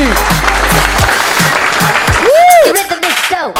Easy. 0.00 0.12
The 2.64 2.72
rhythm 2.76 3.00
is 3.10 3.18
dope. 3.32 3.58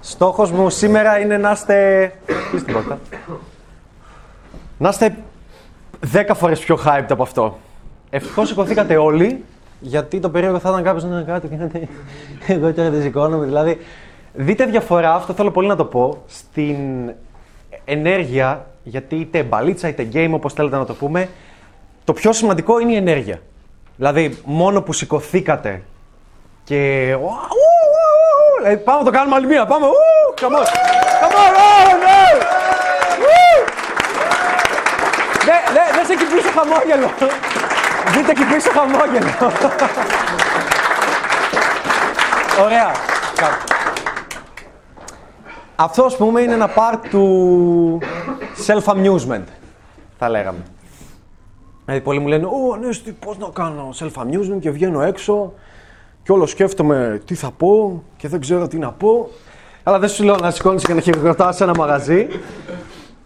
Στόχος 0.00 0.50
μου 0.50 0.70
σήμερα 0.70 1.18
είναι 1.18 1.36
να 1.38 1.50
είστε... 1.50 2.12
Κλείστε 2.50 2.64
την 2.64 2.72
πόρτα. 2.72 2.98
Να 4.78 4.88
είστε 4.88 5.16
10 6.12 6.30
φορές 6.34 6.60
πιο 6.60 6.78
hyped 6.84 7.06
από 7.08 7.22
αυτό. 7.22 7.58
Ευτυχώς 8.10 8.48
σηκωθήκατε 8.48 8.96
όλοι, 8.96 9.44
γιατί 9.80 10.20
το 10.20 10.30
περίεργο 10.30 10.58
θα 10.58 10.68
ήταν 10.70 10.82
κάποιος 10.82 11.04
να 11.04 11.16
είναι 11.16 11.24
κάτω 11.26 11.46
και 11.46 11.56
να 11.56 11.64
είναι 11.74 11.88
εγώ 12.46 12.72
τώρα 12.72 12.90
δεν 12.90 13.02
σηκώνομαι. 13.02 13.44
Δηλαδή, 13.44 13.78
δείτε 14.32 14.64
διαφορά, 14.64 15.14
αυτό 15.14 15.32
θέλω 15.32 15.50
πολύ 15.50 15.68
να 15.68 15.76
το 15.76 15.84
πω, 15.84 16.22
στην 16.26 16.76
ενέργεια, 17.84 18.66
γιατί 18.82 19.16
είτε 19.16 19.42
μπαλίτσα 19.42 19.88
είτε 19.88 20.08
game 20.12 20.30
όπως 20.32 20.52
θέλετε 20.52 20.76
να 20.76 20.84
το 20.84 20.94
πούμε, 20.94 21.28
το 22.04 22.12
πιο 22.12 22.32
σημαντικό 22.32 22.78
είναι 22.78 22.92
η 22.92 22.96
ενέργεια. 22.96 23.40
Δηλαδή, 23.96 24.38
μόνο 24.44 24.82
που 24.82 24.92
σηκωθήκατε 24.92 25.82
και. 26.64 27.12
ου, 27.20 27.24
ου, 27.24 27.28
ου, 27.28 27.28
ου, 27.28 28.62
Δηλαδή, 28.62 28.82
πάμε 28.82 28.98
να 28.98 29.04
το 29.04 29.10
κάνουμε 29.10 29.36
άλλη 29.36 29.46
μία. 29.46 29.66
Πάμε. 29.66 29.86
ου, 29.86 29.90
Come 30.40 30.44
on. 30.44 30.66
Come 31.22 31.36
on. 31.42 31.52
oh, 31.58 31.92
ναι. 32.04 32.22
Ου. 33.24 33.64
Ναι, 35.46 35.58
ναι, 35.74 35.84
δες 35.96 36.08
εκεί 36.08 36.24
πίσω 36.34 36.48
χαμόγελο. 36.56 37.10
Δείτε 38.12 38.30
εκεί 38.30 38.44
πίσω 38.44 38.70
χαμόγελο. 38.70 39.52
Ωραία. 42.64 42.92
Αυτό, 45.76 46.04
ας 46.04 46.16
πούμε, 46.16 46.40
είναι 46.40 46.52
ένα 46.52 46.70
part 46.76 46.98
του 47.10 47.98
self-amusement, 48.66 49.44
θα 50.18 50.28
λέγαμε. 50.28 50.58
Δηλαδή, 51.84 52.04
πολλοί 52.04 52.18
μου 52.18 52.26
λένε, 52.26 52.44
Ω, 52.44 52.72
Ανέστη, 52.74 53.12
πώς 53.12 53.38
να 53.38 53.48
κάνω 53.52 53.88
self-amusement 53.98 54.60
και 54.60 54.70
βγαίνω 54.70 55.02
έξω 55.02 55.52
και 56.22 56.32
όλο 56.32 56.46
σκέφτομαι 56.46 57.22
τι 57.24 57.34
θα 57.34 57.50
πω 57.50 58.02
και 58.16 58.28
δεν 58.28 58.40
ξέρω 58.40 58.68
τι 58.68 58.78
να 58.78 58.92
πω. 58.92 59.28
Αλλά 59.82 59.98
δεν 59.98 60.08
σου 60.08 60.24
λέω 60.24 60.36
να 60.36 60.50
σηκώνεις 60.50 60.84
και 60.84 60.94
να 60.94 61.00
χειροκροτάς 61.00 61.56
σε 61.56 61.64
ένα 61.64 61.74
μαγαζί. 61.76 62.26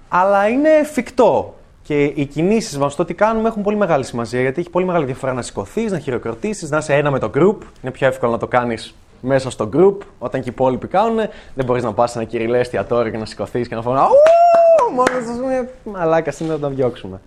Αλλά 0.08 0.48
είναι 0.48 0.68
εφικτό. 0.68 1.54
Και 1.82 2.04
οι 2.04 2.26
κινήσεις 2.26 2.78
μας, 2.78 2.94
το 2.94 3.04
τι 3.04 3.14
κάνουμε, 3.14 3.48
έχουν 3.48 3.62
πολύ 3.62 3.76
μεγάλη 3.76 4.04
σημασία. 4.04 4.40
Γιατί 4.40 4.60
έχει 4.60 4.70
πολύ 4.70 4.86
μεγάλη 4.86 5.04
διαφορά 5.04 5.32
να 5.32 5.42
σηκωθείς, 5.42 5.92
να 5.92 5.98
χειροκροτήσεις, 5.98 6.70
να 6.70 6.78
είσαι 6.78 6.94
ένα 6.94 7.10
με 7.10 7.18
το 7.18 7.30
group. 7.34 7.56
Είναι 7.82 7.92
πιο 7.92 8.06
εύκολο 8.06 8.32
να 8.32 8.38
το 8.38 8.46
κάνεις 8.46 8.94
μέσα 9.20 9.50
στο 9.50 9.68
group. 9.76 9.96
Όταν 10.18 10.40
και 10.40 10.48
οι 10.48 10.52
υπόλοιποι 10.52 10.86
κάνουν, 10.86 11.16
δεν 11.54 11.64
μπορείς 11.64 11.82
να 11.82 11.92
πας 11.92 12.10
σε 12.10 12.18
ένα 12.18 12.28
κυριλέ 12.28 12.58
εστιατόριο 12.58 13.12
και 13.12 13.18
να 13.18 13.24
σηκωθείς 13.24 13.68
και 13.68 13.74
να 13.74 13.82
φωνά. 13.82 14.02
Ου, 14.04 14.94
μόνος 14.94 15.24
σας 15.26 15.36
πούμε, 15.36 15.68
μαλάκα 15.84 16.32
είναι 16.38 16.52
να 16.52 16.58
τα 16.58 16.68
διώξουμε. 16.68 17.20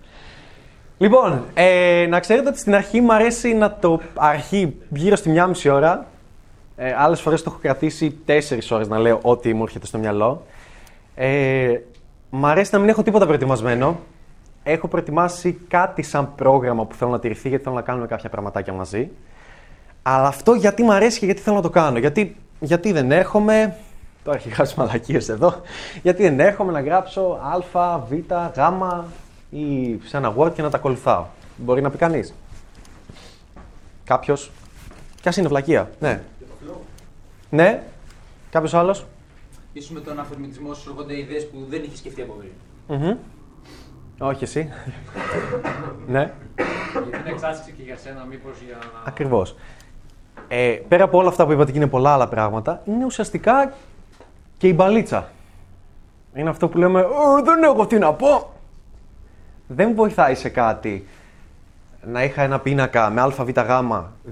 Λοιπόν, 0.98 1.44
ε, 1.54 2.06
να 2.08 2.20
ξέρετε 2.20 2.48
ότι 2.48 2.58
στην 2.58 2.74
αρχή 2.74 3.00
μου 3.00 3.12
αρέσει 3.12 3.54
να 3.54 3.74
το 3.74 4.00
αρχή 4.14 4.76
γύρω 4.88 5.16
στη 5.16 5.28
μία 5.28 5.46
μισή 5.46 5.68
ώρα. 5.68 6.06
Ε, 6.76 6.94
άλλες 6.98 7.20
φορές 7.20 7.42
το 7.42 7.50
έχω 7.50 7.58
κρατήσει 7.62 8.18
τέσσερις 8.24 8.70
ώρες 8.70 8.88
να 8.88 8.98
λέω 8.98 9.18
ό,τι 9.22 9.54
μου 9.54 9.62
έρχεται 9.62 9.86
στο 9.86 9.98
μυαλό. 9.98 10.46
Ε, 11.14 11.78
μ' 12.30 12.46
αρέσει 12.46 12.70
να 12.72 12.78
μην 12.78 12.88
έχω 12.88 13.02
τίποτα 13.02 13.26
προετοιμασμένο. 13.26 14.00
Έχω 14.68 14.88
προετοιμάσει 14.88 15.52
κάτι 15.68 16.02
σαν 16.02 16.34
πρόγραμμα 16.34 16.84
που 16.84 16.94
θέλω 16.94 17.10
να 17.10 17.18
τηρηθεί 17.18 17.48
γιατί 17.48 17.64
θέλω 17.64 17.76
να 17.76 17.82
κάνουμε 17.82 18.06
κάποια 18.06 18.28
πραγματάκια 18.28 18.72
μαζί. 18.72 19.10
Αλλά 20.02 20.26
αυτό 20.26 20.52
γιατί 20.52 20.82
μ' 20.82 20.90
αρέσει 20.90 21.18
και 21.18 21.24
γιατί 21.24 21.40
θέλω 21.40 21.56
να 21.56 21.62
το 21.62 21.70
κάνω. 21.70 21.98
Γιατί, 21.98 22.36
γιατί 22.60 22.92
δεν 22.92 23.10
έρχομαι. 23.10 23.76
Τώρα 24.24 24.36
έχει 24.36 24.48
γράψει 24.48 24.74
μαλακίες 24.78 25.28
εδώ. 25.28 25.60
Γιατί 26.02 26.22
δεν 26.22 26.40
έρχομαι 26.40 26.72
να 26.72 26.80
γράψω 26.80 27.20
Α, 27.72 27.98
Β, 27.98 28.12
Γ 28.12 28.60
ή 29.50 29.98
σε 30.04 30.16
ένα 30.16 30.34
Word 30.36 30.52
και 30.54 30.62
να 30.62 30.70
τα 30.70 30.76
ακολουθάω. 30.76 31.24
Μπορεί 31.56 31.80
να 31.80 31.90
πει 31.90 31.96
κανείς. 31.98 32.34
Κάποιος. 34.04 34.50
Κι 35.20 35.28
ας 35.28 35.36
είναι 35.36 35.48
βλακεία. 35.48 35.90
Ναι. 36.00 36.22
Ναι. 37.50 37.82
Κάποιος 38.50 38.74
άλλος. 38.74 39.06
Ίσως 39.72 39.90
με 39.90 40.00
τον 40.00 40.18
αφηρητισμό 40.18 40.74
σου 40.74 40.90
έρχονται 40.90 41.18
ιδέες 41.18 41.48
που 41.48 41.66
δεν 41.68 41.82
είχες 41.82 41.98
σκεφτεί 41.98 42.22
από 42.22 42.32
πριν. 42.32 42.50
Μμμ. 42.98 43.16
Όχι 44.18 44.44
εσύ. 44.44 44.72
ναι. 46.06 46.32
Γιατί 46.92 47.18
είναι 47.20 47.30
εξάσκηση 47.30 47.72
και 47.76 47.82
για 47.82 47.96
σένα, 47.96 48.24
μήπως 48.24 48.56
για 48.66 48.76
να. 48.76 49.08
Ακριβώς. 49.10 49.56
Ε, 50.48 50.78
πέρα 50.88 51.04
από 51.04 51.18
όλα 51.18 51.28
αυτά 51.28 51.46
που 51.46 51.52
είπατε 51.52 51.70
και 51.70 51.78
είναι 51.78 51.86
πολλά 51.86 52.12
άλλα 52.12 52.28
πράγματα, 52.28 52.82
είναι 52.84 53.04
ουσιαστικά 53.04 53.72
και 54.58 54.68
η 54.68 54.72
μπαλίτσα. 54.76 55.28
Είναι 56.34 56.48
αυτό 56.48 56.68
που 56.68 56.78
λέμε, 56.78 57.00
«Ε, 57.00 57.42
δεν 57.44 57.62
έχω 57.62 57.86
τι 57.86 57.98
να 57.98 58.12
πω. 58.12 58.52
Δεν 59.66 59.94
βοηθάει 59.94 60.34
σε 60.34 60.48
κάτι 60.48 61.06
να 62.06 62.24
είχα 62.24 62.42
ένα 62.42 62.60
πίνακα 62.60 63.10
με 63.10 63.20
ΑΒΓ 63.20 63.50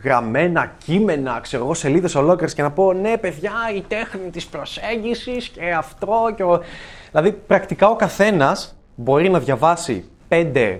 γραμμένα 0.02 0.72
κείμενα, 0.78 1.38
ξέρω 1.42 1.64
εγώ, 1.64 1.74
σελίδες 1.74 2.14
ολόκληρες 2.14 2.54
και 2.54 2.62
να 2.62 2.70
πω 2.70 2.92
ναι, 2.92 3.16
παιδιά, 3.16 3.52
η 3.74 3.80
τέχνη 3.80 4.30
της 4.30 4.46
προσέγγισης 4.46 5.48
και 5.48 5.72
αυτό. 5.72 6.32
Και 6.36 6.42
ο... 6.42 6.62
Δηλαδή, 7.10 7.32
πρακτικά 7.32 7.88
ο 7.88 7.96
καθένας 7.96 8.76
μπορεί 8.94 9.30
να 9.30 9.38
διαβάσει 9.38 10.04
5-10 10.28 10.74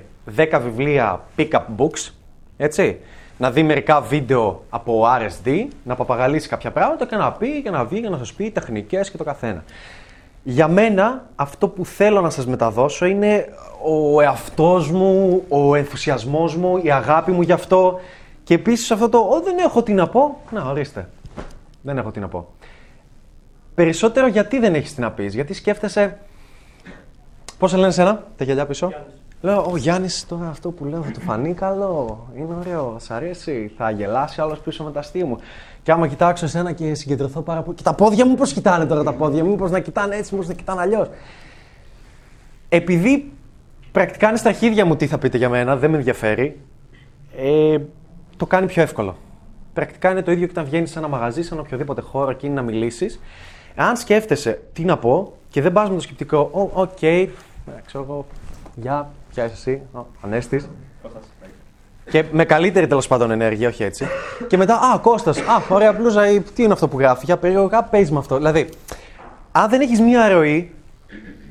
βιβλία 0.63 1.21
pick-up 1.37 1.63
books, 1.77 2.11
έτσι. 2.57 2.99
Να 3.39 3.51
δει 3.51 3.63
μερικά 3.63 4.01
βίντεο 4.01 4.63
από 4.71 5.05
RSD, 5.07 5.67
να 5.85 5.95
παπαγαλίσει 5.95 6.49
κάποια 6.49 6.71
πράγματα 6.71 7.07
και 7.07 7.17
να 7.17 7.33
πει 7.33 7.63
και 7.63 7.71
να 7.71 7.85
βγει 7.85 8.01
και 8.01 8.09
να 8.09 8.19
σας 8.19 8.33
πει 8.33 8.51
τεχνικές 8.51 9.11
και 9.11 9.17
το 9.17 9.25
καθένα. 9.25 9.65
Για 10.43 10.69
μένα, 10.69 11.25
αυτό 11.37 11.69
που 11.69 11.85
θέλω 11.85 12.21
να 12.21 12.31
σας 12.31 12.47
μεταδώσω 12.47 13.07
είναι 13.07 13.49
ο 13.83 14.21
εαυτός 14.21 14.91
μου, 14.91 15.45
ο 15.49 15.75
ενθουσιασμός 15.75 16.57
μου, 16.57 16.81
η 16.83 16.91
αγάπη 16.91 17.31
μου 17.31 17.43
γι' 17.43 17.53
αυτό 17.53 18.01
και 18.45 18.55
επίσης 18.55 18.91
αυτό 18.91 19.09
το 19.09 19.19
«Ω, 19.19 19.41
δεν 19.41 19.59
έχω 19.59 19.83
τι 19.83 19.93
να 19.93 20.09
πω». 20.09 20.41
Να, 20.51 20.65
ορίστε. 20.65 21.09
Δεν 21.83 21.99
έχω 21.99 22.11
τι 22.11 22.21
να 22.21 22.29
πω. 22.29 22.49
Περισσότερο 23.75 24.27
γιατί 24.27 24.59
δεν 24.59 24.75
έχεις 24.75 24.95
τι 24.95 25.01
να 25.01 25.11
πεις. 25.11 25.35
Γιατί 25.35 25.55
σκέφτεσαι... 25.55 26.19
Πώς 27.59 27.71
σε 27.71 27.77
λένε 27.77 27.93
σένα, 27.93 28.27
τα 28.37 28.45
γυαλιά 28.45 28.67
πίσω; 28.67 28.93
Λέω, 29.45 29.67
ο 29.73 29.77
Γιάννης 29.77 30.27
τώρα 30.27 30.49
αυτό 30.49 30.71
που 30.71 30.85
λέω 30.85 31.03
θα 31.03 31.11
του 31.11 31.21
φανεί 31.21 31.55
καλό. 31.55 32.27
Είναι 32.37 32.55
ωραίο, 32.59 32.97
σ' 33.01 33.11
αρέσει. 33.11 33.73
Θα 33.77 33.91
γελάσει 33.91 34.41
άλλος 34.41 34.59
πίσω 34.59 34.85
με 34.85 34.91
τα 34.91 34.99
αστεία 34.99 35.27
μου. 35.27 35.39
Και 35.83 35.93
άμα 35.93 36.09
κοιτάξω 36.09 36.45
εσένα 36.45 36.73
και 36.73 36.95
συγκεντρωθώ 36.95 37.41
πάρα 37.41 37.63
πολύ. 37.63 37.77
Και 37.77 37.83
τα 37.83 37.95
πόδια 37.95 38.27
μου 38.27 38.35
πώς 38.35 38.53
κοιτάνε 38.53 38.87
τώρα 38.87 39.03
τα 39.03 39.13
πόδια 39.13 39.45
μου, 39.45 39.51
μήπως 39.51 39.71
να 39.71 39.81
κοιτάνε 39.81 40.17
έτσι, 40.17 40.33
μήπως 40.35 40.49
να 40.49 40.55
κοιτάνε 40.55 40.81
αλλιώς. 40.81 41.09
Επειδή 42.69 43.33
πρακτικά 43.93 44.29
είναι 44.29 44.37
στα 44.37 44.53
χέρια 44.53 44.85
μου 44.85 44.97
τι 44.97 45.07
θα 45.07 45.19
πείτε 45.19 45.37
για 45.37 45.49
μένα, 45.49 45.77
δεν 45.77 45.91
με 45.91 45.97
ενδιαφέρει, 45.97 46.61
ε, 47.37 47.79
το 48.37 48.47
κάνει 48.47 48.67
πιο 48.67 48.83
εύκολο. 48.83 49.17
Πρακτικά 49.73 50.11
είναι 50.11 50.23
το 50.23 50.31
ίδιο 50.31 50.47
και 50.47 50.53
όταν 50.53 50.65
βγαίνεις 50.65 50.91
σε 50.91 50.99
ένα 50.99 51.09
μαγαζί, 51.09 51.43
σε 51.43 51.55
ένα 51.55 51.63
οποιοδήποτε 51.63 52.01
χώρο 52.01 52.33
και 52.33 52.47
είναι 52.47 52.55
να 52.55 52.63
μιλήσεις. 52.63 53.21
Αν 53.77 53.97
σκέφτεσαι 53.97 54.61
τι 54.73 54.85
να 54.85 54.99
πω 54.99 55.33
και 55.55 55.63
δεν 55.63 55.73
πας 55.73 55.89
με 55.89 55.95
το 55.95 56.01
σκεπτικό, 56.01 56.51
Ω, 56.53 56.71
οκ, 56.73 57.03
ε, 57.03 57.29
ξέρω 57.87 58.05
εγώ, 58.05 58.27
γεια, 58.75 59.11
ποια 59.33 59.45
είσαι 59.45 59.55
εσύ, 59.55 59.83
Ω, 59.93 60.01
Ανέστης. 60.21 60.69
Και 62.11 62.25
με 62.33 62.45
καλύτερη 62.45 62.87
τέλος 62.87 63.07
πάντων 63.07 63.31
ενέργεια, 63.31 63.69
όχι 63.69 63.83
έτσι. 63.83 64.07
Και 64.49 64.57
μετά, 64.57 64.75
Α, 64.75 64.99
Κώστας, 64.99 65.39
Α, 65.39 65.63
ωραία 65.69 65.93
μπλούζα, 65.93 66.31
ή 66.31 66.41
τι 66.41 66.63
είναι 66.63 66.73
αυτό 66.73 66.89
που 66.89 66.99
γράφει, 66.99 67.25
για 67.25 67.37
περίεργα, 67.37 67.83
παίζεις 67.83 68.11
με 68.11 68.19
αυτό. 68.19 68.37
Δηλαδή, 68.37 68.69
αν 69.53 69.71
δεν 69.71 69.81
έχεις 69.81 70.01
μία 70.01 70.29
ροή 70.29 70.73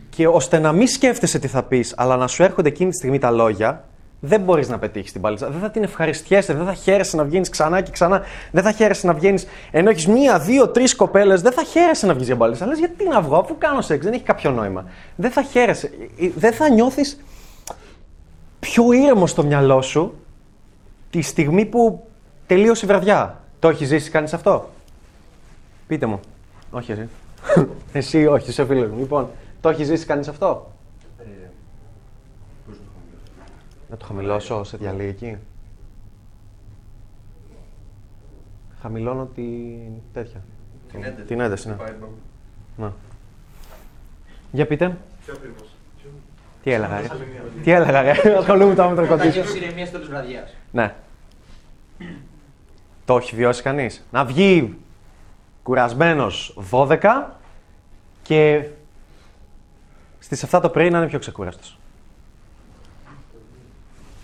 και 0.10 0.28
ώστε 0.28 0.60
να 0.60 0.72
μην 0.72 0.88
σκέφτεσαι 0.88 1.40
τι 1.40 1.48
θα 1.48 1.64
πεις, 1.64 1.94
αλλά 1.98 2.16
να 2.16 2.28
σου 2.28 2.44
έρχονται 2.44 2.70
εκείνη 2.70 2.90
τη 2.90 2.96
στιγμή 2.96 3.20
τα 3.20 3.32
λόγια, 3.32 3.84
δεν 4.26 4.42
μπορείς 4.42 4.70
να 4.70 4.80
πετύχεις 4.80 5.12
την 5.12 5.22
παλίτσα. 5.22 5.50
Δεν 5.50 5.60
θα 5.60 5.70
την 5.70 5.84
ευχαριστιέσαι, 5.84 6.54
δεν 6.54 6.66
θα 6.66 6.74
χαίρεσαι 6.74 7.16
να 7.16 7.24
βγαίνεις 7.24 7.50
ξανά 7.50 7.82
και 7.82 7.92
ξανά. 7.92 8.22
Δεν 8.52 8.64
θα 8.64 8.72
χαίρεσαι 8.72 9.08
να 9.08 9.14
βγαίνεις. 9.14 9.48
Ενώ 9.72 9.90
έχεις 9.90 10.08
μία, 10.08 10.40
δύο, 10.40 10.68
τρεις 10.68 10.96
κοπέλες, 10.96 11.42
δεν 11.42 11.52
θα 11.52 11.64
χαίρεσαι 11.64 12.06
να 12.06 12.14
βγεις 12.14 12.26
για 12.26 12.36
μπαλίτσα. 12.36 12.66
Λε 12.66 12.76
γιατί 12.76 13.08
να 13.08 13.22
βγω, 13.22 13.38
αφού 13.38 13.58
κάνω 13.58 13.82
σεξ, 13.82 14.04
δεν 14.04 14.14
έχει 14.14 14.24
κάποιο 14.24 14.52
νόημα. 14.52 14.86
Δεν 15.16 15.32
θα 15.32 15.44
χαίρεσαι. 15.44 15.92
Ε, 16.20 16.30
Δεν 16.36 16.54
θα 16.54 16.70
νιώθεις 16.70 17.24
πιο 18.60 18.92
ήρεμο 18.92 19.28
στο 19.28 19.44
μυαλό 19.44 19.82
σου 19.82 20.14
τη 21.10 21.22
στιγμή 21.22 21.66
που 21.66 22.08
τελείωσε 22.46 22.86
η 22.86 22.88
βραδιά. 22.88 23.44
Το 23.60 23.70
έχεις 23.70 23.88
ζήσει 23.88 24.10
κανείς 24.10 24.34
αυτό; 24.34 24.70
Πείτε 25.88 26.06
μου. 26.06 26.20
Όχι 26.72 26.92
εσύ. 26.92 27.10
εσύ 27.92 28.26
όχι, 28.26 28.50
είσαι 28.50 28.66
φίλο 28.66 28.88
μου. 28.88 29.00
Λοιπόν, 29.00 29.30
το 29.62 29.70
έχεις 29.70 29.88
ζήσει 29.88 30.06
κανείς 30.06 30.28
αυτό; 30.28 30.73
Να 33.94 34.00
το 34.00 34.06
χαμηλώσω 34.06 34.64
σε 34.64 34.78
διαλύγει 34.78 35.38
Χαμηλώνω 38.82 39.26
την 39.26 39.92
τέτοια. 40.14 40.42
Την 40.92 41.04
ένταση. 41.04 41.28
Την 41.28 41.40
ένταση, 41.40 41.68
ναι. 41.68 41.74
Πάει 41.74 41.90
εδώ. 41.90 42.14
Να. 42.78 42.94
Για 44.52 44.68
πείτε. 44.68 44.98
Πιο 45.26 45.34
ακριβώς; 45.34 45.76
Τι 46.64 46.72
έλεγα, 46.72 47.02
ρε; 47.02 47.08
Τι 47.64 47.72
έλεγα, 47.72 48.02
ρε; 48.02 48.38
Ασχολούμαι 48.38 48.76
τώρα 48.76 48.90
με 48.90 48.96
το 48.96 49.02
Θα 49.02 49.08
κοντήσιο. 49.08 49.44
νιώσει 49.44 49.58
ηρεμία 49.58 49.86
στο 49.86 49.98
τέλο 49.98 50.10
βραδιά. 50.10 50.48
Ναι. 50.72 50.96
Το 53.06 53.18
έχει 53.18 53.36
βιώσει 53.36 53.62
κανείς. 53.62 54.08
Να 54.12 54.26
βγει 54.26 54.78
κουρασμένος 55.64 56.58
12 56.72 56.98
και 58.24 58.68
στις 60.20 60.46
7 60.52 60.60
το 60.62 60.70
πρωί 60.70 60.90
να 60.90 60.98
είναι 60.98 61.08
πιο 61.08 61.20
ξεκούραστος. 61.20 61.78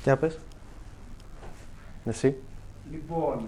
Για 0.04 0.18
πες. 0.18 0.40
Εσύ. 2.06 2.36
Λοιπόν, 2.92 3.48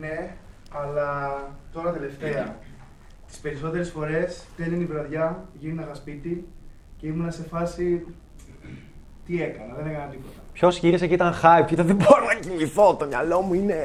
ναι, 0.00 0.36
αλλά 0.72 1.40
τώρα 1.72 1.92
τελευταία. 1.92 2.56
Τις 3.26 3.38
περισσότερες 3.38 3.90
φορές 3.90 4.44
τέλειωνε 4.56 4.82
η 4.82 4.86
βραδιά, 4.86 5.44
γίναγα 5.60 5.94
σπίτι 5.94 6.48
και 6.96 7.06
ήμουνα 7.06 7.30
σε 7.30 7.42
φάση. 7.42 8.06
Τι 9.26 9.42
έκανα, 9.42 9.74
δεν 9.74 9.86
έκανα 9.86 10.06
τίποτα. 10.06 10.40
Ποιος 10.52 10.78
γύρισε 10.78 11.06
και 11.06 11.14
ήταν 11.14 11.32
hype 11.42 11.64
και 11.66 11.74
ήταν 11.74 11.86
δεν 11.86 11.96
μπορώ 11.96 12.24
να 12.24 12.34
κοιμηθώ. 12.34 12.94
Το 12.94 13.06
μυαλό 13.06 13.40
μου 13.40 13.54
είναι, 13.54 13.76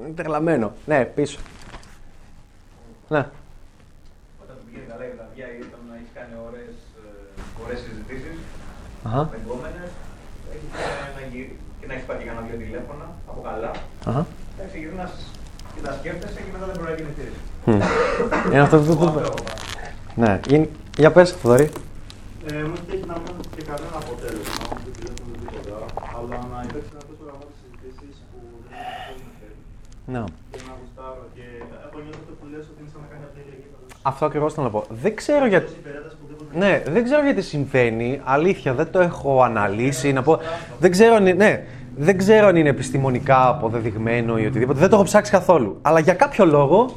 είναι 0.00 0.14
τρελαμένο. 0.14 0.72
Ναι, 0.86 1.04
πίσω. 1.04 1.38
Ναι. 3.08 3.28
Όταν 4.42 4.56
του 4.56 4.64
πήγαινε 4.66 4.84
καλά 4.88 5.04
η 5.06 5.10
βραδιά 5.16 5.46
ή 5.46 5.60
όταν 5.60 5.80
έχεις 5.96 6.10
κάνει 6.14 6.34
ωραίες, 6.46 6.74
ε, 6.98 7.62
ωραίες 7.64 7.80
συζητήσεις 10.74 11.00
Αχα. 11.00 11.06
με 11.06 11.10
γκόμενες, 11.10 11.10
έχεις 11.10 11.14
να 11.18 11.22
γυρ- 11.32 11.54
και 11.78 11.86
να 11.88 11.92
έχεις 11.94 12.06
πάρει 12.08 12.20
κανένα 12.28 12.42
δύο 12.48 12.56
τηλέφωνα 12.64 13.06
από 13.30 13.40
καλά. 13.48 13.70
Αχα. 14.08 14.22
Εντάξει, 14.54 14.76
γυρνάς 14.82 15.12
και 15.74 15.80
τα 15.86 15.92
σκέφτεσαι 15.98 16.40
και 16.44 16.50
μετά 16.54 16.66
δεν 16.70 16.74
μπορεί 16.78 16.88
να 16.92 16.96
κινηθείς. 17.00 17.34
Είναι 18.50 18.60
αυτό 18.66 18.76
που 18.78 18.92
Αυτό 18.92 18.94
το. 19.04 19.20
έχω 19.28 19.40
πάρει. 19.48 19.62
Ναι. 20.22 20.32
Είναι... 20.52 20.66
Για 21.02 21.10
πες, 21.16 21.28
Θοδωρή. 21.40 21.66
Ε, 22.50 22.54
μου 22.68 22.76
έχει 22.94 23.04
να 23.12 23.16
μην 23.22 23.32
και 23.56 23.62
κανένα 23.70 23.96
αποτέλεσμα, 24.02 24.62
όχι 24.74 24.88
τηλέφωνο 24.96 25.32
τίποτα, 25.42 25.76
αλλά 26.16 26.36
να 26.52 26.58
υπήρξαν 26.68 26.96
αυτές 27.02 27.14
τις 27.18 27.24
γραμμάτες 27.26 27.56
συζητήσεις 27.60 28.16
που 28.30 28.38
δεν 28.64 28.72
έχουν 29.10 29.28
φέρει 29.38 29.56
Ναι. 30.14 30.22
και 30.52 30.60
να 30.68 30.72
γουστάρω 30.78 31.24
και 31.36 31.44
έχω 31.86 31.96
νιώθει 32.04 32.20
αυτό 32.22 32.32
που 32.38 32.44
λες 32.52 32.64
ότι 32.70 32.78
είναι 32.82 32.90
σαν 32.94 33.00
να 33.04 33.08
κάνει 33.12 33.24
απλή 33.28 33.40
ηλικία 33.46 33.72
Αυτό 34.10 34.22
ακριβώς 34.28 34.50
θέλω 34.54 34.66
να 34.68 34.72
πω. 34.76 34.80
Δεν 35.02 35.12
ξέρω 35.20 35.44
γιατί. 35.54 35.70
Ναι, 36.56 36.82
δεν 36.86 37.04
ξέρω 37.04 37.22
γιατί 37.24 37.42
συμβαίνει. 37.42 38.20
Αλήθεια, 38.24 38.74
δεν 38.74 38.90
το 38.90 39.00
έχω 39.00 39.42
αναλύσει. 39.42 40.12
Να 40.12 40.22
πω. 40.22 40.38
Δεν 40.78 40.90
ξέρω 40.90 41.14
αν 41.14 41.26
είναι, 41.26 41.44
ναι, 41.44 41.64
δεν 41.96 42.18
ξέρω 42.18 42.46
αν 42.46 42.56
είναι 42.56 42.68
επιστημονικά 42.68 43.48
αποδεδειγμένο 43.48 44.38
ή 44.38 44.46
οτιδήποτε. 44.46 44.78
Δεν 44.78 44.88
το 44.88 44.94
έχω 44.94 45.04
ψάξει 45.04 45.30
καθόλου. 45.30 45.78
Αλλά 45.82 45.98
για 46.00 46.14
κάποιο 46.14 46.46
λόγο, 46.46 46.90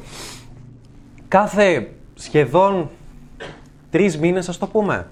κάθε 1.28 1.88
σχεδόν 2.14 2.90
τρεις 3.90 4.18
μήνες, 4.18 4.48
ας 4.48 4.58
το 4.58 4.66
πούμε. 4.66 5.06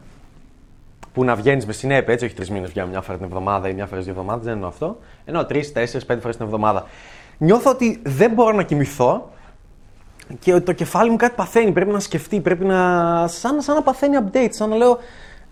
Που 1.12 1.24
να 1.24 1.34
βγαίνεις 1.34 1.66
με 1.66 1.72
συνέπεια, 1.72 2.12
έτσι, 2.12 2.24
όχι 2.24 2.34
τρεις 2.34 2.50
μήνες, 2.50 2.70
βγαίνω 2.70 2.86
μια 2.86 3.00
φορά 3.00 3.16
την 3.16 3.26
εβδομάδα 3.26 3.68
ή 3.68 3.74
μια 3.74 3.86
φορά 3.86 4.00
δύο 4.00 4.10
εβδομάδε, 4.10 4.44
δεν 4.44 4.52
εννοώ 4.52 4.68
αυτό. 4.68 4.98
Εννοώ 5.24 5.44
τρεις, 5.44 5.72
τέσσερις, 5.72 6.06
πέντε 6.06 6.20
φορές 6.20 6.36
την 6.36 6.44
εβδομάδα. 6.44 6.86
Νιώθω 7.38 7.70
ότι 7.70 8.00
δεν 8.04 8.30
μπορώ 8.30 8.56
να 8.56 8.62
κοιμηθώ 8.62 9.30
και 10.38 10.54
ότι 10.54 10.64
το 10.64 10.72
κεφάλι 10.72 11.10
μου 11.10 11.16
κάτι 11.16 11.34
παθαίνει, 11.36 11.72
πρέπει 11.72 11.90
να 11.90 12.00
σκεφτεί, 12.00 12.40
πρέπει 12.40 12.64
να. 12.64 12.76
σαν, 13.28 13.60
σαν 13.62 13.74
να 13.74 13.82
παθαίνει 13.82 14.16
update, 14.24 14.48
σαν 14.50 14.68
να 14.68 14.76
λέω. 14.76 14.98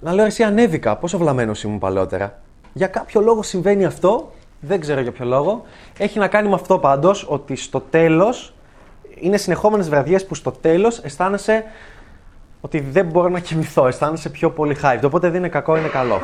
Να 0.00 0.12
λέω 0.12 0.24
εσύ 0.24 0.42
ανέβηκα, 0.42 0.96
πόσο 0.96 1.18
βλαμμένος 1.18 1.62
ήμουν 1.62 1.78
παλαιότερα. 1.78 2.40
Για 2.72 2.86
κάποιο 2.86 3.20
λόγο 3.20 3.42
συμβαίνει 3.42 3.84
αυτό, 3.84 4.32
δεν 4.60 4.80
ξέρω 4.80 5.00
για 5.00 5.12
ποιο 5.12 5.24
λόγο. 5.24 5.64
Έχει 5.98 6.18
να 6.18 6.28
κάνει 6.28 6.48
με 6.48 6.54
αυτό 6.54 6.78
πάντως, 6.78 7.26
ότι 7.28 7.56
στο 7.56 7.80
τέλος, 7.80 8.54
είναι 9.14 9.36
συνεχόμενες 9.36 9.88
βραδιές 9.88 10.26
που 10.26 10.34
στο 10.34 10.50
τέλος 10.50 10.98
αισθάνεσαι 10.98 11.64
ότι 12.60 12.80
δεν 12.80 13.06
μπορώ 13.06 13.28
να 13.28 13.40
κοιμηθώ, 13.40 13.86
αισθάνεσαι 13.86 14.28
πιο 14.28 14.50
πολύ 14.50 14.76
hyped. 14.82 15.00
Οπότε 15.04 15.28
δεν 15.28 15.38
είναι 15.38 15.48
κακό, 15.48 15.76
είναι 15.76 15.88
καλό. 15.88 16.20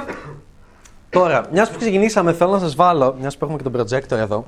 Τώρα, 1.10 1.44
μιας 1.52 1.70
που 1.70 1.78
ξεκινήσαμε, 1.78 2.32
θέλω 2.32 2.50
να 2.50 2.58
σας 2.58 2.74
βάλω, 2.74 3.16
μιας 3.20 3.36
που 3.36 3.44
έχουμε 3.44 3.62
και 3.62 3.68
τον 3.70 3.80
projector 3.80 4.18
εδώ, 4.18 4.46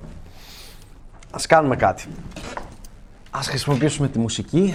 ας 1.31 1.47
κάνουμε 1.47 1.77
κάτι. 1.77 2.05
Ας 3.35 3.49
χρησιμοποιήσουμε 3.49 4.09
τη 4.09 4.19
μουσική 4.19 4.75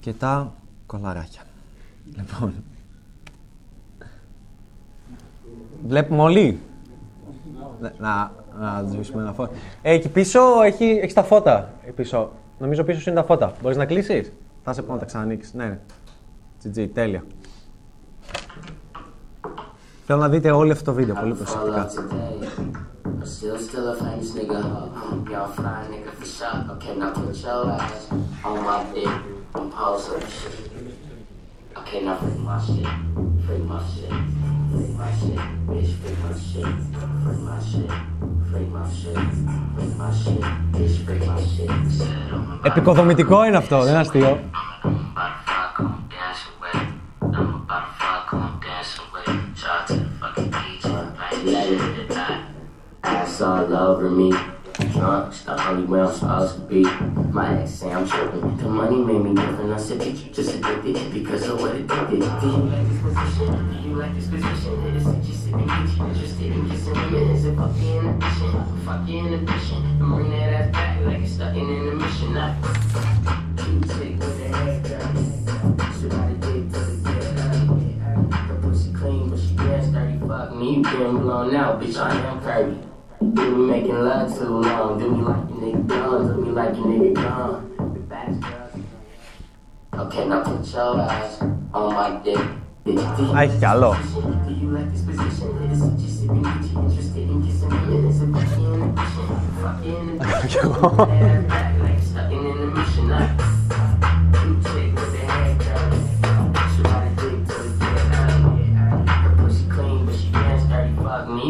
και 0.00 0.12
τα 0.12 0.52
κολαράκια. 0.86 1.42
Λοιπόν. 2.16 2.54
Βλέπουμε 5.86 6.22
όλοι. 6.22 6.58
Ναι, 7.80 7.92
Να, 7.98 8.32
να 8.58 8.84
σβήσουμε 8.88 9.22
ένα 9.22 9.32
φώτα. 9.32 9.52
Ε, 9.82 9.92
εκεί 9.92 10.08
πίσω 10.08 10.40
έχει, 10.62 10.84
έχει 10.84 11.14
τα 11.14 11.22
φώτα. 11.22 11.72
Εκεί 11.82 11.92
πίσω. 11.92 12.32
Νομίζω 12.58 12.84
πίσω 12.84 13.00
σου 13.00 13.10
είναι 13.10 13.20
τα 13.20 13.26
φώτα. 13.26 13.54
Μπορείς 13.62 13.76
να 13.76 13.84
κλείσεις; 13.84 14.32
Θα 14.64 14.72
σε 14.72 14.82
πω 14.82 14.92
να 14.92 14.98
τα 14.98 15.04
ξανανοίξεις. 15.04 15.54
Ναι, 15.54 15.64
ναι. 15.64 15.78
GG, 16.64 16.88
τέλεια. 16.94 17.24
Θέλω 20.06 20.18
να 20.18 20.28
δείτε 20.28 20.50
όλο 20.50 20.72
αυτό 20.72 20.84
το 20.84 20.92
βίντεο, 20.92 21.14
πολύ 21.14 21.34
προσεκτικά. 21.34 21.90
But 23.19 23.27
still, 23.27 23.57
still 23.57 23.87
a 23.89 23.95
famous 23.95 24.31
nigga. 24.31 25.29
Young 25.29 25.53
fly 25.53 25.87
nigga 25.89 26.11
for 26.13 26.25
sure. 26.25 26.75
Okay, 26.75 26.95
now 26.95 27.11
put 27.11 27.35
your 27.35 27.71
ass 27.71 28.11
on 28.43 28.63
my 28.63 28.83
dick. 28.93 29.09
I'm 29.55 29.71
posing 29.71 30.19
shit. 30.21 30.95
Okay, 31.77 32.01
now 32.03 32.17
freak 32.17 32.39
my 32.39 32.59
shit. 32.65 32.87
Freak 33.45 33.63
my 33.65 33.79
shit. 33.91 34.11
Freak 34.71 34.91
my 35.01 35.09
shit. 35.19 35.39
Bitch, 35.69 35.91
freak 35.99 36.17
my 36.23 36.31
shit. 36.47 36.69
Freak 37.23 37.41
my 37.49 37.59
shit. 37.67 37.91
Freak 38.49 38.69
my 38.75 38.83
shit. 38.97 39.17
Freak 39.75 39.93
my 39.97 40.09
shit. 40.19 40.41
Bitch, 40.73 40.95
freak 41.05 41.25
my 41.25 41.41
shit. 41.41 41.69
Said 41.91 42.31
I'm 42.31 42.51
about 42.51 42.65
Επικοδομητικό 42.65 43.45
είναι 43.45 43.57
αυτό, 43.57 43.79
δεν 43.79 43.89
είναι 43.89 43.99
αστείο. 43.99 44.39
Ass 53.40 53.46
all 53.46 53.74
over 53.74 54.10
me. 54.10 54.30
Drunk, 54.92 55.32
the 55.32 55.68
only 55.68 55.86
way 55.86 56.00
I'm 56.00 56.12
supposed 56.12 56.56
to 56.56 56.60
be. 56.60 56.82
My 57.32 57.62
ex 57.62 57.70
say 57.70 57.90
I'm 57.90 58.06
tripping. 58.06 58.56
The 58.58 58.68
money 58.68 58.96
made 58.96 59.22
me 59.22 59.34
different. 59.34 59.72
I 59.72 59.78
said, 59.78 59.98
bitch, 59.98 60.34
just 60.34 60.56
addicted 60.56 61.14
because 61.14 61.48
of 61.48 61.58
what 61.58 61.74
it 61.74 61.86
did. 61.86 62.10
Do 62.10 62.16
you 62.16 62.22
like 62.22 62.86
this 62.86 63.00
position? 63.00 63.72
Do 63.72 63.88
you 63.88 63.94
like 63.94 64.14
this 64.14 64.26
position? 64.26 64.72
Is 64.94 65.06
it 65.06 65.22
just 65.22 65.44
sitting 65.44 65.58
bitch? 65.58 66.08
Interested 66.08 66.52
in 66.52 66.68
kissing 66.68 66.92
women? 66.92 67.30
Is 67.30 67.44
it 67.46 67.56
fuck 67.56 67.76
you 67.78 67.98
in 67.98 68.06
addition? 68.08 68.84
Fuck 68.84 69.08
you 69.08 69.18
in 69.18 69.32
addition. 69.32 69.84
And 69.86 70.14
bring 70.14 70.30
that 70.32 70.52
ass 70.52 70.72
back 70.72 71.06
like 71.06 71.20
it's 71.20 71.32
stuck 71.32 71.56
in 71.56 71.66
an 71.70 71.88
emission. 71.88 72.36
I 72.36 72.56
cute 73.56 73.88
chick 73.88 74.18
with 74.18 74.36
the. 74.36 74.48
Should 75.98 76.12
I 76.12 76.32
dick 76.34 76.72
to 76.72 76.78
the 76.78 77.10
get 77.10 78.34
Her 78.48 78.58
pussy 78.60 78.92
clean, 78.92 79.30
but 79.30 79.38
she 79.38 79.56
dance 79.56 79.88
dirty. 79.88 80.18
Fuck 80.28 80.54
me, 80.56 80.82
getting 80.82 81.18
blown 81.20 81.54
out, 81.54 81.80
bitch. 81.80 81.96
I 81.96 82.14
am 82.26 82.40
Kirby. 82.40 82.89
Do 83.20 83.54
we 83.54 83.66
making 83.70 83.92
love 84.02 84.34
too 84.34 84.44
long? 84.46 84.98
Do 84.98 85.12
we 85.12 85.20
like 85.20 85.50
your 85.50 85.58
nigga 85.58 85.86
gone? 85.86 86.26
Do 86.26 86.40
we 86.40 86.52
like 86.52 86.74
your 86.74 86.86
nigga 86.86 87.14
gone? 87.14 87.92
The 87.92 88.00
baddest 88.00 88.40
girls. 88.40 88.72
Okay, 89.92 90.26
now 90.26 90.42
put 90.42 90.72
your 90.72 91.00
ass 91.02 91.42
on 91.42 91.92
my 91.92 92.18
dick. 92.24 92.38
Bitch, 92.82 93.16
do 93.18 93.22
you 93.24 93.32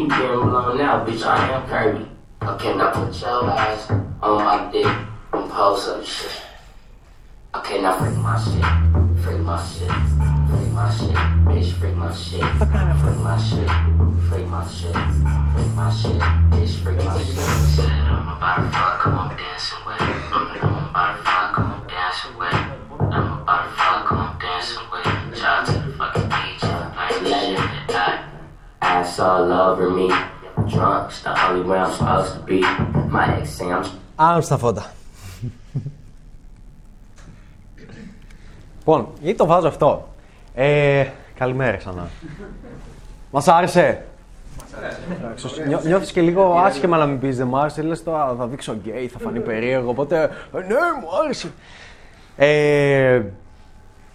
you 0.00 0.09
getting 0.09 0.49
blown 0.49 0.80
out, 0.80 1.07
bitch. 1.07 1.23
I 1.25 1.52
am 1.52 1.69
Kirby. 1.69 2.07
Okay, 2.42 2.75
now 2.75 2.90
put 2.90 3.21
your 3.21 3.50
ass 3.50 3.90
on 4.23 4.45
my 4.45 4.71
dick 4.73 4.87
and 4.87 5.50
pose 5.50 5.88
up 5.88 6.04
shit. 6.04 6.42
Okay, 7.54 7.83
now 7.83 7.99
freak 7.99 8.16
my 8.16 8.38
shit. 8.40 8.64
Freak 9.23 9.40
my 9.40 9.61
shit. 9.62 9.90
Freak 10.49 10.73
my 10.73 10.90
shit. 10.90 11.14
Bitch, 11.45 11.73
freak 11.78 11.97
my 11.97 12.14
shit. 12.14 12.40
Freak 12.40 13.19
my 13.21 13.37
shit. 13.37 13.69
Freak 14.28 14.47
my 14.49 14.66
shit. 14.66 14.97
Freak 15.52 15.71
my 15.76 15.90
shit. 15.92 16.21
Bitch, 16.50 16.75
freak 16.83 16.97
my 17.04 17.23
shit. 17.23 17.90
I'm 17.90 18.37
about 18.37 18.57
to 18.57 18.71
fuck, 18.71 19.07
I'm 19.07 19.37
dancing 19.37 19.85
with. 19.85 20.00
I'm 20.00 20.88
about 20.88 21.16
to 21.16 21.23
fuck, 21.25 21.59
I'm 21.59 21.87
dancing 21.87 22.38
with. 22.38 22.54
I'm 22.54 23.42
about 23.42 23.64
to 23.64 23.71
fuck, 23.76 24.12
I'm 24.12 24.38
dancing 24.38 24.87
with 24.90 25.07
it. 25.07 25.37
Shout 25.37 25.69
out 25.69 25.75
to 25.75 25.80
Ass 28.97 29.18
all 29.18 29.50
over 29.66 29.87
me. 29.99 30.06
Drunk, 30.73 31.02
it's 31.11 31.20
the 31.26 31.32
only 31.47 31.62
way 31.68 31.78
I'm 31.85 31.92
supposed 31.99 32.32
to 32.37 32.40
be. 32.50 32.59
My 33.16 33.25
ex 33.38 33.49
say 33.59 33.66
I'm 33.73 33.85
Άνω 34.16 34.40
στα 34.40 34.56
φώτα. 34.56 34.92
λοιπόν, 38.78 39.09
γιατί 39.20 39.37
το 39.38 39.47
βάζω 39.47 39.68
αυτό; 39.68 40.09
Ε, 40.54 41.06
καλημέρα 41.38 41.76
ξανά. 41.76 42.09
Μας 43.30 43.49
άρεσε; 43.49 44.04
Εντάξει, 45.11 45.47
νιώ- 45.66 45.85
Νιώθεις 45.85 46.12
και 46.12 46.20
λίγο 46.20 46.54
άσχημα 46.59 46.97
να 46.97 47.06
μην 47.06 47.18
πεις 47.18 47.37
δεν 47.37 47.47
μ' 47.47 47.56
άρεσε, 47.56 47.82
λες 47.82 48.02
τώρα 48.02 48.35
θα 48.38 48.47
δείξω 48.47 48.73
γκέι, 48.82 49.09
θα 49.09 49.18
φανεί 49.18 49.40
περίεργο, 49.40 49.90
οπότε 49.90 50.23
ε, 50.23 50.59
ναι 50.59 50.75
μου 51.00 51.09
άρεσε. 51.25 51.52
Ε, 52.37 53.23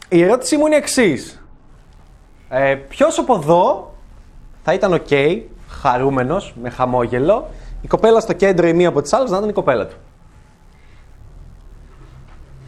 η 0.09 0.21
ερώτησή 0.23 0.57
μου 0.57 0.65
είναι 0.65 0.75
εξής. 0.75 1.41
Ε, 2.49 2.75
ποιος 2.75 3.19
από 3.19 3.35
εδώ 3.35 3.94
θα 4.67 4.73
ήταν 4.73 4.93
οκ, 4.93 5.07
χαρούμενος, 5.69 6.53
με 6.61 6.69
χαμόγελο. 6.69 7.49
Η 7.81 7.87
κοπέλα 7.87 8.19
στο 8.19 8.33
κέντρο, 8.33 8.67
η 8.67 8.73
μία 8.73 8.87
από 8.87 9.01
τις 9.01 9.13
άλλες, 9.13 9.29
να 9.29 9.37
ήταν 9.37 9.49
η 9.49 9.53
κοπέλα 9.53 9.87
του. 9.87 9.95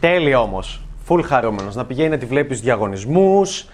Τέλεια 0.00 0.40
όμως. 0.40 0.82
Φουλ 1.04 1.22
χαρούμενος. 1.22 1.74
Να 1.74 1.84
πηγαίνει 1.84 2.08
να 2.08 2.18
τη 2.18 2.26
βλέπει 2.26 2.48
στους 2.48 2.60
διαγωνισμούς, 2.60 3.66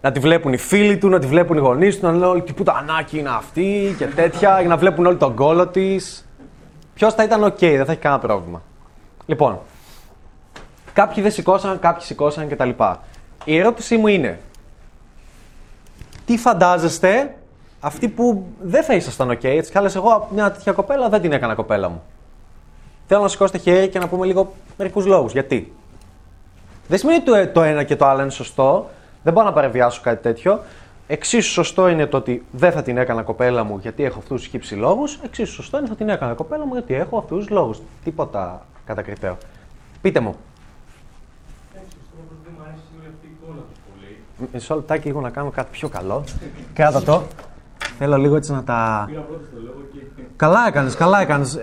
να 0.00 0.12
τη 0.12 0.20
βλέπουν 0.20 0.52
οι 0.52 0.56
φίλοι 0.56 0.98
του, 0.98 1.08
να 1.08 1.18
τη 1.18 1.26
βλέπουν 1.26 1.56
οι 1.56 1.60
γονείς 1.60 1.98
του, 1.98 2.06
να 2.06 2.12
λένε 2.12 2.26
όλοι 2.26 2.42
τι 2.42 2.52
πουτανάκι 2.52 3.18
είναι 3.18 3.28
αυτή 3.28 3.94
και 3.98 4.06
τέτοια, 4.06 4.60
για 4.60 4.68
να 4.68 4.76
βλέπουν 4.76 5.06
όλοι 5.06 5.16
τον 5.16 5.34
κόλο 5.34 5.66
της. 5.66 6.28
Ποιος 6.94 7.14
θα 7.14 7.22
ήταν 7.22 7.44
οκ, 7.44 7.58
δεν 7.58 7.84
θα 7.84 7.92
έχει 7.92 8.00
κανένα 8.00 8.20
πρόβλημα. 8.20 8.62
Λοιπόν, 9.26 9.58
κάποιοι 10.92 11.22
δεν 11.22 11.32
σηκώσαν, 11.32 11.78
κάποιοι 11.78 12.04
σηκώσαν 12.06 12.48
κτλ. 12.48 12.70
Η 13.44 13.58
ερώτησή 13.58 13.96
μου 13.96 14.06
είναι, 14.06 14.40
τι 16.24 16.36
φαντάζεστε 16.36 17.34
αυτοί 17.80 18.08
που 18.08 18.46
δεν 18.62 18.82
θα 18.82 18.94
ήσασταν 18.94 19.30
οκ, 19.30 19.44
έτσι 19.44 19.70
και 19.70 19.78
λες 19.78 19.94
εγώ 19.94 20.28
μια 20.34 20.52
τέτοια 20.52 20.72
κοπέλα 20.72 21.08
δεν 21.08 21.20
την 21.20 21.32
έκανα 21.32 21.54
κοπέλα 21.54 21.88
μου. 21.88 22.02
Θέλω 23.06 23.22
να 23.22 23.28
σηκώσετε 23.28 23.58
χέρι 23.58 23.88
και 23.88 23.98
να 23.98 24.08
πούμε 24.08 24.26
λίγο 24.26 24.52
μερικούς 24.78 25.06
λόγους. 25.06 25.32
Γιατί; 25.32 25.72
Δεν 26.88 26.98
σημαίνει 26.98 27.18
ότι 27.18 27.46
το, 27.46 27.52
το 27.52 27.62
ένα 27.62 27.82
και 27.82 27.96
το 27.96 28.06
άλλο 28.06 28.20
είναι 28.20 28.30
σωστό. 28.30 28.90
Δεν 29.22 29.32
μπορώ 29.32 29.46
να 29.46 29.52
παραβιάσω 29.52 30.00
κάτι 30.02 30.22
τέτοιο. 30.22 30.60
Εξίσου 31.06 31.50
σωστό 31.50 31.88
είναι 31.88 32.06
το 32.06 32.16
ότι 32.16 32.44
δεν 32.50 32.72
θα 32.72 32.82
την 32.82 32.96
έκανα 32.96 33.22
κοπέλα 33.22 33.64
μου 33.64 33.78
γιατί 33.82 34.04
έχω 34.04 34.18
αυτούς 34.18 34.40
τους 34.40 34.50
χι 34.50 34.62
ψι 34.62 34.74
λόγους. 34.74 35.18
Εξίσου 35.24 35.52
σωστό 35.52 35.76
είναι 35.76 35.86
ότι 35.86 35.94
θα 35.94 36.04
την 36.04 36.14
έκανα 36.14 36.34
κοπέλα 36.34 36.66
μου 36.66 36.72
γιατί 36.72 36.94
έχω 36.94 37.18
αυτούς 37.18 37.38
τους 37.38 37.48
λόγους. 37.48 37.80
Τίποτα 38.04 38.66
κατακριτέο. 38.86 39.36
Πείτε 40.00 40.20
μου. 40.20 40.36
Μισό 44.52 44.74
λεπτάκι 44.74 45.06
λίγο 45.06 45.20
να 45.20 45.30
κάνω 45.30 45.50
κάτι 45.50 45.68
πιο 45.70 45.88
καλό. 45.88 46.24
Κράτα 46.74 47.02
το. 47.02 47.22
Θέλω 48.02 48.16
λίγο 48.16 48.36
έτσι 48.36 48.52
να 48.52 48.62
τα. 48.62 49.10
Καλά 50.36 50.66
έκανες, 50.68 50.94
καλά 50.94 51.20
έκανες. 51.20 51.58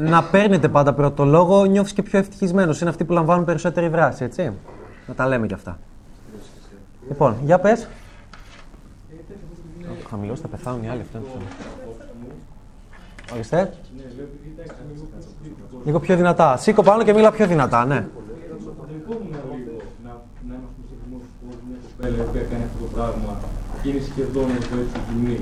Να 0.00 0.22
παίρνετε 0.22 0.68
πάντα 0.68 0.92
πρώτο 0.92 1.24
λόγο, 1.24 1.64
νιώθεις 1.64 1.92
και 1.92 2.02
πιο 2.02 2.18
ευτυχισμένος. 2.18 2.80
Είναι 2.80 2.90
αυτοί 2.90 3.04
που 3.04 3.12
λαμβάνουν 3.12 3.44
περισσότερη 3.44 3.88
δράση, 3.88 4.24
έτσι. 4.24 4.52
Να 5.06 5.14
τα 5.14 5.26
λέμε 5.26 5.46
κι 5.46 5.54
αυτά. 5.54 5.78
Λοιπόν, 7.08 7.36
για 7.44 7.58
πες. 7.58 7.88
Χαμηλώ 10.10 10.36
θα 10.36 10.48
πεθάνουν 10.48 10.82
οι 10.82 10.88
άλλοι 10.88 11.00
αυτό. 11.00 11.18
είναι 11.18 11.26
το 11.26 11.38
θέμα. 11.38 12.34
Ορίστε. 13.32 13.72
Λίγο 15.84 16.00
πιο 16.00 16.16
δυνατά. 16.16 16.56
Σήκω 16.56 16.82
πάνω 16.82 17.02
και 17.02 17.12
μίλα 17.12 17.30
πιο 17.30 17.46
δυνατά, 17.46 17.84
ναι. 17.84 18.06
κοπέλα 22.02 22.24
η 22.24 22.26
οποία 22.28 22.42
κάνει 22.42 22.64
αυτό 22.64 22.78
το 22.84 22.90
πράγμα 22.94 23.40
και 23.82 23.88
είναι 23.88 24.00
σχεδόν 24.00 24.48
εδώ 24.50 24.76
έτσι 24.82 24.98
γυμνή. 25.08 25.40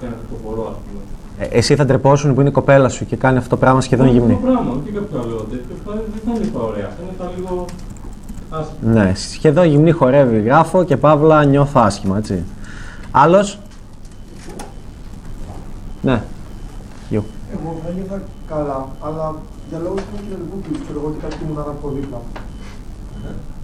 Κάνει 0.00 0.14
αυτό 0.14 0.34
το 0.34 0.40
χορό, 0.48 0.62
ας 0.70 0.76
πούμε. 0.84 1.00
Ε, 1.38 1.58
εσύ 1.58 1.76
θα 1.76 1.84
ντρεπόσουν 1.84 2.34
που 2.34 2.40
είναι 2.40 2.48
η 2.48 2.52
κοπέλα 2.52 2.88
σου 2.88 3.06
και 3.06 3.16
κάνει 3.16 3.36
αυτό 3.38 3.50
το 3.50 3.56
πράγμα 3.56 3.80
σχεδόν 3.80 4.06
Αυτό 4.06 4.18
γυμνή. 4.18 4.34
το 4.34 4.40
πράγμα, 4.46 4.70
όχι 4.70 4.90
κάποιο 4.92 5.20
άλλο 5.20 5.36
τέτοιο, 5.50 5.74
θα- 5.84 5.92
δεν 5.92 6.20
θα 6.24 6.30
είναι 6.40 6.50
ωραία. 6.64 6.84
Θα 6.88 7.02
είναι 7.02 7.12
τα 7.18 7.30
λίγο 7.36 7.64
άσχημα. 8.50 8.92
Ναι, 9.04 9.14
σχεδόν 9.14 9.66
γυμνή 9.66 9.90
χορεύει. 9.90 10.40
Γράφω 10.40 10.84
και 10.84 10.96
παύλα 10.96 11.44
νιώθω 11.44 11.80
άσχημα, 11.80 12.16
έτσι. 12.18 12.44
Άλλος; 13.10 13.58
Ναι. 16.02 16.22
Γιου. 17.08 17.24
Εγώ 17.52 17.76
θα 17.84 17.92
νιώθα 17.92 18.22
καλά, 18.48 18.86
αλλά 19.00 19.34
για 19.68 19.78
λόγους 19.78 20.00
του 20.00 20.16
κοινωνικού 20.28 20.56
του, 20.60 20.70
ξέρω 20.84 20.98
εγώ 20.98 21.08
ότι 21.08 21.18
κάτι 21.20 21.36
ήμουν 21.44 21.58
από 21.58 21.92
δίπλα. 21.94 22.16
μου. 22.16 22.40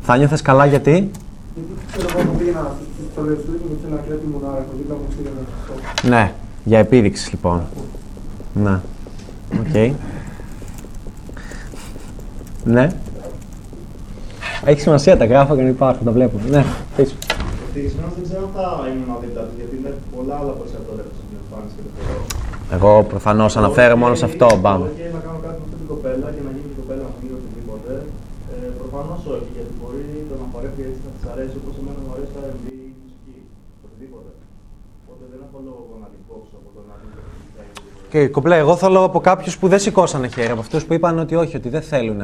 Θα 0.03 0.17
νιώθε 0.17 0.39
καλά 0.43 0.67
γιατί; 0.67 1.11
Γιατί 1.55 1.73
ξέρω 1.93 2.09
εγώ 2.13 2.31
μου 2.31 2.37
πήγαινα 2.39 2.63
στις 2.97 3.07
στολές 3.13 3.39
του 3.45 3.53
και 3.59 3.67
μου 3.69 3.77
ήθελα 3.79 3.95
να 3.97 4.03
κρέτη 4.07 4.25
ήμουν 4.29 4.45
από 4.45 4.73
δίπλα 4.79 4.95
μου 5.01 5.07
πήγαινα 5.17 5.43
στο 5.65 6.09
Ναι, 6.13 6.25
για 6.65 6.79
επίδειξης 6.79 7.31
λοιπόν. 7.33 7.59
Ναι. 8.65 8.81
Οκ. 9.61 9.75
Ναι. 12.65 12.87
Έχει 14.65 14.81
σημασία, 14.81 15.17
τα 15.17 15.25
γράφω 15.25 15.53
και 15.57 15.63
να 15.63 15.69
υπάρχουν, 15.69 16.05
τα 16.05 16.13
βλέπω. 16.17 16.37
Ναι, 16.55 16.65
πίσω. 16.97 17.15
Ευτυχισμένος 17.67 18.13
δεν 18.17 18.25
ξέρω 18.29 18.43
αν 18.47 18.53
θα 18.57 18.65
ήμουν 18.93 19.11
δίπλα 19.23 19.43
του, 19.49 19.55
γιατί 19.61 19.75
είναι 19.79 19.93
πολλά 20.15 20.35
άλλα 20.41 20.53
που 20.57 20.65
σε 20.71 20.77
αποδέχονται 20.83 21.17
στην 21.19 21.37
εμφάνιση 21.41 21.75
και 21.77 21.83
το 21.87 21.91
χορό. 21.99 22.23
Εγώ 22.77 22.91
προφανώς 23.13 23.53
αναφέρω 23.61 23.95
μόνο 24.03 24.15
σε 24.21 24.25
αυτό, 24.31 24.47
μπαμ. 24.61 24.81
Και 24.99 25.07
να 25.17 25.21
κάνω 25.27 25.39
κάτι 25.47 25.57
με 25.61 25.65
αυτή 25.67 25.77
την 25.83 25.89
κοπέλα 25.93 26.27
και 26.35 26.43
να 26.47 26.51
γίνει 26.57 26.71
η 26.75 26.77
κοπέλα 26.81 27.05
μου 27.11 27.17
ή 27.27 27.31
οτιδήποτε. 27.39 27.93
Ε, 28.53 28.55
Προφανώ 28.81 29.15
όχι, 29.35 29.49
γιατί 29.57 29.73
μπορεί 29.79 30.03
το 30.83 30.89
να 30.89 30.91
χορεύει 30.91 30.91
έτσι 30.91 31.03
να 31.07 31.13
τη 31.19 31.23
αρέσει 31.33 31.57
όπως 31.63 31.75
εμένα 31.81 31.99
μου 32.05 32.13
αρέσει 32.15 32.33
το 32.37 32.41
RB 32.53 32.65
ή 32.73 32.77
η 32.89 32.95
μουσική. 33.03 33.37
Οτιδήποτε. 33.87 34.31
Οπότε 35.03 35.25
δεν 35.33 35.41
έχω 35.47 35.59
λόγο 35.69 35.93
να 36.03 36.09
την 36.13 36.21
κόψω 36.29 36.55
από 36.61 36.71
το 36.77 36.81
να 36.89 36.95
δει 37.01 37.09
Και 38.13 38.21
κομπλέ, 38.35 38.57
εγώ 38.65 38.75
θέλω 38.77 39.01
από 39.05 39.21
κάποιους 39.21 39.55
που 39.59 39.67
δεν 39.69 39.79
σηκώσανε 39.79 40.29
χέρι, 40.29 40.51
από 40.51 40.61
αυτούς 40.61 40.85
που 40.85 40.93
είπαν 40.95 41.19
ότι 41.19 41.35
όχι, 41.35 41.57
ότι 41.57 41.69
δεν 41.69 41.83
θέλουν. 41.83 42.21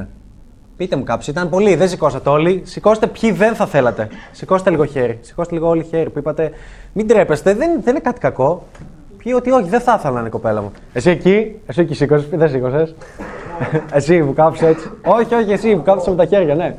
Πείτε 0.77 0.97
μου 0.97 1.05
κάποιου, 1.05 1.31
ήταν 1.31 1.49
πολλοί, 1.49 1.75
δεν 1.75 1.89
σηκώσατε 1.89 2.29
όλοι. 2.29 2.63
Σηκώστε 2.65 3.07
ποιοι 3.07 3.31
δεν 3.33 3.55
θα 3.55 3.67
θέλατε. 3.67 4.09
Σηκώστε 4.33 4.71
λίγο 4.71 4.85
χέρι. 4.85 5.19
Σηκώστε 5.23 5.55
λίγο 5.55 5.69
όλοι 5.69 5.85
χέρι 5.85 6.11
που 6.11 6.19
είπατε 6.19 6.53
μην 6.93 7.07
τρέπεστε, 7.07 7.55
δεν, 7.55 7.71
δεν 7.83 7.95
είναι 7.95 8.05
κάτι 8.09 8.21
κακό. 8.21 8.67
Ποιοι 9.19 9.33
ότι 9.37 9.51
όχι, 9.51 9.69
δεν 9.69 9.81
θα 9.81 9.95
ήθελα 9.99 10.13
να 10.13 10.19
είναι 10.19 10.29
η 10.29 10.31
κοπέλα 10.31 10.63
μου. 10.63 10.73
Εσύ 10.93 11.11
εκεί, 11.11 11.55
εσύ 11.67 11.81
εκεί 11.81 11.95
σήκωσες, 11.95 12.29
δεν 12.29 12.49
σήκωσες. 12.49 12.95
εσύ 13.99 14.25
που 14.25 14.33
κάψες 14.33 14.69
έτσι. 14.69 14.91
όχι, 15.05 15.35
όχι, 15.35 15.53
εσύ 15.53 15.77
που 15.77 15.83
κάψες 15.83 16.09
με 16.09 16.15
τα 16.15 16.25
χέρια, 16.25 16.55
ναι. 16.55 16.77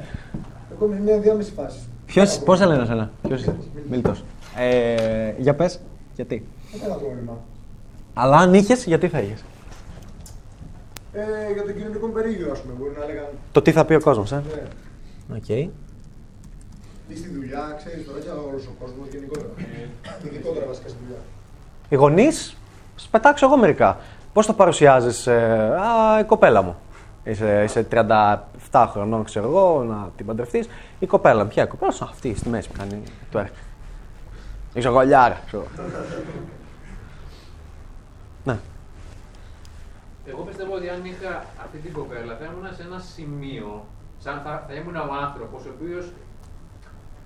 Εγώ 0.82 0.88
είμαι 0.88 0.96
σε 0.96 1.02
μια 1.02 1.18
διάμεση 1.20 1.52
φάση. 1.52 1.80
Ποιος, 2.06 2.40
πώς 2.40 2.58
σε 2.58 2.66
λένε 2.66 2.84
εσένα, 2.84 3.12
ποιος 3.28 3.42
είσαι, 3.42 3.56
Μίλτος. 3.90 4.24
Ε, 4.58 5.34
για 5.38 5.56
πες, 5.56 5.80
γιατί; 6.16 6.46
Δεν 6.72 6.90
έχω 6.90 7.00
πρόβλημα. 7.00 7.38
Αλλά 8.14 8.38
αν 8.38 8.54
είχες, 8.54 8.86
γιατί 8.86 9.08
θα 9.08 9.20
είχες; 9.20 9.44
Ε, 11.14 11.54
για 11.54 11.64
το 11.64 11.72
κοινωνικό 11.72 12.08
περίγυρο, 12.08 12.52
ας 12.52 12.60
πούμε, 12.62 12.74
μπορεί 12.80 12.94
να 12.98 13.04
έλεγαν. 13.04 13.26
Το 13.52 13.62
τι 13.62 13.72
θα 13.72 13.86
πει 13.86 13.94
ο 13.94 14.00
κόσμος, 14.00 14.32
ε; 14.32 14.44
Ναι. 15.30 15.36
Οκ. 15.36 15.50
Ή 17.08 17.16
στη 17.16 17.30
δουλειά, 17.30 17.76
ξέρεις 17.78 18.06
τώρα 18.06 18.20
για 18.20 18.34
όλος 18.34 18.66
ο 18.66 18.72
κόσμος 18.80 19.08
γενικότερα. 19.12 19.50
Ειδικότερα 20.24 20.66
βασικά 20.66 20.88
στη 20.88 20.98
δουλειά. 21.04 21.20
Οι 21.90 21.96
γονείς, 21.96 22.58
πετάξω 23.12 23.46
εγώ 23.46 23.58
μερικά. 23.58 23.98
Πώς 24.34 24.46
το 24.46 24.54
παρουσιάζεις, 24.54 25.28
Α, 25.28 26.20
η 26.20 26.24
κοπέλα 26.24 26.62
μου; 26.62 26.76
Είσαι, 27.24 27.64
είσαι 27.64 27.88
37 28.72 28.88
χρονών, 28.92 29.24
ξέρω 29.24 29.48
εγώ, 29.48 29.84
να 29.84 30.10
την 30.18 30.26
παντρευτείς. 30.26 30.70
Η 31.00 31.06
κοπέλα 31.06 31.44
μου, 31.44 31.50
ποια 31.50 31.64
η 31.64 31.68
κοπέλα 31.68 31.92
σου, 31.92 32.04
αυτή 32.04 32.36
στη 32.36 32.50
μέση 32.50 32.68
που 32.70 32.74
κάνει 32.78 33.04
twerk. 33.32 33.54
Είσαι 34.74 34.90
γολιάρα, 34.90 35.42
ξέρω. 35.46 35.66
ναι. 38.44 38.58
Εγώ 40.26 40.42
πιστεύω 40.42 40.74
ότι 40.76 40.90
αν 40.90 41.06
είχα 41.06 41.46
αυτή 41.64 41.78
την 41.78 41.94
κοπέλα 41.94 42.36
θα 42.40 42.46
ήμουν 42.46 42.76
σε 42.76 42.84
ένα 42.84 43.00
σημείο, 43.00 43.86
σαν 44.20 44.42
θα, 44.44 44.66
θα 44.68 44.74
ήμουν 44.74 44.96
ο 44.96 45.14
άνθρωπος, 45.26 45.66
ο 45.66 45.72
οποίος 45.76 46.12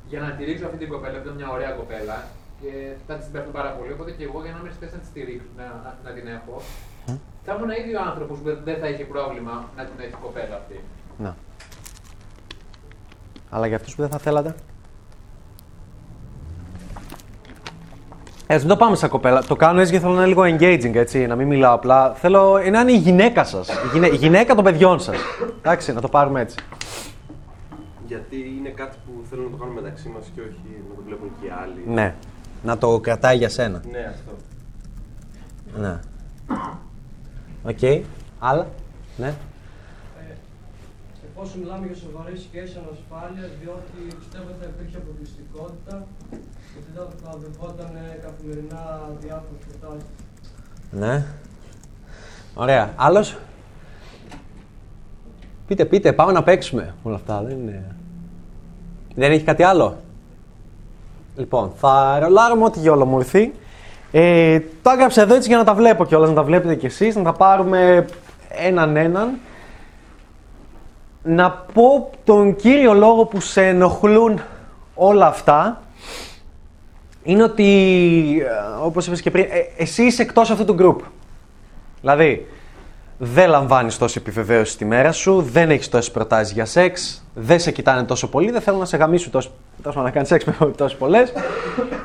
για 0.07 0.19
να 0.21 0.29
τηρήσω 0.31 0.65
αυτή 0.65 0.77
την 0.77 0.89
κοπέλα, 0.89 1.17
που 1.17 1.23
ήταν 1.25 1.35
μια 1.35 1.49
ωραία 1.49 1.71
κοπέλα, 1.71 2.17
και 2.61 2.71
θα 3.07 3.13
της 3.15 3.25
συμπέρνω 3.25 3.51
πάρα 3.51 3.71
πολύ. 3.77 3.91
Οπότε 3.91 4.11
και 4.11 4.23
εγώ 4.23 4.37
για 4.43 4.51
να 4.51 4.57
είμαι 4.59 4.69
στη 4.69 4.79
θέση 4.83 4.93
να 4.95 4.99
της 4.99 5.09
στηρίξω, 5.11 5.49
να, 5.57 5.65
να, 5.83 5.89
να 6.05 6.11
την 6.15 6.27
έχω, 6.37 6.55
θα 7.45 7.53
ήμουν 7.53 7.69
ίδιο 7.69 8.01
άνθρωπος 8.01 8.37
που 8.37 8.57
δεν 8.63 8.77
θα 8.79 8.87
είχε 8.87 9.03
πρόβλημα 9.03 9.69
να 9.77 9.83
την 9.83 9.93
έχει 9.99 10.09
η 10.09 10.17
κοπέλα 10.21 10.55
αυτή. 10.55 10.79
Να. 11.17 11.35
Αλλά 13.49 13.67
για 13.67 13.75
αυτούς 13.75 13.95
που 13.95 14.01
δεν 14.01 14.11
θα 14.11 14.17
θέλατε. 14.17 14.55
Έτσι, 18.47 18.65
μην 18.65 18.75
το 18.75 18.83
πάμε 18.83 18.95
σαν 18.95 19.09
κοπέλα. 19.09 19.43
Το 19.43 19.55
κάνω 19.55 19.79
έτσι 19.79 19.91
γιατί 19.91 20.05
θέλω 20.05 20.17
να 20.17 20.25
είναι 20.25 20.33
λίγο 20.33 20.57
engaging, 20.57 20.95
έτσι, 20.95 21.27
να 21.27 21.35
μην 21.35 21.47
μιλάω 21.47 21.73
απλά. 21.73 22.13
Θέλω 22.13 22.59
να 22.71 22.79
είναι 22.79 22.91
η 22.91 22.97
γυναίκα 22.97 23.43
σας. 23.43 23.69
Η, 23.69 23.73
γυναι... 23.93 24.07
η 24.07 24.15
γυναίκα 24.15 24.55
των 24.55 24.63
παιδιών 24.63 24.99
σας. 24.99 25.15
Εντάξει, 25.57 25.93
να 25.93 26.01
το 26.01 26.07
πάρουμε 26.09 26.41
έτσι. 26.41 26.55
Γιατί 28.07 28.55
είναι 28.59 28.69
κάτι 28.69 28.97
που 29.05 29.11
θέλουμε 29.29 29.49
να 29.49 29.57
το 29.57 29.63
κάνουμε 29.63 29.81
μεταξύ 29.81 30.09
μας 30.09 30.31
και 30.35 30.41
όχι 30.41 30.83
να 30.89 30.95
το 30.95 31.01
βλέπουν 31.05 31.31
και 31.41 31.47
οι 31.47 31.51
άλλοι. 31.61 31.83
Ναι. 31.93 32.15
Να 32.63 32.77
το 32.77 32.99
κρατάει 32.99 33.37
για 33.37 33.49
σένα. 33.49 33.81
Ναι, 33.91 34.13
αυτό. 34.13 34.31
Ναι. 35.79 35.99
Οκ. 37.63 38.05
Άλλα; 38.39 38.67
Ναι. 39.17 39.33
Εφόσον 41.35 41.59
μιλάμε 41.59 41.85
για 41.85 41.95
σοβαρή 41.95 42.37
σχέση 42.37 42.77
ανασφάλειας, 42.83 43.51
διότι 43.61 44.15
πιστεύω 44.19 44.43
ότι 44.49 44.63
θα 44.63 44.69
υπήρχε 44.75 44.97
αποκλειστικότητα 44.97 46.05
και 46.73 46.79
δεν 46.93 47.05
θα 47.23 47.37
δεχόταν 47.43 47.91
καθημερινά 48.21 49.01
διάφορες 49.19 49.61
προτάσεις. 49.67 50.09
Ναι. 50.91 51.25
Ωραία. 52.53 52.93
Άλλος; 52.95 53.37
Πείτε, 55.67 55.85
πείτε, 55.85 56.13
πάμε 56.13 56.31
να 56.31 56.43
παίξουμε. 56.43 56.95
Όλα 57.03 57.15
αυτά 57.15 57.41
δεν 57.41 57.57
είναι. 57.57 57.95
Δεν 59.15 59.31
έχει 59.31 59.43
κάτι 59.43 59.63
άλλο; 59.63 59.97
Λοιπόν, 61.35 61.71
θα 61.75 62.19
ρολάρουμε 62.19 62.63
ό,τι 62.65 62.79
γιόλο 62.79 63.05
μου 63.05 63.19
έρθει. 63.19 63.53
Ε, 64.15 64.59
το 64.81 64.89
έγραψα 64.89 65.21
εδώ 65.21 65.35
έτσι 65.35 65.47
για 65.47 65.57
να 65.57 65.63
τα 65.63 65.73
βλέπω 65.73 66.05
κιόλας, 66.05 66.29
να 66.29 66.35
τα 66.35 66.43
βλέπετε 66.43 66.75
κι 66.75 66.85
εσείς, 66.85 67.15
να 67.15 67.23
τα 67.23 67.33
πάρουμε 67.33 68.05
έναν 68.49 68.97
έναν. 68.97 69.29
Να 71.23 71.51
πω 71.51 72.09
τον 72.23 72.55
κύριο 72.55 72.93
λόγο 72.93 73.25
που 73.25 73.39
σε 73.39 73.67
ενοχλούν 73.67 74.41
όλα 74.95 75.27
αυτά 75.27 75.81
είναι 77.23 77.43
ότι, 77.43 77.63
ε, 78.41 78.83
όπως 78.85 79.07
είπες 79.07 79.21
και 79.21 79.31
πριν, 79.31 79.43
ε, 79.49 79.81
εσύ 79.81 80.03
είσαι 80.03 80.21
εκτός 80.21 80.49
αυτού 80.51 80.65
του 80.65 80.75
group. 80.79 81.05
Δηλαδή, 82.01 82.47
δεν 83.17 83.49
λαμβάνεις 83.49 83.97
τόση 83.97 84.17
επιβεβαίωση 84.19 84.71
στη 84.71 84.85
μέρα 84.85 85.11
σου, 85.11 85.41
δεν 85.41 85.69
έχεις 85.69 85.89
τόσες 85.89 86.11
προτάσεις 86.11 86.53
για 86.53 86.65
σεξ, 86.65 87.23
δεν 87.33 87.59
σε 87.59 87.71
κοιτάνε 87.71 88.03
τόσο 88.03 88.29
πολύ, 88.29 88.51
δεν 88.51 88.61
θέλουν 88.61 88.79
να 88.79 88.85
σε 88.85 88.97
γαμίσουν 88.97 89.31
τόσο, 89.31 89.51
τόσο 89.81 90.01
να 90.01 90.09
κάνεις 90.09 90.27
σεξ 90.27 90.45
με 90.45 90.71
τόσες 90.77 90.97
πολλές. 90.97 91.33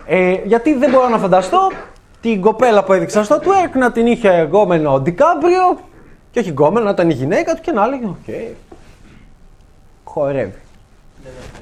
Ε, 0.06 0.36
γιατί 0.44 0.74
δεν 0.74 0.90
μπορώ 0.90 1.08
να 1.08 1.18
φανταστώ 1.18 1.70
την 2.32 2.40
κοπέλα 2.40 2.84
που 2.84 2.92
έδειξα 2.92 3.24
στο 3.24 3.38
twerk 3.42 3.78
να 3.78 3.92
την 3.92 4.06
είχε 4.06 4.42
γκόμενο 4.42 4.92
ο 4.92 5.00
DiCaprio 5.00 5.78
και 6.30 6.38
όχι 6.38 6.50
γκόμενο 6.50 6.84
να 6.84 6.90
ήταν 6.90 7.10
η 7.10 7.12
γυναίκα 7.12 7.54
του 7.54 7.60
και 7.60 7.72
να 7.72 7.84
έλεγε 7.84 8.06
οκ, 8.06 8.56
χορεύει. 10.04 10.58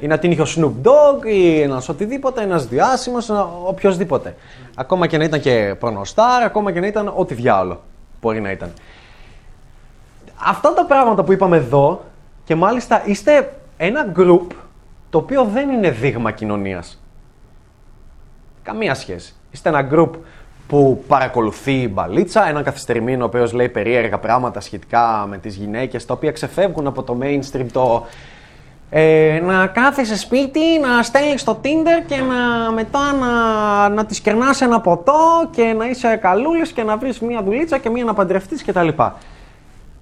Ή 0.01 0.07
να 0.07 0.19
την 0.19 0.31
είχε 0.31 0.43
ο 0.43 0.47
Snoop 0.57 0.87
Dogg 0.87 1.27
ή 1.27 1.61
ένας 1.61 1.89
οτιδήποτε, 1.89 2.43
ένας 2.43 2.67
διάσημος, 2.67 3.31
οποιοδήποτε. 3.65 4.37
Ακόμα 4.75 5.07
και 5.07 5.19
να 5.19 5.25
ήταν 5.25 5.41
και 5.41 5.75
προνοστάρ, 5.79 6.43
ακόμα 6.43 6.73
και 6.73 6.81
να 6.81 6.87
ήταν 6.87 7.13
ό,τι 7.17 7.35
διάολο 7.35 7.83
μπορεί 8.21 8.41
να 8.41 8.51
ήταν. 8.51 8.73
Αυτά 10.47 10.75
τα 10.75 10.85
πράγματα 10.85 11.25
που 11.25 11.33
είπαμε 11.33 11.57
εδώ 11.57 12.05
και 12.45 12.55
μάλιστα 12.55 13.03
είστε 13.07 13.53
ένα 13.77 14.13
group 14.17 14.47
το 15.11 15.19
οποίο 15.19 15.45
δεν 15.45 15.69
είναι 15.71 15.91
δείγμα 15.91 16.31
κοινωνίας. 16.31 17.03
Καμία 18.63 18.95
σχέση. 18.95 19.35
Είστε 19.51 19.69
ένα 19.69 19.89
group 19.93 20.11
που 20.69 21.05
παρακολουθεί 21.09 21.73
η 21.73 21.91
μπαλίτσα, 21.93 22.49
έναν 22.49 22.63
καθυστερημένο 22.63 23.25
ο 23.25 23.27
οποίος 23.27 23.53
λέει 23.53 23.69
περίεργα 23.69 24.19
πράγματα 24.19 24.61
σχετικά 24.61 25.27
με 25.29 25.39
τις 25.39 25.55
γυναίκες, 25.55 26.05
τα 26.05 26.15
οποία 26.15 26.33
ξεφεύγουν 26.33 26.87
από 26.87 27.03
το 27.03 27.19
mainstream 27.23 27.67
το 27.73 28.07
ε, 28.91 29.41
να 29.45 29.67
κάθεσαι 29.67 30.17
σπίτι, 30.17 30.61
να 30.81 31.03
στέλνεις 31.03 31.41
στο 31.41 31.61
Tinder 31.63 32.05
και 32.07 32.17
να, 32.17 32.73
μετά 32.73 33.13
να, 33.13 33.89
να 33.89 34.05
τις 34.05 34.21
κερνάς 34.21 34.61
ένα 34.61 34.81
ποτό 34.81 35.49
και 35.51 35.75
να 35.79 35.89
είσαι 35.89 36.17
καλούλης 36.17 36.73
και 36.73 36.83
να 36.83 36.97
βρεις 36.97 37.21
μία 37.21 37.43
δουλίτσα 37.43 37.79
και 37.79 37.91
μία 37.91 38.05
να 38.05 38.15
παντρευτείς 38.15 38.65
κτλ. 38.65 38.89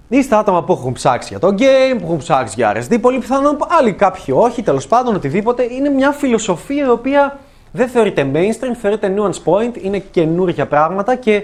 Είστε 0.07 0.35
άτομα 0.35 0.63
που 0.63 0.73
έχουν 0.73 0.93
ψάξει 0.93 1.27
για 1.29 1.39
το 1.39 1.47
game, 1.47 1.97
που 1.97 2.03
έχουν 2.03 2.17
ψάξει 2.17 2.53
για 2.57 2.75
RSD, 2.77 3.01
πολύ 3.01 3.19
πιθανόν 3.19 3.57
άλλοι 3.79 3.93
κάποιοι 3.93 4.35
όχι, 4.37 4.61
τέλος 4.61 4.87
πάντων 4.87 5.15
οτιδήποτε. 5.15 5.63
Είναι 5.73 5.89
μια 5.89 6.11
φιλοσοφία 6.11 6.85
η 6.85 6.89
οποία 6.89 7.39
δεν 7.75 7.87
θεωρείται 7.87 8.31
mainstream, 8.33 8.75
θεωρείται 8.81 9.13
nuance 9.17 9.43
point, 9.43 9.83
είναι 9.83 9.99
καινούργια 9.99 10.67
πράγματα 10.67 11.15
και 11.15 11.43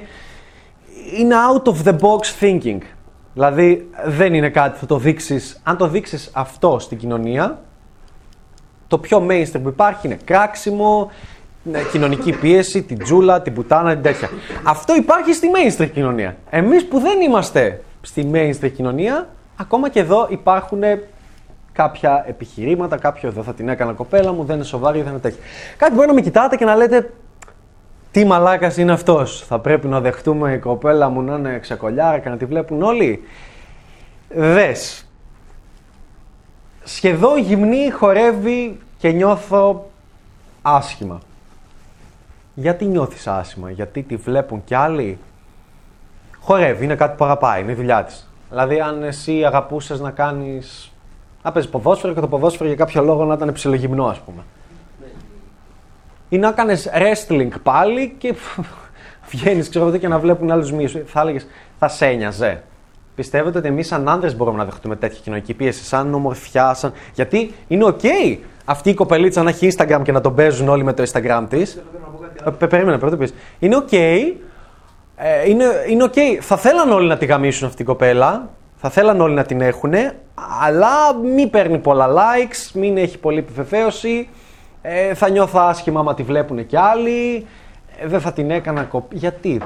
είναι 1.18 1.36
out 1.54 1.64
of 1.64 1.88
the 1.88 1.96
box 2.00 2.20
thinking. 2.40 2.78
Δηλαδή 3.34 3.90
δεν 4.06 4.34
είναι 4.34 4.50
κάτι 4.50 4.70
που 4.70 4.78
θα 4.80 4.86
το 4.86 4.98
δείξεις, 4.98 5.60
αν 5.64 5.78
το 5.78 5.88
δείξεις 5.88 6.30
αυτό 6.34 6.80
στην 6.80 6.98
κοινωνία, 6.98 7.62
το 8.88 8.98
πιο 8.98 9.28
mainstream 9.30 9.62
που 9.64 9.70
υπάρχει 9.70 10.08
είναι 10.08 10.18
κράξιμο, 10.26 11.12
ναι, 11.64 11.80
κοινωνική 11.92 12.32
πίεση, 12.32 12.82
την 12.84 12.98
τζούλα, 12.98 13.42
την 13.42 13.54
πουτάνα, 13.54 13.94
την 13.94 14.02
τέτοια. 14.02 14.30
Αυτό 14.64 14.96
υπάρχει 14.96 15.34
στη 15.34 15.48
mainstream 15.56 15.90
κοινωνία. 15.94 16.36
Εμείς 16.50 16.86
που 16.86 17.00
δεν 17.00 17.22
είμαστε 17.22 17.84
στη 18.02 18.30
mainstream 18.34 18.72
κοινωνία, 18.76 19.28
ακόμα 19.56 19.90
και 19.90 20.00
εδώ 20.00 20.28
υπάρχουν 20.30 20.84
κάποια 21.74 22.24
επιχειρήματα, 22.28 22.98
κάποιο 22.98 23.30
εδώ 23.30 23.44
θα 23.44 23.54
την 23.54 23.70
έκανα 23.70 23.94
κοπέλα 23.94 24.34
μου, 24.34 24.44
δεν 24.44 24.56
είναι 24.56 24.66
σοβαρή, 24.66 25.02
δεν 25.02 25.12
είναι 25.12 25.20
τέτοια. 25.20 25.40
Κάτι 25.78 25.94
μπορεί 25.94 26.08
να 26.08 26.14
με 26.14 26.22
κοιτάτε 26.22 26.56
και 26.56 26.66
να 26.66 26.76
λέτε 26.76 27.14
τι 28.12 28.26
μαλάκας 28.26 28.78
είναι 28.78 28.92
αυτός. 28.92 29.44
Θα 29.48 29.60
πρέπει 29.60 29.88
να 29.88 30.00
δεχτούμε 30.00 30.54
η 30.54 30.60
κοπέλα 30.60 31.10
μου 31.10 31.22
να 31.22 31.36
είναι 31.36 31.60
ξεκολιάρα 31.60 32.20
και 32.20 32.30
να 32.30 32.38
τη 32.38 32.46
βλέπουν 32.46 32.82
όλοι. 32.82 33.24
Δες. 34.30 35.06
Σχεδόν 36.84 37.40
γυμνή 37.40 37.90
χορεύει 37.90 38.80
και 38.98 39.12
νιώθω 39.12 39.90
άσχημα. 40.62 41.20
Γιατί 42.54 42.86
νιώθεις 42.86 43.28
άσχημα, 43.28 43.72
γιατί 43.72 44.04
τη 44.04 44.16
βλέπουν 44.16 44.64
κι 44.64 44.76
άλλοι; 44.76 45.18
Χορεύει, 46.40 46.84
είναι 46.84 46.96
κάτι 46.96 47.16
που 47.18 47.24
αγαπάει, 47.24 47.62
είναι 47.62 47.72
η 47.72 47.76
δουλειά 47.76 48.04
της. 48.04 48.30
Δηλαδή, 48.50 48.80
αν 48.80 49.04
εσύ 49.04 49.46
αγαπούσες 49.46 50.00
να 50.00 50.12
κάνεις. 50.12 50.91
Να 51.44 51.52
παίζει 51.52 51.70
ποδόσφαιρο 51.70 52.14
και 52.14 52.20
το 52.20 52.28
ποδόσφαιρο 52.28 52.68
για 52.68 52.78
κάποιο 52.78 53.04
λόγο 53.04 53.26
να 53.26 53.34
ήταν 53.34 53.54
ψιλογυμνό, 53.54 54.06
ας 54.06 54.20
πούμε. 54.20 54.42
Ή 56.30 56.38
να 56.38 56.52
κάνεις 56.52 56.90
wrestling 56.94 57.50
πάλι 57.64 58.16
και 58.18 58.36
βγαίνεις, 59.32 59.70
ξέρω 59.70 59.88
εγώ, 59.88 59.98
και 59.98 60.08
να 60.08 60.20
βλέπουν 60.20 60.52
άλλους 60.52 60.72
μίσου. 60.72 61.00
Θα 61.06 61.22
έλεγες, 61.22 61.48
θα 61.80 61.88
σε 61.88 62.06
ένοιαζε. 62.06 62.64
Πιστεύετε 63.16 63.58
ότι 63.58 63.68
εμείς 63.68 63.88
σαν 63.88 64.10
άντρε 64.10 64.32
μπορούμε 64.32 64.58
να 64.58 64.66
δεχτούμε 64.66 64.96
τέτοια 64.96 65.20
κοινωνική 65.24 65.54
πίεση, 65.54 65.84
σαν 65.84 66.14
ομορφιά, 66.14 66.74
σαν. 66.74 66.94
Γιατί 67.14 67.54
είναι 67.68 67.86
OK 67.88 68.38
αυτή 68.66 68.90
η 68.90 68.94
κοπελίτσα 68.94 69.44
να 69.44 69.50
έχει 69.50 69.74
Instagram 69.78 70.02
και 70.04 70.12
να 70.12 70.22
τον 70.22 70.36
παίζουν 70.36 70.70
όλοι 70.70 70.84
με 70.84 70.94
το 70.94 71.04
Instagram 71.12 71.46
της. 71.50 71.82
Περίμενε, 72.70 72.98
πρώτα 72.98 73.18
πεις. 73.18 73.34
Είναι 73.60 73.84
OK. 73.90 73.94
Ε, 75.16 75.50
είναι, 75.50 75.66
είναι 75.90 76.04
OK. 76.04 76.18
Θα 76.40 76.58
θέλαν 76.58 76.92
όλοι 76.92 77.08
να 77.08 77.18
τη 77.18 77.26
γαμίσουν 77.26 77.68
αυτή 77.68 77.82
η 77.82 77.86
κοπέλα. 77.86 78.50
Θα 78.84 78.90
θέλαν 78.90 79.22
όλοι 79.22 79.34
να 79.34 79.46
την 79.46 79.62
έχουν. 79.62 79.94
Αλλά 80.62 81.16
μην 81.16 81.50
παίρνει 81.50 81.80
πολλά 81.80 82.08
likes, 82.08 82.72
μην 82.74 82.98
έχει 82.98 83.18
πολλή 83.18 83.38
επιβεβαίωση. 83.40 84.30
Ε, 84.82 85.14
θα 85.14 85.30
νιώθω 85.30 85.60
άσχημα 85.60 86.00
άμα 86.00 86.14
τη 86.14 86.24
βλέπουν 86.24 86.66
κι 86.66 86.78
άλλοι. 86.78 87.48
Ε, 87.98 88.08
δεν 88.08 88.22
θα 88.22 88.34
την 88.34 88.52
έκανα 88.52 88.84
κοπή. 88.84 89.18
Γιατί; 89.18 89.58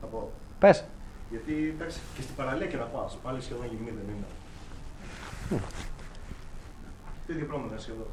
Θα 0.00 0.06
πω. 0.06 0.30
Πες. 0.58 0.84
Γιατί 1.30 1.74
εντάξει 1.74 1.98
και 2.14 2.22
στην 2.22 2.34
παραλία 2.34 2.66
και 2.66 2.76
να 2.76 2.84
πα, 2.84 3.10
πάλι 3.22 3.40
σχεδόν 3.42 3.66
γυμνή 3.70 3.90
δεν 3.98 4.06
είναι. 4.14 4.26
Το 7.26 7.32
ίδιο 7.32 7.46
πρόβλημα 7.46 7.72
είναι 7.72 7.80
σχεδόν. 7.80 8.10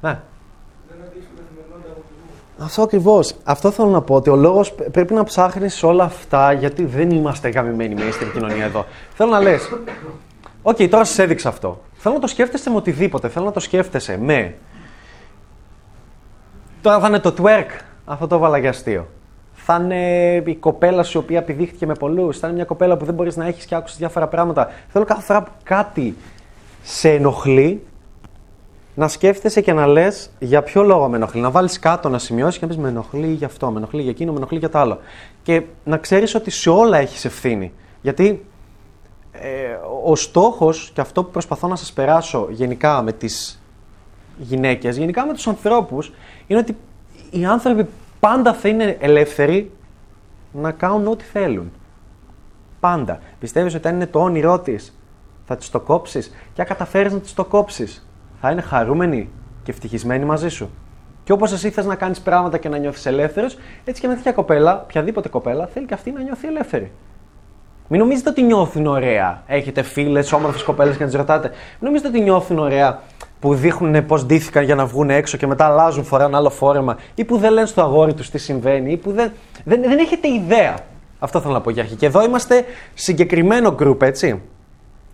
Ναι. 0.00 0.20
Δεν 0.88 0.98
αντίστοιχο 1.06 1.32
με 1.36 1.42
την 1.48 1.56
ενότητα 1.64 1.90
αποκλεισμού. 1.94 2.25
Αυτό 2.58 2.82
ακριβώς. 2.82 3.34
Αυτό 3.44 3.70
θέλω 3.70 3.88
να 3.88 4.00
πω 4.00 4.14
ότι 4.14 4.30
ο 4.30 4.36
λόγος 4.36 4.74
πρέπει 4.92 5.14
να 5.14 5.24
ψάχνεις 5.24 5.82
όλα 5.82 6.04
αυτά 6.04 6.52
γιατί 6.52 6.84
δεν 6.84 7.10
είμαστε 7.10 7.48
γαμημένοι 7.48 7.94
με 7.94 8.10
στην 8.10 8.32
κοινωνία 8.32 8.64
εδώ. 8.64 8.86
Θέλω 9.14 9.30
να 9.30 9.40
λες. 9.40 9.68
Οκ, 10.62 10.76
τώρα 10.76 11.04
σας 11.04 11.18
έδειξα 11.18 11.48
αυτό. 11.48 11.80
Θέλω 11.92 12.14
να 12.14 12.20
το 12.20 12.26
σκέφτεσαι 12.26 12.70
με 12.70 12.76
οτιδήποτε. 12.76 13.28
Θέλω 13.28 13.44
να 13.44 13.52
το 13.52 13.60
σκέφτεσαι 13.60 14.18
με. 14.18 14.54
Τώρα 16.82 17.00
θα 17.00 17.08
είναι 17.08 17.18
το 17.18 17.34
twerk. 17.38 17.80
Αυτό 18.04 18.26
το 18.26 18.34
έβαλα 18.34 18.58
για 18.58 18.70
αστείο. 18.70 19.06
Θα 19.52 19.80
είναι 19.82 20.50
η 20.50 20.54
κοπέλα 20.54 21.02
σου 21.02 21.18
η 21.18 21.20
οποία 21.20 21.38
επιδείχθηκε 21.38 21.86
με 21.86 21.94
πολλούς. 21.94 22.38
Θα 22.38 22.46
είναι 22.46 22.56
μια 22.56 22.64
κοπέλα 22.64 22.96
που 22.96 23.04
δεν 23.04 23.14
μπορείς 23.14 23.36
να 23.36 23.46
έχεις 23.46 23.64
και 23.64 23.74
άκουσες 23.74 23.98
διάφορα 23.98 24.26
πράγματα. 24.26 24.70
Θέλω 24.88 25.04
κάθε 25.04 25.22
φορά 25.22 25.42
που 25.42 25.50
κάτι 25.62 26.16
σε 26.82 27.10
ενοχλεί 27.10 27.82
να 28.96 29.08
σκέφτεσαι 29.08 29.60
και 29.60 29.72
να 29.72 29.86
λες 29.86 30.30
για 30.38 30.62
ποιο 30.62 30.82
λόγο 30.82 31.08
με 31.08 31.16
ενοχλεί. 31.16 31.40
Να 31.40 31.50
βάλεις 31.50 31.78
κάτω 31.78 32.08
να 32.08 32.18
σημειώσεις 32.18 32.58
και 32.58 32.64
να 32.66 32.70
πεις 32.70 32.80
με 32.80 32.88
ενοχλεί 32.88 33.32
για 33.32 33.46
αυτό, 33.46 33.70
με 33.70 33.76
ενοχλεί 33.78 34.02
για 34.02 34.10
εκείνο, 34.10 34.32
με 34.32 34.36
ενοχλεί 34.36 34.58
για 34.58 34.68
το 34.68 34.78
άλλο. 34.78 34.98
Και 35.42 35.62
να 35.84 35.96
ξέρεις 35.96 36.34
ότι 36.34 36.50
σε 36.50 36.70
όλα 36.70 36.98
έχεις 36.98 37.24
ευθύνη. 37.24 37.72
Γιατί 38.02 38.44
ε, 39.32 39.78
ο 40.04 40.16
στόχος 40.16 40.90
και 40.94 41.00
αυτό 41.00 41.24
που 41.24 41.30
προσπαθώ 41.30 41.68
να 41.68 41.76
σας 41.76 41.92
περάσω 41.92 42.46
γενικά 42.50 43.02
με 43.02 43.12
τις 43.12 43.62
γυναίκες, 44.38 44.96
γενικά 44.96 45.26
με 45.26 45.32
τους 45.32 45.46
ανθρώπους, 45.46 46.12
είναι 46.46 46.58
ότι 46.58 46.76
οι 47.30 47.44
άνθρωποι 47.44 47.86
πάντα 48.20 48.54
θα 48.54 48.68
είναι 48.68 48.96
ελεύθεροι 49.00 49.70
να 50.52 50.70
κάνουν 50.70 51.06
ό,τι 51.06 51.24
θέλουν. 51.24 51.72
Πάντα. 52.80 53.20
Πιστεύεις 53.38 53.74
ότι 53.74 53.88
αν 53.88 53.94
είναι 53.94 54.06
το 54.06 54.20
όνειρό 54.20 54.58
της, 54.58 54.98
θα 55.46 55.56
της 55.56 55.70
το 55.70 55.80
κόψεις; 55.80 56.30
Και 56.54 56.60
αν 56.60 56.66
καταφέρεις 56.66 57.12
να 57.12 57.18
της 57.18 57.34
το 57.34 57.44
κόψεις, 57.44 58.06
θα 58.46 58.52
είναι 58.52 58.60
χαρούμενοι 58.60 59.30
και 59.62 59.70
ευτυχισμένοι 59.70 60.24
μαζί 60.24 60.48
σου. 60.48 60.70
Και 61.24 61.32
όπως 61.32 61.52
εσύ 61.52 61.70
θες 61.70 61.86
να 61.86 61.94
κάνεις 61.94 62.20
πράγματα 62.20 62.58
και 62.58 62.68
να 62.68 62.78
νιώθεις 62.78 63.06
ελεύθερος, 63.06 63.58
έτσι 63.84 64.00
και 64.00 64.08
με 64.08 64.14
τέτοια 64.14 64.32
κοπέλα, 64.32 64.82
οποιαδήποτε 64.82 65.28
κοπέλα, 65.28 65.66
θέλει 65.66 65.86
και 65.86 65.94
αυτή 65.94 66.10
να 66.10 66.22
νιώθει 66.22 66.46
ελεύθερη. 66.46 66.92
Μην 67.88 68.00
νομίζετε 68.00 68.28
ότι 68.28 68.42
νιώθουν 68.42 68.86
ωραία. 68.86 69.42
Έχετε 69.46 69.82
φίλες, 69.82 70.32
όμορφες 70.32 70.62
κοπέλες 70.62 70.96
και 70.96 71.02
να 71.02 71.08
τις 71.08 71.18
ρωτάτε. 71.18 71.48
Μην 71.48 71.58
νομίζετε 71.80 72.08
ότι 72.08 72.20
νιώθουν 72.20 72.58
ωραία 72.58 73.00
που 73.40 73.54
δείχνουν 73.54 74.06
πώς 74.06 74.26
ντύθηκαν 74.26 74.64
για 74.64 74.74
να 74.74 74.86
βγουν 74.86 75.10
έξω 75.10 75.36
και 75.36 75.46
μετά 75.46 75.64
αλλάζουν, 75.64 76.04
φοράνε 76.04 76.36
άλλο 76.36 76.50
φόρεμα 76.50 76.96
ή 77.14 77.24
που 77.24 77.36
δεν 77.36 77.52
λένε 77.52 77.66
στο 77.66 77.82
αγόρι 77.82 78.14
τους 78.14 78.30
τι 78.30 78.38
συμβαίνει 78.38 78.92
ή 78.92 78.96
που 78.96 79.12
δεν, 79.12 79.32
δεν, 79.64 79.82
δεν 79.82 79.98
έχετε 79.98 80.28
ιδέα. 80.28 80.78
Αυτό 81.18 81.40
θέλω 81.40 81.52
να 81.52 81.60
πω 81.60 81.70
για 81.70 81.82
αρχή. 81.82 81.94
Και 81.94 82.06
εδώ 82.06 82.24
είμαστε 82.24 82.64
συγκεκριμένο 82.94 83.74
group, 83.78 84.02
έτσι. 84.02 84.42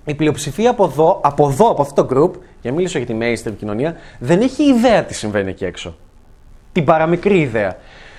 Η 0.05 0.15
πλειοψηφία 0.15 0.71
από 0.71 0.85
εδώ, 0.85 1.21
από 1.23 1.49
εδώ, 1.49 1.71
από 1.71 1.83
αυτό 1.83 2.05
το 2.05 2.15
group, 2.15 2.41
για 2.61 2.71
να 2.71 2.77
μιλήσω 2.77 2.99
για 2.99 3.07
τη 3.07 3.17
mainstream 3.21 3.57
κοινωνία, 3.59 3.97
δεν 4.19 4.41
έχει 4.41 4.63
ιδέα 4.63 5.05
τι 5.05 5.15
συμβαίνει 5.15 5.51
εκεί 5.51 5.65
έξω. 5.65 5.97
Την 6.73 6.85
παραμικρή 6.85 7.41
ιδέα. 7.41 7.77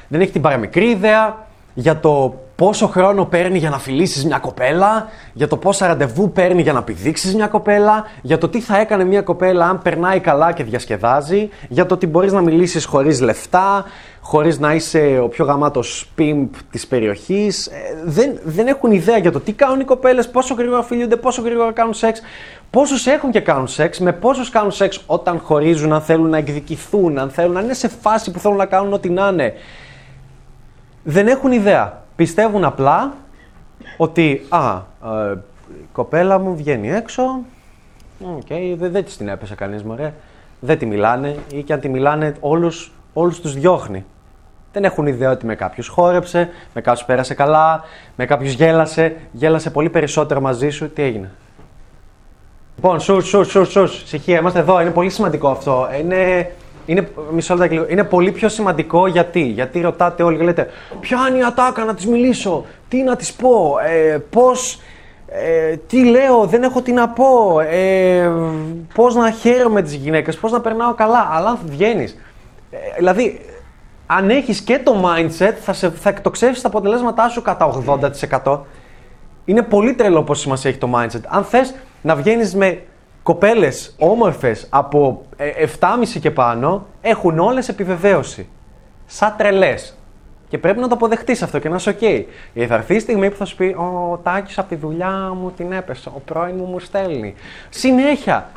Δεν 0.07 0.21
έχει 0.21 0.31
την 0.31 0.41
παραμικρή 0.41 0.89
ιδέα 0.89 1.47
για 1.73 1.99
το 1.99 2.39
πόσο 2.63 2.87
χρόνο 2.87 3.25
παίρνει 3.25 3.57
για 3.57 3.69
να 3.69 3.79
φιλήσεις 3.79 4.25
μια 4.25 4.37
κοπέλα, 4.37 5.09
για 5.33 5.47
το 5.47 5.57
πόσα 5.57 5.87
ραντεβού 5.87 6.31
παίρνει 6.31 6.61
για 6.61 6.73
να 6.73 6.83
πηδήξεις 6.83 7.35
μια 7.35 7.47
κοπέλα, 7.47 8.05
για 8.21 8.37
το 8.37 8.49
τι 8.49 8.61
θα 8.61 8.77
έκανε 8.77 9.03
μια 9.03 9.21
κοπέλα 9.21 9.65
αν 9.65 9.81
περνάει 9.81 10.19
καλά 10.19 10.51
και 10.51 10.63
διασκεδάζει, 10.63 11.49
για 11.69 11.85
το 11.85 11.93
ότι 11.93 12.07
μπορείς 12.07 12.31
να 12.31 12.41
μιλήσεις 12.41 12.85
χωρίς 12.85 13.21
λεφτά, 13.21 13.85
χωρίς 14.21 14.59
να 14.59 14.73
είσαι 14.73 15.19
ο 15.23 15.27
πιο 15.27 15.45
γαμάτος 15.45 16.11
pimp 16.15 16.53
της 16.71 16.87
περιοχής. 16.87 17.69
δεν, 18.03 18.39
δεν 18.43 18.67
έχουν 18.67 18.91
ιδέα 18.91 19.17
για 19.17 19.31
το 19.31 19.39
τι 19.39 19.51
κάνουν 19.51 19.79
οι 19.79 19.83
κοπέλες, 19.83 20.29
πόσο 20.29 20.53
γρήγορα 20.53 20.83
φιλούνται, 20.83 21.15
πόσο 21.15 21.41
γρήγορα 21.41 21.71
κάνουν 21.71 21.93
σεξ, 21.93 22.21
πόσους 22.69 23.05
έχουν 23.05 23.31
και 23.31 23.39
κάνουν 23.39 23.67
σεξ, 23.67 23.99
με 23.99 24.11
πόσους 24.11 24.49
κάνουν 24.49 24.71
σεξ 24.71 25.03
όταν 25.05 25.39
χωρίζουν, 25.39 25.93
αν 25.93 26.01
θέλουν 26.01 26.29
να 26.29 26.37
εκδικηθούν, 26.37 27.17
αν 27.19 27.29
θέλουν 27.29 27.53
να 27.53 27.61
είναι 27.61 27.73
σε 27.73 27.87
φάση 27.87 28.31
που 28.31 28.39
θέλουν 28.39 28.57
να 28.57 28.65
κάνουν 28.65 28.93
ό,τι 28.93 29.09
να 29.09 29.27
είναι. 29.27 29.53
Δεν 31.03 31.27
έχουν 31.27 31.51
ιδέα. 31.51 32.02
Πιστεύουν 32.23 32.63
απλά 32.63 33.13
ότι 33.97 34.45
α, 34.49 34.81
ε, 35.29 35.37
η 35.79 35.87
κοπέλα 35.91 36.39
μου 36.39 36.55
βγαίνει 36.55 36.91
έξω, 36.91 37.23
οκ, 38.21 38.47
δεν, 38.77 38.91
δεν 38.91 39.03
της 39.03 39.17
την 39.17 39.27
έπεσε 39.27 39.55
κανείς 39.55 39.83
μωρέ, 39.83 40.13
δεν 40.59 40.77
τη 40.77 40.85
μιλάνε 40.85 41.35
ή 41.51 41.63
και 41.63 41.73
αν 41.73 41.79
τη 41.79 41.89
μιλάνε 41.89 42.35
όλους, 42.39 42.91
όλους 43.13 43.41
τους 43.41 43.53
διώχνει. 43.53 44.05
Δεν 44.73 44.83
έχουν 44.83 45.07
ιδέα 45.07 45.31
ότι 45.31 45.45
με 45.45 45.55
κάποιους 45.55 45.87
χόρεψε, 45.87 46.49
με 46.73 46.81
κάποιους 46.81 47.05
πέρασε 47.05 47.33
καλά, 47.33 47.83
με 48.15 48.25
κάποιους 48.25 48.53
γέλασε, 48.53 49.15
γέλασε 49.31 49.69
πολύ 49.69 49.89
περισσότερο 49.89 50.41
μαζί 50.41 50.69
σου. 50.69 50.89
Τι 50.89 51.01
έγινε; 51.01 51.31
Λοιπόν, 52.75 52.99
σους, 52.99 53.27
σους, 53.27 53.47
σους, 53.47 53.71
σους, 53.71 54.01
ησυχία, 54.01 54.39
είμαστε 54.39 54.59
εδώ, 54.59 54.81
είναι 54.81 54.91
πολύ 54.91 55.09
σημαντικό 55.09 55.49
αυτό. 55.49 55.87
Είναι, 55.99 56.51
είναι, 56.85 57.09
μισό 57.31 57.53
λεπτάκι 57.53 57.73
λίγο. 57.73 57.85
είναι 57.89 58.03
πολύ 58.03 58.31
πιο 58.31 58.49
σημαντικό 58.49 59.07
γιατί. 59.07 59.41
Γιατί 59.41 59.81
ρωτάτε 59.81 60.23
όλοι 60.23 60.37
και 60.37 60.43
λέτε 60.43 60.69
Ποια 60.99 61.17
είναι 61.29 61.37
η 61.37 61.43
ατάκα 61.43 61.83
να 61.83 61.95
της 61.95 62.07
μιλήσω, 62.07 62.65
τι 62.87 63.03
να 63.03 63.15
της 63.15 63.33
πω, 63.33 63.75
ε, 63.85 64.17
πώς. 64.29 64.79
Ε, 65.27 65.75
τι 65.87 66.05
λέω, 66.05 66.45
δεν 66.45 66.63
έχω 66.63 66.81
τι 66.81 66.91
να 66.91 67.09
πω, 67.09 67.59
ε, 67.59 68.31
πώς 68.93 69.15
να 69.15 69.31
χαίρομαι 69.31 69.81
τις 69.81 69.93
γυναίκες, 69.93 70.37
πώς 70.37 70.51
να 70.51 70.61
περνάω 70.61 70.93
καλά, 70.93 71.29
αλλά 71.31 71.49
αν 71.49 71.59
βγαίνεις. 71.65 72.17
Ε, 72.71 72.77
δηλαδή, 72.97 73.39
αν 74.05 74.29
έχεις 74.29 74.61
και 74.61 74.79
το 74.79 74.95
mindset, 75.05 75.53
θα, 75.61 75.73
σε, 75.73 75.89
θα 75.89 76.09
εκτοξεύσεις 76.09 76.61
τα 76.61 76.67
αποτελέσματά 76.67 77.29
σου 77.29 77.41
κατά 77.41 77.83
80%. 78.43 78.59
Είναι 79.45 79.61
πολύ 79.61 79.93
τρελό 79.93 80.23
πώς 80.23 80.39
σημασία 80.39 80.69
έχει 80.69 80.79
το 80.79 80.89
mindset. 80.95 81.21
Αν 81.27 81.43
θες 81.43 81.75
να 82.01 82.15
βγαίνεις 82.15 82.55
με 82.55 82.81
κοπέλες 83.23 83.95
όμορφες 83.99 84.67
από 84.69 85.21
ε, 85.37 85.49
7,5 85.79 86.19
και 86.21 86.31
πάνω, 86.31 86.85
έχουν 87.01 87.39
όλες 87.39 87.69
επιβεβαίωση. 87.69 88.47
Σαν 89.05 89.33
τρελές. 89.37 89.97
Και 90.49 90.57
πρέπει 90.57 90.79
να 90.79 90.87
το 90.87 90.95
αποδεχτείς 90.95 91.41
αυτό 91.43 91.59
και 91.59 91.69
να 91.69 91.75
είσαι 91.75 91.91
OK. 91.99 92.23
Γιατί 92.53 92.69
θα 92.69 92.75
έρθει 92.75 92.95
η 92.95 92.99
στιγμή 92.99 93.29
που 93.29 93.35
θα 93.35 93.45
σου 93.45 93.55
πει: 93.55 93.65
Ο 93.77 94.19
Τάκης 94.23 94.57
από 94.57 94.69
τη 94.69 94.75
δουλειά 94.75 95.33
μου 95.41 95.51
την 95.57 95.71
έπεσε. 95.71 96.09
Ο 96.15 96.19
πρώην 96.25 96.55
μου 96.57 96.65
μου 96.65 96.79
στέλνει. 96.79 97.33
Συνέχεια. 97.69 98.49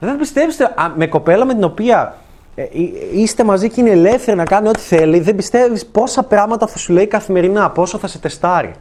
Δεν 0.00 0.16
πιστεύετε, 0.18 0.74
με 0.96 1.06
κοπέλα 1.06 1.44
με 1.44 1.54
την 1.54 1.64
οποία 1.64 2.14
ε, 2.54 2.62
εί- 2.62 2.94
είστε 3.12 3.44
μαζί 3.44 3.70
και 3.70 3.80
είναι 3.80 3.90
ελεύθερη 3.90 4.36
να 4.36 4.44
κάνει 4.44 4.68
ό,τι 4.68 4.80
θέλει, 4.80 5.20
δεν 5.20 5.34
πιστεύεις 5.36 5.86
πόσα 5.86 6.22
πράγματα 6.22 6.66
θα 6.66 6.78
σου 6.78 6.92
λέει 6.92 7.06
καθημερινά, 7.06 7.70
πόσο 7.70 7.98
θα 7.98 8.06
σε 8.06 8.18
τεστάρει. 8.18 8.74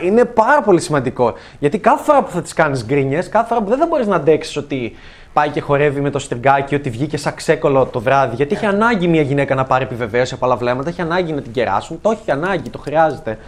Είναι 0.00 0.24
πάρα 0.24 0.62
πολύ 0.62 0.80
σημαντικό. 0.80 1.34
Γιατί 1.58 1.78
κάθε 1.78 2.04
φορά 2.04 2.22
που 2.22 2.30
θα 2.30 2.42
τις 2.42 2.52
κάνεις 2.52 2.84
γκρίνιες, 2.84 3.28
κάθε 3.28 3.48
φορά 3.48 3.62
που 3.62 3.68
δεν 3.68 3.78
θα 3.78 3.86
μπορείς 3.86 4.06
να 4.06 4.16
αντέξεις 4.16 4.56
ότι 4.56 4.96
πάει 5.32 5.48
και 5.48 5.60
χορεύει 5.60 6.00
με 6.00 6.10
το 6.10 6.18
στριγκάκι, 6.18 6.74
ότι 6.74 6.90
βγήκε 6.90 7.16
σαν 7.16 7.34
ξέκολο 7.34 7.86
το 7.86 8.00
βράδυ. 8.00 8.36
Γιατί 8.36 8.54
έχει 8.54 8.66
ανάγκη 8.66 9.08
μια 9.08 9.22
γυναίκα 9.22 9.54
να 9.54 9.64
πάρει 9.64 9.84
επιβεβαίωση 9.84 10.34
από 10.34 10.46
άλλα 10.46 10.56
βλέμματα, 10.56 10.88
έχει 10.88 11.00
ανάγκη 11.00 11.32
να 11.32 11.42
την 11.42 11.52
κεράσουν. 11.52 12.00
Το 12.00 12.10
έχει 12.10 12.30
ανάγκη, 12.30 12.70
το 12.70 12.78
χρειάζεται. 12.78 13.38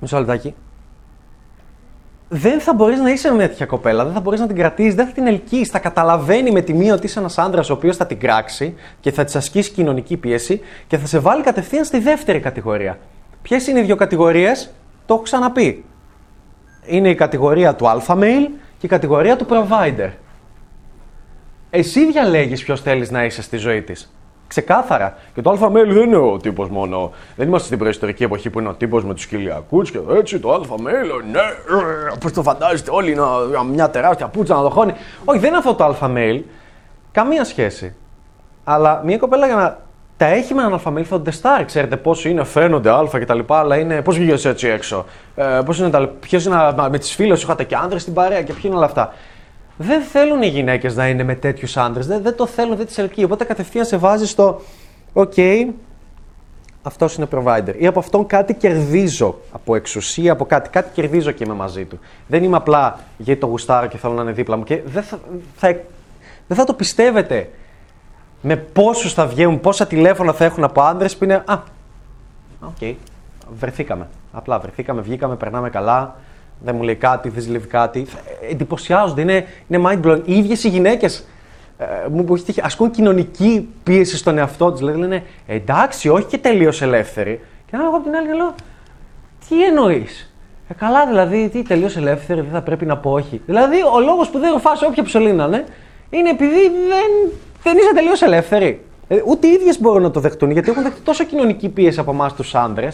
Μισό 0.00 0.18
λεπτάκι. 0.18 0.54
Δεν 2.28 2.60
θα 2.60 2.74
μπορείς 2.74 3.00
να 3.00 3.10
είσαι 3.10 3.30
με 3.30 3.36
μια 3.36 3.48
τέτοια 3.48 3.66
κοπέλα, 3.66 4.04
δεν 4.04 4.12
θα 4.12 4.20
μπορείς 4.20 4.40
να 4.40 4.46
την 4.46 4.56
κρατήσεις, 4.56 4.94
δεν 4.94 5.06
θα 5.06 5.12
την 5.12 5.26
ελκύεις. 5.26 5.68
Θα 5.68 5.78
καταλαβαίνει 5.78 6.50
με 6.50 6.60
τη 6.60 6.74
μία 6.74 6.94
ότι 6.94 7.06
είσαι 7.06 7.18
ένας 7.18 7.38
άντρα 7.38 7.60
ο 7.60 7.72
οποίος 7.72 7.96
θα 7.96 8.06
την 8.06 8.18
κράξει 8.18 8.74
και 9.00 9.12
θα 9.12 9.24
της 9.24 9.36
ασκήσει 9.36 9.70
κοινωνική 9.70 10.16
πίεση 10.16 10.60
και 10.86 10.98
θα 10.98 11.06
σε 11.06 11.18
βάλει 11.18 11.42
κατευθείαν 11.42 11.84
στη 11.84 11.98
δεύτερη 11.98 12.40
κατηγορία. 12.40 12.98
Ποιες 13.42 13.66
είναι 13.66 13.80
οι 13.80 13.82
δύο 13.82 13.96
κατηγορίες, 13.96 14.70
το 15.06 15.14
έχω 15.14 15.22
ξαναπεί. 15.22 15.84
Είναι 16.86 17.08
η 17.08 17.14
κατηγορία 17.14 17.74
του 17.74 17.84
alpha 17.84 18.14
male 18.14 18.48
και 18.78 18.86
η 18.86 18.88
κατηγορία 18.88 19.36
του 19.36 19.46
provider. 19.50 20.10
Εσύ 21.70 22.06
διαλέγεις 22.06 22.62
ποιος 22.62 22.80
θέλεις 22.80 23.10
να 23.10 23.24
είσαι 23.24 23.42
στη 23.42 23.56
ζωή 23.56 23.82
της. 23.82 24.14
Ξεκάθαρα. 24.46 25.16
Και 25.34 25.42
το 25.42 25.58
alpha 25.58 25.66
male 25.66 25.86
δεν 25.86 26.02
είναι 26.02 26.16
ο 26.16 26.36
τύπος 26.36 26.68
μόνο. 26.68 27.12
Δεν 27.36 27.46
είμαστε 27.46 27.66
στην 27.66 27.78
προϊστορική 27.78 28.22
εποχή 28.24 28.50
που 28.50 28.60
είναι 28.60 28.68
ο 28.68 28.74
τύπος 28.74 29.04
με 29.04 29.14
τους 29.14 29.26
κοιλιακούς 29.26 29.90
και 29.90 29.98
έτσι 30.16 30.38
το 30.38 30.54
alpha 30.54 30.74
male, 30.74 31.24
ναι, 31.32 31.38
ε, 31.38 32.16
πώς 32.20 32.32
το 32.32 32.42
φαντάζεστε 32.42 32.90
όλοι 32.90 33.14
να, 33.14 33.38
να 33.38 33.64
μια 33.64 33.90
τεράστια 33.90 34.28
πουτσα 34.28 34.54
να 34.54 34.62
δοχώνει. 34.62 34.92
Όχι, 35.24 35.38
δεν 35.38 35.48
είναι 35.48 35.58
αυτό 35.58 35.74
το 35.74 35.84
alpha 35.86 36.16
male. 36.16 36.42
Καμία 37.12 37.44
σχέση. 37.44 37.94
Αλλά 38.64 39.02
μια 39.04 39.18
κοπέλα 39.18 39.46
για 39.46 39.56
να 39.56 39.83
τα 40.16 40.26
έχει 40.26 40.54
με 40.54 40.60
έναν 40.60 40.72
alpha 40.72 40.90
male 40.90 41.04
θα 41.08 41.14
τον 41.14 41.24
τεστάρει. 41.24 41.64
Ξέρετε 41.64 41.96
πώς 41.96 42.24
είναι, 42.24 42.44
φαίνονται 42.44 42.90
αλφα 42.90 43.18
κτλ. 43.18 43.40
Αλλά 43.46 43.76
είναι. 43.78 44.02
Πώς 44.02 44.18
βγήκες 44.18 44.44
έτσι 44.44 44.68
έξω; 44.68 45.04
Ε, 45.34 45.60
πώς 45.64 45.78
είναι 45.78 45.90
τα. 45.90 46.06
Ποιος 46.06 46.44
είναι 46.44 46.56
α, 46.56 46.88
με 46.90 46.98
τις 46.98 47.14
φίλες 47.14 47.38
σου, 47.38 47.44
είχατε 47.46 47.64
και 47.64 47.74
άντρε 47.74 47.98
στην 47.98 48.12
παρέα 48.12 48.42
και 48.42 48.52
ποιοι 48.52 48.62
είναι 48.64 48.76
όλα 48.76 48.84
αυτά; 48.84 49.12
Δεν 49.76 50.02
θέλουν 50.02 50.42
οι 50.42 50.46
γυναίκες 50.46 50.96
να 50.96 51.08
είναι 51.08 51.22
με 51.22 51.34
τέτοιους 51.34 51.76
άντρε. 51.76 52.02
Δεν, 52.02 52.22
δεν 52.22 52.36
το 52.36 52.46
θέλουν, 52.46 52.76
δεν 52.76 52.86
τις 52.86 52.98
ελκύει. 52.98 53.22
Οπότε 53.26 53.44
κατευθείαν 53.44 53.84
σε 53.84 53.96
βάζει 53.96 54.26
στο. 54.26 54.60
Οκ, 55.12 55.34
αυτός 56.82 57.14
είναι 57.14 57.26
provider. 57.34 57.74
Ή 57.78 57.86
από 57.86 57.98
αυτόν 57.98 58.26
κάτι 58.26 58.54
κερδίζω. 58.54 59.38
Από 59.52 59.74
εξουσία, 59.74 60.32
από 60.32 60.44
κάτι. 60.44 60.70
Κάτι 60.70 60.90
κερδίζω 60.94 61.30
και 61.30 61.44
είμαι 61.44 61.54
μαζί 61.54 61.84
του. 61.84 61.98
Δεν 62.26 62.44
είμαι 62.44 62.56
απλά 62.56 62.98
γιατί 63.16 63.40
το 63.40 63.46
γουστάρω 63.46 63.86
και 63.86 63.96
θέλω 63.96 64.12
να 64.12 64.22
είναι 64.22 64.32
δίπλα 64.32 64.56
μου. 64.56 64.64
Και 64.64 64.80
δεν 64.84 65.02
θα, 65.02 65.18
θα, 65.56 65.76
δεν 66.46 66.56
θα 66.56 66.64
το 66.64 66.74
πιστεύετε 66.74 67.50
με 68.46 68.56
πόσους 68.56 69.12
θα 69.12 69.26
βγαίνουν, 69.26 69.60
πόσα 69.60 69.86
τηλέφωνα 69.86 70.32
θα 70.32 70.44
έχουν 70.44 70.64
από 70.64 70.80
άντρε 70.80 71.08
που 71.08 71.24
είναι. 71.24 71.42
Α, 71.46 71.58
οκ, 72.60 72.94
βρεθήκαμε. 73.58 74.08
Απλά 74.32 74.58
βρεθήκαμε, 74.58 75.00
βγήκαμε, 75.00 75.36
περνάμε 75.36 75.70
καλά. 75.70 76.16
Δεν 76.64 76.74
μου 76.74 76.82
λέει 76.82 76.94
κάτι, 76.94 77.28
δεν 77.28 77.42
ζηλεύει 77.42 77.66
κάτι. 77.66 78.06
Ε, 78.40 78.50
Εντυπωσιάζονται, 78.50 79.20
είναι, 79.20 79.46
είναι 79.68 79.88
mind 79.88 80.06
blowing. 80.06 80.20
Οι 80.24 80.36
ίδιες 80.36 80.64
οι 80.64 80.68
γυναίκες 80.68 81.26
ε, 81.78 81.84
μου 82.10 82.24
που 82.24 82.34
έχει 82.34 82.44
τύχει, 82.44 82.60
ασκούν 82.60 82.90
κοινωνική 82.90 83.68
πίεση 83.82 84.16
στον 84.16 84.38
εαυτό 84.38 84.70
τους. 84.70 84.78
Δηλαδή 84.78 84.98
λένε 84.98 85.22
εντάξει, 85.46 86.08
όχι 86.08 86.24
και 86.24 86.38
τελείως 86.38 86.82
ελεύθερη. 86.82 87.40
Και 87.70 87.76
να 87.76 87.84
εγώ 87.84 87.96
από 87.96 88.04
την 88.04 88.14
άλλη 88.14 88.36
λέω, 88.36 88.54
τι 89.48 89.64
εννοείς; 89.64 90.34
Ε, 90.68 90.74
καλά, 90.74 91.06
δηλαδή, 91.06 91.48
τι 91.48 91.62
τελείως 91.62 91.96
ελεύθερη, 91.96 92.40
δεν 92.40 92.50
θα 92.50 92.62
πρέπει 92.62 92.86
να 92.86 92.96
πω 92.96 93.10
όχι. 93.10 93.40
Δηλαδή, 93.46 93.76
ο 93.94 94.00
λόγος 94.00 94.30
που 94.30 94.38
δεν 94.38 94.52
ρουφά 94.52 94.70
όποια 94.86 95.02
ψωλήνα 95.02 95.44
είναι, 95.44 95.64
είναι 96.18 96.30
επειδή 96.30 96.68
δεν, 96.88 97.32
δεν 97.62 97.76
είσαι 97.76 97.92
τελείως 97.94 98.22
ελεύθερη. 98.22 98.84
Ε, 99.08 99.22
ούτε 99.26 99.46
οι 99.46 99.50
ίδιες 99.50 99.80
μπορούν 99.80 100.02
να 100.02 100.10
το 100.10 100.20
δεχτούν, 100.20 100.50
γιατί 100.50 100.70
έχουν 100.70 100.82
δεχτεί 100.82 101.00
τόσο 101.00 101.24
κοινωνική 101.24 101.68
πίεση 101.68 102.00
από 102.00 102.10
εμάς 102.10 102.34
τους 102.34 102.54
άντρε. 102.54 102.88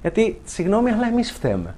Γιατί, 0.00 0.40
συγγνώμη, 0.44 0.90
αλλά 0.90 1.06
εμείς 1.06 1.32
φταίμε. 1.32 1.74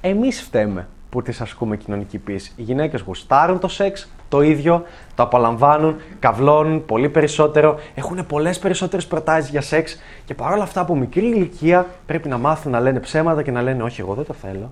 Εμείς 0.00 0.42
φταίμε 0.42 0.88
που 1.10 1.22
τις 1.22 1.40
ασκούμε 1.40 1.76
κοινωνική 1.76 2.18
πίεση. 2.18 2.52
Οι 2.56 2.62
γυναίκες 2.62 3.00
γουστάρουν 3.00 3.58
το 3.58 3.68
σεξ, 3.68 4.08
το 4.28 4.40
ίδιο, 4.40 4.84
το 5.14 5.22
απολαμβάνουν, 5.22 5.96
καυλώνουν 6.18 6.84
πολύ 6.84 7.08
περισσότερο, 7.08 7.78
έχουν 7.94 8.26
πολλές 8.26 8.58
περισσότερες 8.58 9.06
προτάσεις 9.06 9.50
για 9.50 9.60
σεξ 9.60 9.98
και 10.24 10.34
παρόλα 10.34 10.62
αυτά 10.62 10.80
από 10.80 10.96
μικρή 10.96 11.26
ηλικία 11.26 11.86
πρέπει 12.06 12.28
να 12.28 12.38
μάθουν 12.38 12.72
να 12.72 12.80
λένε 12.80 13.00
ψέματα 13.00 13.42
και 13.42 13.50
να 13.50 13.62
λένε 13.62 13.82
Όχι, 13.82 14.00
εγώ 14.00 14.14
δεν 14.14 14.24
το 14.24 14.32
θέλω. 14.32 14.70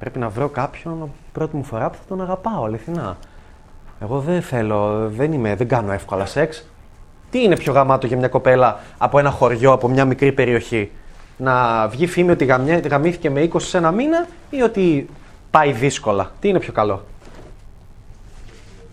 Πρέπει 0.00 0.18
να 0.18 0.28
βρω 0.28 0.48
κάποιον 0.48 1.10
πρώτη 1.32 1.56
μου 1.56 1.64
φορά 1.64 1.90
που 1.90 1.96
θα 1.96 2.02
τον 2.08 2.20
αγαπάω, 2.20 2.64
αληθινά. 2.64 3.16
Εγώ 4.00 4.18
δεν 4.20 4.42
θέλω, 4.42 5.08
δεν 5.08 5.32
είμαι, 5.32 5.54
δεν 5.54 5.68
κάνω 5.68 5.92
εύκολα 5.92 6.26
σεξ. 6.26 6.64
Τι 7.30 7.42
είναι 7.42 7.56
πιο 7.56 7.72
γαμάτο 7.72 8.06
για 8.06 8.16
μια 8.16 8.28
κοπέλα 8.28 8.80
από 8.98 9.18
ένα 9.18 9.30
χωριό, 9.30 9.72
από 9.72 9.88
μια 9.88 10.04
μικρή 10.04 10.32
περιοχή; 10.32 10.90
Να 11.36 11.88
βγει 11.88 12.06
φήμη 12.06 12.30
ότι 12.30 12.44
γαμιά- 12.44 12.86
γαμήθηκε 12.86 13.30
με 13.30 13.40
20 13.40 13.68
σε 13.68 13.76
ένα 13.76 13.90
μήνα 13.90 14.26
ή 14.50 14.62
ότι 14.62 15.08
πάει 15.50 15.72
δύσκολα; 15.72 16.30
Τι 16.40 16.48
είναι 16.48 16.58
πιο 16.58 16.72
καλό; 16.72 17.04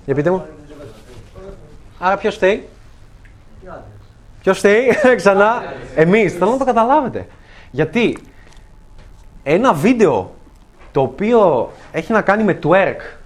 Για 0.06 0.16
πείτε 0.16 0.30
μου. 0.30 0.46
Άρα 2.00 2.18
ποιος 2.18 2.36
φταίει; 2.36 2.68
Ποιος 4.42 4.58
φταίει, 4.58 4.88
ξανά. 5.16 5.64
Εμείς. 5.96 6.34
Θέλω 6.34 6.52
να 6.52 6.58
το 6.58 6.66
καταλάβετε. 6.66 7.28
Γιατί 7.72 8.18
ένα 9.44 9.74
βίντεο 9.74 10.36
το 10.98 11.04
οποίο 11.04 11.72
έχει 11.92 12.12
να 12.12 12.22
κάνει 12.22 12.44
με 12.44 12.60
twerk 12.64 13.18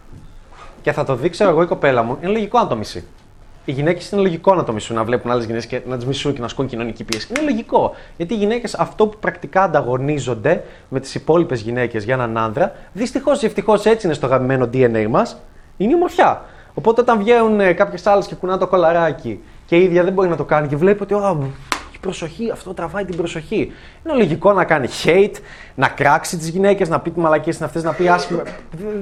και 0.82 0.92
θα 0.92 1.04
το 1.04 1.16
δείξω 1.16 1.48
εγώ 1.48 1.62
η 1.62 1.66
κοπέλα 1.66 2.04
μου, 2.04 2.18
είναι 2.22 2.32
λογικό 2.32 2.60
να 2.60 2.68
το 2.68 2.76
μισεί. 2.76 3.04
Οι 3.66 3.72
γυναίκες 3.72 4.12
είναι 4.12 4.22
λογικό 4.22 4.56
να 4.56 4.64
το 4.64 4.74
μισούν, 4.74 4.96
να 4.96 5.04
βλέπουν 5.04 5.32
άλλες 5.32 5.46
γυναίκες 5.46 5.66
και 5.66 5.82
να 5.88 5.96
τις 5.96 6.06
μισούν 6.06 6.34
και 6.34 6.40
να 6.40 6.46
ασκούν 6.46 6.68
κοινωνική 6.68 7.04
πίεση. 7.04 7.28
Είναι 7.30 7.50
λογικό. 7.50 7.96
Γιατί 8.18 8.34
οι 8.34 8.38
γυναίκες 8.38 8.74
αυτό 8.76 9.08
που 9.08 9.18
πρακτικά 9.20 9.64
ανταγωνίζονται 9.64 10.64
με 10.90 11.00
τις 11.00 11.16
υπόλοιπες 11.16 11.62
γυναίκες 11.62 12.04
για 12.04 12.14
έναν 12.14 12.38
άνδρα, 12.38 12.76
δυστυχώς 12.94 13.42
ή 13.42 13.46
ευτυχώς 13.46 13.86
έτσι 13.86 14.06
είναι 14.06 14.16
στο 14.16 14.28
γαμμένο 14.28 14.70
DNA 14.74 15.08
μας, 15.10 15.42
είναι 15.78 15.92
η 15.92 15.96
ομορφιά. 15.96 16.42
Οπότε 16.74 17.02
όταν 17.02 17.20
βγαίνουν 17.20 17.76
κάποιες 17.76 18.08
άλλες 18.08 18.28
και 18.28 18.36
κουνάνε 18.36 18.60
το 18.60 18.68
κολαράκι 18.68 19.44
και 19.66 19.78
η 19.78 19.84
ίδια 19.84 20.04
δεν 20.04 20.14
μπορεί 20.14 20.30
να 20.30 20.36
το 20.36 20.44
κάνει 20.44 20.68
και 20.68 20.76
βλέπει 20.76 21.04
ότι 21.04 21.14
«Α, 21.14 21.38
έχει 21.40 21.71
προσοχή, 22.02 22.52
αυτό 22.52 22.74
τραβάει 22.74 23.06
την 23.06 23.16
προσοχή. 23.16 23.72
Είναι 24.06 24.16
λογικό 24.18 24.54
να 24.54 24.64
κάνει 24.64 24.88
hate, 25.04 25.34
να 25.76 25.88
κράξει 25.88 26.38
τις 26.38 26.48
γυναίκες, 26.48 26.90
να 26.90 27.00
πει 27.00 27.12
τις 27.12 27.24
μαλακίες 27.24 27.56
είναι 27.56 27.66
αυτές, 27.66 27.84
να 27.84 27.94
πει 27.94 28.08
άσχημα. 28.08 28.42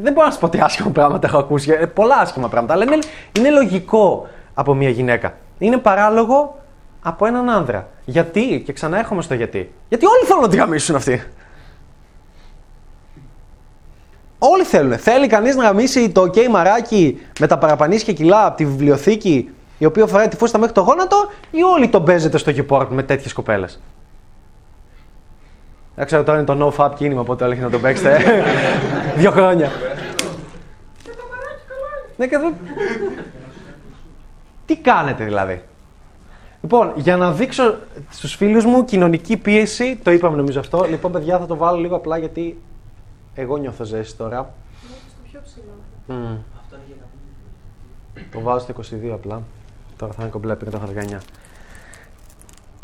Δεν 0.02 0.14
μπορώ 0.14 0.28
να 0.28 0.34
σου 0.34 0.40
πω 0.40 0.50
τι 0.50 0.60
άσχημα 0.60 0.90
πράγματα 0.90 1.28
έχω 1.28 1.38
ακούσει. 1.38 1.72
ε, 1.72 1.86
Πολλά 1.86 2.16
άσχημα 2.16 2.48
πράγματα. 2.50 2.74
Αλλά 2.74 2.84
είναι, 2.84 2.98
είναι 3.38 3.50
λογικό 3.50 4.28
από 4.54 4.74
μια 4.74 4.90
γυναίκα. 4.90 5.34
Είναι 5.58 5.78
παράλογο 5.78 6.60
από 7.02 7.26
έναν 7.26 7.50
άνδρα. 7.50 7.90
Γιατί, 8.06 8.62
και 8.66 8.74
ξανά 8.74 8.98
έρχομαι 8.98 9.22
στο 9.22 9.34
γιατί. 9.34 9.72
Γιατί 9.90 10.06
όλοι 10.06 10.26
θέλουν 10.26 10.42
να 10.42 10.50
τη 10.50 10.58
γαμίσουν 10.58 10.96
αυτοί. 10.96 11.24
Όλοι 14.40 14.64
θέλουν. 14.64 14.98
Θέλει 14.98 15.28
κανείς 15.28 15.56
να 15.56 15.64
γαμίσει 15.64 16.10
το 16.10 16.22
OK 16.22 16.48
μαράκι 16.50 17.20
με 17.40 17.48
τα 17.48 17.58
παραπανίσια 17.58 18.14
κιλά 18.14 18.46
από 18.46 18.58
τη 18.58 18.66
βιβλιοθήκη, 18.66 19.50
η 19.80 19.86
οποία 19.86 20.08
φοράει 20.08 20.28
τη 20.28 20.36
φούστα 20.36 20.58
μέχρι 20.58 20.74
το 20.74 20.82
γόνατο, 20.82 21.30
ή 21.52 21.64
όλοι 21.64 21.90
τον 21.90 22.04
παίζετε 22.06 22.38
στο 22.38 22.52
Geport 22.56 22.88
με 22.90 23.04
τέτοιες 23.04 23.34
κοπέλες; 23.34 23.80
Δεν 25.96 26.06
ξέρω 26.06 26.24
τώρα 26.24 26.38
είναι 26.38 26.56
το 26.56 26.74
no-fab 26.78 26.92
κίνημα, 26.96 27.22
οπότε 27.22 27.44
όλοι 27.44 27.54
έχετε 27.54 27.68
να 27.68 27.74
το 27.74 27.80
παίξετε. 27.80 28.44
Δύο 29.18 29.32
χρόνια. 29.32 29.72
Ναι, 32.18 32.28
και 32.28 32.36
εδώ. 32.36 32.52
Τι 34.66 34.78
κάνετε 34.78 35.24
δηλαδή; 35.24 35.62
Λοιπόν, 36.62 36.94
για 36.96 37.18
να 37.18 37.32
δείξω 37.32 37.78
στους 38.10 38.36
φίλους 38.36 38.66
μου 38.66 38.86
κοινωνική 38.86 39.38
πίεση, 39.38 40.00
το 40.04 40.12
είπαμε 40.12 40.38
νομίζω 40.38 40.60
αυτό. 40.60 40.84
Λοιπόν, 40.90 41.12
παιδιά, 41.12 41.40
θα 41.40 41.46
το 41.46 41.56
βάλω 41.56 41.80
λίγο 41.80 41.96
απλά 41.96 42.18
γιατί 42.18 42.62
εγώ 43.36 43.58
νιώθω 43.58 43.84
ζέση 43.84 44.16
τώρα. 44.16 44.54
Μμ. 46.06 46.36
Το 48.32 48.40
βάζω 48.40 48.60
στο 48.60 48.98
22 49.04 49.10
απλά. 49.14 49.42
Τώρα 50.00 50.14
θα 50.14 50.22
είναι 50.22 50.32
κομπλέ 50.32 50.56
πριν 50.56 50.72
το 50.72 50.82
είχα 50.84 51.18
19. 51.20 51.24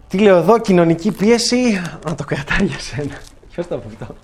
Τι 0.08 0.20
λέω 0.20 0.38
εδώ, 0.38 0.60
κοινωνική 0.60 1.12
πίεση, 1.12 1.82
να 2.06 2.16
το 2.16 2.24
κρατάει 2.24 2.66
για 2.66 2.80
σένα. 2.80 3.18
Ποιος 3.52 3.68
το 3.68 3.76
είπε 3.76 3.86
αυτό; 3.88 4.16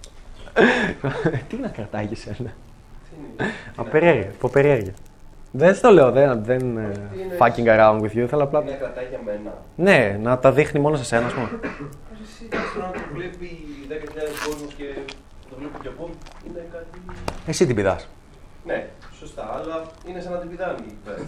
Τι 1.49 1.55
να 1.55 1.67
κρατάει 1.67 2.05
για 2.05 2.15
σένα; 2.15 2.53
Απεριέργεια, 3.75 4.29
υποπεριέργεια. 4.29 4.93
Δεν 5.51 5.75
στο 5.75 5.91
λέω, 5.91 6.11
δεν, 6.11 6.43
δεν 6.43 6.77
ε, 6.77 6.91
fucking 7.39 7.65
around 7.65 8.01
with 8.01 8.17
you, 8.17 8.25
θέλω 8.27 8.43
απλά... 8.43 8.61
Να 8.61 8.71
κρατάει 8.71 9.05
για 9.09 9.19
μένα; 9.25 9.53
Ναι, 9.75 10.17
να 10.21 10.39
τα 10.39 10.51
δείχνει 10.51 10.79
μόνο 10.79 10.95
σε 10.95 11.03
σένα, 11.03 11.25
ας 11.25 11.33
πούμε. 11.33 11.49
Εσύ 12.23 12.47
τώρα 12.73 12.85
να 12.85 12.91
το 12.91 12.99
βλέπει 13.13 13.49
10.000 13.89 13.93
κόσμο 14.47 14.67
και 14.77 14.93
το 15.49 15.55
βλέπει 15.59 15.77
και 15.81 15.89
εγώ, 15.95 16.09
είναι 16.47 16.65
κάτι. 16.71 16.99
Εσύ 17.47 17.65
την 17.65 17.75
πηδάς. 17.75 18.07
Ναι, 18.65 18.87
σωστά, 19.23 19.45
αλλά 19.57 19.75
είναι 20.07 20.19
σαν 20.21 20.31
να 20.31 20.37
την 20.37 20.49
πηδάνε 20.49 20.75
εκεί 20.79 20.95
πέρα. 21.05 21.21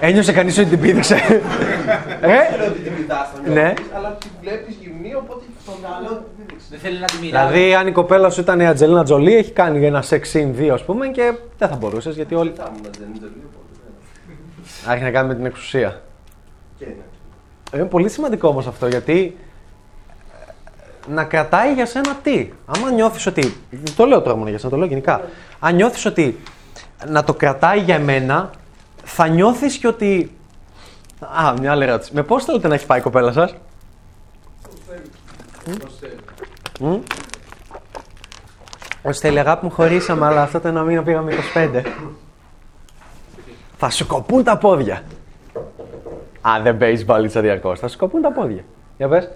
Ένιωσε 0.08 0.32
κανείς 0.32 0.58
ότι 0.58 0.68
την 0.68 0.80
πήδηξε. 0.80 1.16
Δεν 2.20 2.30
ε; 2.40 2.46
ξέρω 2.48 2.64
ότι 2.70 2.80
την 2.80 2.94
πηδάς, 2.96 3.28
θα 3.34 3.50
Ναι. 3.50 3.62
νιώθεις, 3.62 3.84
αλλά 3.96 4.16
την 4.20 4.30
βλέπεις 4.42 4.74
γυμνή, 4.80 5.14
οπότε 5.14 5.44
στο 5.62 5.72
μυαλό 5.80 6.08
την 6.16 6.46
πήδηξε. 6.46 6.66
Δεν 6.70 6.78
θέλει 6.78 6.98
να 6.98 7.06
τη 7.06 7.16
μοιράσει. 7.20 7.52
Δηλαδή, 7.52 7.74
αν 7.74 7.86
η 7.86 7.92
κοπέλα 7.92 8.30
σου 8.30 8.40
ήταν 8.40 8.60
η 8.60 8.66
Ατζελίνα 8.66 9.04
Τζολί, 9.04 9.34
έχει 9.36 9.50
κάνει 9.52 9.86
ένα 9.86 10.04
sex 10.10 10.20
scene 10.32 10.50
2, 10.58 10.68
ας 10.68 10.84
πούμε, 10.84 11.08
και 11.08 11.34
δεν 11.58 11.68
θα 11.68 11.76
μπορούσες 11.76 12.14
γιατί 12.14 12.34
όλοι. 12.34 12.52
Θα 12.56 12.64
ήμουν 12.68 12.82
δεν 12.98 13.08
είναι 13.08 13.18
λίγο, 13.20 13.48
οπότε 13.52 13.78
Άρχισε 14.86 15.04
να 15.04 15.10
κάνει 15.10 15.28
με 15.28 15.34
την 15.34 15.46
εξουσία. 15.46 16.00
Και 16.78 16.84
είναι. 16.84 17.04
Είναι 17.74 17.84
πολύ 17.84 18.08
σημαντικό 18.08 18.48
όμως 18.48 18.66
αυτό 18.66 18.86
γιατί 18.86 19.36
ε, 19.40 19.43
να 21.08 21.24
κρατάει 21.24 21.72
για 21.74 21.86
σένα 21.86 22.14
τι. 22.22 22.50
Άμα 22.66 22.90
νιώθεις 22.90 23.26
ότι. 23.26 23.56
δεν 23.70 23.94
Το 23.96 24.04
λέω 24.04 24.22
τώρα 24.22 24.36
μόνο 24.36 24.48
για 24.48 24.58
σένα, 24.58 24.70
το 24.70 24.76
λέω 24.76 24.86
γενικά. 24.86 25.22
Αν 25.58 25.74
νιώθεις 25.74 26.06
ότι 26.06 26.40
να 27.06 27.24
το 27.24 27.34
κρατάει 27.34 27.80
για 27.80 27.94
εμένα, 27.94 28.50
θα 29.04 29.26
νιώθεις 29.26 29.76
και 29.76 29.86
ότι. 29.86 30.36
Α, 31.20 31.54
μια 31.60 31.72
άλλη 31.72 31.84
ερώτηση. 31.84 32.14
Με 32.14 32.22
πώς 32.22 32.44
θέλετε 32.44 32.68
να 32.68 32.74
έχει 32.74 32.86
πάει 32.86 32.98
η 32.98 33.02
κοπέλα 33.02 33.32
σας, 33.32 33.54
Μμ. 36.80 36.98
Ω 39.02 39.12
θέλει 39.12 39.38
αγάπη 39.38 39.64
μου 39.64 39.70
χωρίσαμε, 39.70 40.26
αλλά 40.26 40.42
αυτό 40.42 40.60
το 40.60 40.68
ένα 40.68 40.82
μήνα 40.82 41.02
πήγαμε 41.02 41.32
25. 41.54 41.82
θα 43.76 43.90
σου 43.90 44.06
κοπούν 44.06 44.44
τα 44.44 44.58
πόδια. 44.58 45.02
Αν 46.40 46.62
δεν 46.62 46.76
παίζει 46.76 47.04
μπαλίτσα 47.04 47.40
διαρκώς, 47.40 47.78
θα 47.78 47.88
σου 47.88 47.98
κοπούν 47.98 48.22
τα 48.22 48.32
πόδια. 48.32 48.64
Για 48.96 49.08
πες. 49.08 49.30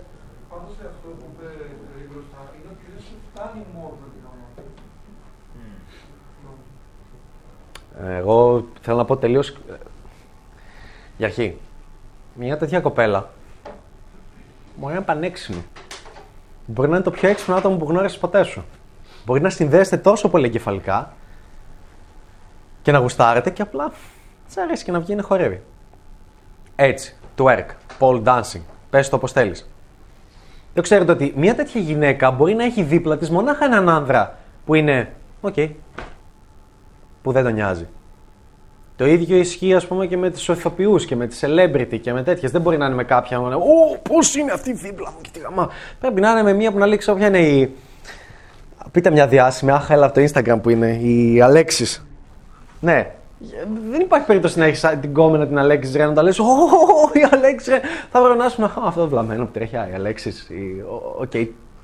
Πάντως 0.48 0.74
σε 0.80 0.86
αυτό 0.90 1.08
που 1.08 1.24
είπε 1.32 1.46
ε, 1.46 2.02
η 2.02 2.06
μπροστά 2.10 2.38
είναι 2.54 2.68
ότι 2.74 2.84
δεν 2.92 3.00
σου 3.06 3.14
φτάνει 3.28 3.62
μόνο 3.74 3.94
την 4.12 4.20
γραμματική. 4.24 4.72
Εγώ 8.06 8.66
θέλω 8.80 8.96
να 8.96 9.04
πω 9.04 9.16
τελείως. 9.16 9.56
Για 11.16 11.26
αρχή. 11.26 11.58
Μια 12.34 12.56
τέτοια 12.56 12.80
κοπέλα 12.80 13.28
μπορεί 14.76 14.92
να 14.92 14.98
είναι 14.98 15.06
πανέξυπνη. 15.06 15.64
Μπορεί 16.66 16.88
να 16.88 16.94
είναι 16.94 17.04
το 17.04 17.10
πιο 17.10 17.28
έξυπνο 17.28 17.54
άτομο 17.54 17.76
που 17.76 17.84
γνώρισες 17.88 18.18
ποτέ 18.18 18.42
σου. 18.42 18.64
Μπορεί 19.24 19.40
να 19.40 19.50
συνδέεστε 19.50 19.96
τόσο 19.96 20.28
πολύ 20.28 20.46
εγκεφαλικά 20.46 21.12
και 22.82 22.92
να 22.92 22.98
γουστάρετε 22.98 23.50
και 23.50 23.62
απλά 23.62 23.92
σα 24.46 24.62
αρέσει 24.62 24.84
και 24.84 24.92
να 24.92 25.00
βγει 25.00 25.14
να 25.14 25.22
χορεύει. 25.22 25.62
Έτσι. 26.76 27.16
Twerk. 27.36 27.66
Pole 27.98 28.24
dancing. 28.24 28.60
Πες 28.90 29.08
το 29.08 29.16
όπως 29.16 29.32
θέλεις. 29.32 29.70
Το 30.74 30.82
ξέρετε 30.82 31.12
ότι 31.12 31.32
μια 31.36 31.54
τέτοια 31.54 31.80
γυναίκα 31.80 32.30
μπορεί 32.30 32.54
να 32.54 32.64
έχει 32.64 32.82
δίπλα 32.82 33.16
της 33.16 33.30
μονάχα 33.30 33.64
έναν 33.64 33.88
άνδρα 33.88 34.38
που 34.66 34.74
είναι. 34.74 35.12
Οκ. 35.40 35.54
Που 37.22 37.32
δεν 37.32 37.44
τον 37.44 37.52
νοιάζει. 37.52 37.86
Το 38.96 39.06
ίδιο 39.06 39.36
ισχύει, 39.36 39.74
ας 39.74 39.86
πούμε, 39.86 40.06
και 40.06 40.16
με 40.16 40.30
τους 40.30 40.48
ηθοποιούς 40.48 41.04
και 41.04 41.16
με 41.16 41.26
τη 41.26 41.38
celebrity 41.40 41.98
και 42.00 42.12
με 42.12 42.22
τέτοιες. 42.22 42.50
Δεν 42.50 42.60
μπορεί 42.60 42.76
να 42.76 42.86
είναι 42.86 42.94
με 42.94 43.04
κάποια. 43.04 43.40
Ω, 43.40 43.98
πώς 44.02 44.34
είναι 44.34 44.52
αυτή 44.52 44.72
δίπλα 44.72 45.10
μου 45.10 45.16
και 45.20 45.28
τι 45.32 45.38
γαμά. 45.38 45.68
Πρέπει 46.00 46.20
να 46.20 46.30
είναι 46.30 46.42
με 46.42 46.52
μία 46.52 46.72
που 46.72 46.78
να 46.78 46.86
λέει, 46.86 46.96
ξέρω 46.96 47.16
ποια 47.16 47.26
είναι 47.26 47.38
η. 47.38 47.74
Πείτε 48.90 49.10
μια 49.10 49.26
διάσημη, 49.26 49.70
αχ, 49.70 49.90
έλα 49.90 50.06
από 50.06 50.14
το 50.14 50.26
Instagram 50.32 50.58
που 50.62 50.70
είναι, 50.70 50.90
η 50.96 51.40
Αλέξης. 51.40 52.06
Ναι. 52.80 53.10
Δεν 53.90 54.00
υπάρχει 54.00 54.26
περίπτωση 54.26 54.58
να 54.58 54.64
έχεις 54.64 54.84
την 55.00 55.14
γκόμενα 55.14 55.46
την 55.46 55.58
Alexis 55.58 55.94
Ren 55.96 56.06
να 56.06 56.12
τα 56.12 56.22
λες. 56.22 56.38
Ω, 56.38 56.44
η 57.12 57.28
Alexis 57.30 57.70
Ren. 57.70 57.80
Θα 58.10 58.22
πρέπει 58.22 58.38
να 58.38 58.44
είσαι. 58.44 58.62
«Α, 58.62 58.70
Αυτό 58.84 59.00
το 59.00 59.08
βλαμμένο 59.08 59.44
που 59.44 59.50
τρέχει, 59.52 59.76
α, 59.76 59.88
η 59.90 59.94
Αλέξης. 59.94 60.50
Οκ, 61.18 61.30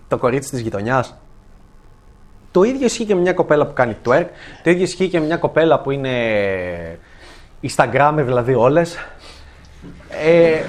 το 0.08 0.18
κορίτσι 0.18 0.50
της 0.50 0.60
γειτονιάς. 0.60 1.16
Το 2.54 2.62
ίδιο 2.62 2.86
ισχύει 2.86 3.04
και 3.04 3.14
με 3.14 3.20
μια 3.20 3.32
κοπέλα 3.32 3.66
που 3.66 3.72
κάνει 3.72 3.96
twerk. 4.04 4.26
Το 4.62 4.70
ίδιο 4.70 4.82
ισχύει 4.82 5.08
και 5.08 5.20
με 5.20 5.26
μια 5.26 5.36
κοπέλα 5.36 5.80
που 5.80 5.90
είναι 5.90 6.10
Instagram, 7.62 8.12
δηλαδή 8.16 8.54
όλες. 8.54 8.96
Ε, 10.24 10.62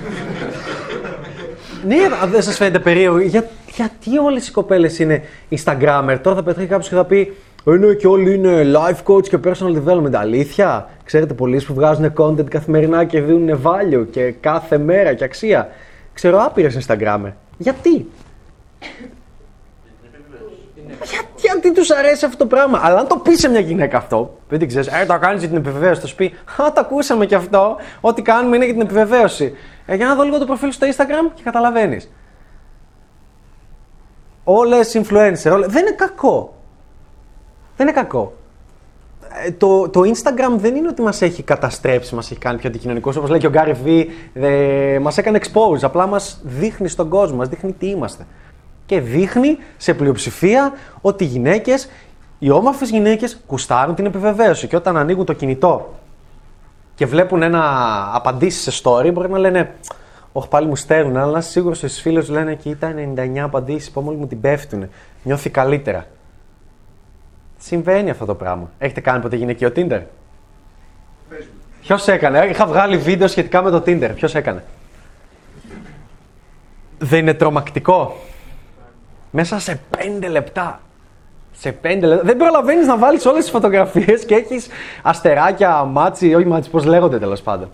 ναι, 1.85 1.95
α, 2.23 2.27
δεν 2.27 2.41
σας 2.41 2.57
φαίνεται 2.57 2.79
περίεργο; 2.79 3.19
Για, 3.19 3.49
γιατί 3.75 4.17
όλες 4.17 4.47
οι 4.47 4.51
κοπέλες 4.51 4.99
είναι 4.99 5.23
Instagrammer; 5.49 6.17
Τώρα 6.21 6.35
θα 6.35 6.43
πετύχει 6.43 6.67
κάποιος 6.67 6.89
και 6.89 6.95
θα 6.95 7.05
πει 7.05 7.33
«Ε, 7.65 7.71
ναι, 7.71 7.93
και 7.93 8.07
όλοι 8.07 8.33
είναι 8.33 8.71
life 8.75 9.13
coach 9.13 9.27
και 9.27 9.39
personal 9.43 9.83
development. 9.83 10.13
Αλήθεια; 10.13 10.89
Ξέρετε 11.03 11.33
πολλοί 11.33 11.61
που 11.61 11.73
βγάζουν 11.73 12.13
content 12.17 12.49
καθημερινά 12.49 13.05
και 13.05 13.21
δίνουν 13.21 13.61
value 13.63 14.05
και 14.11 14.31
κάθε 14.31 14.77
μέρα 14.77 15.13
και 15.13 15.23
αξία. 15.23 15.69
Ξέρω 16.13 16.43
άπειρες 16.43 16.85
Instagrammer. 16.87 17.31
Γιατί; 17.57 18.07
Για, 21.55 21.63
γιατί 21.63 21.79
τους 21.79 21.91
αρέσει 21.91 22.25
αυτό 22.25 22.37
το 22.37 22.45
πράγμα. 22.45 22.79
Αλλά 22.83 22.99
αν 22.99 23.07
το 23.07 23.17
πει 23.17 23.35
σε 23.35 23.49
μια 23.49 23.59
γυναίκα 23.59 23.97
αυτό, 23.97 24.37
δεν 24.49 24.59
την 24.59 24.67
ξέρεις, 24.67 24.87
Ε, 24.87 25.05
το 25.05 25.17
κάνεις 25.19 25.39
για 25.39 25.47
την 25.47 25.57
επιβεβαίωση. 25.57 26.01
Θα 26.01 26.07
σου 26.07 26.15
πει, 26.15 26.25
Α, 26.61 26.71
το 26.73 26.79
ακούσαμε 26.79 27.25
και 27.25 27.35
αυτό. 27.35 27.75
Ό,τι 28.01 28.21
κάνουμε 28.21 28.55
είναι 28.55 28.65
για 28.65 28.73
την 28.73 28.83
επιβεβαίωση. 28.83 29.55
Ε, 29.85 29.95
για 29.95 30.05
να 30.05 30.15
δω 30.15 30.23
λίγο 30.23 30.37
το 30.37 30.45
προφίλ 30.45 30.71
στο 30.71 30.87
Instagram 30.87 31.31
και 31.33 31.41
καταλαβαίνεις. 31.43 32.11
Όλες 34.43 35.01
influencer, 35.01 35.51
όλες... 35.51 35.67
δεν 35.67 35.81
είναι 35.81 35.95
κακό. 35.95 36.53
Δεν 37.77 37.87
είναι 37.87 37.95
κακό. 37.95 38.33
Ε, 39.45 39.51
το, 39.51 39.89
το 39.89 40.01
Instagram 40.01 40.57
δεν 40.57 40.75
είναι 40.75 40.87
ότι 40.87 41.01
μας 41.01 41.21
έχει 41.21 41.43
καταστρέψει, 41.43 42.15
μας 42.15 42.31
έχει 42.31 42.39
κάνει 42.39 42.57
πιο 42.57 42.69
αντικοινωνικούς, 42.69 43.15
όπως 43.15 43.29
λέει 43.29 43.39
και 43.39 43.47
ο 43.47 43.51
Gary 43.53 43.75
V, 43.85 44.05
δε, 44.33 44.99
μας 44.99 45.17
έκανε 45.17 45.39
expose, 45.41 45.79
απλά 45.81 46.07
μας 46.07 46.41
δείχνει 46.43 46.87
στον 46.87 47.09
κόσμο, 47.09 47.37
μας 47.37 47.47
δείχνει 47.47 47.71
τι 47.71 47.87
είμαστε. 47.89 48.25
Και 48.85 48.99
δείχνει 48.99 49.57
σε 49.77 49.93
πλειοψηφία 49.93 50.73
ότι 51.01 51.23
οι 51.23 51.27
γυναίκες, 51.27 51.89
οι 52.39 52.49
όμορφες 52.49 52.89
γυναίκες 52.89 53.39
κουστάρουν 53.47 53.95
την 53.95 54.05
επιβεβαίωση 54.05 54.67
και 54.67 54.75
όταν 54.75 54.97
ανοίγουν 54.97 55.25
το 55.25 55.33
κινητό 55.33 55.93
και 56.95 57.05
βλέπουν 57.05 57.41
ένα 57.41 57.61
απαντήσεις 58.13 58.73
σε 58.73 58.81
story, 58.83 59.09
μπορεί 59.13 59.29
να 59.29 59.37
λένε 59.37 59.73
Όχι, 60.31 60.47
πάλι 60.47 60.67
μου 60.67 60.75
στέλνουν, 60.75 61.17
αλλά 61.17 61.31
να 61.31 61.37
είσαι 61.37 61.49
σίγουρος 61.49 61.83
ότι 61.83 61.93
φίλες 61.93 62.25
του 62.25 62.31
λένε 62.31 62.55
Κοίτα, 62.55 62.93
99 63.15 63.37
απαντήσεις, 63.37 63.91
πω 63.91 64.01
μόλις 64.01 64.19
μου 64.19 64.27
την 64.27 64.41
πέφτουν. 64.41 64.89
Νιώθει 65.23 65.49
καλύτερα. 65.49 66.05
Συμβαίνει 67.57 68.09
αυτό 68.09 68.25
το 68.25 68.35
πράγμα. 68.35 68.71
Έχετε 68.77 69.01
κάνει 69.01 69.21
ποτέ 69.21 69.35
γυναικείο 69.35 69.71
Tinder; 69.75 70.01
Ποιος 71.81 72.07
έκανε, 72.07 72.45
είχα 72.45 72.65
βγάλει 72.65 72.97
βίντεο 72.97 73.27
σχετικά 73.27 73.61
με 73.61 73.69
το 73.69 73.83
Tinder. 73.85 74.11
Ποιος 74.15 74.35
έκανε; 74.35 74.63
Δεν 76.97 77.19
είναι 77.19 77.33
τρομακτικό; 77.33 78.15
Μέσα 79.37 79.59
σε 79.59 79.79
5 79.97 80.29
λεπτά. 80.29 80.79
Σε 81.51 81.75
5 81.81 81.99
λεπτά. 82.01 82.23
Δεν 82.23 82.37
προλαβαίνεις 82.37 82.87
να 82.87 82.97
βάλεις 82.97 83.25
όλες 83.25 83.41
τις 83.41 83.49
φωτογραφίες 83.49 84.25
και 84.25 84.35
έχεις 84.35 84.67
αστεράκια, 85.03 85.83
μάτσι, 85.83 86.33
όχι 86.33 86.45
μάτσι, 86.45 86.69
πώς 86.69 86.85
λέγονται 86.85 87.19
τέλος 87.19 87.41
πάντων. 87.41 87.69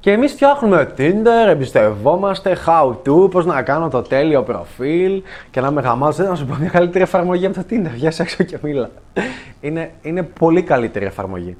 Και 0.00 0.10
εμείς 0.12 0.32
φτιάχνουμε 0.32 0.94
Tinder, 0.98 1.48
εμπιστευόμαστε, 1.48 2.56
how 2.66 2.90
to, 2.90 3.30
πώς 3.30 3.46
να 3.46 3.62
κάνω 3.62 3.88
το 3.88 4.02
τέλειο 4.02 4.42
προφίλ 4.42 5.22
και 5.50 5.60
να 5.60 5.70
γαμάω. 5.70 6.16
Δεν 6.16 6.28
να 6.28 6.34
σου 6.34 6.46
πω 6.46 6.56
μια 6.60 6.68
καλύτερη 6.68 7.04
εφαρμογή 7.04 7.46
από 7.46 7.54
το 7.54 7.64
Tinder. 7.70 7.90
Βγες 7.92 8.20
έξω 8.20 8.44
και 8.44 8.58
μίλα. 8.62 8.90
Είναι, 9.60 9.90
είναι 10.02 10.22
πολύ 10.22 10.62
καλύτερη 10.62 11.04
εφαρμογή. 11.04 11.56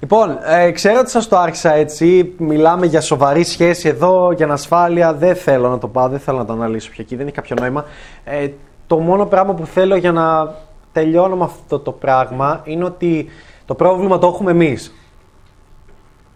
Λοιπόν, 0.00 0.38
ε, 0.42 0.70
ξέρω 0.70 0.98
ότι 0.98 1.10
σας 1.10 1.28
το 1.28 1.36
άρχισα 1.36 1.72
έτσι. 1.72 2.34
Μιλάμε 2.38 2.86
για 2.86 3.00
σοβαρή 3.00 3.44
σχέση 3.44 3.88
εδώ, 3.88 4.32
για 4.32 4.48
ασφάλεια. 4.52 5.14
Δεν 5.14 5.36
θέλω 5.36 5.68
να 5.68 5.78
το 5.78 5.88
πάω, 5.88 6.08
δεν 6.08 6.18
θέλω 6.18 6.38
να 6.38 6.44
το 6.44 6.52
αναλύσω 6.52 6.90
πια 6.90 7.04
εκεί. 7.04 7.16
Δεν 7.16 7.26
έχει 7.26 7.34
κάποιο 7.34 7.56
νόημα. 7.60 7.84
Ε, 8.24 8.48
το 8.86 8.98
μόνο 8.98 9.26
πράγμα 9.26 9.54
που 9.54 9.66
θέλω 9.66 9.96
για 9.96 10.12
να 10.12 10.54
τελειώνω 10.92 11.36
με 11.36 11.44
αυτό 11.44 11.78
το 11.78 11.92
πράγμα 11.92 12.60
είναι 12.64 12.84
ότι 12.84 13.28
το 13.64 13.74
πρόβλημα 13.74 14.18
το 14.18 14.26
έχουμε 14.26 14.50
εμείς. 14.50 14.94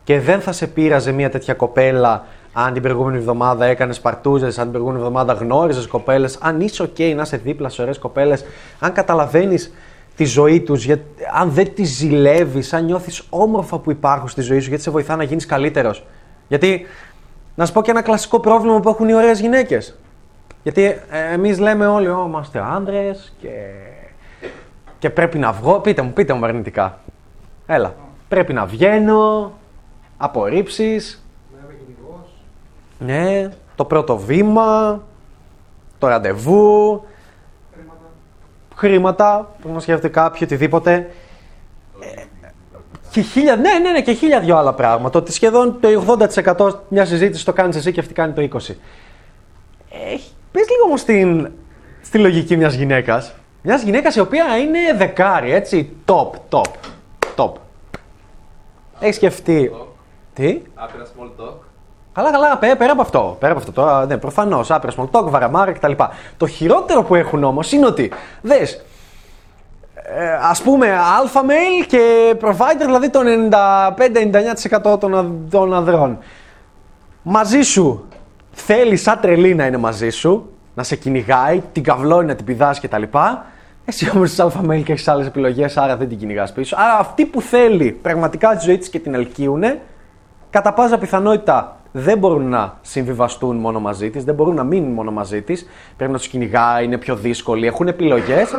Και 0.04 0.20
δεν 0.20 0.40
θα 0.40 0.52
σε 0.52 0.66
πείραζε 0.66 1.12
μια 1.12 1.30
τέτοια 1.30 1.54
κοπέλα 1.54 2.24
αν 2.52 2.72
την 2.72 2.82
προηγούμενη 2.82 3.16
εβδομάδα 3.16 3.64
έκανες 3.64 4.00
παρτούζες, 4.00 4.58
αν 4.58 4.62
την 4.62 4.72
προηγούμενη 4.72 5.02
εβδομάδα 5.02 5.32
γνώριζες 5.32 5.86
κοπέλες, 5.86 6.38
αν 6.40 6.60
είσαι 6.60 6.82
OK 6.82 7.14
να 7.14 7.22
είσαι 7.22 7.36
δίπλα 7.36 7.68
σε 7.68 7.82
ωραίες 7.82 7.98
κοπέλες, 7.98 8.44
αν 8.78 8.92
καταλαβαίνεις 8.92 9.72
τη 10.16 10.24
ζωή 10.24 10.60
τους, 10.60 10.86
αν 11.34 11.50
δεν 11.50 11.74
τη 11.74 11.84
ζηλεύεις, 11.84 12.72
αν 12.72 12.84
νιώθεις 12.84 13.22
όμορφα 13.30 13.78
που 13.78 13.90
υπάρχουν 13.90 14.28
στη 14.28 14.40
ζωή 14.40 14.60
σου, 14.60 14.68
γιατί 14.68 14.82
σε 14.82 14.90
βοηθά 14.90 15.16
να 15.16 15.22
γίνεις 15.22 15.46
καλύτερος. 15.46 16.06
Γιατί, 16.48 16.86
να 17.54 17.66
σου 17.66 17.72
πω 17.72 17.82
και 17.82 17.90
ένα 17.90 18.02
κλασικό 18.02 18.40
πρόβλημα 18.40 18.80
που 18.80 18.88
έχουν 18.88 19.08
οι 19.08 19.14
ωραίες 19.14 19.40
γυναίκες. 19.40 19.98
Γιατί 20.62 20.82
ε, 20.82 21.32
εμείς 21.32 21.58
λέμε 21.58 21.86
όλοι, 21.86 22.08
Ω, 22.08 22.24
είμαστε 22.26 22.64
άντρες 22.74 23.32
και... 23.40 23.48
και 24.98 25.10
πρέπει 25.10 25.38
να 25.38 25.52
βγω. 25.52 25.80
Πείτε 25.80 26.02
μου, 26.02 26.12
πείτε 26.12 26.32
μου 26.32 26.44
αρνητικά. 26.44 26.98
Έλα. 27.66 27.94
Πρέπει 28.28 28.52
να 28.52 28.64
βγαίνω, 28.66 29.52
απορρίψεις. 30.16 31.24
Ναι, 32.98 33.48
το 33.74 33.84
πρώτο 33.84 34.16
βήμα, 34.18 35.02
το 35.98 36.08
ραντεβού, 36.08 37.04
χρήματα, 38.84 39.54
που 39.62 39.72
να 39.72 39.80
σκέφτεται 39.80 40.08
κάποιο, 40.08 40.40
οτιδήποτε. 40.42 41.10
Ε, 42.00 42.22
Και 43.10 43.20
χίλια, 43.20 43.56
ναι, 43.56 43.78
ναι, 43.82 43.90
ναι, 43.90 44.02
και 44.02 44.12
χίλια 44.12 44.40
δυο 44.40 44.56
άλλα 44.56 44.72
πράγματα. 44.72 45.18
Ότι 45.18 45.32
σχεδόν 45.32 45.80
το 45.80 45.88
80% 46.56 46.70
μια 46.88 47.04
συζήτηση 47.04 47.44
το 47.44 47.52
κάνεις 47.52 47.76
εσύ 47.76 47.92
και 47.92 48.00
αυτή 48.00 48.12
κάνει 48.14 48.32
το 48.32 48.42
20%. 48.42 48.56
Ε, 49.90 50.16
πες 50.52 50.68
λίγο 50.68 50.84
όμως 50.86 51.00
στην, 51.00 51.50
στη 52.02 52.18
λογική 52.18 52.56
μιας 52.56 52.74
γυναίκας. 52.74 53.34
Μιας 53.62 53.82
γυναίκας 53.82 54.16
η 54.16 54.20
οποία 54.20 54.56
είναι 54.56 54.78
δεκάρι, 54.96 55.52
έτσι. 55.52 55.96
Top, 56.04 56.30
top, 56.48 56.70
top. 57.36 57.52
Έχεις 59.00 59.16
σκεφτεί. 59.16 59.72
Τι; 60.34 60.62
Άπειρα 60.74 61.04
small 61.04 61.40
talk. 61.40 61.56
Καλά, 62.14 62.30
καλά, 62.30 62.56
πέρα, 62.58 62.76
πέρα 62.76 62.92
από 62.92 63.00
αυτό. 63.00 63.36
Πέρα 63.38 63.52
από 63.52 63.60
αυτό 63.60 63.72
τώρα, 63.72 64.06
ναι, 64.06 64.16
προφανώς. 64.16 64.70
Άπειρα 64.70 64.92
small 64.96 65.10
talk, 65.10 65.24
βαραμάρα 65.30 65.72
κτλ. 65.72 65.92
Το 66.36 66.46
χειρότερο 66.46 67.02
που 67.02 67.14
έχουν 67.14 67.44
όμως 67.44 67.72
είναι 67.72 67.86
ότι 67.86 68.12
δες. 68.40 68.84
Ε, 69.94 70.32
ας 70.42 70.62
πούμε 70.62 70.88
alpha 71.20 71.40
male 71.40 71.86
και 71.86 72.34
provider, 72.40 72.84
δηλαδή 72.84 73.10
το 73.10 73.20
95-99% 74.94 74.98
των, 75.00 75.14
α- 75.18 75.30
των 75.50 75.74
ανδρών. 75.74 76.18
Μαζί 77.22 77.60
σου 77.62 78.08
θέλει 78.52 78.96
σαν 78.96 79.18
τρελή 79.20 79.54
να 79.54 79.66
είναι 79.66 79.76
μαζί 79.76 80.10
σου, 80.10 80.50
να 80.74 80.82
σε 80.82 80.96
κυνηγάει, 80.96 81.62
την 81.72 81.82
καυλώνει 81.82 82.26
να 82.26 82.34
την 82.34 82.44
πηδάς 82.44 82.80
κτλ. 82.80 83.02
Εσύ 83.84 84.10
όμως 84.14 84.30
είσαι 84.30 84.46
alpha 84.46 84.70
male 84.70 84.82
και 84.84 84.92
έχεις 84.92 85.08
άλλες 85.08 85.26
επιλογές, 85.26 85.76
άρα 85.76 85.96
δεν 85.96 86.08
την 86.08 86.18
κυνηγάς 86.18 86.52
πίσω. 86.52 86.76
Άρα 86.78 86.98
αυτή 86.98 87.24
που 87.26 87.40
θέλει 87.40 87.92
πραγματικά 87.92 88.56
τη 88.56 88.64
ζωή 88.64 88.78
της 88.78 88.88
και 88.88 88.98
την 88.98 89.14
ελκύουνε, 89.14 89.80
κατά 90.50 90.72
πάσα 90.72 90.98
πιθανότητα 90.98 91.76
δεν 91.96 92.18
μπορούν 92.18 92.48
να 92.48 92.78
συμβιβαστούν 92.80 93.56
μόνο 93.56 93.80
μαζί 93.80 94.10
της, 94.10 94.24
δεν 94.24 94.34
μπορούν 94.34 94.54
να 94.54 94.64
μείνουν 94.64 94.92
μόνο 94.92 95.10
μαζί 95.10 95.42
της. 95.42 95.66
Πρέπει 95.96 96.12
να 96.12 96.18
τους 96.18 96.28
κυνηγάει, 96.28 96.84
είναι 96.84 96.98
πιο 96.98 97.16
δύσκολοι, 97.16 97.66
έχουν 97.66 97.88
επιλογές. 97.88 98.50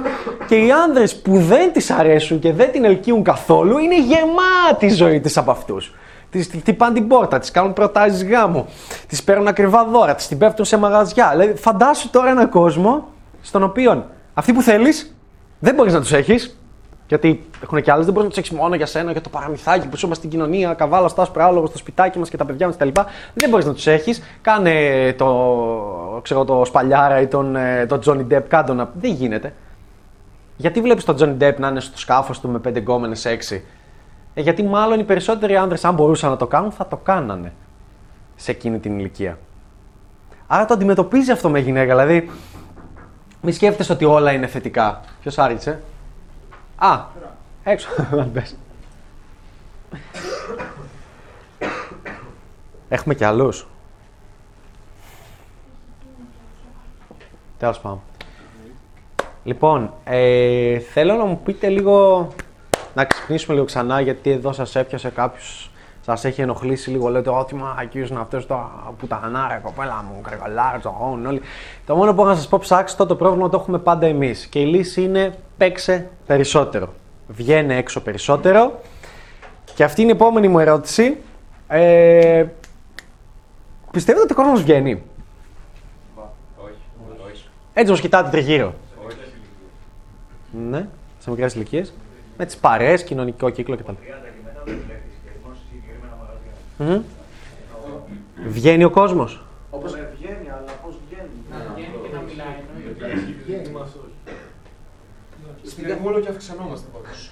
και 0.47 0.55
οι 0.55 0.71
άνδρες 0.71 1.15
που 1.15 1.37
δεν 1.37 1.73
τη 1.73 1.85
αρέσουν 1.97 2.39
και 2.39 2.53
δεν 2.53 2.71
την 2.71 2.85
ελκύουν 2.85 3.23
καθόλου 3.23 3.77
είναι 3.77 3.99
γεμάτη 3.99 4.85
η 4.85 4.89
ζωή 4.89 5.19
της 5.19 5.37
από 5.37 5.51
αυτούς. 5.51 5.95
Τη 6.29 6.43
χτυπάνε 6.43 6.93
την 6.93 7.07
πόρτα, 7.07 7.39
τη 7.39 7.51
κάνουν 7.51 7.73
προτάσεις 7.73 8.25
γάμου, 8.25 8.65
τη 9.07 9.17
παίρνουν 9.25 9.47
ακριβά 9.47 9.85
δώρα, 9.85 10.15
τη 10.15 10.27
την 10.27 10.37
πέφτουν 10.37 10.65
σε 10.65 10.77
μαγαζιά. 10.77 11.29
Δηλαδή, 11.31 11.53
φαντάσου 11.53 12.09
τώρα 12.09 12.29
έναν 12.29 12.49
κόσμο 12.49 13.07
στον 13.41 13.63
οποίο 13.63 14.05
αυτοί 14.33 14.53
που 14.53 14.61
θέλεις 14.61 15.15
δεν 15.59 15.75
μπορείς 15.75 15.93
να 15.93 15.99
τους 15.99 16.13
έχεις, 16.13 16.59
γιατί 17.07 17.45
έχουν 17.63 17.81
και 17.81 17.91
άλλες, 17.91 18.05
δεν 18.05 18.13
μπορείς 18.13 18.29
να 18.29 18.35
τους 18.35 18.43
έχεις 18.43 18.57
μόνο 18.57 18.75
για 18.75 18.85
σένα, 18.85 19.11
για 19.11 19.21
το 19.21 19.29
παραμυθάκι 19.29 19.87
που 19.87 19.97
ζούμε 19.97 20.15
στην 20.15 20.29
κοινωνία, 20.29 20.73
καβάλα, 20.73 21.07
στάσου, 21.07 21.31
πράλογο, 21.31 21.65
στο 21.65 21.77
σπιτάκι 21.77 22.19
μας 22.19 22.29
και 22.29 22.37
τα 22.37 22.45
παιδιά 22.45 22.65
μας 22.67 22.75
κτλ. 22.75 22.89
Δεν 23.33 23.49
μπορείς 23.49 23.65
να 23.65 23.73
τους 23.73 23.87
έχεις. 23.87 24.21
Κάνε 24.41 24.71
το, 25.17 26.19
ξέρω, 26.21 26.45
το 26.45 26.65
Σπαλιάρα 26.65 27.21
ή 27.21 27.27
τον, 27.27 27.55
ε, 27.55 27.85
τον 27.85 27.99
Johnny 28.05 28.33
Depp, 28.33 28.43
κάτω 28.47 28.73
να. 28.73 28.91
Δεν 28.99 29.11
γίνεται. 29.11 29.53
Γιατί 30.57 30.81
βλέπεις 30.81 31.03
τον 31.03 31.15
Johnny 31.19 31.43
Depp 31.43 31.55
να 31.57 31.67
είναι 31.67 31.79
στο 31.79 31.97
σκάφος 31.97 32.39
του 32.39 32.49
με 32.49 32.59
πέντε 32.59 32.79
γκόμενες 32.79 33.25
έξι; 33.25 33.65
Ε, 34.33 34.41
γιατί 34.41 34.63
μάλλον 34.63 34.99
οι 34.99 35.03
περισσότεροι 35.03 35.55
άνδρες, 35.55 35.85
αν 35.85 35.93
μπορούσαν 35.93 36.29
να 36.29 36.37
το 36.37 36.47
κάνουν, 36.47 36.71
θα 36.71 36.87
το 36.87 36.95
κάνανε 36.95 37.53
σε 38.35 38.51
εκείνη 38.51 38.79
την 38.79 38.99
ηλικία. 38.99 39.37
Άρα 40.47 40.65
το 40.65 40.73
αντιμετωπίζει 40.73 41.31
αυτό 41.31 41.49
με 41.49 41.59
γυναίκα. 41.59 41.95
Δηλαδή, 41.95 42.29
μη 43.41 43.51
σκέφτεσαι 43.51 43.91
ότι 43.91 44.05
όλα 44.05 44.31
είναι 44.31 44.47
θετικά. 44.47 45.01
Ποιος 45.21 45.37
άργησε. 45.37 45.81
Α, 46.75 47.05
έξω. 47.63 47.89
Αν 48.21 48.31
πες. 48.31 48.55
Έχουμε 52.89 53.15
κι 53.15 53.23
άλλους. 53.23 53.67
Τέλος 57.59 57.79
πάντων. 57.79 58.01
Λοιπόν, 59.43 59.93
ε, 60.03 60.79
θέλω 60.79 61.15
να 61.15 61.25
μου 61.25 61.39
πείτε 61.43 61.69
λίγο, 61.69 62.27
να 62.93 63.05
ξυπνήσουμε 63.05 63.53
λίγο 63.53 63.65
ξανά, 63.65 64.01
γιατί 64.01 64.29
εδώ 64.29 64.53
σας 64.53 64.75
έπιασε 64.75 65.09
κάποιος, 65.09 65.71
σας 66.05 66.25
έχει 66.25 66.41
ενοχλήσει 66.41 66.89
λίγο, 66.89 67.09
λέτε 67.09 67.29
ότι 67.29 67.55
μα 67.55 67.75
ακούς 67.79 68.09
είναι 68.09 68.19
αυτός 68.19 68.47
το 68.47 68.69
που 68.97 69.07
τα 69.07 69.19
ανάρα, 69.23 69.57
κοπέλα 69.57 70.05
μου, 70.07 70.21
κρεγαλάρα, 70.21 70.79
τζογόν, 70.79 71.25
όλοι. 71.25 71.41
Το 71.85 71.95
μόνο 71.95 72.13
που 72.13 72.21
έχω 72.21 72.29
να 72.29 72.35
σας 72.35 72.47
πω, 72.47 72.57
ψάξτε 72.59 72.97
το, 72.97 73.05
το 73.05 73.15
πρόβλημα 73.15 73.49
το 73.49 73.57
έχουμε 73.57 73.77
πάντα 73.77 74.05
εμείς. 74.05 74.45
Και 74.45 74.59
η 74.59 74.65
λύση 74.65 75.01
είναι 75.01 75.35
παίξε 75.57 76.09
περισσότερο. 76.25 76.93
Βγαίνε 77.27 77.77
έξω 77.77 78.01
περισσότερο. 78.01 78.79
Και 79.75 79.83
αυτή 79.83 80.01
είναι 80.01 80.11
η 80.11 80.13
επόμενη 80.13 80.47
μου 80.47 80.59
ερώτηση. 80.59 81.17
Ε, 81.67 82.45
πιστεύετε 83.91 84.23
ότι 84.23 84.33
ο 84.33 84.35
κόσμος 84.35 84.61
βγαίνει; 84.61 85.03
Όχι, 86.55 86.73
όχι. 87.31 87.47
Έτσι 87.73 87.89
όπως 87.89 88.01
κοιτάτε 88.01 88.29
τριγύρω. 88.29 88.73
Όχι. 89.07 89.17
Ναι, 90.69 90.87
σε 91.19 91.29
μικρές 91.29 91.55
ηλικίες. 91.55 91.93
Με 92.37 92.45
τις 92.45 92.57
παρέες, 92.57 93.03
κοινωνικό 93.03 93.49
κύκλο 93.49 93.75
κτλ. 93.75 93.93
Μμμ. 96.77 97.01
Βγαίνει 98.47 98.83
ο 98.83 98.89
κόσμος. 98.89 99.41
Όπως 99.69 99.91
βγαίνει, 99.91 100.49
αλλά 100.49 100.71
πώς 100.83 100.95
βγαίνει. 101.09 101.29
Να 101.51 101.73
βγαίνει 101.73 101.95
και 102.03 102.15
να 102.15 102.21
μιλάει, 102.21 102.55
εννοείται. 102.61 103.75
Στην 105.63 105.83
Τέχμα 105.87 106.09
όλο 106.09 106.19
και 106.19 106.29
αυξανόμαστε 106.29 106.87
πάντως. 106.93 107.31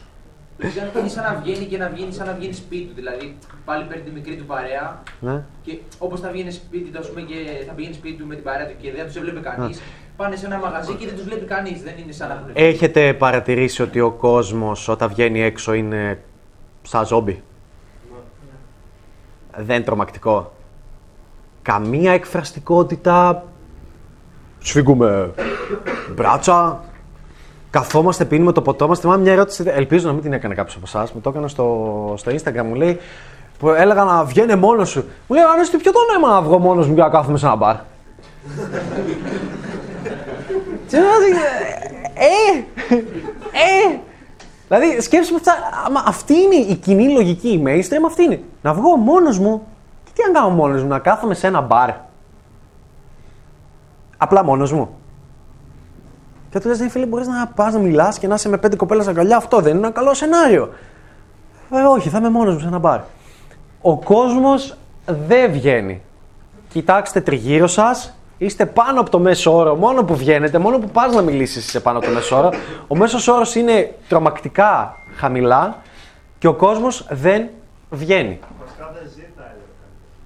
Είναι 1.00 1.10
σαν 1.10 1.24
να 1.24 1.40
βγαίνει 1.42 1.66
και 1.66 1.78
να 1.78 1.90
βγαίνει 1.90 2.14
σαν 2.14 2.28
να 2.28 2.34
βγαίνει 2.34 2.54
σπίτι 2.54 2.84
του. 2.86 2.94
Δηλαδή 2.96 3.38
πάλι 3.66 3.84
παίρνει 3.86 4.04
τη 4.04 4.12
μικρή 4.12 4.36
του 4.36 4.46
παρέα 4.46 5.04
Ναι. 5.20 5.44
και 5.64 5.78
όπως 5.98 6.20
θα 6.20 6.30
βγαίνει 6.30 6.52
σπίτι 6.52 6.90
του, 6.90 7.00
ας 7.00 7.10
πούμε, 7.10 7.22
και 7.22 7.36
θα 7.68 7.74
πηγαίνει 7.74 7.94
σπίτι 7.94 8.16
του 8.22 8.28
με 8.28 8.36
την 8.36 8.44
παρέα 8.44 8.68
του 8.68 8.74
και 8.82 8.92
δεν 8.92 9.06
τους 9.06 9.16
έβλεπε 9.16 9.40
κανείς. 9.40 9.82
Πάνε 10.16 10.36
σε 10.36 10.46
ένα 10.46 10.58
μαγαζί 10.58 10.94
και 10.94 11.06
δεν 11.06 11.16
τους 11.16 11.24
βλέπει 11.24 11.46
κανείς. 11.46 11.84
Δεν 11.84 11.94
είναι 11.98 12.12
σαν 12.12 12.28
να 12.28 12.34
έχουν 12.34 12.46
βγει. 12.54 12.64
Έχετε 12.66 13.14
παρατηρήσει 13.14 13.82
ότι 13.82 14.00
ο 14.00 14.12
κόσμος 14.12 14.88
όταν 14.88 15.10
βγαίνει 15.10 15.42
έξω 15.42 15.74
είναι 15.74 16.20
σαν 16.82 17.06
ζόμπι; 17.06 17.44
Δεν 19.58 19.76
είναι 19.76 19.86
τρομακτικό. 19.86 20.54
Καμία 21.62 22.12
εκφραστικότητα. 22.12 23.44
Σφίγγουμε 24.60 25.34
μπράτσα. 26.16 26.84
Καθόμαστε, 27.70 28.26
πίνουμε 28.26 28.52
το 28.52 28.62
ποτό 28.62 28.88
μας. 28.88 29.00
Θυμάμαι 29.00 29.22
μια 29.22 29.32
ερώτηση, 29.32 29.64
ελπίζω 29.68 30.08
να 30.08 30.14
μην 30.14 30.22
την 30.22 30.34
έκανε 30.34 30.54
κάποιος 30.54 30.76
από 30.76 30.86
εσάς. 30.88 31.12
Μου 31.12 31.22
το 31.22 31.30
έκανα 31.30 31.48
στο, 31.48 32.14
στο 32.18 32.32
Instagram. 32.32 32.64
Μου 32.66 32.76
λέει, 32.76 33.00
που 33.60 33.70
έλεγα 33.70 34.04
να 34.04 34.24
βγαίνει 34.24 34.56
μόνος 34.56 34.90
σου. 34.90 35.06
Μου 35.28 35.36
λέει, 35.36 35.44
Ανέστη, 35.54 35.78
ποιο 35.78 35.92
το 35.92 36.00
νόημα 36.12 36.34
να 36.34 36.42
βγω 36.42 36.58
μόνος 36.58 36.88
μου 36.88 36.94
για 36.94 37.04
να 37.04 37.10
κάθομαι 37.10 37.38
σε 37.38 37.46
ένα 37.46 37.56
μπαρ; 37.56 37.76
Τι 40.90 40.96
να 40.96 41.02
δεις, 41.02 41.38
ε, 42.14 42.58
ε, 43.52 44.00
Δηλαδή, 44.76 45.02
σκέψου 45.02 45.36
αυτά, 45.36 45.54
άμα 45.86 46.04
αυτή 46.08 46.34
είναι 46.34 46.56
η 46.56 46.76
κοινή 46.76 47.10
λογική, 47.10 47.48
η 47.48 47.64
mainstream 47.66 48.06
αυτή 48.06 48.24
είναι. 48.24 48.42
Να 48.62 48.74
βγω 48.74 48.96
μόνος 48.96 49.40
μου. 49.40 49.68
Και 50.04 50.12
τι 50.14 50.28
να 50.28 50.40
κάνω 50.40 50.54
μόνος 50.54 50.82
μου, 50.82 50.88
να 50.88 51.00
κάθομαι 51.00 51.34
σε 51.34 51.48
ένα 51.48 51.62
μπαρ. 51.62 51.90
Απλά 54.18 54.44
μόνος 54.44 54.74
μου. 54.74 54.90
Και 56.50 56.60
του 56.60 56.68
λες, 56.68 56.80
ναι 56.80 56.90
φίλε, 56.90 57.06
μπορείς 57.06 57.28
να 57.28 57.48
πας 57.48 57.74
να 57.74 57.80
μιλάς 57.80 58.20
και 58.20 58.28
να 58.28 58.36
είσαι 58.36 58.50
με 58.50 58.58
πέντε 58.58 58.76
κοπέλες 58.76 59.08
αγκαλιά, 59.08 59.38
αυτό 59.38 59.60
δεν 59.60 59.72
είναι 59.78 59.86
ένα 59.86 59.96
καλό 59.96 60.14
σενάριο. 60.14 60.70
Ε, 61.72 61.82
όχι, 61.82 62.10
θα 62.10 62.18
είμαι 62.18 62.30
μόνος 62.30 62.54
μου 62.54 62.60
σε 62.60 62.68
ένα 62.68 62.78
μπαρ. 62.78 63.00
Ο 63.82 63.98
κόσμος 63.98 64.78
δεν 65.06 65.52
βγαίνει. 65.52 66.02
Κοιτάξτε 66.70 67.22
τριγύρω 67.22 67.68
σας, 67.68 68.18
είστε 68.38 68.66
πάνω 68.66 69.00
από 69.00 69.10
το 69.10 69.20
μέσο 69.20 69.56
όρο. 69.56 69.76
Μόνο 69.76 70.04
που 70.04 70.16
βγαίνετε, 70.16 70.58
μόνο 70.58 70.80
που 70.80 70.88
πας 70.90 71.14
να 71.16 71.22
μιλήσεις 71.22 71.68
είσαι 71.68 71.80
πάνω 71.80 71.98
από 71.98 72.08
το 72.08 72.14
μέσο 72.14 72.38
όρο. 72.38 72.50
Ο 72.88 72.96
μέσος 72.96 73.28
όρος 73.28 73.56
είναι 73.56 73.94
τρομακτικά 74.08 74.96
χαμηλά 75.16 75.82
και 76.40 76.48
ο 76.48 76.54
κόσμος 76.54 77.06
δεν 77.10 77.48
βγαίνει. 77.90 78.40
Βασικά 78.66 78.92
δεν 78.94 79.10
ζήτα, 79.16 79.42
έλεγα. 79.44 79.56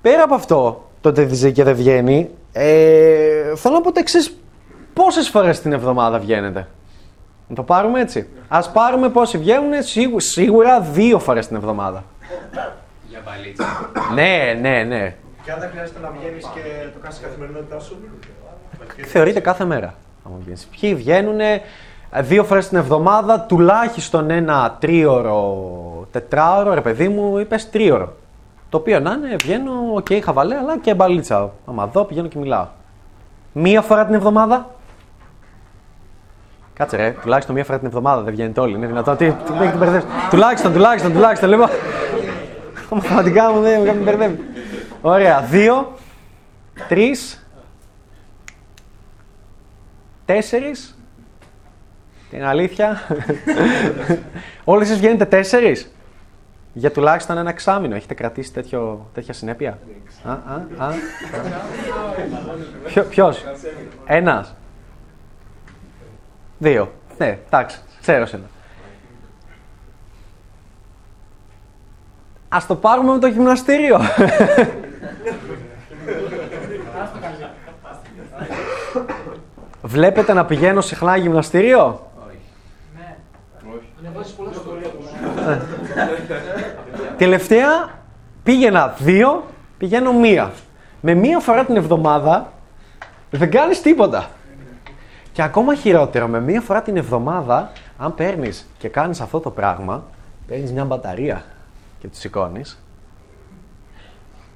Πέρα 0.02 0.24
από 0.24 0.34
αυτό, 0.36 0.90
το 1.02 1.10
ότι 1.10 1.28
ζει 1.36 1.52
και 1.52 1.64
δεν 1.64 1.76
βγαίνει, 1.76 2.30
ε, 2.52 3.56
θέλω 3.56 3.74
να 3.76 3.82
πω 3.82 3.92
το 3.92 4.00
εξής. 4.00 4.38
Πόσες 4.94 5.30
φορές 5.30 5.60
την 5.62 5.74
εβδομάδα 5.74 6.20
βγαίνετε; 6.20 6.68
Να 7.48 7.56
το 7.56 7.64
πάρουμε 7.64 8.00
έτσι. 8.02 8.28
Α 8.48 8.70
πάρουμε 8.70 9.10
πόσοι 9.10 9.38
βγαίνουν, 9.38 9.84
σίγου- 9.84 10.22
σίγουρα 10.22 10.82
δύο 10.82 11.20
φορές 11.20 11.48
την 11.48 11.56
εβδομάδα. 11.56 12.04
Για 13.10 13.22
μπαλίτσα. 13.26 13.90
ναι, 14.14 14.58
ναι, 14.62 14.84
ναι. 14.84 15.16
Και 15.48 15.54
αν 15.54 15.60
δεν 15.60 15.70
χρειάζεται 15.70 16.00
να 16.00 16.12
βγαίνεις 16.20 16.46
και 16.54 16.62
το 16.94 17.00
κάνεις 17.00 17.16
στην 17.16 17.28
καθημερινότητά 17.28 17.80
σου. 17.80 17.98
Θεωρείται 19.06 19.40
κάθε 19.40 19.66
μέρα. 19.66 19.94
άμα 20.26 20.36
βγαίνεις. 20.40 20.68
Ποιοι 20.80 20.96
βγαίνουν 20.96 21.40
δύο 22.20 22.44
φορές 22.44 22.68
την 22.68 22.78
εβδομάδα, 22.78 23.42
τουλάχιστον 23.42 24.30
ένα 24.30 24.78
τρίωρο, 24.80 26.08
τετράωρο, 26.12 26.74
ρε 26.74 26.82
παιδί 26.82 27.08
μου, 27.08 27.38
είπες 27.38 27.70
τρίωρο. 27.70 28.14
Το 28.70 28.78
οποίο 28.78 29.00
να 29.00 29.12
είναι, 29.12 29.36
βγαίνω, 29.36 29.72
οκ, 29.94 30.08
χαβαλέ, 30.24 30.56
αλλά 30.56 30.78
και 30.78 30.94
μπαλίτσα. 30.94 31.52
Άμα 31.66 31.88
δω, 31.88 32.04
πηγαίνω 32.04 32.28
και 32.28 32.38
μιλάω. 32.38 32.68
Μία 33.54 33.82
φορά 33.82 34.06
την 34.06 34.14
εβδομάδα. 34.14 34.70
Κάτσε 36.74 36.96
ρε, 36.98 37.16
τουλάχιστον 37.22 37.56
μία 37.56 37.64
φορά 37.64 37.78
την 37.78 37.88
εβδομάδα 37.88 38.22
δεν 38.22 38.34
βγαίνετε 38.34 38.60
όλοι. 38.60 38.76
Είναι 38.76 38.88
δυνατόν. 38.88 39.18
Τι, 39.18 39.32
τι, 39.32 39.52
τι, 39.52 39.68
τι 39.68 39.78
μπερδεύεις. 39.78 40.06
Τουλάχιστον, 40.30 40.74
τουλάχιστον, 40.74 41.14
τουλάχιστον. 41.14 41.50
Λοιπόν, 41.50 41.70
μαθηματικά 42.90 43.52
μου 43.52 43.62
δεν 43.62 43.82
με 43.82 43.92
μπερδεύει. 43.92 44.40
Ωραία, 45.02 45.42
δύο, 45.42 45.98
τρεις, 46.88 47.48
τέσσερις. 50.26 50.98
Την 52.30 52.44
αλήθεια. 52.44 53.02
Όλοι 54.64 54.84
εσείς 54.84 54.98
βγαίνετε 54.98 55.26
τέσσερις; 55.26 55.92
Για 56.74 56.92
τουλάχιστον 56.92 57.38
ένα 57.38 57.50
εξάμεινο. 57.50 57.96
Έχετε 57.96 58.14
κρατήσει 58.14 58.54
τέτοιο, 58.54 59.10
τέτοια 59.14 59.34
συνέπεια; 59.34 59.80
Α, 60.24 60.32
α, 60.32 60.66
α. 60.78 60.94
Ποιο, 62.86 63.04
ποιος; 63.04 63.44
Ένας. 64.06 64.56
Δύο. 66.58 66.92
Ναι, 67.18 67.40
εντάξει. 67.46 67.80
Ξέρω 68.02 68.26
σένα. 68.26 68.44
Ας 72.50 72.66
το 72.66 72.76
πάρουμε 72.76 73.12
με 73.12 73.20
το 73.20 73.28
γυμναστήριο. 73.28 74.00
Βλέπετε 79.82 80.34
να 80.34 80.46
πηγαίνω 80.46 80.82
συχνά 80.82 81.18
γυμναστήριο; 81.18 82.12
Τελευταία 87.18 87.90
πήγαινα 88.44 88.96
δύο, 89.00 89.44
πηγαίνω 89.78 90.14
μία. 90.14 90.52
Με 91.02 91.14
μία 91.14 91.40
φορά 91.40 91.66
την 91.66 91.76
εβδομάδα 91.76 92.52
δεν 93.30 93.52
κάνεις 93.52 93.82
τίποτα. 93.82 94.30
Και 95.32 95.42
ακόμα 95.44 95.76
χειρότερο, 95.76 96.28
με 96.28 96.42
μία 96.42 96.62
φορά 96.62 96.82
την 96.82 96.98
εβδομάδα, 96.98 97.72
αν 97.98 98.16
παίρνεις 98.16 98.68
και 98.78 98.90
κάνεις 98.90 99.22
αυτό 99.22 99.40
το 99.40 99.50
πράγμα, 99.52 100.04
παίρνεις 100.48 100.72
μια 100.72 100.86
μπαταρία 100.86 101.44
και 102.00 102.08
τη 102.08 102.18
σηκώνεις, 102.18 102.80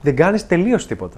δεν 0.01 0.15
κάνεις 0.15 0.47
τελείως 0.47 0.87
τίποτα. 0.87 1.17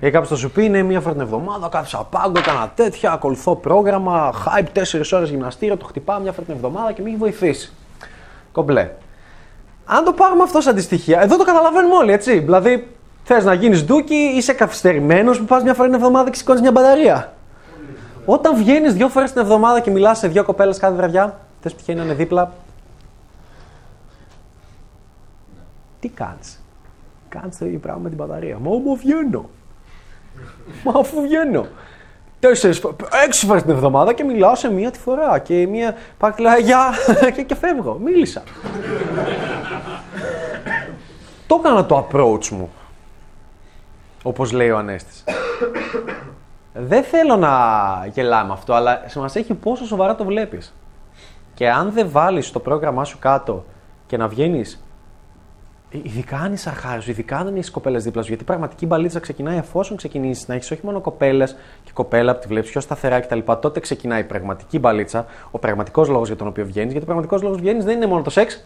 Γιατί 0.00 0.10
κάποιο 0.10 0.28
θα 0.28 0.36
σου 0.36 0.50
πει: 0.50 0.64
Είναι 0.64 0.82
μία 0.82 1.00
φορά 1.00 1.12
την 1.12 1.22
εβδομάδα, 1.22 1.68
κάθισα 1.68 1.98
πάγκο, 2.04 2.38
έκανα 2.38 2.72
τέτοια, 2.74 3.12
ακολουθώ 3.12 3.56
πρόγραμμα, 3.56 4.32
hype 4.32 4.78
4 4.78 5.12
ώρες 5.12 5.30
γυμναστήριο, 5.30 5.76
το 5.76 5.84
χτυπάω 5.84 6.20
μία 6.20 6.32
φορά 6.32 6.46
την 6.46 6.54
εβδομάδα 6.54 6.92
και 6.92 7.02
με 7.02 7.08
έχει 7.08 7.18
βοηθήσει. 7.18 7.72
Κομπλέ. 8.52 8.90
Αν 9.84 10.04
το 10.04 10.12
πάρουμε 10.12 10.42
αυτό 10.42 10.60
σαν 10.60 10.72
αντιστοιχεία, 10.72 11.20
εδώ 11.20 11.36
το 11.36 11.44
καταλαβαίνουμε 11.44 11.94
όλοι, 11.94 12.12
έτσι. 12.12 12.38
Δηλαδή, 12.38 12.88
θες 13.24 13.44
να 13.44 13.54
γίνεις 13.54 13.84
ντούκι, 13.84 14.14
είσαι 14.14 14.52
καθυστερημένο 14.52 15.32
που 15.32 15.44
πας 15.44 15.62
μια 15.62 15.74
φορά 15.74 15.88
την 15.88 15.96
εβδομάδα 15.96 16.30
και 16.30 16.36
σηκώνεις 16.36 16.60
μια 16.60 16.72
μπαταρία. 16.72 17.32
Όταν 18.26 18.56
βγαίνεις 18.56 18.94
δύο 18.94 19.08
φορές 19.08 19.32
την 19.32 19.40
εβδομάδα 19.40 19.80
και 19.80 19.90
μιλάς 19.90 20.18
σε 20.18 20.28
δύο 20.28 20.44
κοπέλες 20.44 20.78
κάθε 20.78 20.94
βραδιά, 20.94 21.38
θες 21.60 21.74
ποια 21.74 21.94
είναι 21.94 22.14
δίπλα. 22.14 22.52
Τι 26.00 26.08
κάνεις; 26.08 26.63
Κάνει 27.40 27.52
το 27.58 27.66
ίδιο 27.66 27.78
πράγμα 27.78 28.00
με 28.02 28.08
την 28.08 28.18
μπαταρία. 28.18 28.58
Μα 28.58 28.70
όμως 28.70 28.98
βγαίνω. 28.98 29.48
Μα 30.84 30.92
αφού 31.00 31.20
βγαίνω. 31.20 31.66
Τέσσερις, 32.40 32.78
φο- 32.78 32.96
έξι 33.26 33.46
φορές 33.46 33.62
την 33.62 33.70
εβδομάδα 33.70 34.12
και 34.12 34.24
μιλάω 34.24 34.54
σε 34.54 34.72
μία 34.72 34.90
τη 34.90 34.98
φορά. 34.98 35.38
Και 35.38 35.66
μία 35.66 35.94
πάει 36.18 36.32
και 36.32 36.42
λέει 36.42 36.60
Γεια 36.62 36.90
και, 37.34 37.42
και 37.42 37.54
φεύγω. 37.54 37.98
Μίλησα. 38.04 38.42
το 41.46 41.56
έκανα 41.64 41.86
το 41.86 42.08
approach 42.10 42.48
μου. 42.48 42.70
Όπως 44.22 44.52
λέει 44.52 44.70
ο 44.70 44.78
Ανέστης. 44.78 45.24
Δεν 46.74 47.02
θέλω 47.04 47.36
να 47.36 47.50
γελάμε 48.12 48.52
αυτό, 48.52 48.72
αλλά 48.74 49.02
σημασία 49.06 49.40
έχει 49.40 49.54
πόσο 49.54 49.84
σοβαρά 49.86 50.14
το 50.14 50.24
βλέπεις. 50.24 50.74
Και 51.54 51.70
αν 51.70 51.90
δεν 51.92 52.10
βάλεις 52.10 52.50
το 52.50 52.60
πρόγραμμά 52.60 53.04
σου 53.04 53.18
κάτω 53.18 53.64
και 54.06 54.16
να 54.16 54.28
βγαίνεις 54.28 54.84
Ειδικά 56.02 56.36
αν 56.36 56.52
είσαι 56.52 56.68
αρχάριος, 56.68 57.06
ειδικά 57.08 57.36
αν 57.36 57.56
έχεις 57.56 57.70
κοπέλες 57.70 58.04
δίπλα 58.04 58.22
σου. 58.22 58.28
Γιατί 58.28 58.42
η 58.42 58.46
πραγματική 58.46 58.86
μπαλίτσα 58.86 59.20
ξεκινάει 59.20 59.56
εφόσον 59.56 59.96
ξεκινήσεις 59.96 60.48
να 60.48 60.54
έχεις 60.54 60.70
όχι 60.70 60.80
μόνο 60.84 61.00
κοπέλες 61.00 61.56
και 61.84 61.90
κοπέλα 61.94 62.34
που 62.34 62.40
τη 62.40 62.46
βλέπεις 62.46 62.70
πιο 62.70 62.80
σταθερά 62.80 63.20
κτλ. 63.20 63.38
Τότε 63.60 63.80
ξεκινάει 63.80 64.20
η 64.20 64.24
πραγματική 64.24 64.78
μπαλίτσα, 64.78 65.26
ο 65.50 65.58
πραγματικός 65.58 66.08
λόγος 66.08 66.26
για 66.26 66.36
τον 66.36 66.46
οποίο 66.46 66.64
βγαίνεις. 66.64 66.90
Γιατί 66.90 67.02
ο 67.02 67.06
πραγματικός 67.06 67.42
λόγος 67.42 67.56
που 67.56 67.62
βγαίνεις 67.62 67.84
δεν 67.84 67.96
είναι 67.96 68.06
μόνο 68.06 68.22
το 68.22 68.30
σεξ. 68.30 68.64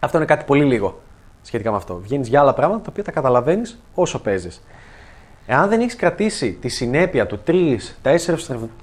Αυτό 0.00 0.16
είναι 0.16 0.26
κάτι 0.26 0.44
πολύ 0.44 0.64
λίγο 0.64 1.00
σχετικά 1.42 1.70
με 1.70 1.76
αυτό. 1.76 2.00
Βγαίνεις 2.02 2.28
για 2.28 2.40
άλλα 2.40 2.54
πράγματα 2.54 2.82
τα 2.82 2.88
οποία 2.90 3.04
τα 3.04 3.10
καταλαβαίνεις 3.10 3.82
όσο 3.94 4.20
παίζεις. 4.20 4.62
Εάν 5.46 5.68
δεν 5.68 5.80
έχεις 5.80 5.96
κρατήσει 5.96 6.52
τη 6.52 6.68
συνέπεια 6.68 7.26
του 7.26 7.40
3-4 7.46 7.78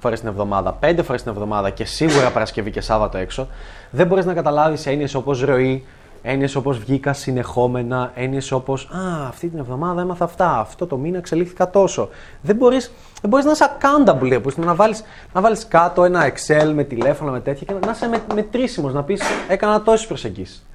φορές 0.00 0.20
την 0.20 0.28
εβδομάδα, 0.28 0.78
5 0.80 1.02
φορές 1.02 1.22
την 1.22 1.30
εβδομάδα 1.30 1.70
και 1.70 1.84
σίγουρα 1.84 2.30
Παρασκευή 2.30 2.70
και 2.70 2.80
Σάββατο 2.80 3.18
έξω, 3.18 3.48
δεν 3.90 4.06
μπορείς 4.06 4.24
να 4.24 4.34
καταλάβεις 4.34 4.86
έννοιες 4.86 5.14
όπως 5.14 5.42
ροή, 5.42 5.84
έννοιες 6.22 6.54
όπως 6.54 6.78
βγήκα 6.78 7.12
συνεχόμενα, 7.12 8.12
έννοιες 8.14 8.52
όπως 8.52 8.84
Α, 8.84 9.26
αυτή 9.28 9.48
την 9.48 9.58
εβδομάδα 9.58 10.00
έμαθα 10.00 10.24
αυτά, 10.24 10.58
αυτό 10.58 10.86
το 10.86 10.96
μήνα 10.96 11.18
εξελίχθηκα 11.18 11.70
τόσο. 11.70 12.08
Δεν 12.42 12.56
μπορείς 12.56 12.92
δεν 13.20 13.30
μπορείς 13.30 13.44
να 13.44 13.50
είσαι 13.50 13.76
accountable, 13.78 14.34
όπως 14.36 14.56
να 14.56 14.74
βάλεις, 14.74 15.04
να 15.32 15.40
βάλεις 15.40 15.66
κάτω 15.66 16.04
ένα 16.04 16.32
Excel 16.32 16.72
με 16.74 16.84
τηλέφωνα, 16.84 17.30
με 17.30 17.40
τέτοια 17.40 17.66
και 17.66 17.86
να 17.86 17.90
είσαι 17.90 18.08
με, 18.08 18.22
μετρήσιμος, 18.34 18.92
να 18.92 19.02
πεις 19.02 19.22
έκανα 19.48 19.82
τόσες 19.82 20.06
προσεγγίσεις. 20.06 20.66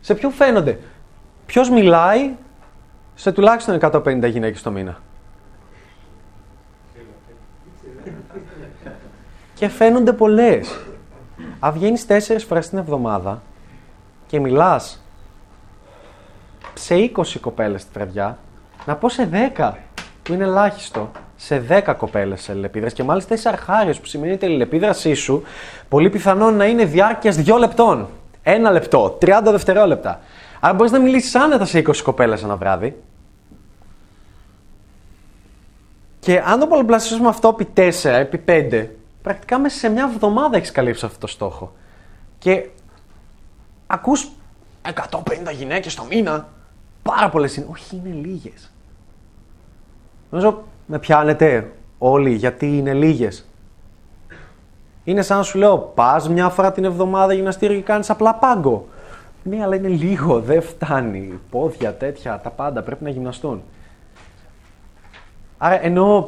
Σε 0.00 0.14
ποιον 0.14 0.32
φαίνονται; 0.32 0.78
Ποιος 1.46 1.70
μιλάει 1.70 2.30
σε 3.14 3.32
τουλάχιστον 3.32 3.74
150 3.74 4.26
γυναίκες 4.26 4.62
το 4.62 4.70
μήνα; 4.70 5.00
Και 9.54 9.68
φαίνονται 9.68 10.12
πολλές. 10.12 10.78
Αν 11.60 11.72
βγαίνεις 11.72 12.06
τέσσερις 12.06 12.44
φορές 12.44 12.68
την 12.68 12.78
εβδομάδα 12.78 13.42
και 14.34 14.40
μιλάς 14.40 15.02
σε 16.74 17.12
20 17.16 17.38
κοπέλες 17.40 17.84
τη 17.84 17.90
βραδιά, 17.92 18.38
να 18.86 18.96
πω 18.96 19.08
σε 19.08 19.28
10, 19.56 19.72
που 20.22 20.32
είναι 20.32 20.44
ελάχιστο, 20.44 21.10
σε 21.36 21.58
10 21.58 21.94
κοπέλες 21.96 22.42
σε 22.42 22.52
αλληλεπίδραση 22.52 22.94
και 22.94 23.02
μάλιστα 23.02 23.34
είσαι 23.34 23.48
αρχάριος, 23.48 24.00
που 24.00 24.06
σημαίνει 24.06 24.32
ότι 24.32 24.44
η 24.44 24.48
αλληλεπίδρασή 24.48 25.14
σου 25.14 25.42
πολύ 25.88 26.10
πιθανόν 26.10 26.54
να 26.54 26.64
είναι 26.64 26.84
διάρκειας 26.84 27.36
2 27.36 27.58
λεπτών. 27.58 28.08
Ένα 28.42 28.70
λεπτό, 28.70 29.18
30 29.20 29.50
δευτερόλεπτα. 29.50 30.20
Άρα 30.60 30.74
μπορείς 30.74 30.92
να 30.92 30.98
μιλήσεις 30.98 31.34
άνετα 31.34 31.64
σε 31.64 31.78
20 31.78 32.02
κοπέλες 32.02 32.42
ένα 32.42 32.56
βράδυ. 32.56 33.02
Και 36.20 36.42
αν 36.46 36.58
το 36.58 36.66
πολλαπλασιάσουμε 36.66 37.28
αυτό 37.28 37.56
επί 37.58 37.92
4, 38.02 38.10
επί 38.10 38.38
5, 38.38 38.86
πρακτικά 39.22 39.58
μέσα 39.58 39.78
σε 39.78 39.88
μια 39.88 40.10
εβδομάδα 40.12 40.56
έχεις 40.56 40.70
καλύψει 40.70 41.04
αυτό 41.04 41.18
το 41.18 41.26
στόχο. 41.26 41.72
Και 42.38 42.68
ακούς 43.94 44.28
150 44.82 45.52
γυναίκες 45.52 45.94
το 45.94 46.04
μήνα. 46.04 46.48
Πάρα 47.02 47.28
πολλές 47.28 47.56
είναι. 47.56 47.66
Όχι, 47.70 48.02
είναι 48.04 48.26
λίγες. 48.26 48.72
Νομίζω 50.30 50.62
με 50.86 50.98
πιάνετε 50.98 51.72
όλοι 51.98 52.30
γιατί 52.30 52.76
είναι 52.76 52.92
λίγες. 52.92 53.46
Είναι 55.04 55.22
σαν 55.22 55.36
να 55.36 55.42
σου 55.42 55.58
λέω, 55.58 55.78
πας 55.78 56.28
μια 56.28 56.48
φορά 56.48 56.72
την 56.72 56.84
εβδομάδα 56.84 57.32
γυμναστήριο 57.32 57.76
και 57.76 57.82
κάνεις 57.82 58.10
απλά 58.10 58.34
πάγκο. 58.34 58.88
Ναι, 59.42 59.62
αλλά 59.62 59.76
είναι 59.76 59.88
λίγο, 59.88 60.40
δεν 60.40 60.62
φτάνει. 60.62 61.40
Πόδια, 61.50 61.94
τέτοια, 61.94 62.40
τα 62.40 62.50
πάντα 62.50 62.82
πρέπει 62.82 63.04
να 63.04 63.10
γυμναστούν. 63.10 63.62
Άρα 65.58 65.84
ενώ 65.84 66.24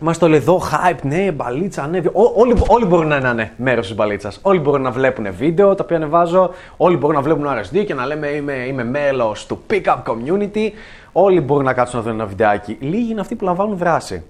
Είμαστε 0.00 0.24
όλοι 0.24 0.36
εδώ, 0.36 0.60
hype, 0.72 0.98
ναι, 1.02 1.32
μπαλίτσα, 1.32 1.82
ανέβει. 1.82 2.08
Ό- 2.08 2.32
Όλοι, 2.34 2.54
όλοι 2.68 2.84
μπορούν 2.84 3.06
να 3.08 3.16
είναι 3.16 3.52
μέρος 3.56 3.86
της 3.86 3.96
μπαλίτσας. 3.96 4.38
Όλοι 4.42 4.58
μπορούν 4.58 4.82
να 4.82 4.90
βλέπουν 4.90 5.26
βίντεο 5.34 5.74
τα 5.74 5.84
οποία 5.84 5.96
ανεβάζω. 5.96 6.50
Όλοι 6.76 6.96
μπορούν 6.96 7.16
να 7.16 7.22
βλέπουν 7.22 7.44
RSD 7.46 7.84
και 7.86 7.94
να 7.94 8.06
λέμε 8.06 8.26
είμαι, 8.28 8.52
είμαι 8.52 8.84
μέλος 8.84 9.46
του 9.46 9.60
Pickup 9.70 10.02
Community. 10.06 10.70
Όλοι 11.12 11.40
μπορούν 11.40 11.64
να 11.64 11.72
κάτσουν 11.72 11.98
να 11.98 12.04
δουν 12.04 12.14
ένα 12.14 12.26
βιντεάκι. 12.26 12.76
Λίγοι 12.80 13.10
είναι 13.10 13.20
αυτοί 13.20 13.34
που 13.34 13.44
λαμβάνουν 13.44 13.76
δράση. 13.76 14.22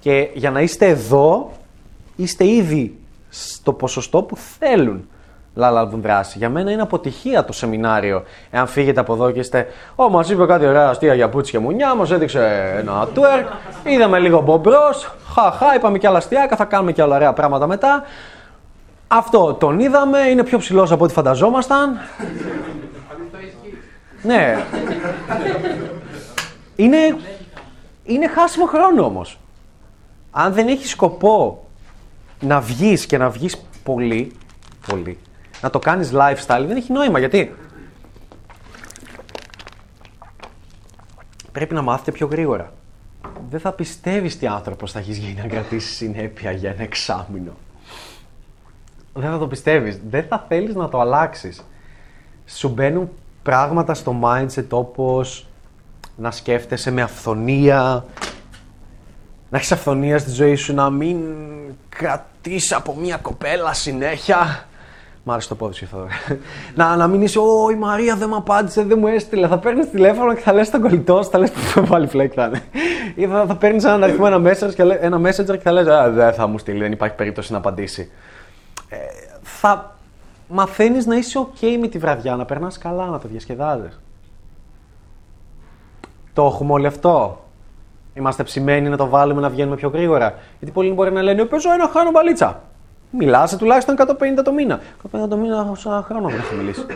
Και 0.00 0.28
για 0.34 0.50
να 0.50 0.60
είστε 0.60 0.86
εδώ, 0.86 1.50
είστε 2.16 2.46
ήδη 2.46 2.96
στο 3.28 3.72
ποσοστό 3.72 4.22
που 4.22 4.36
θέλουν 4.36 5.08
λαλαλβουν 5.54 6.00
δράση. 6.00 6.38
Για 6.38 6.48
μένα 6.48 6.70
είναι 6.70 6.82
αποτυχία 6.82 7.44
το 7.44 7.52
σεμινάριο. 7.52 8.22
Εάν 8.50 8.66
φύγετε 8.66 9.00
από 9.00 9.12
εδώ 9.12 9.30
και 9.30 9.38
είστε, 9.38 9.66
Ω, 9.94 10.08
μας 10.08 10.30
είπε 10.30 10.46
κάτι 10.46 10.66
ωραία 10.66 10.88
αστεία 10.88 11.14
για 11.14 11.28
πούτσι 11.28 11.50
και 11.50 11.58
μουνιά, 11.58 11.94
μας 11.94 12.10
έδειξε 12.10 12.74
ένα 12.78 13.08
twerk, 13.14 13.46
είδαμε 13.84 14.18
λίγο 14.18 14.40
μπομπρό, 14.40 14.94
χαχά, 15.34 15.74
είπαμε 15.74 15.98
κι 15.98 16.06
άλλα 16.06 16.18
αστεία, 16.18 16.48
θα 16.56 16.64
κάνουμε 16.64 16.92
κι 16.92 17.00
άλλα 17.00 17.16
ωραία 17.16 17.32
πράγματα 17.32 17.66
μετά. 17.66 18.04
Αυτό 19.08 19.54
τον 19.54 19.80
είδαμε, 19.80 20.18
είναι 20.18 20.44
πιο 20.44 20.58
ψηλός 20.58 20.92
από 20.92 21.04
ό,τι 21.04 21.12
φανταζόμασταν. 21.12 21.98
ναι. 24.22 24.64
είναι, 26.76 27.16
είναι 28.04 28.28
χάσιμο 28.28 28.66
χρόνο 28.66 29.04
όμως. 29.04 29.38
Αν 30.30 30.52
δεν 30.52 30.68
έχεις 30.68 30.90
σκοπό 30.90 31.66
να 32.40 32.60
βγεις 32.60 33.06
και 33.06 33.18
να 33.18 33.28
βγεις 33.28 33.56
πολύ, 33.82 34.32
πολύ, 34.86 35.18
να 35.62 35.70
το 35.70 35.78
κάνεις 35.78 36.10
lifestyle, 36.12 36.64
δεν 36.66 36.76
έχει 36.76 36.92
νόημα. 36.92 37.18
Γιατί 37.18 37.54
πρέπει 41.52 41.74
να 41.74 41.82
μάθετε 41.82 42.12
πιο 42.12 42.26
γρήγορα. 42.26 42.72
Δεν 43.50 43.60
θα 43.60 43.72
πιστεύεις 43.72 44.38
τι 44.38 44.46
άνθρωπος 44.46 44.92
θα 44.92 44.98
έχεις 44.98 45.16
γίνει 45.16 45.40
να 45.40 45.46
κρατήσεις 45.46 45.96
συνέπεια 45.96 46.50
για 46.50 46.70
ένα 46.70 46.82
εξάμεινο. 46.82 47.52
Δεν 49.14 49.30
θα 49.30 49.38
το 49.38 49.46
πιστεύεις. 49.46 50.00
Δεν 50.10 50.24
θα 50.28 50.44
θέλεις 50.48 50.74
να 50.74 50.88
το 50.88 51.00
αλλάξεις. 51.00 51.64
Σου 52.46 52.68
μπαίνουν 52.68 53.10
πράγματα 53.42 53.94
στο 53.94 54.20
mindset 54.24 54.68
όπως 54.70 55.46
να 56.16 56.30
σκέφτεσαι 56.30 56.90
με 56.90 57.02
αυθονία, 57.02 58.04
να 59.50 59.58
έχεις 59.58 59.72
αυθονία 59.72 60.18
στη 60.18 60.30
ζωή 60.30 60.54
σου, 60.54 60.74
να 60.74 60.90
μην 60.90 61.18
κρατήσει 61.88 62.74
από 62.74 62.94
μια 62.94 63.16
κοπέλα 63.16 63.72
συνέχεια. 63.72 64.66
Μ' 65.24 65.30
άρεσε 65.30 65.48
το 65.48 65.54
πόδι 65.54 65.74
σου, 65.74 65.86
Θόδωρα. 65.86 66.10
να, 66.74 66.96
να 66.96 67.06
μην 67.06 67.22
είσαι, 67.22 67.38
Ω, 67.38 67.70
η 67.70 67.74
Μαρία 67.74 68.16
δεν 68.16 68.28
μου 68.30 68.36
απάντησε, 68.36 68.82
δεν 68.82 68.98
μου 68.98 69.06
έστειλε. 69.06 69.46
Θα 69.46 69.58
παίρνεις 69.58 69.90
τηλέφωνο 69.90 70.34
και 70.34 70.40
θα 70.40 70.52
λες 70.52 70.66
στον 70.66 70.80
κολλητό 70.80 71.22
σου, 71.22 71.30
θα 71.30 71.38
λες 71.38 71.50
που 71.50 71.82
πάλι 71.82 72.06
φλέκ 72.06 72.32
θα 72.34 72.44
είναι. 72.44 72.62
Ή 73.14 73.26
θα, 73.26 73.44
θα 73.46 73.56
παίρνεις 73.56 73.84
έναν 73.84 74.02
αριθμό, 74.02 74.24
ένα 74.32 74.50
messenger 74.50 74.74
και, 74.74 74.84
λέ- 74.84 75.02
ένα 75.02 75.20
messenger 75.28 75.52
και 75.52 75.58
θα 75.58 75.72
λες, 75.72 75.86
Α, 75.86 76.10
δεν 76.10 76.32
θα 76.32 76.46
μου 76.46 76.58
στείλει, 76.58 76.78
δεν 76.78 76.92
υπάρχει 76.92 77.14
περίπτωση 77.14 77.52
να 77.52 77.58
απαντήσει. 77.58 78.10
Ε, 78.88 78.96
θα 79.42 79.96
μαθαίνεις 80.48 81.06
να 81.06 81.16
είσαι 81.16 81.38
OK 81.38 81.76
με 81.80 81.88
τη 81.88 81.98
βραδιά, 81.98 82.36
να 82.36 82.44
περνάς 82.44 82.78
καλά, 82.78 83.06
να 83.06 83.18
το 83.18 83.28
διασκεδάζεις. 83.28 84.00
Το 86.32 86.44
έχουμε 86.44 86.72
όλοι 86.72 86.86
αυτό. 86.86 87.44
Είμαστε 88.14 88.42
ψημένοι 88.42 88.88
να 88.88 88.96
το 88.96 89.08
βάλουμε 89.08 89.40
να 89.40 89.48
βγαίνουμε 89.48 89.76
πιο 89.76 89.88
γρήγορα. 89.88 90.34
Γιατί 90.58 90.74
πολλοί 90.74 90.92
μπορεί 90.92 91.12
να 91.12 91.22
λένε: 91.22 91.44
Παίζω 91.44 91.72
ένα 91.72 91.88
χάνω 91.88 92.10
μπαλίτσα. 92.10 92.62
Μιλάσαι 93.18 93.56
τουλάχιστον 93.56 93.96
150 93.98 94.42
το 94.44 94.52
μήνα. 94.52 94.80
150 95.12 95.28
το 95.28 95.36
μήνα, 95.36 95.72
σαν 95.76 96.02
χρόνο 96.02 96.28
δεν 96.28 96.38
έχω 96.38 96.54
μιλήσει. 96.54 96.86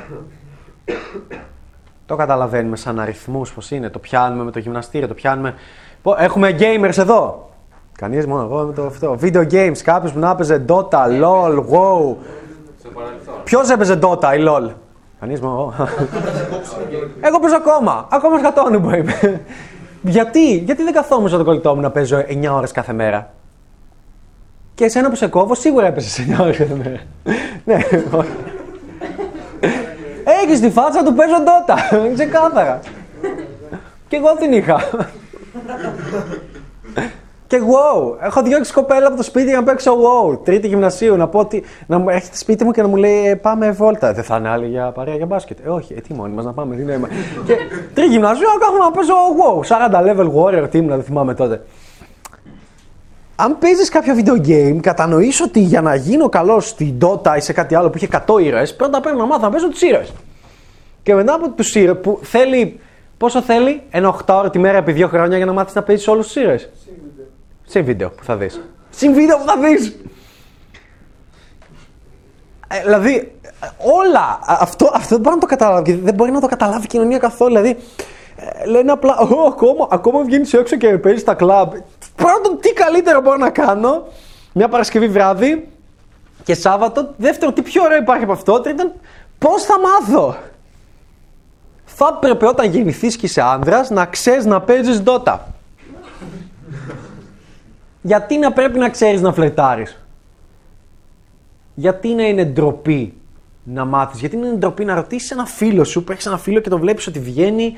το 2.06 2.16
καταλαβαίνουμε 2.16 2.76
σαν 2.76 3.00
αριθμούς 3.00 3.52
πώς 3.52 3.70
είναι. 3.70 3.88
Το 3.90 3.98
πιάνουμε 3.98 4.44
με 4.44 4.50
το 4.50 4.58
γυμναστήριο, 4.58 5.08
το 5.08 5.14
πιάνουμε. 5.14 5.54
Πω, 6.02 6.14
Έχουμε 6.18 6.56
gamers 6.58 6.98
εδώ. 6.98 7.50
Κανείς 7.98 8.26
μόνο 8.26 8.42
εγώ 8.42 8.64
με 8.64 8.72
το 8.72 8.86
αυτό. 8.86 9.16
Video 9.20 9.52
games, 9.52 9.78
κάποιος 9.84 10.12
που 10.12 10.18
να 10.18 10.30
έπαιζε 10.30 10.64
Dota, 10.68 11.06
LOL, 11.22 11.58
WoW. 11.58 12.14
Στο 12.78 12.88
παρελθόν. 12.94 13.34
Ποιος 13.44 13.70
έπαιζε 13.70 13.98
Dota 14.02 14.38
ή 14.38 14.44
LOL; 14.48 14.70
Κανείς 15.20 15.40
μόνο 15.40 15.54
εγώ. 15.54 15.88
Εγώ 17.20 17.40
παίζω 17.40 17.56
ακόμα. 17.56 18.06
Ακόμα 18.10 18.38
σκατώνω 18.38 18.80
που 18.80 18.90
είμαι. 18.90 19.40
Γιατί, 20.02 20.56
γιατί 20.56 20.82
δεν 20.82 20.92
καθόμουν 20.92 21.28
στον 21.28 21.44
κολλητό 21.44 21.74
μου 21.74 21.80
να 21.80 21.90
παίζω 21.90 22.24
9 22.28 22.48
ώρες 22.52 22.72
κάθε 22.72 22.92
μέρα; 22.92 23.30
Και 24.76 24.84
εσένα 24.84 25.08
που 25.10 25.16
σε 25.16 25.26
κόβω, 25.26 25.54
σίγουρα 25.54 25.86
έπεσε 25.86 26.26
9 26.38 26.40
ώρε 26.40 26.52
κάθε 26.52 26.74
μέρα. 26.74 27.00
ναι, 27.64 27.74
όχι. 28.18 28.30
Έχεις 30.42 30.60
τη 30.60 30.70
φάτσα 30.70 31.02
του 31.04 31.14
παίζω 31.14 31.34
Dota. 31.46 31.74
Ξεκάθαρα. 32.14 32.80
Και 34.08 34.16
εγώ 34.16 34.36
την 34.38 34.52
είχα. 34.52 34.80
Και 37.46 37.60
wow, 37.60 38.16
έχω 38.20 38.42
διώξει 38.42 38.72
κοπέλα 38.72 39.06
από 39.06 39.16
το 39.16 39.22
σπίτι 39.22 39.48
για 39.48 39.56
να 39.56 39.62
παίξω 39.62 39.92
wow. 39.92 40.44
Τρίτη 40.44 40.66
γυμνασίου, 40.66 41.16
να 41.16 41.28
πω 41.28 41.38
ότι 41.38 41.62
να 41.86 41.98
μου 41.98 42.08
έρχεται 42.08 42.36
σπίτι 42.36 42.64
μου 42.64 42.70
και 42.70 42.82
να 42.82 42.88
μου 42.88 42.96
λέει 42.96 43.26
«Ε, 43.26 43.34
Πάμε 43.34 43.70
βόλτα. 43.70 44.12
Δεν 44.12 44.24
θα 44.24 44.36
είναι 44.36 44.48
άλλη 44.48 44.66
για 44.66 44.90
παρέα 44.90 45.14
για 45.16 45.26
μπάσκετ. 45.26 45.58
Ε, 45.64 45.68
όχι, 45.68 45.94
ε, 45.94 46.00
τι 46.00 46.14
μόνοι 46.14 46.34
μας 46.34 46.44
να 46.44 46.52
πάμε, 46.52 46.76
τι 46.76 46.82
νόημα. 46.82 47.08
και 47.46 47.54
τρίτη 47.94 48.10
γυμνασίου, 48.10 48.46
να 48.54 48.58
κάθομαι 48.58 48.78
να 48.78 48.90
παίζω 48.90 49.14
wow. 49.38 49.62
40 50.00 50.10
level 50.10 50.32
warrior 50.34 50.64
team, 50.64 50.84
δεν 50.88 51.02
θυμάμαι 51.02 51.34
τότε. 51.34 51.62
Αν 53.36 53.58
παίζεις 53.58 53.88
κάποιο 53.88 54.14
video 54.18 54.46
game, 54.46 54.78
κατανοείς 54.80 55.40
ότι 55.40 55.60
για 55.60 55.80
να 55.80 55.94
γίνω 55.94 56.28
καλός 56.28 56.68
στην 56.68 56.98
Dota 57.00 57.36
ή 57.36 57.40
σε 57.40 57.52
κάτι 57.52 57.74
άλλο 57.74 57.90
που 57.90 57.96
είχε 57.96 58.08
100 58.26 58.42
ήρωες, 58.42 58.76
πρώτα 58.76 59.00
πρέπει 59.00 59.16
να 59.16 59.26
μάθω 59.26 59.42
να 59.42 59.50
παίζω 59.50 59.68
τους 59.68 59.82
ήρωες. 59.82 60.12
Και 61.02 61.14
μετά 61.14 61.34
από 61.34 61.48
τους 61.50 61.74
ήρωες 61.74 61.98
που 62.00 62.20
θέλει. 62.22 62.80
Πόσο 63.18 63.42
θέλει, 63.42 63.82
ένα 63.90 64.08
8 64.08 64.34
ώρα 64.34 64.50
τη 64.50 64.58
μέρα 64.58 64.78
επί 64.78 64.92
2 64.92 65.08
χρόνια 65.08 65.36
για 65.36 65.46
να 65.46 65.52
μάθεις 65.52 65.74
να 65.74 65.82
παίζεις 65.82 66.08
όλους 66.08 66.26
τους 66.26 66.36
ήρωες; 66.36 66.70
Συν 67.66 67.84
βίντεο 67.84 68.10
που 68.10 68.24
θα 68.24 68.36
δεις. 68.36 68.60
Συν 68.90 69.14
βίντεο 69.14 69.36
που 69.38 69.44
θα 69.46 69.56
δεις. 69.58 69.96
Ε, 72.68 72.80
δηλαδή, 72.82 73.32
όλα. 73.78 74.20
Α, 74.20 74.56
Αυτό, 74.60 74.90
αυτό 74.94 75.14
δεν 75.14 75.20
μπορεί 75.20 75.34
να 75.34 75.40
το 75.40 75.46
καταλάβει. 75.46 75.92
και 75.92 75.96
Δεν 76.02 76.14
μπορεί 76.14 76.30
να 76.30 76.40
το 76.40 76.46
καταλάβει 76.46 76.84
η 76.84 76.86
κοινωνία 76.86 77.18
καθόλου. 77.18 77.50
Δηλαδή, 77.50 77.68
ε, 77.70 77.76
λένε 78.66 78.92
απλά, 78.92 79.18
«Ω, 79.18 79.46
ακόμα, 79.48 79.88
ακόμα 79.90 80.22
βγαίνεις 80.22 80.52
έξω 80.52 80.76
και 80.76 80.98
παίζεις 80.98 81.20
στα 81.20 81.34
κλαμπ. 81.34 81.72
Πρώτον, 82.16 82.60
τι 82.60 82.72
καλύτερο 82.72 83.20
μπορώ 83.20 83.36
να 83.36 83.50
κάνω 83.50 84.06
μια 84.52 84.68
Παρασκευή 84.68 85.08
βράδυ 85.08 85.68
και 86.44 86.54
Σάββατο. 86.54 87.14
Δεύτερον, 87.16 87.54
τι 87.54 87.62
πιο 87.62 87.82
ωραίο 87.82 87.98
υπάρχει 87.98 88.22
από 88.22 88.32
αυτό. 88.32 88.60
Τρίτον, 88.60 88.92
πώς 89.38 89.62
θα 89.62 89.74
μάθω; 89.78 90.36
Θα 91.84 92.12
έπρεπε 92.16 92.46
όταν 92.46 92.70
γεννηθείς 92.70 93.16
και 93.16 93.26
είσαι 93.26 93.40
άνδρας 93.40 93.90
να 93.90 94.06
ξέρεις 94.06 94.44
να 94.44 94.60
παίζεις 94.60 95.02
Dota. 95.04 95.38
Γιατί 98.02 98.38
να 98.38 98.52
πρέπει 98.52 98.78
να 98.78 98.88
ξέρεις 98.88 99.20
να 99.20 99.32
φλερτάρεις; 99.32 100.04
Γιατί 101.74 102.08
να 102.08 102.22
είναι 102.22 102.44
ντροπή 102.44 103.14
να 103.64 103.84
μάθεις; 103.84 104.20
Γιατί 104.20 104.36
να 104.36 104.46
είναι 104.46 104.56
ντροπή 104.56 104.84
να 104.84 104.94
ρωτήσεις 104.94 105.30
ένα 105.30 105.44
φίλο 105.44 105.84
σου 105.84 106.04
που 106.04 106.12
έχεις 106.12 106.26
ένα 106.26 106.38
φίλο 106.38 106.60
και 106.60 106.68
το 106.68 106.78
βλέπεις 106.78 107.06
ότι 107.06 107.18
βγαίνει 107.18 107.74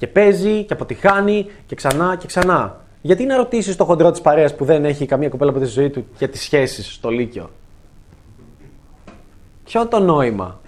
και 0.00 0.06
παίζει 0.06 0.64
και 0.64 0.72
αποτυχάνει 0.72 1.46
και 1.66 1.74
ξανά 1.74 2.16
και 2.16 2.26
ξανά. 2.26 2.80
Γιατί 3.00 3.24
να 3.24 3.36
ρωτήσεις 3.36 3.76
το 3.76 3.84
χοντρό 3.84 4.10
της 4.10 4.20
παρέας 4.20 4.54
που 4.54 4.64
δεν 4.64 4.84
έχει 4.84 5.06
καμία 5.06 5.28
κοπέλα 5.28 5.50
από 5.50 5.60
τη 5.60 5.66
ζωή 5.66 5.90
του 5.90 6.06
για 6.18 6.28
τις 6.28 6.40
σχέσεις 6.40 6.92
στο 6.92 7.08
Λύκειο; 7.10 7.50
Ποιο 9.64 9.86
το 9.86 9.98
νόημα; 9.98 10.60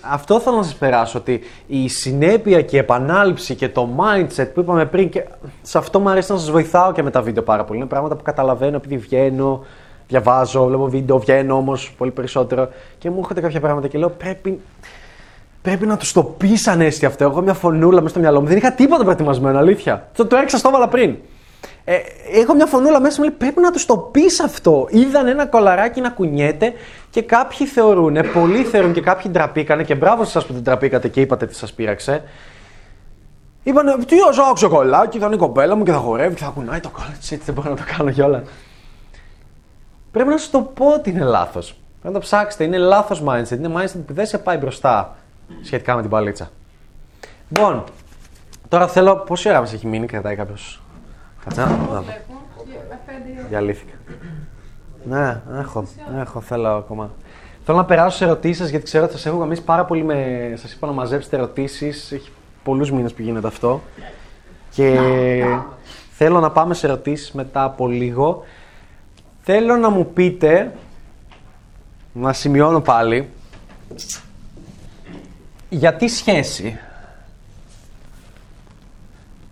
Αυτό 0.00 0.40
θέλω 0.40 0.56
να 0.56 0.62
σας 0.62 0.74
περάσω, 0.74 1.18
ότι 1.18 1.40
η 1.66 1.88
συνέπεια 1.88 2.62
και 2.62 2.76
η 2.76 2.78
επανάληψη 2.78 3.54
και 3.54 3.68
το 3.68 3.88
mindset 3.96 4.48
που 4.54 4.60
είπαμε 4.60 4.86
πριν 4.86 5.08
και 5.08 5.24
σε 5.62 5.78
αυτό 5.78 6.00
μου 6.00 6.08
αρέσει 6.08 6.32
να 6.32 6.38
σας 6.38 6.50
βοηθάω 6.50 6.92
και 6.92 7.02
με 7.02 7.10
τα 7.10 7.22
βίντεο 7.22 7.42
πάρα 7.42 7.64
πολύ. 7.64 7.78
Είναι 7.78 7.88
πράγματα 7.88 8.16
που 8.16 8.22
καταλαβαίνω 8.22 8.76
επειδή 8.76 8.96
βγαίνω, 8.96 9.64
διαβάζω, 10.08 10.66
βλέπω 10.66 10.88
βίντεο, 10.88 11.18
βγαίνω 11.18 11.56
όμως 11.56 11.94
πολύ 11.98 12.10
περισσότερο 12.10 12.68
και 12.98 13.10
μου 13.10 13.18
έρχονται 13.18 13.40
κάποια 13.40 13.60
πράγματα 13.60 13.88
και 13.88 13.98
λέω 13.98 14.10
πρέπει, 14.10 14.60
πρέπει 15.62 15.86
να 15.86 15.96
τους 15.96 16.12
το 16.12 16.22
πεις 16.22 16.68
ανέστη 16.68 17.06
αυτό. 17.06 17.24
Εγώ 17.24 17.32
έχω 17.32 17.42
μια 17.42 17.54
φωνούλα 17.54 17.96
μέσα 17.96 18.08
στο 18.08 18.20
μυαλό 18.20 18.40
μου, 18.40 18.46
δεν 18.46 18.56
είχα 18.56 18.72
τίποτα 18.72 19.02
προετοιμασμένο, 19.02 19.58
αλήθεια. 19.58 20.08
Το, 20.14 20.26
το 20.26 20.36
έριξα, 20.36 20.58
στο 20.58 20.68
έβαλα 20.68 20.88
πριν. 20.88 21.16
Ε, 21.84 21.96
έχω 22.40 22.54
μια 22.54 22.66
φωνούλα 22.66 23.00
μέσα 23.00 23.16
μου, 23.18 23.28
λέει, 23.28 23.36
πρέπει 23.38 23.60
να 23.60 23.70
τους 23.70 23.86
το 23.86 23.96
πεις 23.96 24.40
αυτό. 24.40 24.86
Είδαν 24.90 25.26
ένα 25.26 25.46
κολαράκι 25.46 26.00
να 26.00 26.10
κουνιέται 26.10 26.72
και 27.10 27.22
κάποιοι 27.22 27.66
θεωρούν, 27.66 28.16
πολλοί 28.32 28.62
θεωρούν 28.62 28.92
και 28.92 29.00
κάποιοι 29.00 29.30
ντραπήκανε 29.30 29.84
και 29.84 29.94
μπράβο 29.94 30.24
σας 30.24 30.46
που 30.46 30.52
δεν 30.52 30.62
ντραπήκατε 30.62 31.08
και 31.08 31.20
είπατε 31.20 31.46
τι 31.46 31.54
σας 31.54 31.72
πείραξε. 31.72 32.22
Είπανε, 33.62 33.96
τι 34.06 34.14
ω 34.14 34.50
άξιο 34.50 34.68
κολλάκι, 34.68 35.18
θα 35.18 35.26
είναι 35.26 35.34
η 35.34 35.38
κοπέλα 35.38 35.74
μου 35.74 35.84
και 35.84 35.90
θα 35.90 35.98
χορεύει 35.98 36.34
και 36.34 36.44
θα 36.44 36.50
κουνάει 36.50 36.80
το 36.80 36.88
κόλλο 36.88 37.14
της, 37.18 37.32
έτσι 37.32 37.44
δεν 37.44 37.54
μπορώ 37.54 37.70
να 37.70 37.76
το 37.76 37.82
κάνω 37.96 38.10
κιόλα. 38.10 38.42
Πρέπει 40.10 40.28
να 40.28 40.36
σου 40.36 40.50
το 40.50 40.60
πω 40.60 40.86
ότι 40.86 41.10
είναι 41.10 41.24
λάθος. 41.24 41.66
Πρέπει 42.00 42.14
να 42.14 42.20
το 42.20 42.26
ψάξετε. 42.26 42.64
Είναι 42.64 42.78
λάθος 42.78 43.22
mindset. 43.26 43.50
Είναι 43.50 43.70
mindset 43.76 44.00
που 44.06 44.12
δεν 44.12 44.26
σε 44.26 44.38
πάει 44.38 44.56
μπροστά 44.56 45.16
σχετικά 45.62 45.94
με 45.94 46.00
την 46.00 46.10
παλίτσα. 46.10 46.50
Λοιπόν, 47.48 47.84
τώρα 48.68 48.88
θέλω. 48.88 49.16
Πόση 49.16 49.48
ώρα 49.48 49.60
μα 49.60 49.68
έχει 49.72 49.86
μείνει, 49.86 50.06
κρατάει 50.06 50.36
κάποιος; 50.36 50.82
Κάτσε 51.44 51.60
να 51.60 51.66
δω. 51.66 52.04
Διαλύθηκα. 53.48 53.92
Ναι, 55.04 55.40
έχω, 55.58 55.86
έχω, 56.20 56.40
θέλω 56.40 56.68
ακόμα. 56.68 57.10
Θέλω 57.64 57.78
να 57.78 57.84
περάσω 57.84 58.16
σε 58.16 58.24
ερωτήσεις 58.24 58.70
γιατί 58.70 58.84
ξέρω 58.84 59.04
ότι 59.04 59.12
σας 59.12 59.26
έχω 59.26 59.36
γαμίσει 59.36 59.62
πάρα 59.62 59.84
πολύ 59.84 60.04
με. 60.04 60.52
Σας 60.56 60.72
είπα 60.72 60.86
να 60.86 60.92
μαζέψετε 60.92 61.36
ερωτήσεις. 61.36 62.12
Έχει 62.12 62.30
πολλούς 62.62 62.92
μήνες 62.92 63.12
που 63.12 63.22
γίνεται 63.22 63.46
αυτό. 63.46 63.80
Και 64.70 64.98
θέλω 66.10 66.40
να 66.40 66.50
πάμε 66.50 66.74
σε 66.74 66.86
ερωτήσεις 66.86 67.32
μετά 67.32 67.64
από 67.64 67.88
λίγο. 67.88 68.42
Θέλω 69.40 69.76
να 69.76 69.88
μου 69.88 70.12
πείτε. 70.12 70.72
Να 72.12 72.32
σημειώνω 72.32 72.80
πάλι. 72.80 73.28
Γιατί 75.70 76.08
σχέση; 76.08 76.78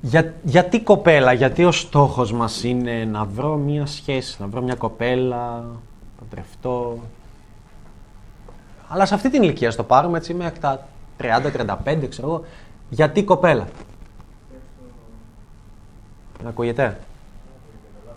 Για, 0.00 0.34
γιατί 0.42 0.80
κοπέλα, 0.80 1.32
γιατί 1.32 1.64
ο 1.64 1.72
στόχος 1.72 2.32
μας 2.32 2.64
είναι 2.64 3.04
να 3.04 3.24
βρω 3.24 3.56
μια 3.56 3.86
σχέση, 3.86 4.36
να 4.40 4.46
βρω 4.46 4.62
μια 4.62 4.74
κοπέλα, 4.74 5.36
να 5.36 5.76
παντρευτώ. 6.18 6.98
Αλλά 8.88 9.06
σε 9.06 9.14
αυτή 9.14 9.30
την 9.30 9.42
ηλικία 9.42 9.70
στο 9.70 9.82
πάρουμε 9.84 10.18
έτσι 10.18 10.34
μέχρι 10.34 10.58
τα 10.58 10.86
30-35, 11.18 12.06
ξέρω 12.08 12.28
εγώ. 12.28 12.44
Γιατί 12.88 13.24
κοπέλα; 13.24 13.68
Να 16.42 16.48
ακούγεται; 16.48 16.98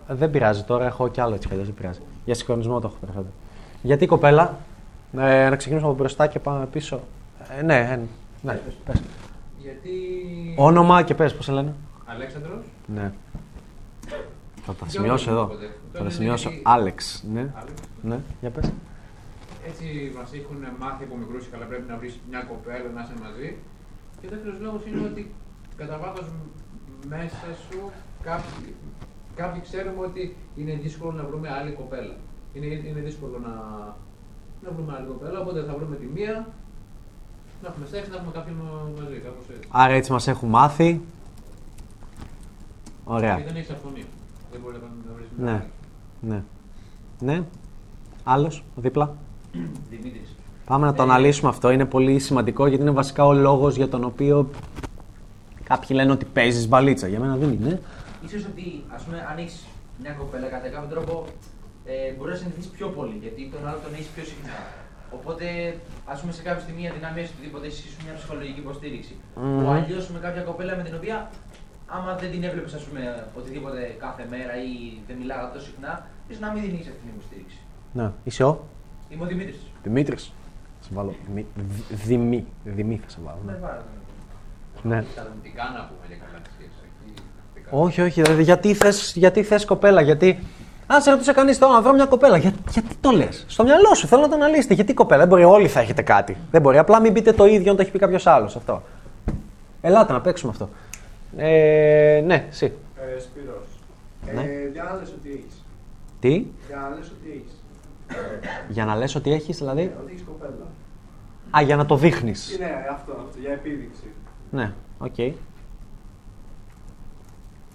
Ε, 0.08 0.14
Δεν 0.14 0.30
πειράζει 0.30 0.62
τώρα, 0.62 0.86
έχω 0.86 1.08
κι 1.08 1.20
άλλο 1.20 1.34
έτσι 1.34 1.46
κι 1.46 1.52
αλλιώς, 1.52 1.68
δεν 1.68 1.76
πειράζει. 1.76 2.00
Για 2.24 2.34
συγχρονισμό 2.34 2.80
το 2.80 2.86
έχω 2.86 2.96
περισσότερο. 3.00 3.32
Γιατί 3.82 4.06
κοπέλα; 4.06 4.58
Ε, 5.18 5.48
να 5.48 5.56
ξεκινήσουμε 5.56 5.90
από 5.90 6.00
μπροστά 6.00 6.26
και 6.26 6.38
πάμε 6.38 6.66
πίσω. 6.66 7.00
Ε, 7.58 7.62
ναι, 7.62 7.78
ε, 7.78 7.96
ναι, 8.42 8.60
πες. 8.86 9.02
Γιατί. 9.58 9.90
Όνομα 10.56 11.02
και 11.02 11.14
πες, 11.14 11.34
πώς 11.36 11.44
σε 11.44 11.52
λένε; 11.52 11.74
Αλέξανδρος. 12.06 12.64
Ναι. 12.86 13.12
Θα 14.64 14.72
τα 14.72 14.76
Για 14.80 14.88
σημειώσω 14.88 15.30
όνομα, 15.30 15.42
εδώ. 15.44 15.52
οπότε. 15.54 15.66
Θα 15.66 15.72
Τώρα 15.92 15.92
τα 15.92 16.00
είναι 16.00 16.10
σημειώσω. 16.10 16.48
γιατί- 16.48 16.64
Άλεξ. 16.66 17.24
Ναι. 17.32 17.40
Άλεξ. 17.40 17.80
Ναι, 18.02 18.18
για 18.40 18.50
πες. 18.50 18.72
Έτσι 19.66 20.12
μας 20.16 20.30
έχουν 20.32 20.56
μάθει 20.78 21.04
από 21.04 21.16
μικρούς 21.16 21.48
καλά 21.48 21.64
πρέπει 21.64 21.88
να 21.88 21.96
βρεις 21.96 22.20
μια 22.30 22.40
κοπέλα 22.42 22.88
να 22.94 23.00
είσαι 23.00 23.14
μαζί. 23.22 23.56
Και 24.20 24.26
ο 24.26 24.30
δεύτερος 24.30 24.58
λόγος 24.60 24.82
είναι 24.86 25.00
ότι 25.10 25.34
κατά 25.76 25.98
βάθος 25.98 26.26
μέσα 27.08 27.46
σου 27.70 27.78
κάποιοι, 28.22 28.74
κάποιοι 29.34 29.60
ξέρουμε 29.60 30.00
ότι 30.06 30.36
είναι 30.56 30.74
δύσκολο 30.82 31.12
να 31.12 31.24
βρούμε 31.24 31.48
άλλη 31.58 31.70
κοπέλα. 31.72 32.14
Είναι, 32.54 32.66
είναι 32.66 33.00
δύσκολο 33.00 33.38
να, 33.38 33.52
να 34.64 34.68
βρούμε 34.74 34.92
άλλη 34.96 35.06
κοπέλα, 35.06 35.40
οπότε 35.40 35.60
θα 35.68 35.74
βρούμε 35.78 35.96
τη 35.96 36.06
μία, 36.06 36.48
να 37.62 37.68
έχουμε 37.68 37.86
σεξ, 37.86 38.08
να 38.08 38.16
έχουμε 38.16 38.32
κάποιον 38.32 38.56
μαζί, 39.00 39.16
κάπως 39.16 39.44
έτσι. 39.54 39.68
Άρα 39.70 39.92
έτσι 39.92 40.12
μας 40.12 40.28
έχουν 40.28 40.48
μάθει. 40.48 41.00
Ωραία. 43.04 43.36
Και 43.36 43.44
δεν 43.44 43.56
έχεις 43.56 43.70
αυθονία. 43.70 44.04
Δεν 44.50 44.60
μπορεί 44.60 44.74
να 44.74 44.80
να 44.80 45.14
βρεις 45.16 45.28
Ναι. 45.36 45.66
Ναι. 46.20 46.42
Ναι. 47.20 47.42
Άλλος, 48.24 48.64
δίπλα. 48.76 49.14
Δημήτρης. 49.90 50.34
Πάμε 50.64 50.86
να 50.86 50.94
το 50.94 51.02
αναλύσουμε 51.02 51.48
αυτό. 51.48 51.70
Είναι 51.70 51.84
πολύ 51.84 52.18
σημαντικό 52.18 52.66
γιατί 52.66 52.82
είναι 52.82 52.92
βασικά 52.92 53.26
ο 53.26 53.32
λόγος 53.32 53.76
για 53.76 53.88
τον 53.88 54.04
οποίο 54.04 54.50
κάποιοι 55.64 55.88
λένε 55.90 56.12
ότι 56.12 56.24
παίζεις 56.24 56.68
μπαλίτσα. 56.68 57.08
Για 57.08 57.20
μένα 57.20 57.36
δεν 57.36 57.52
είναι. 57.52 57.80
Ίσως 58.24 58.44
ότι, 58.44 58.82
ας 58.94 59.02
πούμε, 59.02 59.26
αν 59.30 59.38
έχεις 59.38 59.66
μια 60.02 60.12
κοπέλα 60.12 60.46
κατά 60.46 60.68
κάποιον 60.68 60.90
τρόπο, 60.90 61.26
ε, 61.84 62.12
μπορεί 62.16 62.30
να 62.30 62.36
συνηθίσεις 62.36 62.70
πιο 62.70 62.88
πολύ, 62.88 63.18
γιατί 63.20 63.50
τον 63.52 63.68
άλλο 63.68 63.78
τον 63.84 63.92
έχεις 63.94 64.06
πιο 64.06 64.24
συχνά. 64.24 64.56
Οπότε, 65.18 65.44
ας 66.12 66.20
πούμε, 66.20 66.32
σε 66.32 66.42
κάποια 66.42 66.62
στιγμή 66.62 66.88
αδυναμίε 66.88 67.24
οτιδήποτε 67.34 67.66
έχει 67.66 67.88
ίσως 67.88 68.04
μια 68.04 68.14
ψυχολογική 68.18 68.60
υποστήριξη. 68.60 69.14
Μμμ. 69.36 69.58
Που 69.64 69.70
αλλιώς 69.70 70.08
με 70.08 70.18
κάποια 70.18 70.42
κοπέλα 70.42 70.76
με 70.76 70.82
την 70.82 70.94
οποία, 70.94 71.30
άμα 71.86 72.14
δεν 72.20 72.30
την 72.30 72.42
έβλεπες, 72.44 72.74
ας 72.74 72.82
πούμε, 72.84 73.26
οτιδήποτε 73.38 73.80
κάθε 74.04 74.26
μέρα 74.30 74.54
ή 74.64 74.72
δεν 75.06 75.16
μιλάγα 75.16 75.50
τόσο 75.52 75.66
συχνά, 75.66 76.06
ίσω 76.28 76.38
να 76.40 76.50
μην 76.52 76.62
την 76.62 76.74
έχεις 76.74 76.86
αυτή 76.92 77.00
την 77.04 77.10
υποστήριξη. 77.16 77.58
Ναι. 77.92 78.10
Είσαι 78.24 78.44
ο; 78.44 78.52
Είμαι 79.10 79.22
ο 79.22 79.26
Δημήτρης. 79.26 79.60
Δημήτρης. 79.82 80.24
Θα 80.80 80.86
σε 80.88 80.90
βάλω. 80.94 81.14
Δημή. 81.26 81.46
Δη- 81.54 81.96
Δημή. 82.06 82.46
Δημή 82.64 83.00
θα 83.04 83.08
σε 83.08 83.18
βάλω. 83.24 83.38
Ναι. 83.46 83.52
Ναι. 84.94 85.02
Τι 85.42 85.48
κάνα 85.50 85.70
να 85.78 85.84
πούμε 85.88 86.04
για 86.08 86.16
καλά 86.16 86.38
σχέση. 86.54 86.70
εκεί. 87.54 87.66
Όχι, 87.70 88.00
όχι. 88.00 88.22
Δηλαδή, 88.22 88.42
γιατί 88.42 88.74
θες, 88.74 89.12
γιατί 89.16 89.42
θες 89.42 89.64
κοπέλα, 89.64 90.00
γιατί. 90.00 90.38
Αν 90.92 91.02
σε 91.02 91.10
ρωτούσε 91.10 91.32
κανείς 91.32 91.58
τώρα 91.58 91.72
να 91.72 91.82
βρω 91.82 91.92
μια 91.92 92.06
κοπέλα, 92.06 92.36
για, 92.36 92.52
γιατί 92.70 92.94
το 93.00 93.10
λες; 93.10 93.44
Στο 93.48 93.64
μυαλό 93.64 93.94
σου 93.94 94.06
θέλω 94.06 94.22
να 94.22 94.28
το 94.28 94.34
αναλύσετε. 94.34 94.74
Γιατί 94.74 94.94
κοπέλα, 94.94 95.18
δεν 95.20 95.28
μπορεί, 95.28 95.44
όλοι 95.44 95.68
θα 95.68 95.80
έχετε 95.80 96.02
κάτι. 96.02 96.36
Δεν 96.50 96.60
μπορεί. 96.60 96.78
Απλά 96.78 97.00
μην 97.00 97.12
πείτε 97.12 97.32
το 97.32 97.46
ίδιο 97.46 97.70
αν 97.70 97.76
το 97.76 97.82
έχει 97.82 97.90
πει 97.90 97.98
κάποιος 97.98 98.26
άλλος. 98.26 98.56
Αυτό. 98.56 98.82
Ελάτε 99.80 100.12
να 100.12 100.20
παίξουμε 100.20 100.52
αυτό. 100.52 100.68
Ε, 101.36 102.22
ναι, 102.26 102.46
εσύ. 102.48 102.72
Ε, 103.16 103.20
Σπύρος. 103.20 103.66
Ναι. 104.34 104.42
Ε, 104.42 104.68
για 104.72 104.82
να 104.82 104.94
λες 104.98 105.08
ότι 105.18 105.28
έχεις. 105.30 105.64
Τι, 106.20 106.46
Για 106.68 106.76
να 106.76 106.88
λες 106.96 107.10
ότι 107.10 107.30
έχεις. 107.30 107.62
για 108.68 108.84
να 108.84 108.96
λες 108.96 109.14
ότι 109.14 109.32
έχεις, 109.32 109.58
δηλαδή; 109.58 109.82
Ε, 109.82 109.92
Ότι 110.02 110.12
έχεις 110.12 110.24
κοπέλα. 110.26 110.66
Α, 111.56 111.62
για 111.62 111.76
να 111.76 111.86
το 111.86 111.96
δείχνεις. 111.96 112.56
Ναι, 112.58 112.86
αυτό, 112.90 113.12
αυτό, 113.12 113.38
για 113.40 113.52
επίδειξη. 113.52 114.04
Ναι, 114.50 114.72
οκ. 114.98 115.18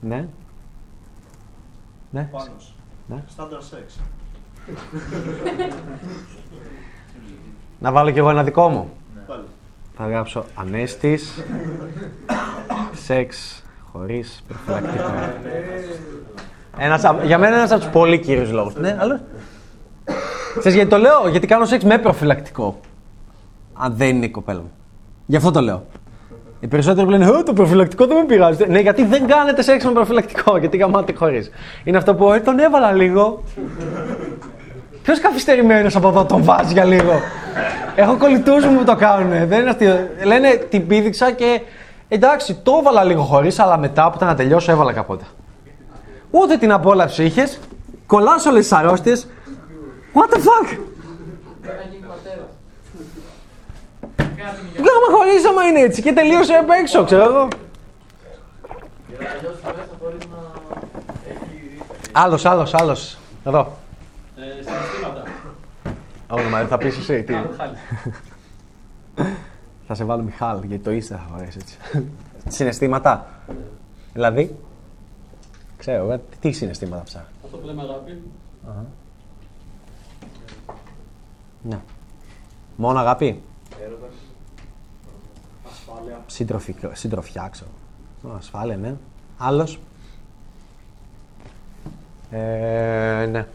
Ναι. 0.01 0.27
Ναι. 2.11 2.29
Πάνος. 2.31 2.76
Ναι. 3.07 3.23
Στάνταρ 3.27 3.61
σεξ. 3.63 3.99
Να 7.79 7.91
βάλω 7.91 8.11
κι 8.11 8.19
εγώ 8.19 8.29
ένα 8.29 8.43
δικό 8.43 8.69
μου. 8.69 8.89
Πάλι. 9.27 9.43
Θα 9.97 10.07
γράψω 10.07 10.45
ανέστης, 10.55 11.43
σεξ 13.05 13.63
χωρίς 13.91 14.43
προφυλακτικό. 14.47 15.03
Ένας, 16.77 17.03
απ- 17.03 17.23
για 17.25 17.37
μένα 17.37 17.55
ένας 17.55 17.71
από 17.71 17.79
τους 17.81 17.89
πολύ 17.89 18.19
κύριους 18.19 18.51
λόγους. 18.51 18.75
Ναι, 18.75 18.97
άλλο. 18.99 19.19
Ξέρεις 20.59 20.75
γιατί 20.77 20.89
το 20.89 20.97
λέω, 20.97 21.27
γιατί 21.27 21.47
κάνω 21.47 21.65
σεξ 21.65 21.83
με 21.83 21.97
προφυλακτικό. 21.97 22.79
Αν 23.73 23.93
δεν 23.95 24.15
είναι 24.15 24.25
η 24.25 24.29
κοπέλα 24.29 24.59
μου. 24.59 24.71
Γι' 25.25 25.35
αυτό 25.35 25.51
το 25.51 25.61
λέω. 25.61 25.85
Οι 26.59 26.67
περισσότεροι 26.67 27.05
που 27.05 27.11
λένε 27.11 27.25
«Ε, 27.25 27.43
το 27.43 27.53
προφυλακτικό 27.53 28.05
δεν 28.05 28.17
με 28.17 28.23
πειράζει. 28.25 28.65
Ναι, 28.67 28.79
γιατί 28.79 29.05
δεν 29.05 29.27
κάνετε 29.27 29.61
σεξ 29.61 29.85
με 29.85 29.91
προφυλακτικό, 29.91 30.57
γιατί 30.57 30.77
γαμάτε 30.77 31.13
χωρίς. 31.13 31.51
Είναι 31.83 31.97
αυτό 31.97 32.15
που 32.15 32.31
«Ε, 32.31 32.39
τον 32.39 32.59
έβαλα 32.59 32.91
λίγο. 32.91 33.43
Ποιος 35.03 35.19
καθυστερημένος 35.19 35.95
από 35.95 36.07
εδώ 36.07 36.25
τον 36.25 36.43
βάζει 36.43 36.73
για 36.73 36.83
λίγο. 36.83 37.21
Έχω 37.95 38.17
κολλητούς 38.17 38.65
μου 38.65 38.77
που 38.77 38.83
το 38.83 38.95
κάνουν. 38.95 39.47
Δεν 39.47 39.59
είναι 39.59 39.69
αστείο. 39.69 40.09
Λένε 40.25 40.49
την 40.69 40.87
πήδηξα 40.87 41.31
και 41.31 41.61
εντάξει, 42.07 42.59
το 42.63 42.77
έβαλα 42.79 43.03
λίγο 43.03 43.21
χωρίς, 43.21 43.59
αλλά 43.59 43.77
μετά 43.77 44.09
που 44.09 44.13
ήταν 44.15 44.27
να 44.27 44.35
τελειώσω, 44.35 44.71
έβαλα 44.71 44.93
καπότα. 44.93 45.25
Ούτε 46.31 46.57
την 46.57 46.71
απόλαυση 46.71 47.23
είχες. 47.23 47.59
Κολλάς 48.05 48.45
όλες 48.45 48.61
τις 48.61 48.71
αρρώστιες. 48.71 49.27
What 50.13 50.33
the 50.33 50.37
fuck! 50.37 50.77
Γάμα 54.77 55.17
χωρίς 55.17 55.45
άμα 55.45 55.63
είναι 55.63 55.79
έτσι 55.79 56.01
και 56.01 56.13
τελείωσε 56.13 56.53
απ' 56.53 56.69
έξω, 56.69 57.03
ξέρω 57.03 57.23
εγώ. 57.23 57.47
Άλλος, 62.11 62.45
άλλος, 62.45 62.73
άλλος. 62.73 63.17
Εδώ. 63.45 63.77
Ε, 64.35 64.41
συναισθήματα. 64.63 65.23
Όνομα, 66.27 66.57
δεν 66.57 66.67
θα 66.67 66.77
πεις 66.77 66.97
εσύ. 66.97 67.23
Τι. 67.23 67.33
Μιχάλη. 67.33 67.75
θα 69.87 69.93
σε 69.93 70.03
βάλω 70.03 70.23
Μιχάλ, 70.23 70.63
γιατί 70.63 70.83
το 70.83 70.91
είστε 70.91 71.15
θα 71.15 71.35
αρέσει 71.35 71.57
έτσι. 71.61 71.77
συναισθήματα. 72.47 73.27
Δηλαδή. 74.13 74.55
Ξέρω, 75.77 76.11
ε, 76.11 76.21
τι 76.39 76.51
συναισθήματα 76.51 77.03
ψάχνω. 77.03 77.27
Αυτό 77.43 77.57
που 77.57 77.65
λέμε 77.65 77.81
αγάπη. 77.81 78.21
Αχα. 78.69 78.85
Ναι. 81.61 81.79
Μόνο 82.75 82.99
αγάπη. 82.99 83.41
Έρωτας. 83.83 84.13
Ασφάλεια. 85.97 86.21
Συντροφικ- 86.27 86.95
Συντροφιά, 86.95 87.47
ξέρω. 87.51 87.69
Ω, 88.23 88.29
Ασφάλεια, 88.37 88.77
ναι. 88.77 88.95
Άλλος; 89.37 89.79
Ε, 92.31 93.27
ναι. 93.31 93.45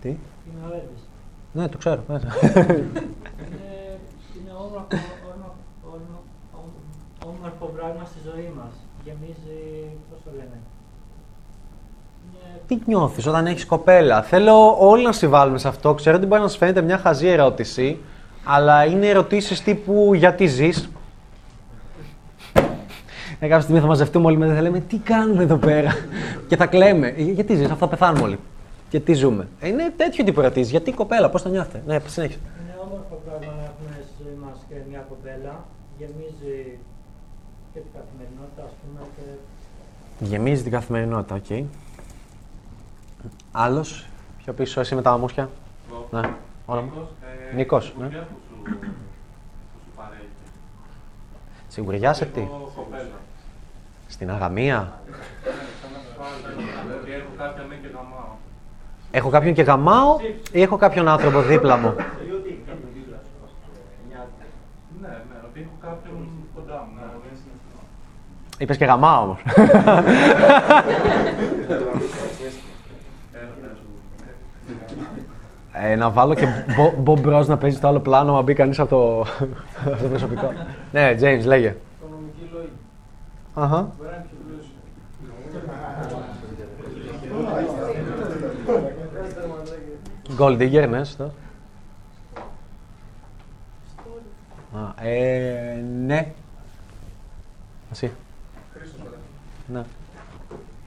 Τι; 0.00 0.08
Είναι 0.08 0.66
αρέδης. 0.66 1.08
Ναι, 1.52 1.68
το 1.68 1.78
ξέρω. 1.78 2.02
ναι. 2.08 2.14
Είναι, 2.14 2.28
είναι 4.38 4.50
όμορφο, 4.58 4.86
όμορφο, 5.34 5.54
όμορφο, 5.84 6.22
όμορφο 7.26 7.66
πράγμα 7.76 8.04
στη 8.04 8.18
ζωή 8.24 8.52
μας. 8.56 8.72
Γεμίζει, 9.04 9.88
πώς 10.10 10.18
το 10.24 10.30
λένε, 10.36 10.58
Τι 12.66 12.78
νιώθεις 12.86 13.26
όταν 13.26 13.46
έχεις 13.46 13.66
κοπέλα; 13.66 14.22
Θέλω 14.22 14.76
όλοι 14.88 15.04
να 15.04 15.12
συμβάλλουμε 15.12 15.58
σε 15.58 15.68
αυτό. 15.68 15.94
Ξέρω 15.94 16.16
ότι 16.16 16.26
μπορεί 16.26 16.40
να 16.42 16.48
σας 16.48 16.56
φαίνεται 16.56 16.82
μια 16.82 16.98
χαζή 16.98 17.26
ερώτηση, 17.26 17.98
αλλά 18.44 18.84
είναι 18.84 19.06
ερωτήσεις 19.06 19.62
τύπου 19.62 20.14
γιατί 20.14 20.46
ζεις; 20.46 20.88
Ε, 23.42 23.46
κάποια 23.48 23.60
στιγμή 23.62 23.80
θα 23.80 23.86
μαζευτούμε 23.86 24.26
όλοι 24.26 24.36
μετά 24.36 24.50
και 24.50 24.56
θα 24.56 24.62
λέμε 24.62 24.80
τι 24.80 24.98
κάνουμε 24.98 25.42
εδώ 25.42 25.56
πέρα; 25.56 25.92
και 26.48 26.56
θα 26.56 26.66
κλαίμε. 26.66 27.06
«Ε, 27.08 27.22
Γιατί 27.22 27.54
ζεις, 27.56 27.70
αυτά 27.70 27.88
πεθάνουμε 27.88 28.24
όλοι. 28.24 28.38
Γιατί 28.90 29.14
ζούμε. 29.14 29.48
Ε, 29.60 29.68
Είναι 29.68 29.92
τέτοιο 29.96 30.24
τύπο 30.24 30.40
ερωτήσει. 30.40 30.70
Γιατί 30.70 30.90
η 30.90 30.92
κοπέλα, 30.92 31.30
πώς 31.30 31.42
το 31.42 31.48
νιώθετε; 31.48 31.82
Ναι, 31.86 31.98
συνέχισε. 32.06 32.38
Είναι 32.62 32.74
όμορφο 32.84 33.20
πράγμα 33.24 33.52
να 33.56 33.62
έχουμε 33.62 34.04
στη 34.14 34.22
ζωή 34.22 34.36
μας 34.44 34.58
και 34.68 34.74
μια 34.90 35.04
κοπέλα. 35.08 35.64
Γεμίζει 35.98 36.78
και 37.72 37.78
την 37.78 37.90
καθημερινότητα, 37.98 38.62
ας 38.64 38.72
πούμε, 38.80 39.00
και 39.16 39.22
Γεμίζει 40.24 40.62
την 40.62 40.72
καθημερινότητα, 40.72 41.34
οκ. 41.34 41.66
Άλλος, 43.52 44.06
πιο 44.44 44.52
πίσω, 44.52 44.80
εσύ 44.80 44.94
με 44.94 45.02
τα 45.02 45.10
μούσια. 45.10 45.48
Εγώ. 45.90 46.20
Ναι, 46.20 46.30
όνομα. 46.66 46.86
Νίκος, 46.86 47.08
ε, 47.52 47.56
Νίκος, 47.56 47.88
η 47.88 47.92
ναι. 47.98 48.04
δουλειά 48.04 48.20
που 48.20 48.34
σου, 48.48 48.62
που 49.72 49.78
σου 49.84 49.90
παρέχει. 49.96 50.26
Σιγουριάς 51.68 52.16
σε 52.16 52.24
τι; 52.24 52.40
Έχω 52.40 52.72
κοπέλα. 52.76 53.10
Στην 54.12 54.30
αγαμία. 54.30 54.78
Ναι, 54.78 54.84
σαν 55.80 55.90
ασφάλεια. 56.00 56.48
Ότι 57.00 57.12
έχω 57.12 57.32
κάποια 57.38 57.62
ναι 57.68 57.74
και 57.74 57.88
γαμάω. 57.94 58.34
Έχω 59.10 59.28
κάποιον 59.30 59.54
και 59.54 59.62
γαμάω 59.62 60.16
ή 60.52 60.62
έχω 60.62 60.76
κάποιον 60.76 61.08
άνθρωπο 61.08 61.40
δίπλα 61.42 61.76
μου; 61.76 61.94
Ναι, 61.96 62.02
ναι, 65.08 65.16
ότι 65.44 65.60
έχω 65.60 65.76
κάποιον 65.80 66.28
κοντά 66.54 66.86
μου. 66.88 66.94
Ναι, 66.94 67.00
δεν 67.22 67.30
είναι 67.32 67.40
Είπες 68.58 68.76
και 68.76 68.84
γαμάω 68.84 69.22
όμως. 69.22 69.38
Ε, 75.72 75.94
να 75.96 76.10
βάλω 76.10 76.34
και 76.34 76.46
Bo- 76.68 77.04
Bob 77.08 77.26
Bros 77.26 77.46
να 77.46 77.56
παίζει 77.56 77.76
στο 77.76 77.88
άλλο 77.88 78.00
πλάνο, 78.00 78.32
μα 78.32 78.42
μπει 78.42 78.54
κανείς 78.54 78.78
από 78.80 78.88
το, 78.88 79.20
από 79.92 80.02
το 80.02 80.08
προσωπικό. 80.08 80.52
ναι, 80.92 81.14
James, 81.20 81.42
λέγε. 81.44 81.74
Οικονομική 83.52 83.60
λόγη. 83.60 83.72
Αχα. 83.72 83.92
Μπορεί 83.96 84.08
να 84.08 84.14
είναι 84.16 84.26
πιο 84.30 84.38
πλούσιο. 84.46 84.80
Gold 90.38 90.58
Digger, 90.58 90.88
ναι, 90.88 91.04
σωστό. 91.04 91.32
Α, 94.74 95.06
ε, 95.06 95.84
ναι. 96.04 96.32
Εσύ. 97.90 98.10
Ναι. 99.66 99.84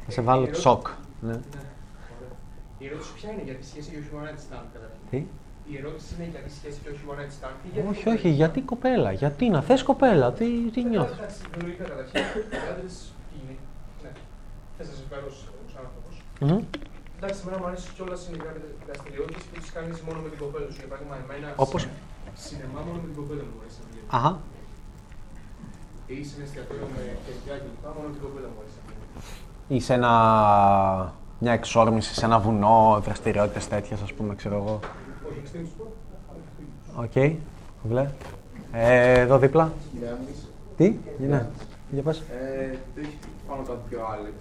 Θα 0.05 0.11
σε 0.11 0.21
βάλω 0.21 0.53
σοκ. 0.53 0.87
Ναι. 1.21 1.39
Η 2.77 2.85
ερώτηση 2.85 3.13
ποια 3.13 3.31
είναι 3.31 3.41
για 3.43 3.55
τη 3.55 3.65
σχέση 3.65 3.89
και 3.89 3.97
όχι 3.97 4.09
one 4.13 4.23
night 4.23 4.53
stand 4.53 4.65
καταρχήν; 4.73 4.99
Τι; 5.09 5.25
Η 5.71 5.73
ερώτηση 5.81 6.09
είναι 6.15 6.27
για 6.33 6.41
τη 6.45 6.51
σχέση 6.57 6.77
και 6.83 6.89
όχι 6.93 7.01
one 7.11 7.19
night 7.21 7.33
stand. 7.37 7.57
ή 7.65 7.69
γιατί 7.73 7.87
Όχι, 7.93 8.05
όχι, 8.15 8.29
γιατί 8.41 8.59
κοπέλα, 8.71 9.11
γιατί 9.21 9.43
να 9.55 9.61
θες 9.67 9.81
κοπέλα, 9.89 10.27
τι, 10.37 10.47
τι 10.73 10.81
νιώθεις; 10.91 11.17
Εντάξει, 11.17 11.39
λογικά 11.61 11.83
καταρχήν. 11.91 12.15
Οι 12.55 12.67
άντρες 12.71 12.95
ποιοι 13.27 13.39
είναι; 13.41 13.55
Ναι. 14.03 14.11
Θες 14.77 14.87
να 14.91 14.95
σε 14.99 15.03
φέρω 15.11 15.27
σαν 15.73 15.81
άνθρωπος. 15.83 16.13
Μμμ. 16.45 16.61
Εντάξει, 17.17 17.37
εμένα 17.43 17.57
μου 17.61 17.67
αρέσει 17.69 17.87
κιόλας 17.95 18.21
είναι 18.27 18.39
κάποιες 18.45 18.63
δραστηριότητες 18.87 19.39
που 19.49 19.55
τις 19.61 19.71
κάνεις 19.75 19.97
μόνο 20.07 20.19
με 20.25 20.29
την 20.31 20.39
κοπέλα 20.43 20.67
σου. 20.73 20.79
Για 20.81 20.89
παράδειγμα, 20.91 21.15
εμένα. 21.23 21.47
Όπως; 21.65 21.81
Σινεμά 22.43 22.79
μόνο 22.87 22.97
με 23.03 23.07
την 23.11 23.17
κοπέλα 23.21 23.43
μου 23.49 23.57
αρέσει 23.61 23.77
να 23.83 23.87
βγαίνω. 23.91 24.07
Αχα. 24.17 24.31
Ή 26.13 26.17
σε 26.27 26.33
ένα 26.37 26.43
εστιατόριο 26.47 26.87
με 26.95 27.01
κεριά 27.25 27.53
και 27.61 27.67
λοιπά, 27.73 27.89
μόνο 27.95 28.05
με 28.09 28.13
την 28.15 28.23
κοπέλα 28.25 28.47
μου 28.53 28.59
αρέσει 28.61 28.77
να 28.79 28.83
βγαίνω. 28.87 29.05
Ή 29.75 29.77
σε 29.87 29.93
ένα, 29.99 30.11
μια 31.43 31.53
εξόρμηση, 31.59 32.11
σε 32.19 32.25
ένα 32.29 32.37
βουνό, 32.45 32.79
δραστηριότητες 33.05 33.65
τέτοιες, 33.73 33.99
ας 34.07 34.11
πούμε, 34.15 34.31
ξέρω 34.41 34.55
εγώ. 34.61 34.75
Όχι, 35.45 35.53
extreme 35.53 35.81
sport. 35.81 37.03
Οκ, 37.03 37.37
βλέ. 37.83 38.09
Ε, 38.71 39.19
εδώ 39.19 39.37
δίπλα. 39.39 39.71
Γιάννης. 39.99 40.49
Τι, 40.77 40.95
ναι, 41.27 41.47
για 41.91 42.01
πες. 42.03 42.19
Ε, 42.19 42.77
το 42.95 42.99
έχεις 43.01 43.13
πει 43.13 43.27
πάνω 43.47 43.61
κάτω 43.63 43.79
και 43.89 43.95
ο 43.95 44.05
Άλεξ. 44.07 44.35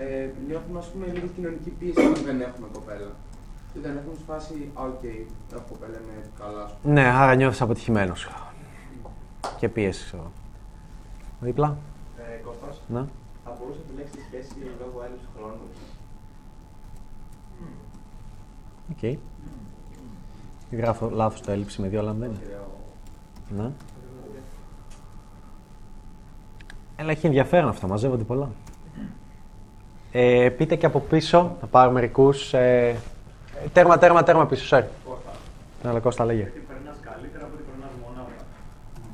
Ε, 0.00 0.28
νιώθουμε 0.48 0.78
ας 0.78 0.86
πούμε 0.88 1.06
λίγο 1.06 1.26
κοινωνική 1.34 1.70
πίεση 1.70 1.98
όταν 2.06 2.24
δεν 2.24 2.40
έχουμε 2.40 2.66
κοπέλα. 2.72 3.10
Και 3.72 3.78
δεν 3.80 3.96
έχουμε 3.96 4.14
σφάσει, 4.22 4.70
α, 4.74 4.82
οκ, 4.82 5.04
έχω 5.54 5.64
κοπέλα, 5.68 5.96
είμαι 6.02 6.22
καλά, 6.38 6.64
ας 6.64 6.72
πούμε. 6.82 6.92
Ναι, 6.94 7.06
άρα 7.08 7.34
νιώθεις 7.34 7.60
αποτυχημένος. 7.60 8.28
Και 9.58 9.68
πίεσης, 9.68 10.04
ξέρω. 10.04 10.30
Δίπλα. 11.40 11.76
Ε, 12.18 12.36
Κώστας, 12.44 12.80
Ναι. 12.88 13.04
θα 13.44 13.56
μπορούσε 13.58 13.78
να 13.78 13.84
επιλέξει 13.86 14.16
τη 14.16 14.22
σχέση 14.28 14.54
λόγω 14.80 15.02
έλλειψη 15.04 15.26
χρόνου; 15.36 15.66
Οκ. 18.92 19.18
Γράφω 20.76 21.10
λάθος 21.10 21.40
το 21.40 21.50
έλλειψη 21.50 21.80
με 21.80 21.88
δύο, 21.88 21.98
αλλά 21.98 22.12
δεν 22.12 22.28
είναι. 22.28 22.38
Ναι. 23.62 23.70
Έλα, 26.96 27.10
έχει 27.10 27.26
ενδιαφέρον 27.26 27.68
αυτό, 27.68 27.86
μαζεύονται 27.86 28.22
πολλά. 28.22 28.50
Ε, 30.12 30.48
πείτε 30.56 30.76
και 30.76 30.86
από 30.86 31.00
πίσω, 31.00 31.56
θα 31.60 31.66
πάρω 31.66 31.90
μερικούς. 31.90 32.54
Ε, 32.54 32.96
τέρμα, 33.72 33.98
τέρμα, 33.98 34.22
τέρμα 34.22 34.46
πίσω, 34.46 34.76
sorry. 34.76 34.84
Ναι, 35.82 35.90
αλλά 35.90 36.00
Κώστα, 36.00 36.24
λέγε. 36.24 36.40
Γιατί 36.40 36.58
περνάς 36.58 36.96
καλύτερα 37.00 37.44
από 37.44 37.54
ότι 37.54 37.62
περνάς 37.70 37.90
μονάχα. 38.02 38.44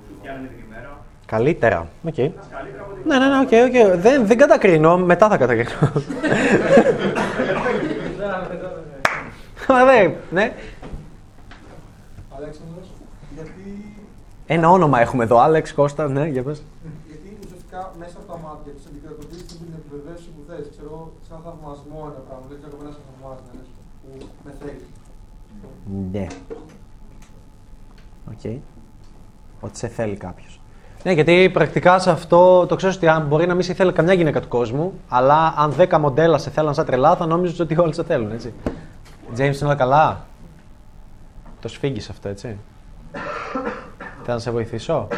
Σου 0.09 0.15
πιάνει 0.23 0.47
την 0.47 0.65
ημέρα. 0.67 0.99
Καλύτερα. 1.27 1.89
Οκ. 2.05 2.15
Περνάς 2.15 2.47
καλύτερα 2.51 2.83
από 2.83 2.93
ότι 2.93 3.09
Ναι, 3.09 3.19
ναι, 3.19 3.27
ναι, 3.27 3.39
οκ, 3.39 3.53
οκ. 3.69 4.01
Δεν, 4.01 4.27
δεν 4.27 4.39
κατακρίνω, 4.39 4.99
μετά 4.99 5.29
θα 5.29 5.37
κατακρίνω. 5.37 5.93
Μα 9.69 9.85
δεν, 9.85 10.15
ναι. 10.31 10.53
Αλέξανδρος, 12.37 12.89
γιατί, 13.35 13.95
Ένα 14.51 14.71
όνομα 14.71 15.01
έχουμε 15.01 15.25
εδώ, 15.25 15.39
Άλεξ, 15.39 15.73
Κώστα, 15.75 16.09
ναι, 16.09 16.27
για 16.27 16.43
πες. 16.43 16.63
γιατί 17.09 17.39
ουσιαστικά 17.45 17.93
μέσα 17.99 18.17
από 18.19 18.33
τα 18.33 18.39
μάτια 18.45 18.73
του 18.73 18.83
αντικατοπτρίζει 18.89 19.45
την 19.45 19.73
επιβεβαίωση 19.79 20.29
που 20.35 20.43
θες. 20.49 20.67
Ξέρω, 20.71 20.89
εγώ, 20.91 21.13
σαν 21.29 21.39
θαυμασμό 21.45 22.01
ένα 22.11 22.21
πράγμα. 22.27 22.45
Δεν 22.51 22.59
ξέρω 22.61 22.77
κανένα 22.77 22.97
θαυμάζει 23.07 23.43
να 23.49 23.53
λες, 23.59 23.69
που 24.01 24.09
με 24.45 24.53
θέλει. 24.61 24.85
Ναι. 26.13 26.27
Οκ. 28.33 28.63
Ότι 29.61 29.79
σε 29.79 29.89
θέλει 29.89 30.17
κάποιος. 30.17 30.61
Ναι, 31.03 31.13
γιατί 31.13 31.51
πρακτικά 31.53 31.99
σε 31.99 32.11
αυτό 32.11 32.67
το 32.67 32.77
ξέρω 32.77 32.93
ότι 32.97 33.09
αν 33.09 33.27
μπορεί 33.27 33.47
να 33.47 33.55
μην 33.55 33.63
σε 33.65 33.75
θέλει 33.75 33.93
καμιά 33.93 34.13
γυναίκα 34.13 34.41
του 34.41 34.49
κόσμου, 34.49 34.93
αλλά 35.09 35.55
αν 35.57 35.75
10 35.79 35.99
μοντέλα 35.99 36.39
σε 36.39 36.51
θέλαν 36.51 36.75
σαν 36.75 36.87
τρελά, 36.87 37.17
θα 37.17 37.27
νόμιζες 37.27 37.61
ότι 37.61 37.79
όλοι 37.79 37.95
σε 37.95 38.05
θέλουν, 38.05 38.33
έτσι. 38.33 38.53
James 39.37 39.39
είναι 39.39 39.65
όλα 39.65 39.75
καλά; 39.75 40.27
Το 41.61 41.69
σφίγγεις 41.69 42.11
αυτό, 42.11 42.29
έτσι; 42.29 42.57
Θέλω 44.29 44.41
να 44.41 44.47
σε 44.47 44.51
βοηθήσω; 44.57 45.09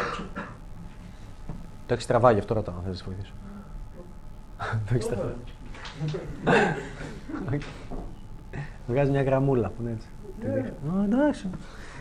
Το 1.87 1.93
έχεις 1.93 2.05
τραβάει, 2.05 2.33
γι' 2.33 2.39
αυτό 2.39 2.53
ρωτάω, 2.53 2.75
αν 2.75 2.81
θέλεις 2.83 2.99
να 2.99 3.05
σε 3.05 3.15
βοηθήσω. 3.15 3.33
το 4.87 4.93
έχεις 4.93 5.07
τραβάει. 5.07 5.33
Οκ. 7.53 7.61
Βγάζει 8.87 9.11
μια 9.11 9.23
γραμμούλα 9.23 9.67
που 9.67 9.75
είναι 9.81 9.91
έτσι. 9.91 10.07
Τη 10.39 10.47
δείχνει. 10.47 10.99
Α, 10.99 11.03
εντάξει. 11.03 11.49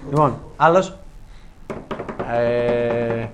Λοιπόν, 0.09 0.39
άλλος; 0.57 0.97
Ε, 2.31 3.27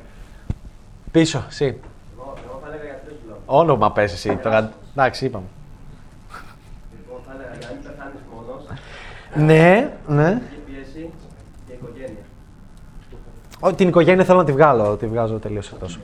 πίσω, 1.11 1.45
εσύ. 1.49 1.64
Εγώ, 1.64 2.35
εγώ 2.49 2.61
θα 2.62 2.68
έλεγα 2.68 2.85
για 2.85 3.01
τρεις 3.05 3.16
λόγους. 3.27 3.43
Όνομα 3.47 3.93
πες 3.93 4.12
εσύ. 4.12 4.37
Τώρα, 4.37 4.72
εντάξει, 4.93 5.24
είπαμε. 5.24 5.47
Λοιπόν, 6.97 7.20
θα 7.27 7.33
έλεγα 7.35 7.55
για 7.59 7.68
να 7.68 7.74
μην 7.74 7.83
πεθάνεις 7.83 8.20
μόνος. 8.35 8.64
Ναι, 9.35 9.97
ναι. 10.07 10.43
Η 10.53 10.70
πίεση 10.70 11.11
και 11.66 11.72
η 11.72 11.79
οικογένεια. 11.81 12.24
Ω, 13.12 13.46
την 13.77 13.89
οικογένεια 13.89 14.25
θέλω 14.25 14.39
να 14.39 14.45
τη 14.45 14.53
βγάλω, 14.53 14.97
τη 14.97 15.07
βγάζω 15.07 15.39
τελείως 15.39 15.73
εκτός. 15.73 15.99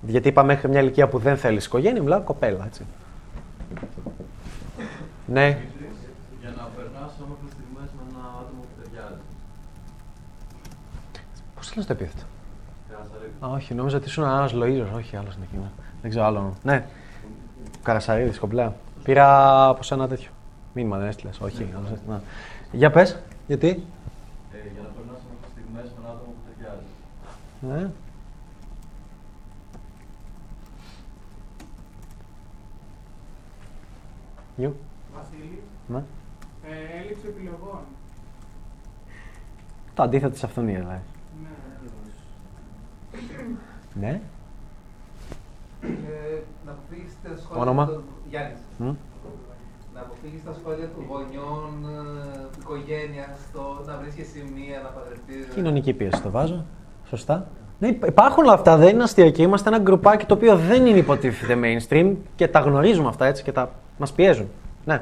Γιατί 0.00 0.28
είπα 0.28 0.42
μέχρι 0.42 0.68
μια 0.68 0.80
ηλικία 0.80 1.08
που 1.08 1.18
δεν 1.18 1.36
θέλεις 1.36 1.64
οικογένεια, 1.66 2.02
μιλάω 2.02 2.20
κοπέλα, 2.20 2.66
έτσι. 2.66 2.82
Ναι. 5.26 5.58
Για 6.40 6.50
να 6.56 6.62
περνάς 6.76 7.12
όμορφες 7.24 7.50
στιγμές 7.52 7.88
με 7.96 8.02
ένα 8.10 8.24
άτομο 8.40 8.60
που 8.60 8.82
ταιριάζει. 8.82 9.20
Πώς 11.54 11.68
θέλει 11.68 11.84
το 11.84 11.92
επίθετο; 11.92 12.22
Καρασαρίδη. 12.90 13.32
Α, 13.44 13.48
όχι, 13.48 13.74
νόμιζα 13.74 13.96
ότι 13.96 14.06
ήσουν 14.06 14.24
ένας 14.24 14.52
Λοίζο. 14.52 14.86
Όχι, 14.96 15.16
άλλος 15.16 15.34
είναι 15.34 15.44
εκεί. 15.50 15.56
ναι. 15.56 15.70
Δεν 16.00 16.10
ξέρω 16.10 16.24
άλλο. 16.26 16.54
Ναι. 16.62 16.86
Καρασαρίδης, 17.82 18.38
κομπλέα. 18.38 18.74
Πήρα 19.04 19.66
από 19.68 19.82
σένα 19.82 20.08
τέτοιο. 20.08 20.30
Μήνυμα 20.74 20.98
δεν 20.98 21.08
έστειλες. 21.08 21.40
Όχι, 21.40 21.68
άλλος 21.76 21.90
έστειλε. 21.90 22.12
Να. 22.12 22.22
Για 22.72 22.90
πες, 22.90 23.18
γιατί; 23.46 23.68
Ε, 23.68 23.72
για 24.74 24.82
να 24.82 24.88
περνά 24.96 25.12
όμορφε 25.12 25.46
στιγμέ 25.52 25.80
με 25.82 25.90
ένα 26.00 26.08
άτομο 26.08 26.30
που 26.36 26.42
ταιριάζει. 26.46 26.86
Ναι. 27.60 27.90
Γιου. 34.56 34.76
Βασίλη, 35.14 35.62
Ναι. 35.88 36.02
ε, 36.62 37.00
έλλειψη 37.00 37.26
επιλογών. 37.26 37.80
Το 39.94 40.02
αντίθετο 40.02 40.32
της 40.32 40.44
αυθονία, 40.44 40.78
δηλαδή. 40.78 41.00
Ναι. 41.42 41.50
Ναι. 44.00 44.20
Ε, 45.82 46.42
να 46.64 46.72
αποφύγεις 46.72 47.12
τα 47.22 47.36
σχόλια 47.36 47.62
Όνομα; 47.62 47.86
των... 47.86 48.02
Γιάννης. 48.28 48.58
Μμ. 48.78 48.94
Να 49.94 50.00
αποφύγεις 50.00 50.44
τα 50.44 50.52
σχόλια 50.52 50.88
των 50.88 51.04
γονιών, 51.04 51.84
ε, 51.84 52.58
οικογένειας, 52.60 53.38
το 53.52 53.82
να 53.86 53.96
βρίσκεις 53.96 54.28
σημεία, 54.28 54.80
να 54.80 54.88
παντρευτείς. 54.88 55.54
Κοινωνική 55.54 55.92
πίεση 55.92 56.22
το 56.22 56.30
βάζω. 56.30 56.64
Σωστά. 57.08 57.46
Ναι, 57.78 57.88
υπ- 57.88 58.06
υπάρχουν 58.06 58.44
όλα 58.44 58.52
αυτά, 58.52 58.76
δεν 58.76 58.88
είναι 58.88 59.02
αστιακοί. 59.02 59.42
Είμαστε 59.42 59.68
ένα 59.68 59.78
γκρουπάκι 59.78 60.24
το 60.26 60.34
οποίο 60.34 60.56
δεν 60.56 60.86
είναι 60.86 60.98
υποτίθεται 60.98 61.56
mainstream 61.62 62.12
και 62.36 62.48
τα 62.48 62.58
γνωρίζουμε 62.60 63.08
αυτά 63.08 63.26
έτσι 63.26 63.42
και 63.42 63.52
τα 63.52 63.70
μας 63.98 64.12
πιέζουν. 64.12 64.48
Ναι. 64.84 65.00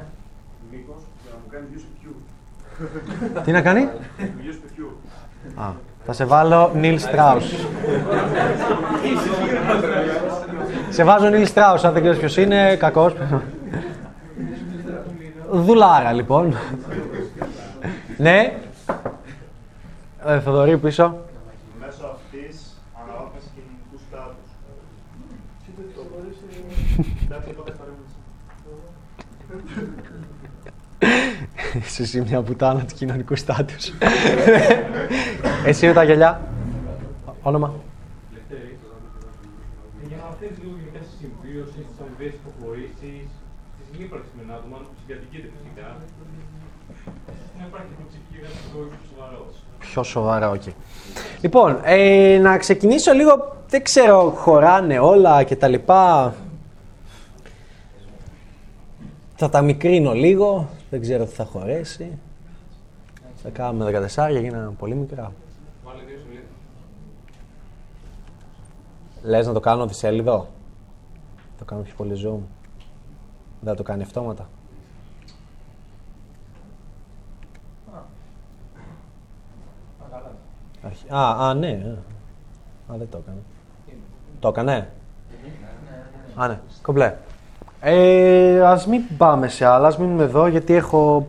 Νίκος, 0.71 0.95
για 1.23 1.31
να 1.31 1.37
μου 1.43 1.49
κάνει 1.51 1.65
views 1.73 1.83
παιδιού. 1.93 3.43
Τι 3.43 3.51
να 3.51 3.61
κάνει; 3.61 3.87
Views 4.19 4.57
παιδιού. 4.67 4.97
Α, 5.55 5.65
θα 6.05 6.13
σε 6.13 6.25
βάλω 6.25 6.71
Νίλ 6.75 6.99
Στράους. 6.99 7.45
σε 10.89 11.03
βάζω 11.03 11.29
Νίλ 11.29 11.45
Στράους, 11.47 11.83
αν 11.83 11.93
δεν 11.93 12.01
ξέρεις 12.01 12.19
ποιος 12.19 12.37
είναι, 12.37 12.75
κακός. 12.75 13.13
Δουλάρα 15.51 16.11
λοιπόν. 16.11 16.55
ναι. 18.17 18.53
Ε, 20.25 20.39
Θοδωρή 20.39 20.77
πίσω. 20.77 21.15
Μέσω 21.79 22.05
αυτής 22.15 22.55
αναλάβεις 22.99 23.43
κοινωνικού 23.55 23.97
στάτους. 24.07 24.49
Εντάξει, 25.67 25.93
το 25.95 26.01
πες 26.11 26.35
παρέμβαση. 26.41 26.81
Είσαι 26.83 26.86
εσύ 31.99 32.21
μια 32.21 32.41
πουτάνα 32.41 32.79
του 32.79 32.95
κοινωνικού 32.95 33.35
στάτους. 33.35 33.91
Εσύ 35.65 35.87
με 35.87 35.93
τα 35.93 36.03
γυαλιά. 36.03 36.41
Όνομα. 37.41 37.73
Για 40.07 40.17
να 40.17 40.35
θες 40.39 40.49
λίγο 40.61 40.75
γενικά 40.79 40.99
στη 41.05 41.15
συμβίωσης, 41.19 41.85
στις 41.87 41.99
αμοιβές 42.01 42.33
υποχωρήσεις, 42.39 43.27
Τη 43.91 44.03
ύπαρξη 44.03 44.29
με 44.37 44.41
ένα 44.43 44.53
άτομο, 44.53 44.75
αν 44.75 44.85
συγκατοικείται 44.99 45.49
φυσικά, 45.55 45.87
να 47.57 47.65
υπάρχει 47.69 47.91
υποψηφία 47.97 48.39
για 48.43 48.49
να 48.53 48.59
πιο 48.69 48.97
σοβαρό. 49.09 49.45
Πιο 49.79 50.03
σοβαρά, 50.03 50.49
οκ. 50.49 50.61
Λοιπόν, 51.41 51.79
ε, 51.83 52.39
να 52.41 52.57
ξεκινήσω 52.57 53.11
λίγο, 53.13 53.55
δεν 53.69 53.83
ξέρω, 53.83 54.29
χωράνε 54.29 54.99
όλα 54.99 55.43
και 55.43 55.55
τα 55.55 55.67
λοιπά. 55.67 56.35
Θα 59.39 59.49
τα 59.49 59.61
μικρύνω 59.61 60.13
λίγο, 60.13 60.69
δεν 60.89 61.01
ξέρω 61.01 61.25
τι 61.25 61.31
θα 61.33 61.45
χωρέσει. 61.45 62.17
Θα 63.43 63.49
κάνουμε 63.49 64.07
14, 64.15 64.29
γίνανε 64.41 64.69
πολύ 64.77 64.95
μικρά. 64.95 65.31
Βάλε 65.85 66.01
δύο 66.03 66.17
σελίδες. 66.17 66.43
Λες 69.23 69.47
να 69.47 69.53
το 69.53 69.59
κάνω 69.59 69.87
δισέλιδο. 69.87 70.47
Το 71.57 71.65
κάνω 71.65 71.81
πιο 71.81 71.93
πολύ 71.97 72.13
zoom. 72.13 72.39
Δεν 73.61 73.69
θα 73.69 73.75
το 73.75 73.83
κάνει 73.83 74.01
αυτόματα. 74.03 74.49
Αρχι- 80.83 81.11
Α, 81.11 81.47
α, 81.47 81.53
ναι. 81.53 81.67
ε. 81.69 81.97
Α, 82.93 82.97
δεν 82.97 83.07
το 83.09 83.17
έκανε. 83.17 83.39
Το 84.39 84.47
έκανε. 84.47 84.91
Α, 86.35 86.47
ναι. 86.47 86.59
Κομπλέ. 86.81 87.15
Ε, 87.89 88.61
ας 88.61 88.87
μην 88.87 89.01
πάμε 89.17 89.47
σε 89.47 89.65
άλλα, 89.65 89.87
ας 89.87 89.97
μείνουμε 89.97 90.23
εδώ 90.23 90.47
γιατί 90.47 90.73
έχω 90.73 91.27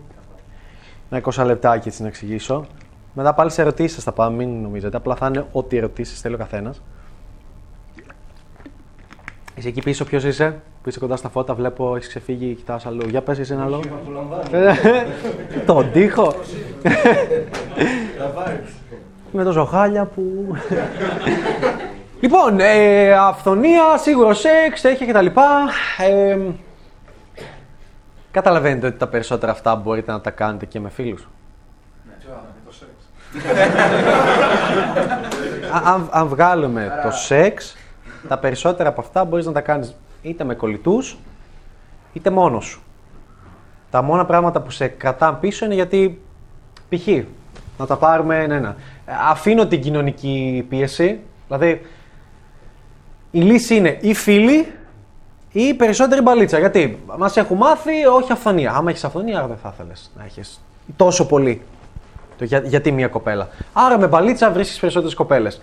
ένα 1.10 1.22
20 1.34 1.44
λεπτάκι 1.44 1.88
έτσι 1.88 2.02
να 2.02 2.08
εξηγήσω. 2.08 2.66
Μετά 3.14 3.34
πάλι 3.34 3.50
σε 3.50 3.60
ερωτήσεις 3.60 4.04
θα 4.04 4.12
πάμε, 4.12 4.36
μην 4.36 4.62
νομίζετε. 4.62 4.96
Απλά 4.96 5.14
θα 5.14 5.26
είναι 5.26 5.46
ό,τι 5.52 5.76
ερωτήσεις 5.76 6.20
θέλει 6.20 6.34
ο 6.34 6.38
καθένας. 6.38 6.82
Είσαι 9.54 9.68
εκεί 9.68 9.82
πίσω, 9.82 10.04
ποιος 10.04 10.24
είσαι, 10.24 10.60
που 10.82 10.88
είσαι 10.88 10.98
κοντά 10.98 11.16
στα 11.16 11.28
φώτα, 11.28 11.54
βλέπω, 11.54 11.96
έχεις 11.96 12.08
ξεφύγει, 12.08 12.54
κοιτάς 12.54 12.86
αλλού. 12.86 13.08
Για 13.08 13.22
πες 13.22 13.38
εσύ 13.38 13.52
ένα 13.52 13.66
λόγο. 13.66 13.82
Τον 15.66 15.92
τοίχο. 15.92 16.32
Με 19.32 19.44
το 19.44 19.52
ζωχάλια 19.52 20.04
που... 20.04 20.22
λοιπόν, 22.20 22.60
ε, 22.60 23.12
αυθονία, 23.12 23.96
σίγουρο 23.96 24.34
σεξ, 24.34 24.80
τέτοια 24.80 25.06
κτλ. 25.06 25.26
Ε, 25.98 26.38
καταλαβαίνετε 28.30 28.86
ότι 28.86 28.96
τα 28.98 29.06
περισσότερα 29.06 29.52
αυτά 29.52 29.76
μπορείτε 29.76 30.12
να 30.12 30.20
τα 30.20 30.30
κάνετε 30.30 30.66
και 30.66 30.80
με 30.80 30.88
φίλους. 30.88 31.28
Α- 35.72 35.92
αν, 35.92 36.08
αν 36.10 36.26
βγάλουμε 36.26 37.00
το 37.02 37.10
σεξ, 37.10 37.76
τα 38.28 38.38
περισσότερα 38.38 38.88
από 38.88 39.00
αυτά 39.00 39.24
μπορείς 39.24 39.46
να 39.46 39.52
τα 39.52 39.60
κάνεις 39.60 39.94
είτε 40.22 40.44
με 40.44 40.54
κολλητούς, 40.54 41.18
είτε 42.12 42.30
μόνος 42.30 42.64
σου. 42.64 42.82
Τα 43.90 44.02
μόνα 44.02 44.24
πράγματα 44.24 44.60
που 44.60 44.70
σε 44.70 44.88
κρατάνε 44.88 45.36
πίσω 45.40 45.64
είναι 45.64 45.74
γιατί, 45.74 46.22
π.χ. 46.88 47.08
να 47.78 47.86
τα 47.86 47.96
πάρουμε 47.96 48.42
ένα-ένα. 48.42 48.76
Ε, 49.06 49.12
Αφήνω 49.28 49.66
την 49.66 49.80
κοινωνική 49.82 50.66
πίεση, 50.68 51.20
δηλαδή 51.48 51.86
η 53.30 53.40
λύση 53.40 53.76
είναι 53.76 53.98
ή 54.00 54.14
φίλοι 54.14 54.72
ή 55.52 55.62
η 55.62 55.74
περισσότερη 55.74 56.22
μπαλίτσα. 56.22 56.58
Γιατί 56.58 57.02
μας 57.18 57.36
έχουν 57.36 57.56
μάθει 57.56 58.06
όχι 58.06 58.32
αφθονία. 58.32 58.72
Άμα 58.72 58.90
έχεις 58.90 59.04
αφθονία, 59.04 59.38
άρα 59.38 59.46
δεν 59.46 59.56
θα 59.62 59.72
ήθελες 59.74 60.10
να 60.16 60.24
έχεις 60.24 60.60
τόσο 60.96 61.26
πολύ. 61.26 61.62
Το 62.38 62.44
για, 62.44 62.58
γιατί 62.58 62.92
μία 62.92 63.08
κοπέλα. 63.08 63.48
Άρα 63.72 63.98
με 63.98 64.06
μπαλίτσα 64.06 64.50
βρίσκεις 64.50 64.78
περισσότερες 64.78 65.14
κοπέλες. 65.14 65.60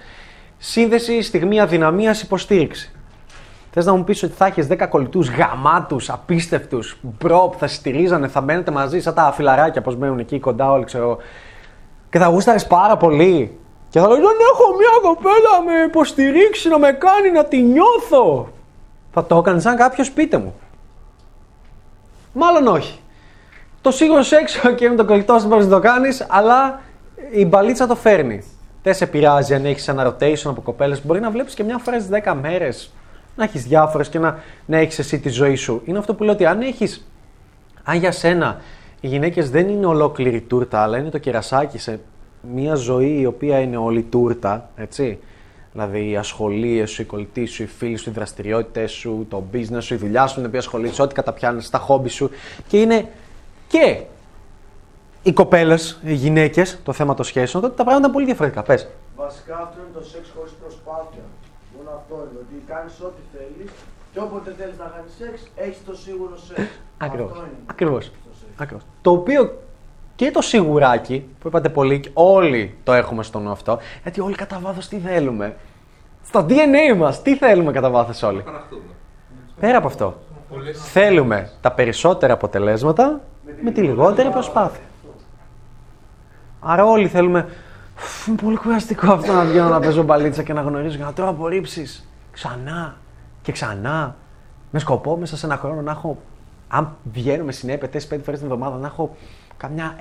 Σύνδεση, 0.57 1.21
στιγμή 1.21 1.59
αδυναμίας, 1.59 2.21
υποστήριξη. 2.21 2.91
Θες 3.71 3.85
να 3.85 3.95
μου 3.95 4.03
πεις 4.03 4.23
ότι 4.23 4.33
θα 4.33 4.45
έχεις 4.45 4.67
10 4.67 4.87
κολλητούς 4.87 5.29
γαμάτους, 5.29 6.09
απίστευτους, 6.09 6.97
bro 7.01 7.49
που 7.51 7.57
θα 7.57 7.67
σε 7.67 7.75
στηρίζανε, 7.75 8.27
θα 8.27 8.41
μένετε 8.41 8.71
μαζί 8.71 8.99
σαν 8.99 9.13
τα 9.13 9.31
φιλαράκια, 9.31 9.81
πώς 9.81 9.95
μένουν 9.95 10.19
εκεί 10.19 10.39
κοντά 10.39 10.71
όλοι, 10.71 10.83
ξέρω 10.83 11.03
εγώ. 11.03 11.17
Και 12.09 12.19
θα 12.19 12.25
γούσταρες 12.27 12.67
πάρα 12.67 12.97
πολύ. 12.97 13.59
Και 13.95 14.01
θα 14.01 14.07
λέω: 14.07 14.15
Δεν 14.15 14.37
έχω 14.53 14.75
μια 14.77 15.09
κοπέλα 15.09 15.49
να 15.59 15.71
με 15.71 15.83
υποστηρίξει, 15.85 16.69
να 16.69 16.79
με 16.79 16.91
κάνει 16.91 17.31
να 17.31 17.45
τη 17.45 17.61
νιώθω. 17.61 18.49
Θα 19.11 19.25
το 19.25 19.37
έκανε 19.37 19.59
σαν 19.59 19.75
κάποιος, 19.75 20.11
πείτε 20.11 20.37
μου. 20.37 20.55
Μάλλον 22.33 22.67
όχι. 22.67 22.99
Το 23.81 23.91
σίγουρο 23.91 24.21
σεξ 24.21 24.59
και 24.77 24.89
με 24.89 24.95
τον 24.95 25.05
κολλητό 25.05 25.39
σου 25.39 25.47
μπορείς 25.47 25.65
να 25.65 25.71
το 25.71 25.79
κάνεις, 25.79 26.25
αλλά 26.29 26.81
η 27.31 27.45
μπαλίτσα 27.45 27.87
το 27.87 27.95
φέρνει. 27.95 28.43
Δεν 28.83 28.93
σε 28.93 29.07
πειράζει 29.07 29.53
αν 29.53 29.65
έχεις 29.65 29.87
ένα 29.87 30.07
rotation 30.07 30.45
από 30.49 30.61
κοπέλες. 30.61 31.05
Μπορεί 31.05 31.19
να 31.19 31.31
βλέπεις 31.31 31.53
και 31.53 31.63
μια 31.63 31.77
φορά 31.77 31.99
στις 31.99 32.21
10 32.25 32.33
μέρες 32.41 32.93
να 33.35 33.43
έχεις 33.43 33.63
διάφορες 33.63 34.09
και 34.09 34.19
να, 34.19 34.39
να 34.65 34.77
έχεις 34.77 34.99
εσύ 34.99 35.19
τη 35.19 35.29
ζωή 35.29 35.55
σου. 35.55 35.81
Είναι 35.85 35.97
αυτό 35.97 36.13
που 36.13 36.23
λέω 36.23 36.33
ότι 36.33 36.45
αν 36.45 36.61
έχεις. 36.61 37.07
Αν 37.83 37.97
για 37.97 38.11
σένα 38.11 38.61
οι 38.99 39.07
γυναίκες 39.07 39.49
δεν 39.49 39.69
είναι 39.69 39.85
ολόκληρη 39.85 40.41
τούρτα, 40.41 40.79
αλλά 40.79 40.97
είναι 40.97 41.09
το 41.09 41.17
κερασάκι 41.17 41.77
σε 41.77 41.99
μια 42.53 42.75
ζωή 42.75 43.19
η 43.19 43.25
οποία 43.25 43.59
είναι 43.59 43.77
όλη 43.77 44.01
τούρτα, 44.01 44.69
έτσι. 44.75 45.19
Δηλαδή 45.71 46.09
οι 46.09 46.17
ασχολίες 46.17 46.89
σου, 46.89 47.01
οι 47.01 47.05
κολλητοί 47.05 47.45
σου, 47.45 47.63
οι 47.63 47.65
φίλοι 47.65 47.97
σου, 47.97 48.09
οι 48.09 48.13
δραστηριότητες 48.13 48.91
σου, 48.91 49.25
το 49.29 49.43
business 49.53 49.81
σου, 49.81 49.93
η 49.93 49.97
δουλειά 49.97 50.27
σου 50.27 50.33
με 50.33 50.39
την 50.39 50.45
οποία 50.45 50.59
ασχολείσαι, 50.59 51.01
ό,τι 51.01 51.13
καταπιάνεις, 51.13 51.69
τα 51.69 51.77
χόμπι 51.77 52.09
σου. 52.09 52.29
Και 52.67 52.81
είναι 52.81 53.09
και 53.67 54.01
οι 55.23 55.33
κοπέλες, 55.33 55.99
οι 56.03 56.13
γυναίκες, 56.13 56.79
το 56.83 56.93
θέμα 56.93 57.13
των 57.13 57.25
σχέσεων, 57.25 57.63
τότε 57.63 57.75
τα 57.75 57.83
πράγματα 57.83 58.05
είναι 58.05 58.13
πολύ 58.13 58.25
διαφορετικά. 58.25 58.63
Πες. 58.63 58.87
Βασικά 59.15 59.55
αυτό 59.57 59.79
είναι 59.81 59.99
το 59.99 60.03
σεξ 60.03 60.29
χωρίς 60.35 60.51
προσπάθεια. 60.51 61.23
Μόνο 61.77 61.89
αυτό 61.97 62.15
είναι. 62.15 62.39
Ότι 62.43 62.63
κάνεις 62.67 62.93
ό,τι 63.01 63.21
θέλεις 63.33 63.71
και 64.13 64.19
όποτε 64.19 64.55
θέλεις 64.57 64.77
να 64.77 64.91
κάνεις 64.95 65.11
σεξ, 65.19 65.47
έχεις 65.55 65.85
το 65.85 65.95
σίγουρο 65.95 66.37
σεξ. 66.47 66.61
Ακριβώς. 66.97 67.31
Αυτό 67.31 67.43
είναι. 67.45 67.57
Ακριβώς. 67.65 68.11
Ακριβώς. 68.57 68.83
Το 69.01 69.11
οποίο 69.11 69.41
και 70.15 70.31
το 70.31 70.41
σιγουράκι 70.41 71.25
που 71.39 71.47
είπατε 71.47 71.69
πολύ, 71.69 71.99
και 71.99 72.09
όλοι 72.13 72.77
το 72.83 72.93
έχουμε 72.93 73.23
στο 73.23 73.39
νου 73.39 73.49
αυτό, 73.49 73.79
γιατί 74.01 74.21
όλοι 74.21 74.35
κατά 74.35 74.59
βάθος 74.59 74.87
τι 74.87 74.97
θέλουμε. 74.97 75.55
Στο 76.23 76.45
DNA 76.49 76.97
μας, 76.97 77.21
τι 77.21 77.35
θέλουμε 77.35 77.71
κατά 77.71 77.89
βάθος 77.89 78.23
όλοι; 78.23 78.43
Πέρα 79.59 79.77
από 79.77 79.87
αυτό. 79.87 80.17
Θέλουμε 80.73 81.51
τα 81.61 81.71
περισσότερα 81.71 82.33
αποτελέσματα 82.33 83.21
με 83.61 83.71
τη 83.71 83.81
λιγότερη 83.81 84.29
προσπάθεια. 84.29 84.83
Άρα 86.59 86.85
όλοι 86.85 87.07
θέλουμε. 87.07 87.47
«Φου, 87.95 88.31
Είναι 88.31 88.41
πολύ 88.41 88.55
κουραστικό 88.55 89.11
αυτό 89.11 89.33
να 89.33 89.43
βγαίνω 89.43 89.69
να 89.69 89.79
παίζω 89.79 90.03
μπαλίτσα 90.03 90.43
και 90.43 90.53
να 90.53 90.61
γνωρίζω 90.61 90.97
και 90.97 91.03
να 91.03 91.13
τρώω 91.13 91.29
απορρίψεις. 91.29 92.07
Ξανά 92.31 92.95
και 93.41 93.51
ξανά. 93.51 94.15
Με 94.71 94.79
σκοπό 94.79 95.17
μέσα 95.17 95.37
σε 95.37 95.45
ένα 95.45 95.57
χρόνο 95.57 95.81
να 95.81 95.91
έχω. 95.91 96.17
Αν 96.67 96.95
βγαίνω 97.13 97.43
με 97.43 97.51
συνέπεια 97.51 97.89
4-5 97.89 97.99
φορές 97.99 98.39
την 98.39 98.51
εβδομάδα, 98.51 98.77
να 98.77 98.87
έχω 98.87 99.15
καμιά 99.57 99.95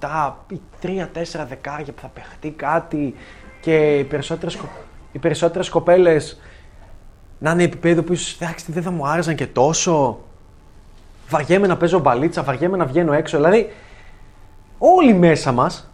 6-7 0.00 0.32
ή 0.48 0.60
3-4 0.82 1.46
δεκάρια 1.48 1.92
που 1.92 2.00
θα 2.00 2.08
παιχτεί 2.08 2.50
κάτι 2.50 3.14
και 3.60 3.98
οι 3.98 4.04
περισσότερες 4.04 4.58
οι 5.12 5.18
περισσότερες 5.18 5.68
κοπέλες 5.68 6.40
να 7.38 7.50
είναι 7.50 7.62
επίπεδο 7.62 8.02
που 8.02 8.12
ίσως 8.12 8.34
εντάξει 8.34 8.72
δεν 8.72 8.82
θα 8.82 8.90
μου 8.90 9.06
άρεσαν 9.06 9.34
και 9.34 9.46
τόσο. 9.46 10.18
Βαριέμαι 11.28 11.66
να 11.66 11.76
παίζω 11.76 11.98
μπαλίτσα, 11.98 12.42
βαριέμαι 12.42 12.76
να 12.76 12.84
βγαίνω 12.84 13.12
έξω. 13.12 13.36
Δηλαδή, 13.36 13.72
όλοι 14.78 15.14
μέσα 15.14 15.52
μας 15.52 15.90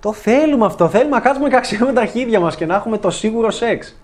το 0.00 0.12
θέλουμε 0.12 0.66
αυτό. 0.66 0.88
Θέλουμε 0.88 1.10
να 1.10 1.20
κάτσουμε 1.20 1.48
καξιό 1.48 1.86
με 1.86 1.92
τα 1.92 2.00
αρχίδια 2.00 2.40
μας 2.40 2.56
και 2.56 2.66
να 2.66 2.74
έχουμε 2.74 2.98
το 2.98 3.10
σίγουρο 3.10 3.50
σεξ. 3.50 3.96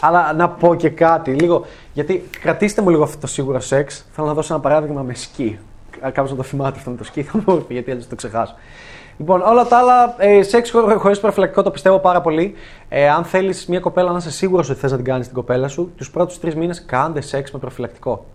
Αλλά 0.00 0.32
να 0.32 0.48
πω 0.48 0.74
και 0.74 0.88
κάτι 0.88 1.30
λίγο. 1.30 1.64
Γιατί 1.92 2.28
κρατήστε 2.40 2.82
μου 2.82 2.90
λίγο 2.90 3.02
αυτό 3.02 3.18
το 3.18 3.26
σίγουρο 3.26 3.60
σεξ. 3.60 4.06
Θέλω 4.12 4.26
να 4.26 4.34
δώσω 4.34 4.54
ένα 4.54 4.62
παράδειγμα 4.62 5.02
με 5.02 5.14
σκι. 5.14 5.58
Κάποιος 6.00 6.30
να 6.30 6.36
το 6.36 6.42
θυμάται 6.42 6.78
αυτό 6.78 6.90
με 6.90 6.96
το 6.96 7.04
σκι, 7.04 7.22
θα 7.22 7.42
μου 7.46 7.54
έρθει, 7.56 7.72
γιατί 7.78 7.90
έτσι 7.90 8.08
το 8.08 8.14
ξεχάσω. 8.14 8.54
Λοιπόν, 9.18 9.42
όλα 9.42 9.66
τα 9.66 9.78
άλλα, 9.78 10.14
ε, 10.18 10.42
σεξ 10.42 10.72
χωρίς 10.96 11.20
προφυλακτικό 11.20 11.62
το 11.62 11.70
πιστεύω 11.70 11.98
πάρα 11.98 12.20
πολύ. 12.20 12.54
Ε, 12.88 13.08
αν 13.08 13.24
θέλεις 13.24 13.66
μια 13.66 13.80
κοπέλα 13.80 14.10
να 14.10 14.16
είσαι 14.16 14.30
σίγουρος 14.30 14.70
ότι 14.70 14.78
θες 14.78 14.90
να 14.90 14.96
την 14.96 15.06
κάνεις 15.06 15.26
την 15.26 15.34
κοπέλα 15.34 15.68
σου, 15.68 15.92
τους 15.96 16.10
πρώτους 16.10 16.40
τρεις 16.40 16.54
μήνες 16.54 16.84
κάντε 16.84 17.20
σεξ 17.20 17.50
με 17.50 17.58
προφυλακτικό. 17.58 18.26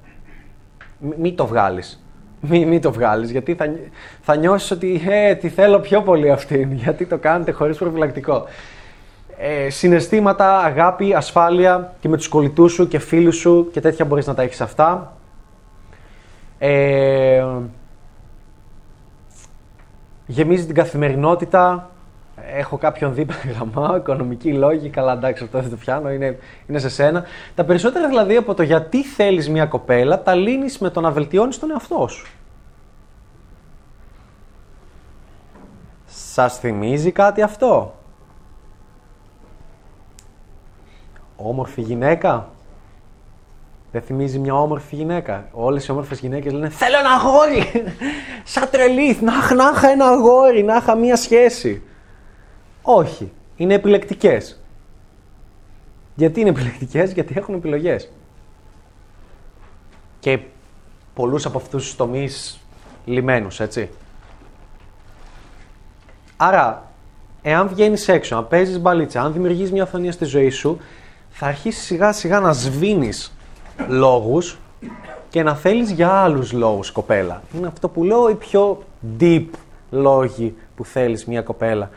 Μη, 0.99 1.16
μη 1.18 1.34
το 1.34 1.45
βγάλεις. 1.45 2.03
Μη, 2.41 2.66
μη 2.66 2.80
το 2.80 2.91
βγάλεις, 2.91 3.32
γιατί 3.32 3.55
θα, 3.55 3.66
νι- 3.66 3.91
θα 4.22 4.36
νιώσεις 4.36 4.72
ότι 4.72 5.01
ε, 5.09 5.36
τη 5.36 5.49
θέλω 5.49 5.80
πιο 5.80 6.01
πολύ 6.01 6.32
αυτήν. 6.32 6.72
Γιατί 6.84 7.05
το 7.05 7.18
κάνετε 7.18 7.51
χωρίς 7.51 7.78
προφυλακτικό. 7.78 8.45
Ε, 9.38 9.70
συναισθήματα, 9.70 10.57
αγάπη, 10.59 11.14
ασφάλεια 11.14 11.93
και 11.99 12.09
με 12.09 12.18
τους 12.18 12.28
κολλητούς 12.28 12.72
σου 12.74 12.88
και 12.88 12.99
φίλους 12.99 13.36
σου 13.36 13.70
και 13.72 13.82
τέτοια 13.82 14.05
μπορείς 14.05 14.28
να 14.28 14.34
τα 14.34 14.41
έχεις 14.41 14.62
αυτά. 14.62 15.16
Ε, 16.64 17.45
γεμίζει 20.26 20.66
την 20.66 20.76
καθημερινότητα. 20.76 21.89
Έχω 22.53 22.78
κάποιον 22.78 23.14
δίπλα 23.14 23.36
γραμμάω, 23.55 23.95
οικονομική 23.95 24.53
λόγη, 24.53 24.89
καλά 24.89 25.14
εντάξει 25.14 25.43
αυτό 25.43 25.62
δεν 25.62 25.70
το 25.70 25.76
πιάνω, 25.76 26.12
είναι, 26.12 26.39
είναι 26.68 26.80
σε 26.80 26.89
σένα. 26.89 27.24
Τα 27.55 27.64
περισσότερα 27.64 28.07
δηλαδή 28.07 28.36
από 28.36 28.53
το 28.53 28.64
γιατί 28.64 29.03
θέλεις 29.03 29.49
μια 29.49 29.66
κοπέλα, 29.66 30.22
τα 30.22 30.36
λύνεις 30.36 30.78
με 30.80 30.89
το 30.89 31.01
να 31.01 31.12
βελτιώνεις 31.12 31.59
τον 31.59 31.72
εαυτό 31.72 32.07
σου. 32.07 32.28
Σας 36.05 36.59
θυμίζει 36.59 37.12
κάτι 37.12 37.41
αυτό; 37.41 37.93
Όμορφη 41.36 41.82
γυναίκα; 41.82 42.49
Δεν 43.91 44.01
θυμίζει 44.01 44.39
μια 44.39 44.53
όμορφη 44.55 44.95
γυναίκα. 44.95 45.47
Όλες 45.51 45.85
οι 45.85 45.91
όμορφες 45.91 46.19
γυναίκες 46.19 46.53
λένε 46.53 46.69
Θέλω 46.69 46.97
ένα 46.99 47.09
αγόρι! 47.09 47.71
Σαν 48.43 48.69
τρελή! 48.71 49.17
Να, 49.21 49.33
είχα- 49.37 49.55
να 49.55 49.71
είχα 49.75 49.89
ένα 49.89 50.05
αγόρι, 50.05 50.63
να 50.63 50.75
είχα 50.75 50.95
μια 50.95 51.15
σχέση. 51.15 51.81
Όχι. 52.81 53.31
Είναι 53.55 53.73
επιλεκτικές. 53.73 54.59
Γιατί 56.15 56.39
είναι 56.39 56.49
επιλεκτικές, 56.49 57.11
Γιατί 57.11 57.33
έχουν 57.37 57.55
επιλογές. 57.55 58.11
Και 60.19 60.39
πολλούς 61.13 61.45
από 61.45 61.57
αυτούς 61.57 61.83
τους 61.83 61.95
τομείς 61.95 62.59
λιμένους, 63.05 63.59
έτσι. 63.59 63.89
Άρα, 66.37 66.91
εάν 67.41 67.67
βγαίνεις 67.67 68.07
έξω, 68.07 68.35
αν 68.35 68.47
παίζεις 68.47 68.79
μπαλίτσα, 68.79 69.21
αν 69.21 69.33
δημιουργείς 69.33 69.71
μια 69.71 69.83
αυθονία 69.83 70.11
στη 70.11 70.25
ζωή 70.25 70.49
σου, 70.49 70.77
θα 71.29 71.45
αρχίσεις 71.47 71.83
σιγά 71.85 72.11
σιγά 72.11 72.39
να 72.39 72.51
σβήνεις 72.53 73.33
λόγους 73.88 74.57
και 75.30 75.43
να 75.43 75.55
θέλεις 75.55 75.91
για 75.91 76.09
άλλους 76.09 76.51
λόγους 76.51 76.91
κοπέλα. 76.91 77.41
Είναι 77.57 77.67
αυτό 77.67 77.89
που 77.89 78.03
λέω 78.03 78.30
οι 78.30 78.36
πιο 78.36 78.84
deep 79.19 79.45
λόγοι 79.91 80.55
που 80.76 80.86
θέλεις 80.86 81.26
μια 81.26 81.41
κοπέλα. 81.41 81.89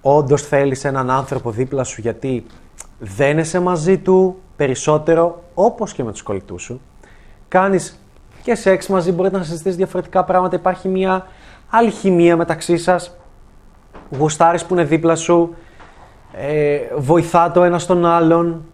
Όντως 0.00 0.42
θέλεις 0.42 0.84
έναν 0.84 1.10
άνθρωπο 1.10 1.50
δίπλα 1.50 1.84
σου 1.84 2.00
γιατί 2.00 2.46
δένεσαι 2.98 3.60
μαζί 3.60 3.98
του 3.98 4.36
περισσότερο 4.56 5.42
όπως 5.54 5.92
και 5.92 6.04
με 6.04 6.12
τους 6.12 6.22
κολλητούς 6.22 6.62
σου. 6.62 6.80
Κάνεις 7.48 8.00
και 8.42 8.54
σεξ 8.54 8.86
μαζί, 8.88 9.12
μπορείτε 9.12 9.36
να 9.36 9.42
συζητήσετε 9.42 9.76
διαφορετικά 9.76 10.24
πράγματα. 10.24 10.56
Υπάρχει 10.56 10.88
μια 10.88 11.26
αλχημία 11.70 12.36
μεταξύ 12.36 12.76
σας 12.76 13.16
γουστάρεις 14.18 14.64
που 14.64 14.74
είναι 14.74 14.84
δίπλα 14.84 15.16
σου, 15.16 15.54
ε, 16.32 16.78
βοηθά 16.96 17.50
το 17.50 17.62
ένα 17.62 17.78
στον 17.78 18.06
άλλον. 18.06 18.64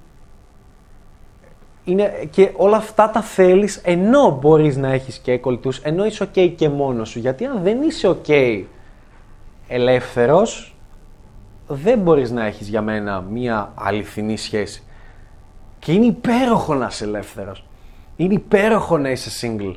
Είναι, 1.88 2.28
και 2.30 2.52
όλα 2.56 2.76
αυτά 2.76 3.10
τα 3.10 3.20
θέλεις 3.20 3.76
ενώ 3.76 4.38
μπορείς 4.40 4.76
να 4.76 4.92
έχεις 4.92 5.18
και 5.18 5.38
κολλητούς, 5.38 5.78
ενώ 5.78 6.04
είσαι 6.04 6.28
ok 6.34 6.52
και 6.56 6.68
μόνος 6.68 7.08
σου. 7.08 7.18
Γιατί 7.18 7.44
αν 7.44 7.60
δεν 7.62 7.82
είσαι 7.82 8.08
ok 8.08 8.62
ελεύθερος, 9.68 10.76
δεν 11.66 11.98
μπορείς 11.98 12.30
να 12.30 12.46
έχεις 12.46 12.68
για 12.68 12.82
μένα 12.82 13.20
μία 13.20 13.72
αληθινή 13.74 14.36
σχέση. 14.36 14.82
Και 15.78 15.92
είναι 15.92 16.06
υπέροχο 16.06 16.74
να 16.74 16.86
είσαι 16.86 17.04
ελεύθερος. 17.04 17.64
Είναι 18.16 18.34
υπέροχο 18.34 18.98
να 18.98 19.10
είσαι 19.10 19.30
single. 19.40 19.74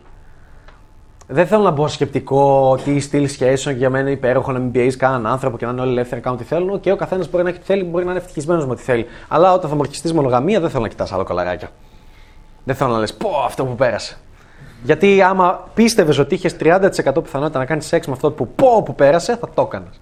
Δεν 1.27 1.47
θέλω 1.47 1.63
να 1.63 1.71
μπω 1.71 1.87
σκεπτικό 1.87 2.77
τι 2.83 2.99
στυλ 2.99 3.27
σχέσεων 3.27 3.73
και 3.73 3.79
για 3.79 3.89
μένα 3.89 4.03
είναι 4.03 4.17
υπέροχο 4.17 4.51
να 4.51 4.59
μην 4.59 4.71
πιέζει 4.71 4.97
κανέναν 4.97 5.31
άνθρωπο 5.31 5.57
και 5.57 5.65
να 5.65 5.71
είναι 5.71 5.81
όλοι 5.81 5.91
ελεύθεροι 5.91 6.15
να 6.15 6.21
κάνουν 6.21 6.39
τι 6.39 6.45
θέλουν. 6.45 6.79
Και 6.79 6.91
ο 6.91 6.95
καθένας 6.95 7.29
μπορεί 7.29 7.43
να 7.43 7.49
έχει 7.49 7.59
τι 7.59 7.65
θέλει, 7.65 7.83
μπορεί 7.83 8.05
να 8.05 8.11
είναι 8.11 8.19
ευτυχισμένος 8.19 8.65
με 8.65 8.71
ό,τι 8.71 8.81
θέλει. 8.81 9.05
Αλλά 9.27 9.53
όταν 9.53 9.69
θα 9.69 9.75
μορφιστεί 9.75 10.13
μονογαμία, 10.13 10.59
δεν 10.59 10.69
θέλω 10.69 10.81
να 10.81 10.89
κοιτάς 10.89 11.11
άλλο 11.11 11.23
κολαράκια. 11.23 11.69
Δεν 12.63 12.75
θέλω 12.75 12.91
να 12.91 12.99
λες, 12.99 13.13
πω 13.13 13.29
αυτό 13.45 13.65
που 13.65 13.75
πέρασε. 13.75 14.17
Γιατί 14.83 15.21
άμα 15.21 15.67
πίστευες 15.73 16.17
ότι 16.17 16.35
είχες 16.35 16.55
30% 16.59 16.89
πιθανότητα 17.23 17.59
να 17.59 17.65
κάνεις 17.65 17.85
σεξ 17.85 18.07
με 18.07 18.13
αυτό 18.13 18.31
που 18.31 18.47
πω 18.47 18.83
που 18.83 18.95
πέρασε, 18.95 19.35
θα 19.35 19.49
το 19.53 19.61
έκανες. 19.61 19.99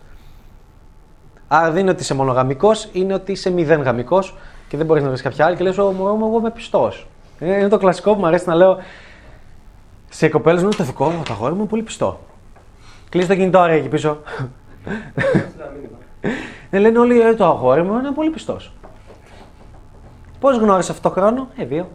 Άρα 1.47 1.71
δεν 1.71 1.81
είναι 1.81 1.91
ότι 1.91 2.01
είσαι 2.01 2.13
μονογαμικός, 2.13 2.89
είναι 2.91 3.13
ότι 3.13 3.31
είσαι 3.31 3.49
μηδέν 3.49 3.81
γαμικός 3.81 4.35
και 4.67 4.77
δεν 4.77 4.85
μπορείς 4.85 5.03
να 5.03 5.09
βρεις 5.09 5.21
κάποια 5.21 5.45
άλλη 5.45 5.55
και 5.55 5.63
λες: 5.63 5.77
Ω, 5.77 5.91
μωρό 5.91 6.15
μου, 6.15 6.25
εγώ 6.25 6.37
είμαι 6.37 6.51
πιστός. 6.51 7.07
Είναι 7.39 7.67
το 7.67 7.77
κλασικό 7.77 8.13
που 8.13 8.19
μου 8.19 8.25
αρέσει 8.25 8.47
να 8.47 8.55
λέω 8.55 8.77
σε 10.09 10.29
κοπέλες 10.29 10.63
μου, 10.63 10.69
το 10.69 10.83
δικό 10.83 11.09
μου, 11.09 11.21
το 11.25 11.33
αγόρι 11.33 11.53
μου 11.53 11.59
είναι 11.59 11.67
πολύ 11.69 11.81
πιστό. 11.83 12.19
Κλείσει 13.09 13.27
το 13.27 13.35
κινητό, 13.35 13.65
ρε, 13.65 13.73
εκεί 13.75 13.87
πίσω. 13.87 14.17
Ναι, 16.69 16.79
λένε 16.79 16.99
όλοι, 16.99 17.21
ε, 17.21 17.33
το 17.33 17.45
αγόρι 17.45 17.83
μου 17.83 17.97
είναι 17.97 18.11
πολύ 18.11 18.29
πιστός. 18.29 18.73
Πώς 20.39 20.57
γνώρισες 20.57 20.89
αυτό 20.89 21.09
το 21.09 21.15
χρόνο, 21.15 21.47
Ε, 21.55 21.65
δύο. 21.65 21.89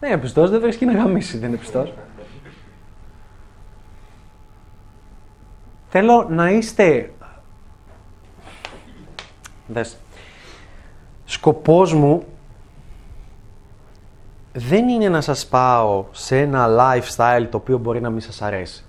Δεν 0.00 0.10
είναι 0.10 0.20
πιστός, 0.20 0.50
δεν 0.50 0.60
βρίσκει 0.60 0.84
να 0.84 0.92
γαμίσει, 0.92 1.38
δεν 1.38 1.48
είναι 1.48 1.58
πιστός. 1.58 1.92
Θέλω 5.88 6.26
να 6.30 6.50
είστε. 6.50 7.10
Δες. 9.66 9.96
Σκοπός 11.24 11.94
μου 11.94 12.24
δεν 14.52 14.88
είναι 14.88 15.08
να 15.08 15.20
σας 15.20 15.46
πάω 15.46 16.04
σε 16.10 16.40
ένα 16.40 16.66
lifestyle 16.68 17.46
το 17.50 17.56
οποίο 17.56 17.78
μπορεί 17.78 18.00
να 18.00 18.10
μην 18.10 18.20
σας 18.20 18.42
αρέσει. 18.42 18.84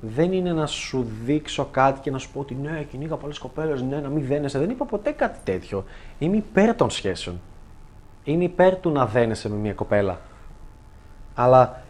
Δεν 0.00 0.32
είναι 0.32 0.52
να 0.52 0.66
σου 0.66 1.06
δείξω 1.24 1.68
κάτι 1.70 2.00
και 2.00 2.10
να 2.10 2.18
σου 2.18 2.30
πω 2.32 2.40
ότι 2.40 2.54
ναι, 2.54 2.86
κυνήγα 2.90 3.16
πολλές 3.16 3.38
κοπέλες, 3.38 3.82
ναι, 3.82 3.96
να 3.96 4.08
μην 4.08 4.26
δένεσαι. 4.26 4.58
Δεν 4.58 4.70
είπα 4.70 4.84
ποτέ 4.84 5.10
κάτι 5.10 5.38
τέτοιο. 5.44 5.84
Είμαι 6.18 6.36
υπέρ 6.36 6.74
των 6.74 6.90
σχέσεων. 6.90 7.40
Είναι 8.24 8.44
υπέρ 8.44 8.76
του 8.76 8.90
να 8.90 9.06
δένεσαι 9.06 9.48
με 9.48 9.56
μια 9.56 9.72
κοπέλα. 9.72 10.18
Αλλά 11.34 11.82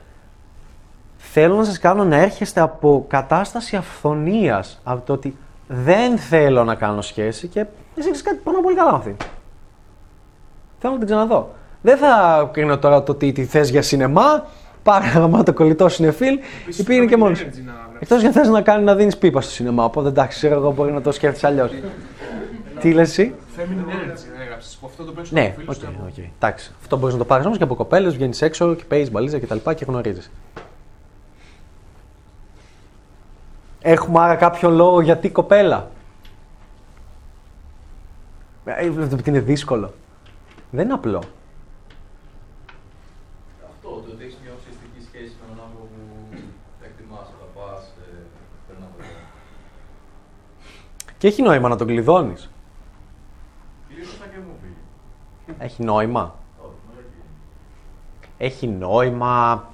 θέλω 1.17 1.57
να 1.57 1.65
σας 1.65 1.79
κάνω 1.79 2.05
να 2.05 2.17
έρχεστε 2.17 2.61
από 2.61 3.05
κατάσταση 3.09 3.77
αφθονίας, 3.77 4.81
από 4.85 5.07
το 5.07 5.13
ότι 5.13 5.37
δεν 5.67 6.19
θέλω 6.19 6.65
να 6.65 6.75
κάνω 6.75 7.01
σχέση 7.01 7.47
και 7.47 7.61
εσύ 7.61 8.01
ξέρεις 8.01 8.23
κάτι 8.23 8.41
πάνω 8.45 8.61
πολύ 8.61 8.77
καλά 8.77 8.91
με 8.91 8.97
αυτή. 8.97 9.17
Θέλω 10.79 10.93
να 10.93 10.99
την 10.99 11.09
ξαναδώ. 11.09 11.55
Δεν 11.83 11.97
θα 11.97 12.49
κρίνω 12.53 12.79
τώρα 12.79 13.03
το 13.03 13.13
ότι 13.13 13.33
τη 13.33 13.45
θες 13.45 13.71
για 13.71 13.83
σινεμά, 13.83 14.47
πάρε 14.83 15.07
γαμάτο 15.07 15.53
κολλητό 15.53 15.89
σινεφίλ, 15.89 16.39
ή 16.79 16.83
πήγαινε 16.83 17.07
και 17.07 17.17
μόνος. 17.17 17.47
Εκτός 17.99 18.21
κι 18.21 18.26
αν 18.26 18.31
θες 18.31 18.49
να 18.49 18.61
κάνει 18.61 18.85
να 18.85 18.95
δίνεις 18.95 19.17
πίπα 19.17 19.41
στο 19.41 19.53
σινεμά, 19.53 19.85
οπότε 19.85 20.09
εντάξει, 20.09 20.39
ξέρω 20.39 20.55
εγώ 20.55 20.73
μπορεί 20.73 20.93
να 20.93 21.01
το 21.01 21.13
σκέφτεσαι 21.13 21.47
αλλιώς. 21.47 21.71
Τι 22.81 22.93
λες 22.93 23.09
εσύ; 23.09 23.35
Feminine 23.57 23.91
energy 23.93 24.41
έγραψες, 24.41 24.77
που 24.77 24.87
αυτό 24.87 25.05
το 25.05 25.13
παίρνεις 25.13 25.31
Ναι, 25.31 25.47
από 25.59 25.71
οκ, 25.73 25.75
φίλους 25.75 25.79
του. 25.79 26.05
οκ. 26.07 26.19
Εντάξει. 26.19 26.73
Αυτό 26.81 26.97
μπορείς 26.97 27.15
να 27.15 27.21
το 27.21 27.27
πάρεις 27.27 27.47
όμως 27.47 27.59
και 27.59 27.65
από 27.65 27.75
κοπέλες, 27.75 28.15
βγαίνεις 28.15 28.43
έξω 28.43 28.75
και 28.75 28.85
παίζεις 28.85 29.11
μπαλίτσα 29.11 29.39
κτλ. 29.39 29.57
Και, 29.57 29.75
και 29.75 29.85
γνωρίζεις. 29.85 30.31
Έχουμε 33.81 34.21
άρα 34.21 34.37
κάποιο 34.37 34.71
λόγο 34.71 35.01
γιατί 35.01 35.31
κοπέλα; 35.31 35.91
Ε, 38.65 38.91
Βλέπετε 38.91 39.15
ότι 39.15 39.31
είναι 39.31 39.41
δύσκολο. 39.41 39.95
Δεν 40.71 40.85
είναι 40.85 40.93
απλό. 40.95 41.19
Αυτό, 43.75 43.89
το 43.89 44.05
ότι 44.15 44.25
έχεις 44.25 44.37
μια 44.43 44.53
ουσιαστική 44.59 45.01
σχέση 45.09 45.33
με 45.41 45.45
έναν 45.53 45.65
άνθρωπο 45.65 45.85
που 45.95 46.37
εκτιμάς, 46.85 47.27
αγαπάς, 47.37 47.83
ε, 47.85 48.15
περνά 48.67 48.85
από 48.87 48.97
εδώ. 48.99 49.09
Και 51.19 51.27
έχει 51.27 51.43
νόημα 51.43 51.69
να 51.69 51.77
τον 51.77 51.87
κλειδώνεις. 51.87 52.51
Ίσως 54.01 54.19
να 54.21 54.27
και 54.27 54.39
μου 54.47 54.55
πει. 54.63 54.69
Έχει 55.59 55.83
νόημα. 55.83 56.35
Όχι, 56.59 56.75
μαλακή. 56.89 57.09
Έχει 58.39 58.67
νόημα. 58.67 59.65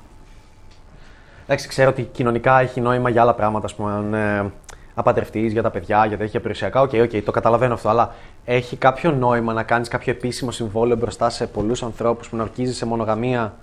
Εντάξει, 1.44 1.68
ξέρω 1.68 1.90
ότι 1.90 2.02
κοινωνικά 2.02 2.60
έχει 2.60 2.80
νόημα 2.80 3.08
για 3.08 3.22
άλλα 3.22 3.34
πράγματα, 3.34 3.66
ας 3.66 3.74
πούμε, 3.74 3.92
αν 3.92 4.14
ε, 4.14 4.52
παντρευτείς 4.94 5.52
για 5.52 5.62
τα 5.62 5.70
παιδιά, 5.70 6.06
για 6.06 6.16
τέτοια 6.18 6.40
περιουσιακά. 6.40 6.80
OK, 6.80 6.90
OK, 7.02 7.22
το 7.24 7.30
καταλαβαίνω 7.30 7.74
αυτό. 7.74 7.88
Αλλά 7.88 8.14
έχει 8.44 8.76
κάποιο 8.76 9.10
νόημα 9.12 9.52
να 9.52 9.62
κάνεις 9.62 9.88
κάποιο 9.88 10.12
επίσημο 10.12 10.50
συμβόλαιο 10.50 10.96
μπροστά 10.96 11.30
σε 11.30 11.46
πολλούς 11.46 11.82
ανθρώπους 11.82 12.28
που 12.28 12.36
να 12.36 12.42
ορκίζεσαι 12.42 12.86
μονογαμία 12.86 13.54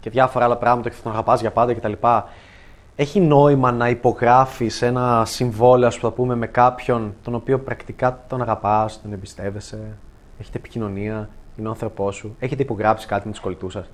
και 0.00 0.10
διάφορα 0.10 0.44
άλλα 0.44 0.56
πράγματα 0.56 0.88
και 0.88 0.94
θα 0.94 1.02
τον 1.02 1.12
αγαπάς 1.12 1.40
για 1.40 1.50
πάντα 1.50 1.74
κτλ. 1.74 1.92
Έχει 2.96 3.20
νόημα 3.20 3.72
να 3.72 3.88
υπογράφεις 3.88 4.82
ένα 4.82 5.22
συμβόλαιο, 5.24 5.88
ας 5.88 5.98
πούμε, 5.98 6.34
με 6.34 6.46
κάποιον 6.46 7.14
τον 7.22 7.34
οποίο 7.34 7.58
πρακτικά 7.58 8.24
τον 8.28 8.42
αγαπάς, 8.42 9.02
τον 9.02 9.12
εμπιστεύεσαι, 9.12 9.96
έχετε 10.38 10.58
επικοινωνία, 10.58 11.28
είναι 11.56 11.68
ο 11.68 11.70
άνθρωπός 11.70 12.16
σου, 12.16 12.36
έχετε 12.38 12.62
υπογράψει 12.62 13.06
κάτι 13.06 13.26
με 13.26 13.32
τους 13.32 13.40
κολλητούς 13.40 13.70
σας; 13.70 13.90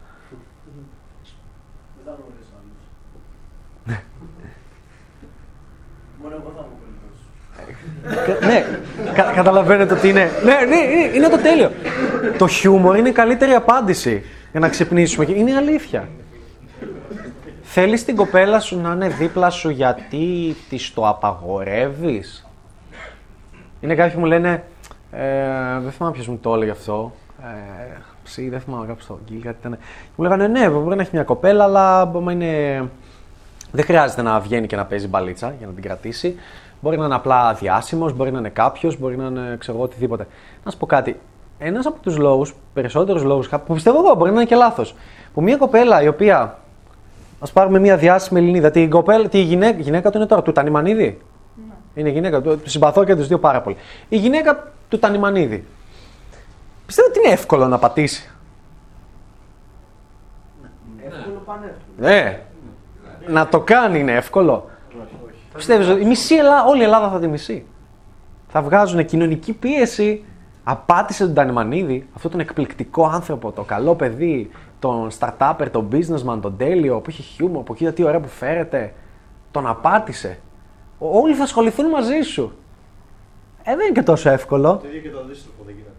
Δεν 2.04 2.04
θα 2.04 2.10
γνωρίσω 2.20 2.52
άλλους. 2.56 4.04
Μόνο 6.22 6.34
εγώ 6.34 6.52
θα 6.56 6.66
είμαι 6.66 6.76
κολλητός. 8.24 8.46
ναι, 8.46 8.64
κα- 9.14 9.32
καταλαβαίνετε 9.34 9.94
ότι 9.94 10.08
είναι. 10.08 10.30
Ναι, 10.44 10.54
ναι, 10.68 10.76
είναι, 10.76 11.16
είναι 11.16 11.28
το 11.28 11.38
τέλειο. 11.38 11.70
το 12.38 12.46
χιούμορ 12.48 12.96
είναι 12.96 13.08
η 13.08 13.12
καλύτερη 13.12 13.52
απάντηση 13.52 14.22
για 14.50 14.60
να 14.60 14.68
ξυπνήσουμε. 14.68 15.24
Και 15.24 15.32
είναι 15.32 15.54
αλήθεια. 15.54 16.08
Θέλεις 17.62 18.04
την 18.04 18.16
κοπέλα 18.16 18.60
σου 18.60 18.80
να 18.80 18.92
είναι 18.92 19.08
δίπλα 19.08 19.50
σου 19.50 19.70
γιατί 19.70 20.56
της 20.68 20.92
το 20.94 21.08
απαγορεύεις; 21.08 22.46
Είναι 23.80 23.94
κάποιοι 23.94 24.14
που 24.14 24.20
μου 24.20 24.26
λένε, 24.26 24.64
ε, 25.12 25.80
δεν 25.80 25.90
θυμάμαι 25.92 26.14
ποιος 26.14 26.28
μου 26.28 26.38
το 26.42 26.54
έλεγε 26.54 26.70
αυτό, 26.70 27.12
ε, 27.42 27.96
ψή, 28.24 28.48
δεν 28.48 28.60
θυμάμαι 28.60 28.86
κάποιος 28.86 29.06
το 29.06 29.18
γκίλ, 29.26 29.42
κάτι 29.42 29.56
ήταν. 29.60 29.78
Μου 30.16 30.24
λέγανε, 30.24 30.46
ναι, 30.46 30.68
μπορεί 30.68 30.96
να 30.96 31.02
έχει 31.02 31.10
μια 31.12 31.24
κοπέλα, 31.24 31.64
αλλά 31.64 32.00
άμα 32.00 32.32
είναι 32.32 32.84
δεν 33.72 33.84
χρειάζεται 33.84 34.22
να 34.22 34.40
βγαίνει 34.40 34.66
και 34.66 34.76
να 34.76 34.84
παίζει 34.84 35.08
μπαλίτσα 35.08 35.54
για 35.58 35.66
να 35.66 35.72
την 35.72 35.82
κρατήσει. 35.82 36.34
Μπορεί 36.80 36.98
να 36.98 37.04
είναι 37.04 37.14
απλά 37.14 37.54
διάσημος, 37.54 38.12
μπορεί 38.12 38.30
να 38.30 38.38
είναι 38.38 38.48
κάποιος, 38.48 38.98
μπορεί 38.98 39.16
να 39.16 39.26
είναι 39.26 39.56
ξέρω 39.58 39.76
εγώ 39.76 39.86
οτιδήποτε. 39.86 40.26
Να 40.64 40.70
σου 40.70 40.76
πω 40.76 40.86
κάτι. 40.86 41.20
Ένας 41.58 41.86
από 41.86 42.00
τους 42.00 42.16
λόγους, 42.16 42.54
περισσότερους 42.72 43.22
λόγους, 43.22 43.48
που 43.48 43.74
πιστεύω 43.74 43.98
εγώ 43.98 44.14
μπορεί 44.14 44.30
να 44.30 44.36
είναι 44.36 44.48
και 44.48 44.54
λάθος, 44.54 44.94
που 45.34 45.42
μια 45.42 45.56
κοπέλα 45.56 46.02
η 46.02 46.08
οποία. 46.08 46.58
Α 47.38 47.50
πάρουμε 47.52 47.78
μια 47.78 47.96
διάσημη 47.96 48.40
Ελληνίδα. 48.40 48.70
Τη, 48.70 48.88
κοπέλα, 48.88 49.28
τη 49.28 49.40
γυναίκα, 49.40 49.80
γυναίκα 49.80 50.10
του 50.10 50.16
είναι 50.16 50.26
τώρα, 50.26 50.42
του 50.42 50.52
Τανιμανίδη; 50.52 51.20
Είναι 51.94 52.08
γυναίκα 52.08 52.40
του. 52.40 52.58
Του 52.58 52.70
συμπαθώ 52.70 53.04
και 53.04 53.16
τους 53.16 53.26
δύο 53.26 53.38
πάρα 53.38 53.60
πολύ. 53.60 53.76
Η 54.08 54.16
γυναίκα 54.16 54.72
του 54.88 54.98
Τανιμανίδη. 54.98 55.64
Πιστεύω 56.90 57.08
ότι 57.08 57.18
είναι 57.18 57.28
εύκολο 57.32 57.66
να 57.66 57.78
πατήσει. 57.78 58.30
Εύκολο 61.04 61.42
πανεύκολο. 61.44 61.78
Ναι. 61.96 62.40
Να 63.28 63.48
το 63.48 63.60
κάνει 63.60 63.98
είναι 63.98 64.12
εύκολο. 64.12 64.70
Πιστεύεις 65.54 65.88
ότι 65.88 66.00
η 66.00 66.04
μισή 66.04 66.34
Ελλάδα, 66.34 66.64
όλη 66.64 66.80
η 66.80 66.84
Ελλάδα 66.84 67.10
θα 67.10 67.20
τη 67.20 67.26
μισεί. 67.28 67.66
Θα 68.48 68.62
βγάζουν 68.62 69.04
κοινωνική 69.04 69.52
πίεση. 69.52 70.24
Απάτησε 70.64 71.24
τον 71.24 71.34
Τανιμανίδη, 71.34 72.08
αυτόν 72.14 72.30
τον 72.30 72.40
εκπληκτικό 72.40 73.06
άνθρωπο, 73.06 73.52
το 73.52 73.62
καλό 73.62 73.94
παιδί, 73.94 74.50
τον 74.78 75.08
startupper, 75.18 75.66
τον 75.72 75.88
businessman, 75.92 76.38
τον 76.40 76.56
τέλειο, 76.56 77.00
που 77.00 77.10
είχε 77.10 77.22
χιούμορ, 77.22 77.62
που 77.62 77.74
κοίτα 77.74 77.92
τι 77.92 78.02
ωραία 78.02 78.20
που 78.20 78.28
φέρεται. 78.28 78.92
Τον 79.50 79.66
απάτησε. 79.66 80.38
Ο- 80.98 81.18
Όλοι 81.18 81.34
θα 81.34 81.42
ασχοληθούν 81.42 81.86
μαζί 81.88 82.20
σου. 82.20 82.52
Ε, 83.62 83.76
δεν 83.76 83.84
είναι 83.86 83.92
και 83.94 84.02
τόσο 84.02 84.30
εύκολο. 84.30 84.76
Το 84.82 84.88
ίδιο 84.88 85.00
και 85.00 85.10
το 85.10 85.18
αντίστροφο 85.18 85.62
δεν 85.66 85.74
γίνεται. 85.74 85.89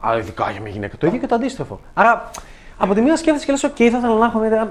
Αλλά 0.00 0.18
ειδικά 0.18 0.50
για 0.50 0.60
μια 0.60 0.70
γυναίκα. 0.70 0.96
Το 0.96 1.06
ίδιο 1.06 1.18
και 1.18 1.26
το 1.26 1.34
αντίστροφο. 1.34 1.80
Άρα, 1.94 2.30
από 2.78 2.94
τη 2.94 3.00
μία 3.00 3.16
σκέφτεσαι 3.16 3.46
και 3.46 3.52
λες: 3.52 3.64
OK, 3.64 3.90
θα 3.90 3.98
ήθελα 3.98 4.14
να 4.14 4.26
έχω 4.26 4.38
μια. 4.38 4.68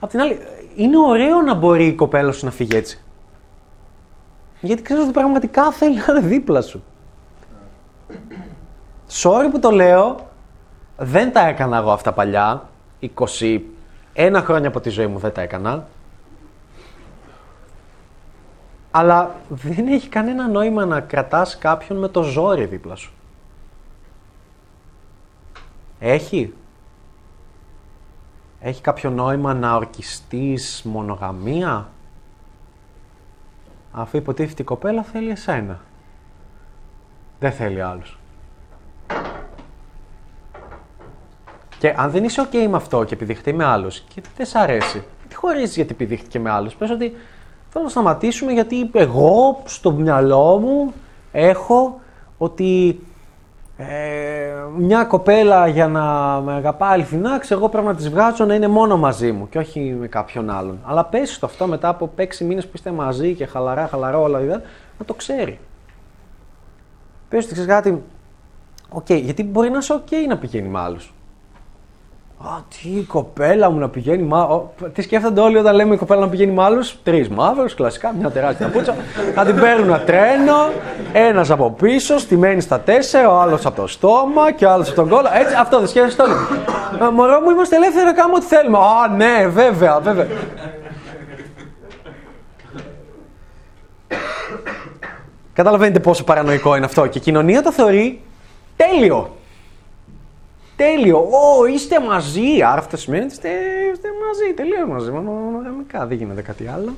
Απ' 0.00 0.10
την 0.10 0.20
άλλη, 0.20 0.38
είναι 0.76 0.98
ωραίο 0.98 1.40
να 1.42 1.54
μπορεί 1.54 1.86
η 1.86 1.94
κοπέλα 1.94 2.32
σου 2.32 2.44
να 2.44 2.50
φύγει 2.50 2.76
έτσι. 2.76 3.00
Γιατί 4.60 4.82
ξέρεις 4.82 5.02
ότι 5.02 5.12
πραγματικά 5.12 5.72
θέλει 5.72 5.96
να 5.96 6.04
είναι 6.08 6.20
δίπλα 6.20 6.60
σου. 6.60 6.84
Sorry 9.10 9.48
που 9.50 9.58
το 9.58 9.70
λέω, 9.70 10.28
δεν 10.96 11.32
τα 11.32 11.46
έκανα 11.46 11.76
εγώ 11.76 11.90
αυτά 11.90 12.12
παλιά. 12.12 12.68
21 13.18 14.42
χρόνια 14.44 14.68
από 14.68 14.80
τη 14.80 14.90
ζωή 14.90 15.06
μου 15.06 15.18
δεν 15.18 15.32
τα 15.32 15.40
έκανα. 15.40 15.86
Αλλά 18.90 19.34
δεν 19.48 19.86
έχει 19.86 20.08
κανένα 20.08 20.48
νόημα 20.48 20.84
να 20.84 21.00
κρατάς 21.00 21.58
κάποιον 21.58 21.98
με 21.98 22.08
το 22.08 22.22
ζόρι 22.22 22.64
δίπλα 22.64 22.94
σου. 22.94 23.15
Έχει; 25.98 26.54
Έχει 28.60 28.80
κάποιο 28.80 29.10
νόημα 29.10 29.54
να 29.54 29.74
ορκιστείς 29.74 30.82
μονογαμία; 30.84 31.88
Αφού 33.92 34.16
υποτίθεται 34.16 34.62
η 34.62 34.64
κοπέλα 34.64 35.02
θέλει 35.02 35.30
εσένα. 35.30 35.80
Δεν 37.38 37.52
θέλει 37.52 37.82
άλλους. 37.82 38.18
Και 41.78 41.94
αν 41.96 42.10
δεν 42.10 42.24
είσαι 42.24 42.48
ok 42.50 42.66
με 42.70 42.76
αυτό 42.76 43.04
και 43.04 43.14
επιδειχτεί 43.14 43.52
με 43.52 43.64
άλλους 43.64 44.00
και 44.00 44.22
δεν 44.36 44.46
σ' 44.46 44.54
αρέσει, 44.54 45.04
τι 45.28 45.34
χωρίζεις 45.34 45.74
γιατί 45.74 45.92
επιδείχτηκε 45.92 46.38
με 46.38 46.50
άλλους. 46.50 46.74
Πες 46.74 46.90
ότι 46.90 47.14
θέλω 47.68 47.84
να 47.84 47.90
σταματήσουμε 47.90 48.52
γιατί 48.52 48.90
εγώ 48.92 49.62
στο 49.64 49.92
μυαλό 49.92 50.58
μου 50.58 50.92
έχω 51.32 52.00
ότι 52.38 53.00
ε, 53.76 54.54
μια 54.76 55.04
κοπέλα 55.04 55.66
για 55.66 55.88
να 55.88 56.02
με 56.40 56.52
αγαπάει 56.52 56.92
αληθινά, 56.92 57.38
ξέρω 57.38 57.60
εγώ 57.60 57.68
πρέπει 57.68 57.86
να 57.86 57.94
της 57.94 58.08
βγάζω 58.10 58.44
να 58.44 58.54
είναι 58.54 58.68
μόνο 58.68 58.96
μαζί 58.96 59.32
μου 59.32 59.48
και 59.48 59.58
όχι 59.58 59.96
με 60.00 60.08
κάποιον 60.08 60.50
άλλον. 60.50 60.78
Αλλά 60.84 61.04
πέσει 61.04 61.40
το 61.40 61.46
αυτό 61.46 61.66
μετά 61.66 61.88
από 61.88 62.12
6 62.16 62.38
μήνες 62.38 62.64
που 62.64 62.72
είστε 62.74 62.90
μαζί 62.90 63.34
και 63.34 63.46
χαλαρά, 63.46 63.86
χαλαρά 63.86 64.18
όλα 64.18 64.38
αυτά, 64.38 64.62
να 64.98 65.04
το 65.04 65.14
ξέρει. 65.14 65.58
Πες 67.28 67.44
ότι 67.44 67.52
ξέρεις 67.52 67.70
κάτι. 67.70 68.02
Οκ, 68.88 69.12
γιατί 69.12 69.44
μπορεί 69.44 69.70
να 69.70 69.78
είσαι 69.78 69.92
οκ 69.92 70.08
να 70.28 70.38
πηγαίνει 70.38 70.68
με 70.68 70.78
άλλους. 70.78 71.14
Α, 72.44 72.48
τι 72.68 72.88
η 72.88 73.02
κοπέλα 73.02 73.70
μου 73.70 73.78
να 73.78 73.88
πηγαίνει 73.88 74.22
με 74.22 74.36
άλλους. 74.38 74.70
Τι 74.92 75.02
σκέφτονται 75.02 75.40
όλοι 75.40 75.56
όταν 75.58 75.74
λέμε 75.74 75.94
η 75.94 75.98
κοπέλα 75.98 76.20
να 76.20 76.28
πηγαίνει 76.28 76.52
με 76.52 76.62
άλλους; 76.62 76.96
Τρεις 77.02 77.28
μαύρους, 77.28 77.74
κλασικά, 77.74 78.14
μια 78.18 78.30
τεράστια 78.30 78.68
πουτσα. 78.68 78.94
να 79.34 79.44
την 79.44 79.54
παίρνουν 79.60 79.88
ένα 79.88 80.00
τρένο, 80.00 80.70
ένας 81.12 81.50
από 81.50 81.70
πίσω, 81.70 82.18
στημένη 82.18 82.60
στα 82.60 82.80
τέσσερα, 82.80 83.30
ο 83.30 83.40
άλλος 83.40 83.66
από 83.66 83.80
το 83.80 83.86
στόμα 83.86 84.52
και 84.52 84.64
ο 84.64 84.70
άλλος 84.70 84.86
από 84.88 84.96
τον 84.96 85.08
κώλο. 85.08 85.28
Έτσι, 85.40 85.54
αυτό 85.58 85.78
δεν 85.78 85.88
σκέφτεστε 85.88 86.22
όλοι. 86.22 86.32
«Ε, 87.02 87.10
Μωρό 87.12 87.40
μου, 87.40 87.50
είμαστε 87.50 87.76
ελεύθεροι 87.76 88.04
να 88.06 88.12
κάνουμε 88.12 88.36
ό,τι 88.36 88.46
θέλουμε. 88.46 88.78
Α, 88.78 89.08
ναι, 89.16 89.46
βέβαια, 89.48 90.00
βέβαια. 90.00 90.26
Καταλαβαίνετε 95.52 96.00
πόσο 96.00 96.24
παρανοϊκό 96.24 96.76
είναι 96.76 96.84
αυτό. 96.84 97.06
Και 97.06 97.18
η 97.18 97.20
κοινωνία 97.20 97.62
το 97.62 97.72
θεωρεί 97.72 98.20
τέλειο. 98.76 99.36
Τέλειο. 100.76 101.18
Ω, 101.18 101.66
είστε 101.66 102.00
μαζί. 102.00 102.62
Άρα 102.62 102.78
αυτό 102.78 102.96
σημαίνει 102.96 103.24
ότι 103.24 103.32
είστε, 103.32 103.48
είστε 103.92 104.08
μαζί. 104.26 104.54
Τελείως 104.54 104.88
μαζί. 104.88 105.10
Μόνο 105.10 105.30
μονογαμικά. 105.30 106.06
Δεν 106.06 106.16
γίνεται 106.16 106.42
κάτι 106.42 106.66
άλλο. 106.66 106.94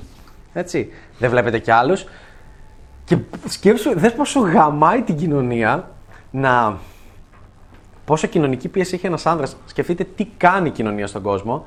Έτσι. 0.52 0.92
Δεν 1.18 1.30
βλέπετε 1.30 1.58
κι 1.58 1.70
άλλους. 1.70 2.04
Και 3.04 3.18
σκέψου, 3.48 3.98
δες 3.98 4.12
πόσο 4.12 4.40
γαμάει 4.40 5.02
την 5.02 5.16
κοινωνία 5.16 5.90
να. 6.30 6.78
Πόσο 8.04 8.26
κοινωνική 8.26 8.68
πίεση 8.68 8.94
έχει 8.94 9.06
ένας 9.06 9.26
άνδρας. 9.26 9.56
Σκεφτείτε 9.66 10.04
τι 10.04 10.24
κάνει 10.36 10.68
η 10.68 10.72
κοινωνία 10.72 11.06
στον 11.06 11.22
κόσμο. 11.22 11.66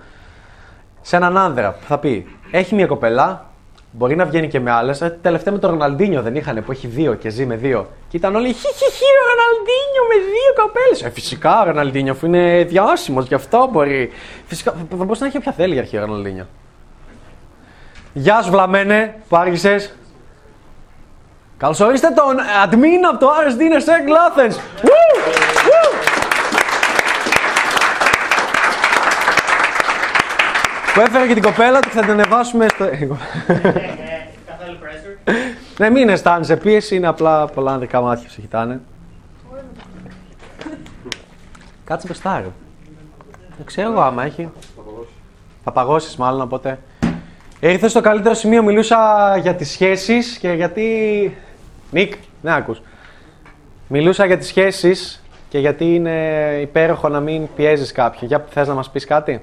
Σε 1.01 1.15
έναν 1.15 1.37
άνδρα 1.37 1.71
που 1.71 1.85
θα 1.85 1.99
πει: 1.99 2.27
Έχει 2.51 2.75
μια 2.75 2.85
κοπέλα, 2.85 3.50
μπορεί 3.91 4.15
να 4.15 4.25
βγαίνει 4.25 4.47
και 4.47 4.59
με 4.59 4.71
άλλες. 4.71 5.13
Τελευταία 5.21 5.53
με 5.53 5.59
τον 5.59 5.69
Ροναλντίνιο 5.69 6.21
δεν 6.21 6.35
είχαν 6.35 6.63
που 6.65 6.71
έχει 6.71 6.87
δύο 6.87 7.13
και 7.13 7.29
ζει 7.29 7.45
με 7.45 7.55
δύο. 7.55 7.87
Και 8.09 8.17
ήταν 8.17 8.35
όλοι 8.35 8.53
χι 8.53 8.67
χι 8.67 8.91
χι 8.91 9.03
ο 9.03 9.25
Ροναλντίνιο 9.29 10.03
με 10.09 10.15
δύο 10.15 10.63
κοπέλες. 10.63 11.03
Ε, 11.03 11.09
φυσικά 11.09 11.61
ο 11.61 11.65
Ροναλντίνιο 11.65 12.11
αφού 12.11 12.25
είναι 12.25 12.63
διάσημος, 12.63 13.27
γι' 13.27 13.33
αυτό 13.33 13.69
μπορεί. 13.71 14.11
Φυσικά 14.45 14.71
θα 14.89 14.95
μπορούσε 14.95 15.21
να 15.21 15.27
έχει 15.27 15.37
όποια 15.37 15.51
θέλει 15.51 15.73
για 15.73 15.81
αρχή 15.81 15.97
ο 15.97 15.99
Ροναλντίνιο. 15.99 16.47
Γεια 18.13 18.41
σου, 18.41 18.51
Βλαμένε, 18.51 19.15
που 19.29 19.35
άργησες. 19.35 19.95
Καλωσορίστε 21.57 22.07
τον 22.07 22.37
admin 22.63 23.03
από 23.11 23.19
το 23.19 23.27
RSD 23.29 23.61
Nersec 23.61 24.07
Athens. 24.25 24.55
Που 30.93 31.01
έφερε 31.01 31.27
και 31.27 31.33
την 31.33 31.43
κοπέλα 31.43 31.79
του 31.79 31.89
και 31.89 31.95
θα 31.95 32.01
την 32.01 32.11
ανεβάσουμε 32.11 32.67
στο. 32.67 32.85
Καθόλου 34.45 34.77
pressure. 34.81 35.31
ναι, 35.77 35.89
μην 35.89 36.09
αισθάνεσαι 36.09 36.57
πίεση, 36.57 36.95
είναι 36.95 37.07
απλά 37.07 37.47
πολλά 37.47 37.71
ανδρικά 37.71 38.01
μάτια 38.01 38.29
σου 38.29 38.41
κοιτάνε. 38.41 38.79
Κάτσε 41.83 42.07
μπροστά, 42.07 42.39
ρε. 42.39 42.47
Δεν 43.57 43.65
ξέρω 43.65 43.91
εγώ 43.91 44.01
άμα 44.01 44.23
έχει. 44.23 44.49
Θα 45.63 45.71
παγώσεις 45.71 46.15
μάλλον, 46.15 46.41
οπότε. 46.41 46.79
Ήρθες 47.59 47.91
στο 47.91 48.01
καλύτερο 48.01 48.33
σημείο, 48.33 48.63
μιλούσα 48.63 48.97
για 49.41 49.55
τις 49.55 49.69
σχέσεις 49.71 50.37
και 50.37 50.51
γιατί... 50.51 51.37
Νίκ, 51.91 52.13
δεν 52.41 52.53
ακούς. 52.53 52.81
Μιλούσα 53.87 54.25
για 54.25 54.37
τις 54.37 54.47
σχέσεις 54.47 55.23
και 55.49 55.59
γιατί 55.59 55.95
είναι 55.95 56.57
υπέροχο 56.61 57.09
να 57.09 57.19
μην 57.19 57.47
πιέζεις 57.55 57.91
κάποιον. 57.91 58.27
Για 58.27 58.45
θες 58.49 58.67
να 58.67 58.73
μας 58.73 58.89
πεις 58.89 59.05
κάτι; 59.05 59.41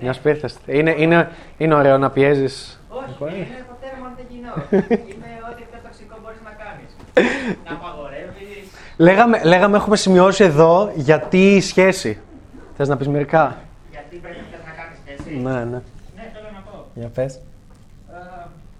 Μια 0.00 0.12
σπίρθες. 0.12 0.56
Είναι, 0.66 0.94
είναι, 0.98 1.30
είναι 1.58 1.74
ωραίο 1.74 1.98
να 1.98 2.10
πιέζεις. 2.10 2.80
Όχι, 2.88 3.36
είναι 3.36 3.64
ποτέ 3.68 3.86
μόνο 3.98 4.12
δεν 4.16 4.26
κοινό. 4.28 4.52
Είναι 5.12 5.30
ό,τι 5.50 5.62
πιο 5.62 5.78
τοξικό 5.82 6.16
μπορείς 6.22 6.40
να 6.44 6.52
κάνεις. 6.62 6.90
Να 7.66 7.72
απαγορεύεις. 7.72 8.70
Λέγαμε, 8.96 9.44
λέγαμε 9.44 9.76
έχουμε 9.76 9.96
σημειώσει 9.96 10.44
εδώ 10.44 10.92
γιατί 10.94 11.54
η 11.56 11.60
σχέση. 11.60 12.20
Θες 12.76 12.88
να 12.88 12.96
πεις 12.96 13.08
μερικά; 13.08 13.56
Γιατί 13.90 14.16
πρέπει 14.16 14.36
να 14.66 14.72
κάνεις 14.82 14.98
σχέση. 15.04 15.36
Ναι, 15.36 15.50
ναι. 15.50 15.82
Ναι, 16.16 16.30
θέλω 16.34 16.48
να 16.54 16.60
πω. 16.70 16.84
Για 16.94 17.08
πες. 17.08 17.34
Ε, 17.34 17.40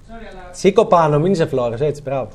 Sorry, 0.08 0.26
αλλά. 0.30 0.48
Σήκω 0.52 0.84
πάνω, 0.84 1.18
μην 1.18 1.32
είσαι 1.32 1.46
φλόρες, 1.46 1.80
έτσι, 1.80 2.02
μπράβο. 2.02 2.30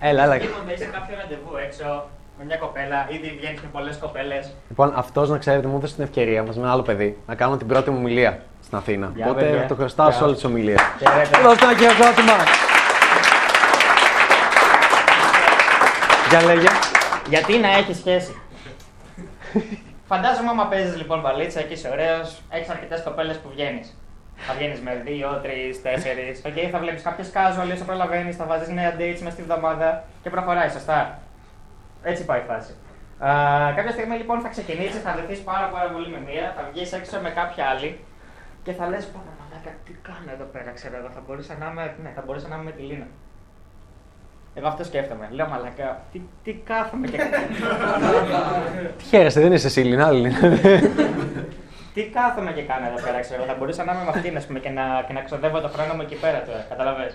Έλα, 0.00 0.22
έλα. 0.22 0.34
Σκέφτομαι 0.34 0.72
είσαι 0.72 0.84
κάποιο 0.84 1.16
ραντεβού 1.20 1.56
έξω 1.66 2.08
με 2.38 2.44
μια 2.44 2.56
κοπέλα, 2.56 3.06
ήδη 3.10 3.36
βγαίνει 3.38 3.58
με 3.62 3.68
πολλές 3.72 3.96
κοπέλες. 3.96 4.52
Λοιπόν, 4.68 4.92
αυτός 4.96 5.28
να 5.28 5.38
ξέρετε, 5.38 5.66
μου 5.68 5.76
έδωσε 5.76 5.94
την 5.94 6.04
ευκαιρία 6.04 6.42
μαζί 6.42 6.58
με 6.58 6.64
ένα 6.64 6.72
άλλο 6.72 6.82
παιδί 6.82 7.18
να 7.26 7.34
κάνω 7.34 7.56
την 7.56 7.66
πρώτη 7.66 7.90
μου 7.90 7.96
ομιλία 7.98 8.42
στην 8.64 8.78
Αθήνα. 8.78 9.12
Γεια, 9.14 9.26
Οπότε 9.26 9.44
παιδιά. 9.44 9.66
το 9.66 9.74
χρωστάω 9.74 10.10
σε 10.10 10.16
Γεια. 10.16 10.24
όλες 10.26 10.36
τις 10.36 10.44
ομιλίες. 10.46 10.80
Χαίρετε. 10.98 11.38
Δώστε 11.42 11.64
ένα 11.64 11.76
χειροκρότημα. 11.78 12.32
Για 16.28 16.42
λέγε. 16.42 16.66
Γιατί 17.28 17.58
να 17.58 17.68
έχει 17.68 17.94
σχέση. 17.94 18.40
Φαντάζομαι 20.08 20.48
άμα 20.50 20.66
παίζεις 20.66 20.96
λοιπόν 20.96 21.20
μπαλίτσα 21.20 21.60
και 21.62 21.72
είσαι 21.72 21.88
ωραίος, 21.92 22.40
έχεις 22.50 22.68
αρκετές 22.68 23.02
κοπέλες 23.02 23.36
που 23.36 23.48
βγαίνεις. 23.52 23.96
Θα 24.36 24.54
βγαίνεις 24.54 24.80
με 24.80 25.02
δύο, 25.04 25.40
τρεις, 25.42 25.82
τέσσερις. 25.82 26.42
Οκ, 26.46 26.52
θα 26.72 26.78
βλέπεις 26.78 27.02
κάποιες 27.02 27.30
casual, 27.34 27.72
όσο 27.74 27.84
προλαβαίνεις, 27.84 28.36
θα 28.36 28.44
βάζεις 28.44 28.68
νέα 28.68 28.92
dates 28.98 29.20
μες 29.22 29.32
στη 29.32 29.42
βδομάδα 29.42 30.04
και 30.22 30.30
προχωράει, 30.30 30.68
σωστά. 30.68 31.18
Έτσι 32.10 32.24
πάει 32.24 32.40
η 32.40 32.46
φάση. 32.50 32.72
Α, 33.26 33.28
κάποια 33.76 33.92
στιγμή 33.96 34.16
λοιπόν 34.16 34.40
θα 34.40 34.48
ξεκινήσει, 34.48 34.98
θα 35.06 35.12
δεθεί 35.18 35.42
πάρα, 35.42 35.66
πάρα 35.74 35.88
πολύ 35.94 36.08
με 36.08 36.20
μία, 36.28 36.46
θα 36.56 36.62
βγεις 36.70 36.92
έξω 36.92 37.20
με 37.20 37.30
κάποια 37.30 37.64
άλλη 37.72 37.90
και 38.64 38.72
θα 38.72 38.84
λες: 38.88 39.04
Πάμε, 39.14 39.30
μαλάκα, 39.38 39.70
τι 39.84 39.92
κάνω 40.08 40.30
εδώ 40.36 40.44
πέρα, 40.54 40.70
ξέρω 40.78 40.96
εγώ. 41.00 41.08
Θα 41.16 41.22
μπορούσα 41.26 41.54
να 41.60 41.66
είμαι, 41.70 41.94
ναι, 42.02 42.10
θα 42.16 42.22
μπορούσα 42.26 42.48
να 42.48 42.54
είμαι 42.54 42.64
με 42.64 42.70
τη 42.70 42.82
Λίνα. 42.82 43.06
Εγώ 44.54 44.66
αυτό 44.68 44.84
σκέφτομαι. 44.84 45.28
Λέω 45.30 45.48
μαλακά, 45.48 46.02
τι, 46.12 46.20
τι 46.44 46.52
κάθομαι 46.52 47.06
και 47.06 47.18
Τι 48.98 49.04
χαίρεστε, 49.04 49.40
δεν 49.40 49.52
είσαι 49.52 49.66
εσύ, 49.66 49.80
Λίνα, 49.80 50.06
άλλη. 50.06 50.32
Τι 51.94 52.02
κάθομαι 52.16 52.52
και 52.52 52.62
κάνω 52.62 52.86
εδώ 52.86 53.00
πέρα, 53.06 53.20
ξέρω. 53.20 53.42
Θα 53.44 53.54
μπορούσα 53.54 53.84
να 53.84 53.92
είμαι 53.92 54.04
με 54.04 54.10
αυτήν 54.14 54.36
ας 54.36 54.46
πούμε, 54.46 54.58
και, 54.58 54.70
να, 54.70 54.84
και 55.06 55.12
να 55.12 55.20
ξοδεύω 55.20 55.60
το 55.60 55.68
χρόνο 55.68 55.94
μου 55.94 56.02
εκεί 56.02 56.16
πέρα 56.24 56.42
τώρα. 56.42 56.66
Καταλαβες. 56.68 57.12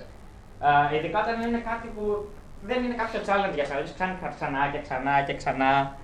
Α, 0.60 0.70
ειδικά 0.96 1.18
όταν 1.24 1.42
είναι 1.48 1.62
κάτι 1.70 1.88
που 1.96 2.04
δεν 2.68 2.84
είναι 2.84 2.96
κάποιος 2.96 3.22
challenge 3.26 3.54
για 3.56 3.66
να 3.70 3.82
ξανά, 3.96 4.34
ξανά 4.36 4.70
και 4.72 4.80
ξανά 4.82 5.22
και 5.28 5.34
ξανά. 5.34 5.96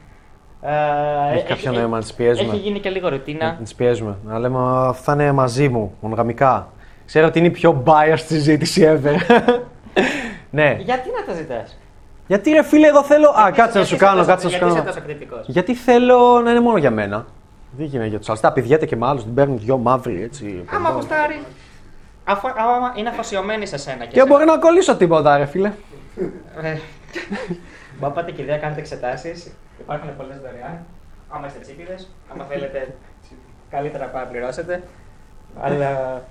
Ε, 0.62 1.36
Έχει 1.36 1.46
κάποιο 1.46 1.72
νόημα 1.72 1.96
να 1.98 2.02
τις 2.02 2.14
πιέζουμε; 2.14 2.48
Έχει 2.54 2.62
γίνει 2.62 2.80
και 2.80 2.90
λίγο 2.90 3.10
ρουτίνα. 3.10 3.46
Να 3.46 3.54
τις 3.64 3.76
πιέζουμε. 3.76 4.18
Να 4.26 4.40
λέμε 4.40 4.60
«Α, 4.60 4.88
αυτά 4.88 5.14
είναι 5.14 5.32
μαζί 5.32 5.70
μου, 5.70 5.96
μονογαμικά. 6.02 6.68
Ξέρω 7.06 7.28
ότι 7.28 7.40
είναι 7.40 7.48
η 7.48 7.52
πιο 7.52 7.84
biased 7.86 8.16
συζήτηση 8.26 9.00
ever. 9.04 9.16
ναι. 10.50 10.78
Γιατί 10.80 11.10
να 11.20 11.26
τα 11.26 11.34
ζητάς; 11.34 11.78
Γιατί 12.28 12.52
ρε 12.52 12.64
φίλε, 12.64 12.88
εγώ 12.88 13.04
θέλω. 13.04 13.30
Α, 13.30 13.52
κάτσε 13.52 13.80
να 13.80 13.86
σου 13.86 13.98
κάνω, 13.98 14.26
κάτσε 14.26 14.46
να 14.46 14.52
σου 14.52 14.58
Γιατί 14.58 14.66
είσαι 14.66 14.76
κάνω. 14.78 14.90
τόσο 14.90 15.02
κριτικός; 15.06 15.46
Γιατί 15.48 15.74
θέλω 15.76 16.42
να 16.44 16.52
είναι 16.52 16.60
μόνο 16.62 16.78
για 16.78 16.92
μένα. 16.92 17.26
Δεν 17.78 17.86
γίνεται 17.86 18.10
για 18.10 18.18
τους 18.20 18.28
άλλους. 18.30 18.42
Τα 18.42 18.52
πηδιέται 18.52 18.86
και 18.86 18.96
με 18.96 19.08
άλλους, 19.08 19.24
την 19.24 19.34
παίρνουν 19.34 19.60
δυο 19.60 19.78
μαύροι 19.78 20.22
έτσι. 20.24 20.64
Άμα 20.76 20.90
γουστάρει. 20.90 21.40
Αφού, 22.24 22.48
άμα 22.48 22.94
είναι 22.96 23.10
αφοσιωμένη 23.10 23.66
σε 23.66 23.78
σένα 23.78 24.06
και, 24.06 24.20
Και 24.22 24.26
μπορεί 24.28 24.46
να 24.46 24.58
κολλήσω 24.58 24.96
τίποτα, 24.96 25.38
ρε 25.38 25.46
φίλε. 25.46 25.72
Ε, 26.62 26.78
Μπα 28.00 28.12
πάτε 28.12 28.32
και 28.32 28.42
ιδέα, 28.42 28.58
κάνετε 28.58 28.80
εξετάσεις. 28.80 29.52
Υπάρχουν 29.80 30.16
πολλές 30.18 30.38
δωρεάν. 30.38 30.80
Άμα 31.30 31.48
είστε 31.48 31.60
τσίπηδε, 31.60 31.96
άμα 32.34 32.44
θέλετε 32.44 32.96
καλύτερα 33.70 34.06
παραπληρώσετε. 34.06 34.84
Αλλά 35.60 36.22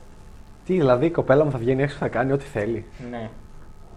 Τι, 0.66 0.72
δηλαδή 0.74 1.06
η 1.06 1.10
κοπέλα 1.10 1.44
μου 1.44 1.50
θα 1.50 1.58
βγαίνει 1.58 1.82
έξω 1.82 1.94
και 1.96 2.02
θα 2.02 2.08
κάνει 2.08 2.32
ό,τι 2.32 2.44
θέλει. 2.44 2.84
ναι, 3.10 3.28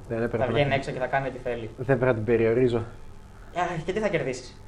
Δεν 0.07 0.17
θα 0.17 0.23
έπρεπε 0.23 0.45
βγαίνει 0.51 0.69
να... 0.69 0.75
έξω 0.75 0.91
και 0.91 0.99
θα 0.99 1.05
κάνει 1.07 1.27
ό,τι 1.27 1.37
θέλει. 1.43 1.69
Δεν 1.77 1.85
πρέπει 1.85 2.05
να 2.05 2.13
την 2.13 2.23
περιορίζω. 2.23 2.77
Α, 2.77 3.61
Και 3.85 3.93
τι 3.93 3.99
θα 3.99 4.07
κερδίσεις; 4.07 4.61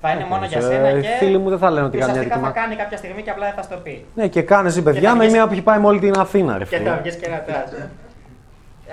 Θα 0.00 0.10
είναι 0.10 0.20
Θα 0.20 0.26
μόνο 0.26 0.44
για 0.44 0.58
κερδίσω. 0.58 0.72
σένα 0.82 0.88
Ε, 0.88 1.00
και. 1.00 1.08
φίλοι 1.18 1.38
μου 1.38 1.48
δεν 1.48 1.58
θα 1.58 1.70
λένε 1.70 1.86
ότι 1.86 1.98
κάνει 1.98 2.10
ουσιαστικά 2.10 2.34
έτοιμα. 2.34 2.52
θα 2.52 2.60
κάνει 2.60 2.76
κάποια 2.76 2.96
στιγμή 2.96 3.22
και 3.22 3.30
απλά 3.30 3.46
δεν 3.46 3.54
θα 3.54 3.62
στο 3.62 3.76
πει. 3.76 4.04
Ναι, 4.14 4.28
και 4.28 4.42
κάνε 4.42 4.68
εσύ 4.68 4.82
παιδιά 4.82 5.08
θα 5.10 5.14
με 5.16 5.20
βγεις- 5.22 5.32
μία 5.36 5.46
που 5.46 5.52
έχει 5.52 5.62
πάει 5.62 5.78
με 5.80 5.86
όλη 5.86 5.98
την 6.00 6.18
Αθήνα, 6.18 6.58
ρε 6.58 6.64
Και 6.64 6.76
φίλε. 6.76 6.88
θα 6.90 6.96
βγεις 6.96 7.14
και 7.16 7.26
ρωτά. 7.26 7.64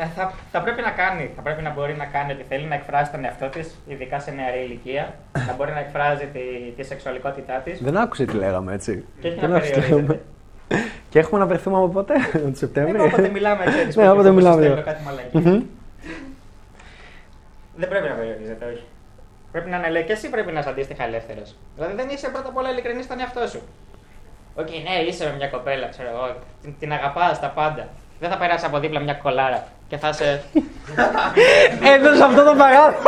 Ε, 0.01 0.05
θα, 0.15 0.33
θα 0.51 0.61
πρέπει 0.61 0.81
να 0.81 0.89
κάνει. 0.91 1.31
Θα 1.35 1.41
πρέπει 1.41 1.61
να 1.61 1.69
μπορεί 1.73 1.95
να 1.95 2.05
κάνει 2.05 2.31
ό,τι 2.31 2.43
θέλει, 2.43 2.65
να 2.65 2.75
εκφράσει 2.75 3.11
τον 3.11 3.25
εαυτό 3.25 3.47
της, 3.47 3.75
ειδικά 3.87 4.19
σε 4.19 4.31
νεαρή 4.31 4.59
ηλικία. 4.63 5.13
να 5.47 5.53
μπορεί 5.53 5.71
να 5.71 5.79
εκφράζει 5.79 6.25
τη, 6.25 6.39
τη 6.75 6.83
σεξουαλικότητά 6.83 7.53
της. 7.53 7.81
Δεν 7.83 7.97
άκουσε 7.97 8.25
τι 8.25 8.35
λέγαμε 8.35 8.73
έτσι. 8.73 9.05
Και 9.21 9.27
έχει 9.27 9.39
Δεν 9.39 9.49
να 9.49 9.55
άκουσε 9.55 9.71
τι 9.71 9.79
περιορίζεται. 9.79 10.13
λέγαμε. 10.13 10.21
Και 11.09 11.19
έχουμε 11.19 11.39
να 11.39 11.45
βρεθούμε 11.45 11.77
από 11.77 11.87
ποτέ, 11.87 12.13
τον 12.31 12.55
Σεπτέμβριο. 12.55 12.97
Ναι, 13.01 13.03
όποτε 13.07 13.29
μιλάμε, 13.29 13.65
ξέρεις, 13.65 13.95
Ναι, 13.95 14.03
που 14.03 14.09
όποτε 14.11 14.27
έχω 14.27 14.35
μιλάμε. 14.37 14.61
στέλνω 14.61 14.81
κάτι 14.81 15.03
μαλακίες. 15.03 15.43
Μμμ. 15.43 15.61
Δεν 17.75 17.89
πρέπει 17.89 18.07
να 18.07 18.13
περιορίζεται, 18.13 18.65
όχι. 18.65 18.83
Πρέπει 19.51 19.69
να 19.69 19.77
είναι 19.77 19.89
λέει 19.89 20.03
και 20.03 20.11
εσύ 20.11 20.29
πρέπει 20.29 20.51
να 20.51 20.59
είσαι 20.59 20.69
αντίστοιχα 20.69 21.03
ελεύθερος. 21.03 21.55
Δηλαδή 21.75 21.95
δεν 21.95 22.09
είσαι 22.09 22.29
πρώτα 22.29 22.47
απ' 22.49 22.57
όλα 22.57 22.69
ειλικρινής 22.71 23.05
στον 23.05 23.19
εαυτό 23.19 23.47
σου. 23.47 23.61
Οκ, 24.55 24.69
ναι, 24.69 24.95
είσαι 25.07 25.25
με 25.25 25.35
μια 25.35 25.47
κοπέλα, 25.47 25.87
ξέρω 25.87 26.09
εγώ. 26.09 26.35
Την, 26.61 26.75
την 26.79 26.91
αγαπάς 26.91 27.39
τα 27.39 27.47
πάντα. 27.47 27.87
Δεν 28.19 28.29
θα 28.29 28.37
περάσει 28.37 28.65
από 28.65 28.79
δίπλα 28.79 28.99
μια 28.99 29.13
κολάρα 29.13 29.67
και 29.89 29.97
θα 29.97 30.13
σε. 30.13 30.23
Έδωσε 31.95 32.23
αυτό 32.23 32.43
το 32.43 32.55
παράδειγμα. 32.57 33.03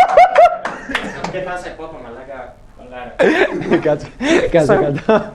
και 1.32 1.40
θα 1.40 1.58
σε 1.58 1.70
πω, 1.78 1.90
μαλάκα, 2.04 2.56
κολάρα. 2.78 3.80
Κάτσε, 3.86 4.08
κάτσε, 4.52 4.76
κάτσε. 4.76 5.32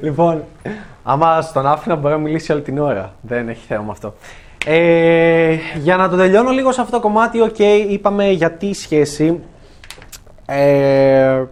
Λοιπόν, 0.00 0.44
άμα 1.02 1.40
στον 1.40 1.66
άφηνα 1.66 1.96
μπορεί 1.96 2.14
να 2.14 2.20
μιλήσει 2.20 2.52
όλη 2.52 2.62
την 2.62 2.78
ώρα. 2.78 3.12
Δεν 3.20 3.48
έχει 3.48 3.66
θέμα 3.66 3.92
αυτό. 3.92 4.14
Ε, 4.66 5.56
για 5.74 5.96
να 5.96 6.08
το 6.08 6.16
τελειώνω 6.16 6.50
λίγο 6.50 6.72
σε 6.72 6.80
αυτό 6.80 6.96
το 6.96 7.02
κομμάτι, 7.02 7.40
οκ, 7.40 7.58
είπαμε 7.88 8.30
γιατί 8.30 8.66
η 8.66 8.74
σχέση. 8.74 9.40
Ε, 10.46 11.42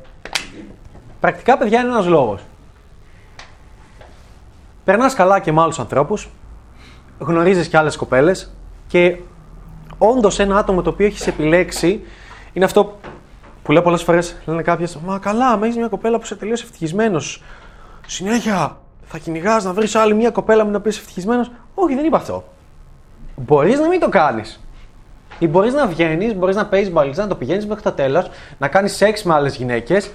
πρακτικά, 1.21 1.59
παιδιά, 1.59 1.81
είναι 1.81 1.89
ένας 1.89 2.07
λόγος. 2.07 2.41
Περνάς 4.85 5.15
καλά 5.15 5.39
και 5.41 5.53
με 5.53 5.61
άλλους 5.61 5.79
ανθρώπους, 5.79 6.29
γνωρίζεις 7.19 7.69
και 7.69 7.77
άλλες 7.77 7.97
κοπέλες 7.97 8.56
και 8.87 9.17
όντως 9.99 10.39
ένα 10.39 10.59
άτομο 10.59 10.83
το 10.83 10.91
οποίο 10.91 11.07
έχεις 11.07 11.27
επιλέξει 11.27 12.01
είναι 12.53 12.65
αυτό 12.65 12.99
που 13.63 13.73
λέω 13.73 13.83
πολλές 13.83 14.03
φορές, 14.03 14.37
λένε 14.45 14.63
κάποιες, 14.63 14.97
Μα 14.97 15.19
καλά, 15.19 15.57
με 15.57 15.67
έχεις 15.67 15.79
μια 15.79 15.89
κοπέλα 15.89 16.17
που 16.17 16.23
είσαι 16.25 16.37
τελείως 16.37 16.55
ευτυχισμένος. 16.55 17.43
Συνέχεια 18.07 18.79
θα 19.05 19.19
κυνηγάς 19.19 19.65
να 19.65 19.73
βρεις 19.73 19.95
άλλη 19.95 20.15
μια 20.15 20.31
κοπέλα 20.31 20.63
με 20.63 20.69
την 20.69 20.77
οποία 20.77 20.91
είσαι 20.91 21.01
ευτυχισμένος. 21.01 21.51
Όχι, 21.75 21.95
δεν 21.95 22.05
είπα 22.05 22.17
αυτό. 22.17 22.45
Μπορείς 23.37 23.79
να 23.79 23.89
μην 23.89 24.01
το 24.01 24.09
κάνεις. 24.09 24.61
Ή 25.39 25.49
μπορείς 25.49 25.75
να 25.75 25.87
βγαίνεις, 25.87 26.35
μπορείς 26.35 26.57
να 26.57 26.67
παίζεις 26.67 26.93
μπαλίτσα, 26.93 27.23
να 27.23 27.29
το 27.29 27.35
πηγαίνεις 27.35 27.67
μέχρι 27.67 27.83
το 27.83 27.93
τέλος, 27.93 28.31
να 28.59 28.69
κάνεις 28.69 28.97
σεξ 28.97 29.23
με 29.23 29.35
άλλες 29.35 29.57
γυναίκες. 29.57 30.11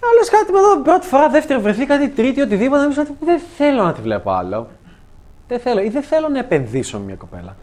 Αλλά 0.00 0.38
κάτι 0.40 0.52
με 0.52 0.58
εδώ 0.58 0.82
πρώτη 0.82 1.06
φορά, 1.06 1.28
δεύτερη 1.28 1.60
βρεθεί, 1.60 1.86
κάτι 1.86 2.08
τρίτη, 2.08 2.40
οτιδήποτε. 2.40 2.82
Να 2.82 2.88
πεις 2.88 2.98
ότι 2.98 3.16
δεν 3.20 3.40
θέλω 3.56 3.82
να 3.82 3.92
τη 3.92 4.00
βλέπω 4.00 4.30
άλλο. 4.30 4.68
Δεν 5.48 5.60
θέλω. 5.60 5.82
Ή 5.82 5.88
δεν 5.88 6.02
θέλω 6.02 6.28
να 6.28 6.38
επενδύσω 6.38 6.98
με 6.98 7.04
μια 7.04 7.14
κοπέλα. 7.14 7.56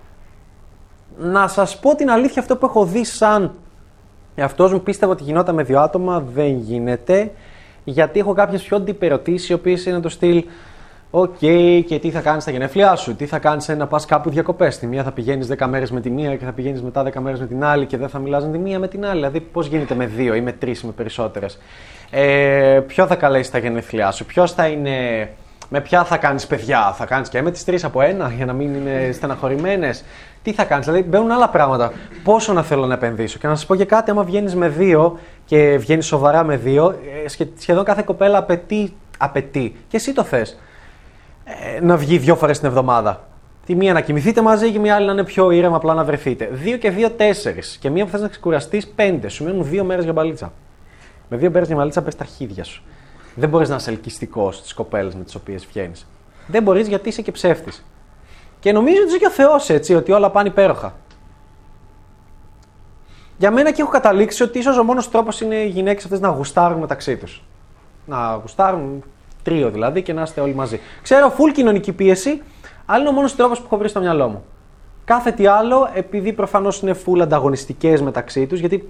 Να 1.23 1.47
σας 1.47 1.79
πω 1.79 1.95
την 1.95 2.09
αλήθεια, 2.09 2.41
αυτό 2.41 2.57
που 2.57 2.65
έχω 2.65 2.85
δει 2.85 3.05
σαν 3.05 3.51
εαυτός 4.35 4.71
μου 4.73 4.81
πίστευα 4.81 5.11
ότι 5.11 5.23
γινόταν 5.23 5.55
με 5.55 5.63
δύο 5.63 5.79
άτομα, 5.79 6.23
δεν 6.33 6.57
γίνεται. 6.57 7.31
Γιατί 7.83 8.19
έχω 8.19 8.33
κάποιες 8.33 8.63
πιο 8.63 8.83
deep 8.87 9.01
ερωτήσεις, 9.01 9.51
οι 9.51 9.55
οποίες 9.55 9.85
είναι 9.85 9.99
το 9.99 10.09
στυλ. 10.09 10.43
Οκ, 11.11 11.37
και 11.87 11.99
τι 12.01 12.09
θα 12.11 12.19
κάνεις 12.19 12.43
στα 12.43 12.51
γενέθλιά 12.51 12.95
σου, 12.95 13.15
τι 13.15 13.25
θα 13.25 13.39
κάνεις 13.39 13.67
να 13.67 13.87
πας 13.87 14.05
κάπου 14.05 14.29
διακοπές. 14.29 14.79
Τη 14.79 14.87
μία 14.87 15.03
θα 15.03 15.11
πηγαίνεις 15.11 15.47
10 15.47 15.67
μέρες 15.67 15.91
με 15.91 16.01
τη 16.01 16.09
μία 16.09 16.35
και 16.35 16.45
θα 16.45 16.51
πηγαίνεις 16.51 16.81
μετά 16.81 17.03
10 17.03 17.19
μέρες 17.19 17.39
με 17.39 17.45
την 17.47 17.63
άλλη 17.63 17.85
και 17.85 17.97
δεν 17.97 18.09
θα 18.09 18.19
μιλάς 18.19 18.45
με 18.45 18.51
τη 18.51 18.57
μία 18.57 18.79
με 18.79 18.87
την 18.87 19.05
άλλη. 19.05 19.15
Δηλαδή, 19.15 19.39
πώς 19.39 19.67
γίνεται 19.67 19.95
με 19.95 20.05
δύο 20.05 20.33
ή 20.35 20.41
με 20.41 20.51
τρεις 20.51 20.81
ή 20.81 20.85
με 20.85 20.91
περισσότερες. 20.91 21.59
Ε, 22.09 22.81
ποιο 22.87 23.07
θα 23.07 23.15
καλέσει 23.15 23.51
τα 23.51 23.57
γενέθλιά 23.57 24.11
σου, 24.11 24.25
ποιος 24.25 24.51
θα 24.51 24.67
είναι. 24.67 25.29
Με 25.69 25.81
ποια 25.81 26.03
θα 26.03 26.17
κάνεις 26.17 26.47
παιδιά, 26.47 26.93
θα 26.97 27.05
κάνεις 27.05 27.29
και 27.29 27.41
με 27.41 27.51
τις 27.51 27.63
τρεις 27.63 27.83
από 27.83 28.01
ένα 28.01 28.31
για 28.35 28.45
να 28.45 28.53
μην 28.53 28.73
είναι 28.73 29.11
στεναχωρημένες. 29.11 30.03
Τι 30.43 30.53
θα 30.53 30.63
κάνεις, 30.63 30.85
δηλαδή 30.85 31.03
μπαίνουν 31.07 31.31
άλλα 31.31 31.49
πράγματα. 31.49 31.91
Πόσο 32.23 32.53
να 32.53 32.63
θέλω 32.63 32.85
να 32.85 32.93
επενδύσω; 32.93 33.39
Και 33.39 33.47
να 33.47 33.55
σας 33.55 33.65
πω 33.65 33.75
και 33.75 33.85
κάτι, 33.85 34.11
άμα 34.11 34.23
βγαίνεις 34.23 34.55
με 34.55 34.69
δύο 34.69 35.19
και 35.45 35.77
βγαίνεις 35.79 36.05
σοβαρά 36.05 36.43
με 36.43 36.57
δύο, 36.57 36.99
ε, 37.23 37.27
σχε- 37.27 37.59
σχεδόν 37.59 37.83
κάθε 37.83 38.01
κοπέλα 38.05 38.37
απαιτεί, 38.37 38.93
απαιτεί 39.17 39.75
και 39.87 39.97
εσύ 39.97 40.13
το 40.13 40.23
θες 40.23 40.59
να 41.81 41.97
βγει 41.97 42.17
δύο 42.17 42.35
φορές 42.35 42.59
την 42.59 42.67
εβδομάδα. 42.67 43.27
Τη 43.65 43.75
μία 43.75 43.93
να 43.93 44.01
κοιμηθείτε 44.01 44.41
μαζί 44.41 44.71
και 44.71 44.79
μια 44.79 44.95
άλλη 44.95 45.05
να 45.05 45.11
είναι 45.11 45.23
πιο 45.23 45.51
ήρεμα, 45.51 45.75
απλά 45.75 45.93
να 45.93 46.03
βρεθείτε. 46.03 46.49
Δύο 46.51 46.77
και 46.77 46.89
δύο 46.89 47.09
τέσσερις. 47.09 47.77
Και 47.81 47.89
μία 47.89 48.05
που 48.05 48.11
θες 48.11 48.21
να 48.21 48.27
ξεκουραστείς 48.27 48.87
πέντε. 48.87 49.27
Σου 49.27 49.43
μένουν 49.43 49.63
δύο 49.65 49.83
μέρες 49.83 50.03
για 50.03 50.13
μπαλίτσα. 50.13 50.53
Με 51.29 51.37
δύο 51.37 51.51
μέρες 51.51 51.67
για 51.67 51.77
μπαλίτσα 51.77 52.01
πες 52.01 52.15
τα 52.15 52.25
χίδια 52.25 52.63
σου. 52.63 52.83
Δεν 53.35 53.49
μπορείς 53.49 53.69
να 53.69 53.75
είσαι 53.75 53.89
ελκυστικός 53.89 54.55
στις 54.55 54.73
κοπέλες 54.73 55.15
με 55.15 55.23
τις 55.23 55.35
οποίες 55.35 55.65
βγαίνεις. 55.65 56.07
Δεν 56.47 56.63
μπορείς 56.63 56.87
γιατί 56.87 57.09
είσαι 57.09 57.21
και 57.21 57.31
ψεύτης. 57.31 57.85
Και 58.61 58.71
νομίζω 58.71 58.97
ότι 59.01 59.07
είσαι 59.07 59.17
και 59.17 59.25
ο 59.25 59.29
Θεός 59.29 59.69
έτσι, 59.69 59.95
ότι 59.95 60.11
όλα 60.11 60.29
πάνε 60.29 60.49
υπέροχα. 60.49 60.93
Για 63.37 63.51
μένα 63.51 63.71
και 63.71 63.81
έχω 63.81 63.91
καταλήξει 63.91 64.43
ότι 64.43 64.59
ίσως 64.59 64.77
ο 64.77 64.83
μόνος 64.83 65.09
τρόπος 65.09 65.41
είναι 65.41 65.55
οι 65.55 65.67
γυναίκες 65.67 66.03
αυτές 66.03 66.19
να 66.19 66.27
γουστάρουν 66.27 66.79
μεταξύ 66.79 67.17
τους. 67.17 67.43
Να 68.05 68.35
γουστάρουν 68.41 69.03
τρίο 69.43 69.69
δηλαδή 69.69 70.01
και 70.01 70.13
να 70.13 70.21
είστε 70.21 70.41
όλοι 70.41 70.53
μαζί. 70.53 70.79
Ξέρω, 71.01 71.33
full 71.37 71.51
κοινωνική 71.53 71.91
πίεση, 71.91 72.41
αλλά 72.85 72.99
είναι 72.99 73.09
ο 73.09 73.11
μόνος 73.11 73.35
τρόπος 73.35 73.59
που 73.59 73.65
έχω 73.65 73.77
βρει 73.77 73.89
στο 73.89 73.99
μυαλό 73.99 74.27
μου. 74.27 74.43
Κάθε 75.05 75.31
τι 75.31 75.45
άλλο, 75.45 75.89
επειδή 75.93 76.33
προφανώς 76.33 76.81
είναι 76.81 76.95
full 77.05 77.19
ανταγωνιστικές 77.19 78.01
μεταξύ 78.01 78.47
τους, 78.47 78.59
γιατί 78.59 78.89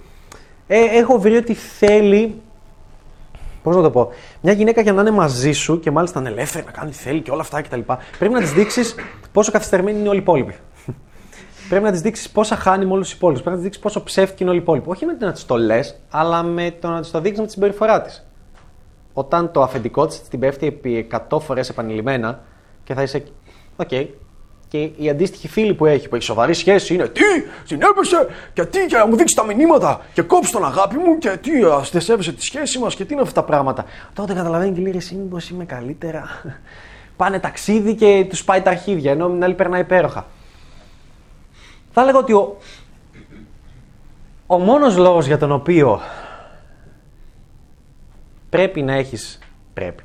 ε, 0.66 0.84
έχω 0.84 1.18
βρει 1.18 1.36
ότι 1.36 1.54
θέλει. 1.54 2.40
Πώς 3.62 3.76
να 3.76 3.82
το 3.82 3.90
πω, 3.90 4.08
μια 4.40 4.52
γυναίκα 4.52 4.80
για 4.80 4.92
να 4.92 5.00
είναι 5.00 5.10
μαζί 5.10 5.52
σου 5.52 5.80
και 5.80 5.90
μάλιστα 5.90 6.20
να 6.20 6.28
είναι 6.28 6.38
ελεύθερη, 6.38 6.64
να 6.64 6.70
κάνει 6.70 6.90
τι 6.90 6.96
θέλει 6.96 7.20
και 7.20 7.30
όλα 7.30 7.40
αυτά 7.40 7.62
κτλ. 7.62 7.80
Πρέπει 8.18 8.34
να 8.34 8.40
της 8.40 8.52
δείξεις 8.52 8.94
πόσο 9.32 9.52
καθυστερημένοι 9.52 9.98
είναι 9.98 10.08
όλοι 10.08 10.18
οι 10.18 10.22
υπόλοιποι. 10.22 10.54
Πρέπει 11.68 11.84
να 11.84 11.90
της 11.90 12.00
δείξεις 12.00 12.30
πόσα 12.30 12.56
χάνει 12.56 12.84
με 12.84 12.92
όλους 12.92 13.08
τους 13.08 13.16
υπόλοιπους. 13.16 13.42
Πρέπει 13.42 13.56
να 13.56 13.62
της 13.62 13.72
δείξεις 13.72 13.82
πόσο 13.82 14.02
ψεύτικη 14.02 14.42
είναι 14.42 14.50
όλοι 14.50 14.60
οι 14.60 14.62
υπόλοιποι. 14.62 14.90
Όχι 14.90 15.06
με 15.06 15.14
το 15.14 15.26
να 15.26 15.32
της 15.32 15.46
το 15.46 15.56
λες, 15.56 15.98
αλλά 16.10 16.42
με 16.42 16.70
το 16.80 16.88
να 16.88 17.00
της 17.00 17.10
το 17.10 17.20
δείξεις 17.20 17.40
με 17.40 17.46
τη 17.46 17.52
συμπεριφορά 17.52 18.02
της. 18.02 18.26
Όταν 19.12 19.52
το 19.52 19.62
αφεντικό 19.62 20.06
της 20.06 20.22
την 20.22 20.38
πέφτει 20.38 20.66
επί 20.66 21.08
100 21.28 21.40
φορές 21.40 21.68
επανειλημμένα 21.68 22.40
και 22.84 22.94
θα 22.94 23.02
είσαι. 23.02 23.24
Οκ. 23.76 23.90
Και 24.72 24.90
οι 24.96 25.08
αντίστοιχοι 25.08 25.48
φίλοι 25.48 25.74
που 25.74 25.86
έχει, 25.86 26.08
που 26.08 26.14
έχει 26.14 26.24
σοβαρή 26.24 26.54
σχέση, 26.54 26.94
είναι 26.94 27.08
Τι, 27.08 27.22
συνέβησε, 27.64 28.26
και 28.52 28.64
τι, 28.64 28.86
και 28.86 28.96
να 28.96 29.06
μου 29.06 29.16
δείξει 29.16 29.34
τα 29.34 29.44
μηνύματα, 29.44 30.00
και 30.12 30.22
κόψει 30.22 30.52
τον 30.52 30.64
αγάπη 30.64 30.96
μου, 30.96 31.18
και 31.18 31.36
τι, 31.40 31.50
ας 31.62 31.90
δεν 31.90 32.00
σέβεσαι 32.00 32.32
τη 32.32 32.42
σχέση 32.42 32.78
μας, 32.78 32.94
και 32.94 33.04
τι 33.04 33.12
είναι 33.12 33.22
αυτά 33.22 33.40
τα 33.40 33.46
πράγματα. 33.46 33.84
Τότε 34.14 34.34
καταλαβαίνει 34.34 34.74
και 34.74 34.80
λέει: 34.80 34.92
Εσύ, 34.96 35.14
μήπως 35.14 35.48
είμαι 35.48 35.64
καλύτερα. 35.64 36.28
Πάνε 37.16 37.38
ταξίδι 37.38 37.94
και 37.94 38.26
τους 38.28 38.44
πάει 38.44 38.62
τα 38.62 38.70
αρχίδια, 38.70 39.10
ενώ 39.10 39.28
την 39.28 39.44
άλλη 39.44 39.54
περνάει 39.54 39.80
υπέροχα. 39.80 40.26
Θα 41.92 42.00
έλεγα 42.00 42.18
ότι 42.18 42.32
ο, 42.32 42.56
ο 44.46 44.58
μόνος 44.58 44.96
λόγος 44.96 45.26
για 45.26 45.38
τον 45.38 45.52
οποίο 45.52 46.00
πρέπει 48.50 48.82
να 48.82 48.94
έχεις, 48.94 49.38
πρέπει, 49.74 50.02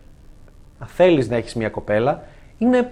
να 0.80 0.88
θέλεις 0.88 1.30
να 1.30 1.36
έχεις 1.36 1.56
μια 1.56 1.70
κοπέλα, 1.70 2.24
είναι 2.58 2.92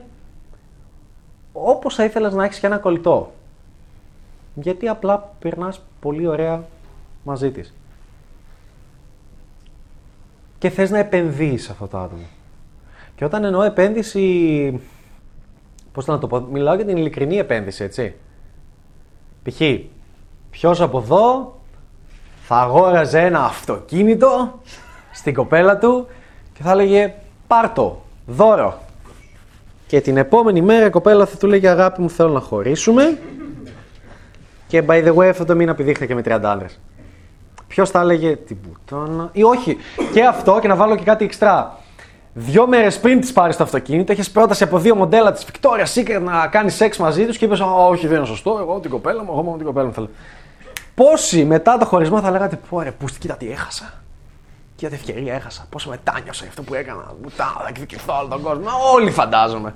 όπως 1.58 1.96
θα 1.96 2.04
ήθελες 2.04 2.34
να 2.34 2.44
έχεις 2.44 2.60
και 2.60 2.66
ένα 2.66 2.78
κολλητό. 2.78 3.34
Γιατί 4.54 4.88
απλά 4.88 5.34
περνάς 5.40 5.82
πολύ 6.00 6.28
ωραία 6.28 6.64
μαζί 7.24 7.52
της. 7.52 7.74
Και 10.58 10.70
θες 10.70 10.90
να 10.90 10.98
επενδύεις 10.98 11.64
σε 11.64 11.72
αυτό 11.72 11.88
το 11.88 11.98
άτομο. 11.98 12.26
Και 13.16 13.26
όταν 13.26 13.44
εννοώ 13.44 13.62
επένδυση, 13.62 14.80
πώς 15.92 16.06
να 16.06 16.20
το 16.20 16.28
πω, 16.28 16.40
μιλάω 16.40 16.76
για 16.76 16.86
την 16.86 16.98
ειλικρινή 16.98 17.38
επένδυση, 17.38 17.84
έτσι. 17.84 18.16
Π.χ. 19.44 19.62
ποιος 20.50 20.82
από 20.82 20.98
εδώ 20.98 21.56
θα 22.42 22.56
αγόραζε 22.56 23.22
ένα 23.22 23.44
αυτοκίνητο 23.44 24.60
στην 25.12 25.34
κοπέλα 25.34 25.78
του 25.78 26.08
και 26.54 26.64
θα 26.64 26.72
έλεγε 26.72 27.14
πάρτο, 27.48 28.02
δώρο. 28.26 28.85
Και 29.88 30.02
την 30.02 30.18
επόμενη 30.18 30.62
μέρα 30.62 30.86
η 30.86 30.90
κοπέλα 30.90 31.26
θα 31.26 31.38
του 31.38 31.48
λέγε 31.48 31.68
αγάπη 31.68 32.02
μου 32.02 32.10
θέλω 32.10 32.30
να 32.30 32.40
χωρίσουμε 32.40 33.18
και 34.68 34.84
by 34.88 35.06
the 35.08 35.16
way 35.16 35.28
αυτό 35.30 35.46
το 35.46 35.56
μήνα 35.56 35.76
πηδήχθηκε 35.76 36.16
με 36.16 36.22
30 36.26 36.40
άντρες. 36.44 36.80
Ποιος 37.68 37.90
θα 37.90 38.00
έλεγε 38.00 38.36
την 38.36 38.58
πουτάνα. 38.62 39.30
ή 39.32 39.44
όχι. 39.44 39.78
Και 40.14 40.26
αυτό 40.26 40.60
και 40.62 40.68
να 40.68 40.76
βάλω 40.76 40.96
και 40.96 41.04
κάτι 41.04 41.26
εξτρά. 41.26 41.80
Δύο 42.34 42.68
μέρες 42.68 43.00
πριν 43.00 43.22
της 43.22 43.34
πάρεις 43.34 43.58
το 43.58 43.64
αυτοκίνητο, 43.64 44.12
έχει 44.12 44.32
πρόταση 44.32 44.64
από 44.64 44.80
δύο 44.80 44.96
μοντέλα 44.96 45.32
της 45.32 45.46
Victoria's 45.52 46.00
Secret 46.00 46.22
να 46.22 46.48
κάνεις 46.48 46.76
σεξ 46.76 46.98
μαζί 46.98 47.26
τους 47.26 47.38
και 47.38 47.46
είπες: 47.46 47.60
Όχι, 47.60 48.08
δεν 48.08 48.18
είναι 48.18 48.26
σωστό. 48.26 48.58
Εγώ 48.60 48.80
την 48.80 48.92
κοπέλα 48.92 49.24
μου, 49.24 49.30
εγώ 49.32 49.42
μόνο 49.44 49.58
την 49.58 49.66
κοπέλα 49.66 49.86
μου 49.86 49.94
θέλω. 49.94 50.10
Πόσοι 50.96 51.46
μετά 51.46 51.78
το 51.78 51.86
χωρισμό 51.86 52.22
θα 52.22 52.32
λέγατε: 52.32 52.60
Πω 52.70 52.82
ρε, 52.82 52.92
πούστη, 52.92 53.20
κοίτα 53.20 53.36
τι 53.36 53.52
έχασα. 53.52 54.05
Κοίτα 54.76 54.90
τι 54.90 54.96
ευκαιρία 54.96 55.34
έχασα. 55.34 55.66
Πόσο 55.70 55.90
μετάνιωσα 55.90 56.40
για 56.40 56.50
αυτό 56.50 56.62
που 56.62 56.74
έκανα. 56.74 57.14
Μπουτά, 57.22 57.56
θα 57.58 57.66
εκδικηθώ 57.70 58.18
όλο 58.18 58.28
τον 58.28 58.42
κόσμο. 58.42 58.66
Όλοι 58.94 59.12
φαντάζομαι. 59.12 59.74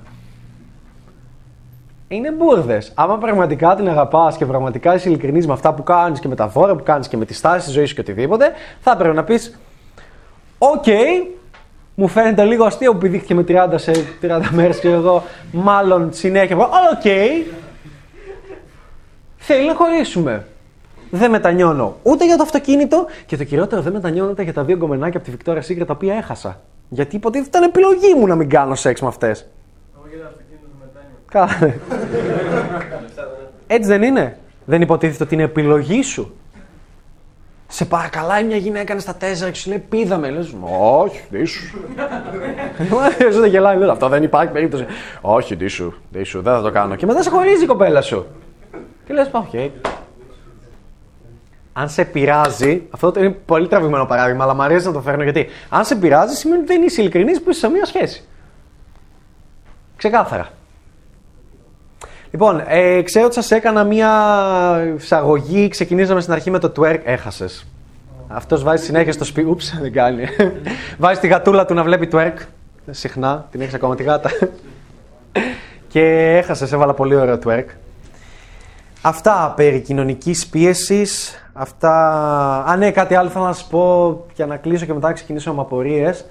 Είναι 2.08 2.30
μπουρδες. 2.30 2.92
Άμα 2.94 3.18
πραγματικά 3.18 3.74
την 3.76 3.88
αγαπάς 3.88 4.36
και 4.36 4.46
πραγματικά 4.46 4.94
είσαι 4.94 5.08
ειλικρινής 5.08 5.46
με 5.46 5.52
αυτά 5.52 5.74
που 5.74 5.82
κάνεις 5.82 6.20
και 6.20 6.28
με 6.28 6.34
τα 6.34 6.48
δώρα 6.48 6.74
που 6.76 6.82
κάνεις 6.82 7.08
και 7.08 7.16
με 7.16 7.24
τη 7.24 7.34
στάση 7.34 7.64
της 7.64 7.74
ζωής 7.74 7.88
σου 7.88 7.94
και 7.94 8.00
οτιδήποτε, 8.00 8.52
θα 8.80 8.96
πρέπει 8.96 9.16
να 9.16 9.24
πεις: 9.24 9.58
Οκ, 10.58 10.84
μου 11.94 12.08
φαίνεται 12.08 12.44
λίγο 12.44 12.64
αστείο 12.64 12.92
που 12.92 12.98
πηδήχθηκε 12.98 13.34
με 13.34 13.44
30 13.48 13.68
σε 13.74 13.92
30 14.22 14.40
μέρες 14.56 14.78
και 14.78 14.88
εγώ, 14.88 15.24
μάλλον 15.52 16.12
συνέχεια. 16.12 16.56
Οκ, 16.56 17.02
θέλει 19.36 19.66
να 19.66 19.74
χωρίσουμε. 19.74 20.46
Δεν 21.10 21.30
μετανιώνω 21.30 21.96
ούτε 22.02 22.26
για 22.26 22.36
το 22.36 22.42
αυτοκίνητο 22.42 23.06
και 23.26 23.36
το 23.36 23.44
κυριότερο 23.44 23.82
δεν 23.82 23.92
μετανιώνω 23.92 24.30
ούτε 24.30 24.42
για 24.42 24.52
τα 24.52 24.64
δύο 24.64 24.76
γκομενάκια 24.76 25.20
από 25.20 25.30
τη 25.30 25.36
Victoria's 25.36 25.72
Secret 25.72 25.86
τα 25.86 25.92
οποία 25.92 26.14
έχασα. 26.14 26.60
Γιατί 26.88 27.16
υποτίθεται 27.16 27.48
ήταν 27.48 27.62
επιλογή 27.62 28.14
μου 28.14 28.26
να 28.26 28.34
μην 28.34 28.48
κάνω 28.48 28.74
σεξ 28.74 29.00
με 29.00 29.08
αυτές. 29.08 29.46
Εγώ 29.96 30.06
για 30.08 30.18
το 30.18 30.26
αυτοκίνητο 30.26 30.66
δεν 30.80 30.88
μετάνιωσα. 30.92 31.30
Καλά. 31.30 31.74
Έτσι 33.66 33.88
δεν 33.88 34.02
είναι. 34.02 34.38
Δεν 34.64 34.80
υποτίθεται 34.80 35.24
ότι 35.24 35.34
είναι 35.34 35.42
επιλογή 35.42 36.02
σου. 36.02 36.34
Σε 37.66 37.84
παρακαλάει 37.84 38.44
μια 38.44 38.56
γυναίκα 38.56 38.92
είναι 38.92 39.02
στα 39.02 39.14
τέσσερα 39.14 39.50
και 39.50 39.58
σου 39.58 39.68
λέει 39.68 39.84
πήδα 39.88 40.12
με. 40.12 40.30
Λες, 40.30 40.54
όχι, 40.80 41.20
ντύσου. 41.30 41.78
Δεν 43.40 43.50
γελάει, 43.50 43.76
λέει, 43.76 43.88
αυτό 43.88 44.08
δεν 44.08 44.22
υπάρχει 44.22 44.52
περίπτωση. 44.52 44.84
Όχι, 45.20 45.54
ντύσου, 45.54 45.92
ντύσου, 46.10 46.42
δεν 46.42 46.52
θα 46.54 46.62
το 46.62 46.70
κάνω. 46.70 46.94
Και 46.94 47.06
μετά 47.06 47.22
σε 47.22 47.30
χωρίζει 47.30 47.64
η 47.64 47.66
κοπέλα 47.66 48.02
σου. 48.02 48.26
Και 49.06 49.12
λες, 49.12 49.28
πάω, 49.28 49.42
οκ. 49.42 49.70
Αν 51.80 51.88
σε 51.88 52.04
πειράζει, 52.04 52.82
αυτό 52.90 53.12
είναι 53.16 53.30
πολύ 53.30 53.68
τραβηγμένο 53.68 54.06
παράδειγμα, 54.06 54.44
αλλά 54.44 54.54
μου 54.54 54.62
αρέσει 54.62 54.86
να 54.86 54.92
το 54.92 55.00
φέρνω 55.00 55.22
γιατί. 55.22 55.46
Αν 55.68 55.84
σε 55.84 55.94
πειράζει, 55.94 56.34
σημαίνει 56.34 56.62
ότι 56.62 56.72
δεν 56.72 56.82
είσαι 56.82 57.00
ειλικρινής 57.00 57.42
που 57.42 57.50
είσαι 57.50 57.58
σε 57.58 57.68
μια 57.68 57.84
σχέση. 57.84 58.24
Ξεκάθαρα. 59.96 60.48
Λοιπόν, 62.30 62.62
ε, 62.66 63.02
ξέρω 63.02 63.24
ότι 63.24 63.34
σας 63.34 63.50
έκανα 63.50 63.84
μία 63.84 64.12
εισαγωγή. 64.96 65.68
Ξεκινήσαμε 65.68 66.20
στην 66.20 66.32
αρχή 66.32 66.50
με 66.50 66.58
το 66.58 66.72
twerk. 66.76 67.00
Έχασες. 67.04 67.66
Αυτός 68.28 68.62
βάζει 68.62 68.84
συνέχεια 68.84 69.12
στο 69.12 69.24
σπίτι. 69.24 69.48
Ούψ, 69.48 69.78
δεν 69.80 69.92
κάνει. 69.92 70.24
βάζει 70.98 71.20
τη 71.20 71.26
γατούλα 71.26 71.66
του 71.66 71.74
να 71.74 71.82
βλέπει 71.82 72.08
twerk. 72.12 72.36
Συχνά, 72.90 73.46
την 73.50 73.60
έχεις 73.60 73.74
ακόμα 73.74 73.94
τη 73.94 74.02
γάτα. 74.02 74.30
και 75.88 76.36
έχασες, 76.36 76.72
έβαλα 76.72 76.94
πολύ 76.94 77.14
ωραίο 77.14 77.38
twerk. 77.44 77.66
Αυτά 79.02 79.52
περί 79.56 79.80
κοινωνικής 79.80 80.46
πίεσης. 80.46 81.34
Αυτά. 81.60 81.94
Α, 82.64 82.76
ναι, 82.76 82.90
κάτι 82.90 83.14
άλλο 83.14 83.28
θέλω 83.28 83.44
να 83.44 83.52
σας 83.52 83.66
πω 83.66 84.24
για 84.34 84.46
να 84.46 84.56
κλείσω 84.56 84.84
και 84.86 84.92
μετά 84.92 85.06
να 85.08 85.14
ξεκινήσω 85.14 85.54
με 85.54 85.60
απορίες. 85.60 86.24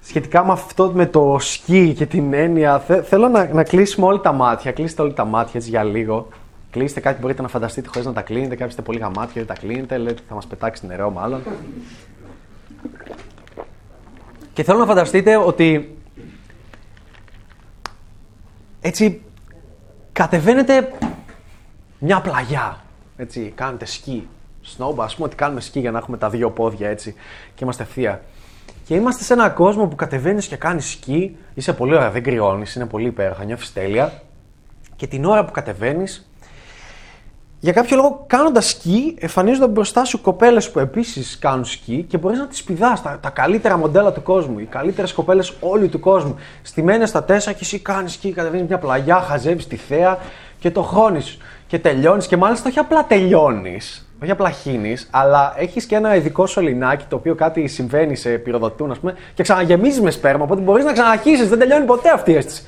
Σχετικά 0.00 0.44
με 0.44 0.52
αυτό 0.52 0.90
με 0.94 1.06
το 1.06 1.36
σκι 1.40 1.92
και 1.92 2.06
την 2.06 2.32
έννοια, 2.32 2.78
θε- 2.78 3.04
θέλω 3.04 3.28
να, 3.28 3.48
να 3.52 3.62
κλείσουμε 3.62 4.06
όλοι 4.06 4.20
τα 4.20 4.32
μάτια. 4.32 4.72
Κλείστε 4.72 5.02
όλοι 5.02 5.12
τα 5.12 5.24
μάτια 5.24 5.52
έτσι 5.54 5.68
για 5.68 5.82
λίγο. 5.82 6.28
Κλείστε 6.70 7.00
κάτι 7.00 7.14
που 7.14 7.20
μπορείτε 7.20 7.42
να 7.42 7.48
φανταστείτε 7.48 7.88
χωρίς 7.88 8.06
να 8.06 8.12
τα 8.12 8.22
κλείνετε. 8.22 8.50
Κάποιοι 8.50 8.66
είστε 8.68 8.82
πολύ 8.82 8.98
γαμάτια, 8.98 9.32
δεν 9.44 9.46
τα 9.46 9.54
κλείνετε. 9.54 9.96
Λέτε 9.96 10.10
ότι 10.10 10.22
θα 10.28 10.34
μας 10.34 10.46
πετάξει 10.46 10.86
νερό, 10.86 11.10
μάλλον. 11.10 11.42
Και 14.52 14.62
θέλω 14.62 14.78
να 14.78 14.86
φανταστείτε 14.86 15.36
ότι 15.36 15.96
έτσι 18.80 19.22
κατεβαίνετε 20.12 20.92
μια 21.98 22.20
πλαγιά. 22.20 22.76
Έτσι, 23.16 23.52
κάνετε 23.54 23.84
σκι. 23.84 24.28
Σνόμπα, 24.62 25.04
ας 25.04 25.14
πούμε 25.14 25.26
ότι 25.26 25.36
κάνουμε 25.36 25.60
σκι 25.60 25.80
για 25.80 25.90
να 25.90 25.98
έχουμε 25.98 26.16
τα 26.16 26.30
δύο 26.30 26.50
πόδια 26.50 26.88
έτσι 26.88 27.14
και 27.54 27.64
είμαστε 27.64 27.82
ευθεία. 27.82 28.22
Και 28.84 28.94
είμαστε 28.94 29.24
σε 29.24 29.32
έναν 29.32 29.54
κόσμο 29.54 29.86
που 29.86 29.96
κατεβαίνεις 29.96 30.46
και 30.46 30.56
κάνεις 30.56 30.90
σκι, 30.90 31.36
είσαι 31.54 31.72
πολύ 31.72 31.94
ωραία, 31.94 32.10
δεν 32.10 32.22
κρυώνεις, 32.22 32.74
είναι 32.74 32.86
πολύ 32.86 33.06
υπέροχα, 33.06 33.44
νιώθεις 33.44 33.72
τέλεια. 33.72 34.22
Και 34.96 35.06
την 35.06 35.24
ώρα 35.24 35.44
που 35.44 35.52
κατεβαίνεις, 35.52 36.30
για 37.60 37.72
κάποιο 37.72 37.96
λόγο 37.96 38.24
κάνοντας 38.26 38.68
σκι, 38.68 39.16
εμφανίζονται 39.18 39.66
μπροστά 39.66 40.04
σου 40.04 40.20
κοπέλες 40.20 40.70
που 40.70 40.78
επίσης 40.78 41.38
κάνουν 41.38 41.64
σκι 41.64 42.04
και 42.08 42.18
μπορείς 42.18 42.38
να 42.38 42.46
τις 42.46 42.64
πηδά. 42.64 43.00
Τα, 43.02 43.18
τα 43.22 43.30
καλύτερα 43.30 43.76
μοντέλα 43.76 44.12
του 44.12 44.22
κόσμου, 44.22 44.58
οι 44.58 44.64
καλύτερες 44.64 45.12
κοπέλες 45.12 45.52
όλου 45.60 45.88
του 45.88 46.00
κόσμου. 46.00 46.36
Στημένες 46.62 47.08
στα 47.08 47.24
τέσσερα 47.24 47.52
και 47.52 47.62
εσύ 47.62 47.78
κάνεις 47.78 48.12
σκι, 48.12 48.32
κατεβαίνεις 48.32 48.68
μια 48.68 48.78
πλαγιά, 48.78 49.20
χαζεύεις 49.20 49.66
τη 49.66 49.76
θέα 49.76 50.18
και 50.58 50.70
το 50.70 50.82
χώνεις. 50.82 51.38
Και 51.72 51.78
τελειώνεις 51.78 52.26
και 52.26 52.36
μάλιστα 52.36 52.68
όχι 52.68 52.78
απλά 52.78 53.04
τελειώνεις, 53.04 54.08
όχι 54.22 54.30
απλά 54.30 54.50
χύνεις, 54.50 55.08
αλλά 55.10 55.54
έχεις 55.56 55.84
και 55.84 55.94
ένα 55.94 56.16
ειδικό 56.16 56.46
σωληνάκι 56.46 57.04
το 57.08 57.16
οποίο 57.16 57.34
κάτι 57.34 57.66
συμβαίνει 57.66 58.16
σε 58.16 58.30
πυροδοτούν, 58.30 58.90
ας 58.90 58.98
πούμε, 58.98 59.14
και 59.34 59.42
ξαναγεμίζεις 59.42 60.00
με 60.00 60.10
σπέρμα. 60.10 60.44
Οπότε 60.44 60.60
μπορείς 60.60 60.84
να 60.84 60.92
ξαναρχίσεις, 60.92 61.48
δεν 61.48 61.58
τελειώνει 61.58 61.84
ποτέ 61.84 62.10
αυτή 62.10 62.30
η 62.30 62.34
αίσθηση. 62.34 62.62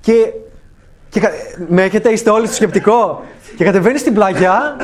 Και, 0.00 0.32
και 1.08 1.20
κα- 1.20 1.30
με 1.68 1.82
έχετε, 1.82 2.10
είστε 2.10 2.30
όλοι 2.30 2.46
στο 2.46 2.54
σκεπτικό. 2.54 3.22
Και 3.56 3.64
κατεβαίνεις 3.64 4.00
στην 4.00 4.14
πλαγιά 4.14 4.76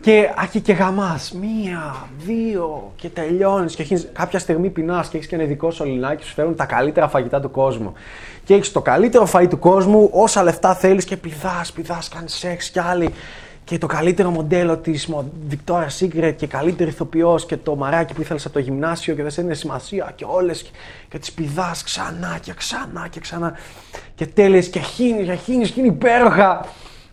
και, 0.00 0.30
α, 0.34 0.46
και, 0.50 0.58
και 0.58 0.72
γαμάς. 0.72 1.32
Μία, 1.32 1.94
δύο 2.26 2.92
και 2.96 3.08
τελειώνεις. 3.08 3.74
Και 3.74 3.82
έχεις, 3.82 4.08
κάποια 4.12 4.38
στιγμή 4.38 4.70
πεινάς 4.70 5.08
και 5.08 5.16
έχεις 5.16 5.28
και 5.28 5.34
ένα 5.34 5.44
ειδικό 5.44 5.70
σωληνάκι 5.70 6.16
που 6.16 6.26
σου 6.28 6.34
φέρουν 6.34 6.56
τα 6.56 6.64
καλύτερα 6.64 7.08
φαγητά 7.08 7.40
του 7.40 7.50
κόσμου. 7.50 7.92
Και 8.48 8.54
έχεις 8.54 8.72
το 8.72 8.82
καλύτερο 8.82 9.28
φαΐ 9.32 9.46
του 9.48 9.58
κόσμου, 9.58 10.10
όσα 10.12 10.42
λεφτά 10.42 10.74
θέλεις 10.74 11.04
και 11.04 11.16
πηδάς, 11.16 11.72
πηδάς, 11.72 12.08
κάνεις 12.08 12.34
σεξ 12.34 12.70
κι 12.70 12.78
άλλοι. 12.78 13.14
Και 13.64 13.78
το 13.78 13.86
καλύτερο 13.86 14.30
μοντέλο 14.30 14.76
της 14.76 15.08
Victoria's 15.50 15.98
Secret 16.00 16.34
και 16.36 16.46
καλύτερη 16.46 16.90
ηθοποιός 16.90 17.46
και 17.46 17.56
το 17.56 17.76
μαράκι 17.76 18.14
που 18.14 18.20
ήθελες 18.20 18.44
από 18.44 18.54
το 18.54 18.60
γυμνάσιο 18.60 19.14
και 19.14 19.22
δεν 19.22 19.30
σε 19.30 19.40
έδινε 19.40 19.54
σημασία 19.54 20.12
και 20.14 20.24
όλες. 20.28 20.62
Και, 20.62 20.70
και 21.08 21.18
τις 21.18 21.32
πηδάς 21.32 21.82
ξανά 21.82 22.38
και 22.40 22.52
ξανά 22.56 23.08
και 23.10 23.20
ξανά. 23.20 23.56
Και 24.14 24.26
τέλειες 24.26 24.68
και 24.68 24.80
χύνεις 24.80 25.26
και 25.26 25.34
χύνεις 25.34 25.70
και 25.70 25.80
είναι 25.80 25.88
υπέροχα. 25.88 26.66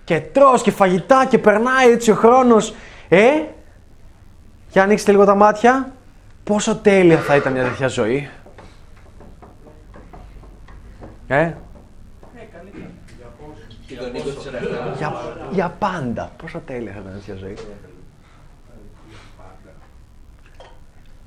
Και 0.03 0.19
τρως 0.19 0.61
και 0.61 0.71
φαγητά 0.71 1.25
και 1.25 1.37
περνάει 1.37 1.91
έτσι 1.91 2.11
ο 2.11 2.15
χρόνος. 2.15 2.73
Ε, 3.09 3.25
για 4.71 4.83
ανοίξτε 4.83 5.11
λίγο 5.11 5.25
τα 5.25 5.35
μάτια. 5.35 5.91
Πόσο 6.43 6.75
τέλεια 6.75 7.17
θα 7.17 7.35
ήταν 7.35 7.53
μια 7.53 7.63
τέτοια 7.63 7.87
ζωή. 7.87 8.29
Ε, 11.27 11.51
Και 13.87 13.95
τον 13.95 14.07
20 14.13 14.97
για, 14.97 15.13
για 15.51 15.75
πάντα. 15.79 16.31
Πόσο 16.41 16.59
τέλεια 16.65 16.91
θα 16.91 16.99
ήταν 16.99 17.11
μια 17.11 17.21
τέτοια 17.25 17.35
ζωή. 17.35 17.55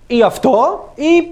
Ή 0.06 0.22
αυτό, 0.22 0.88
ή 0.94 1.28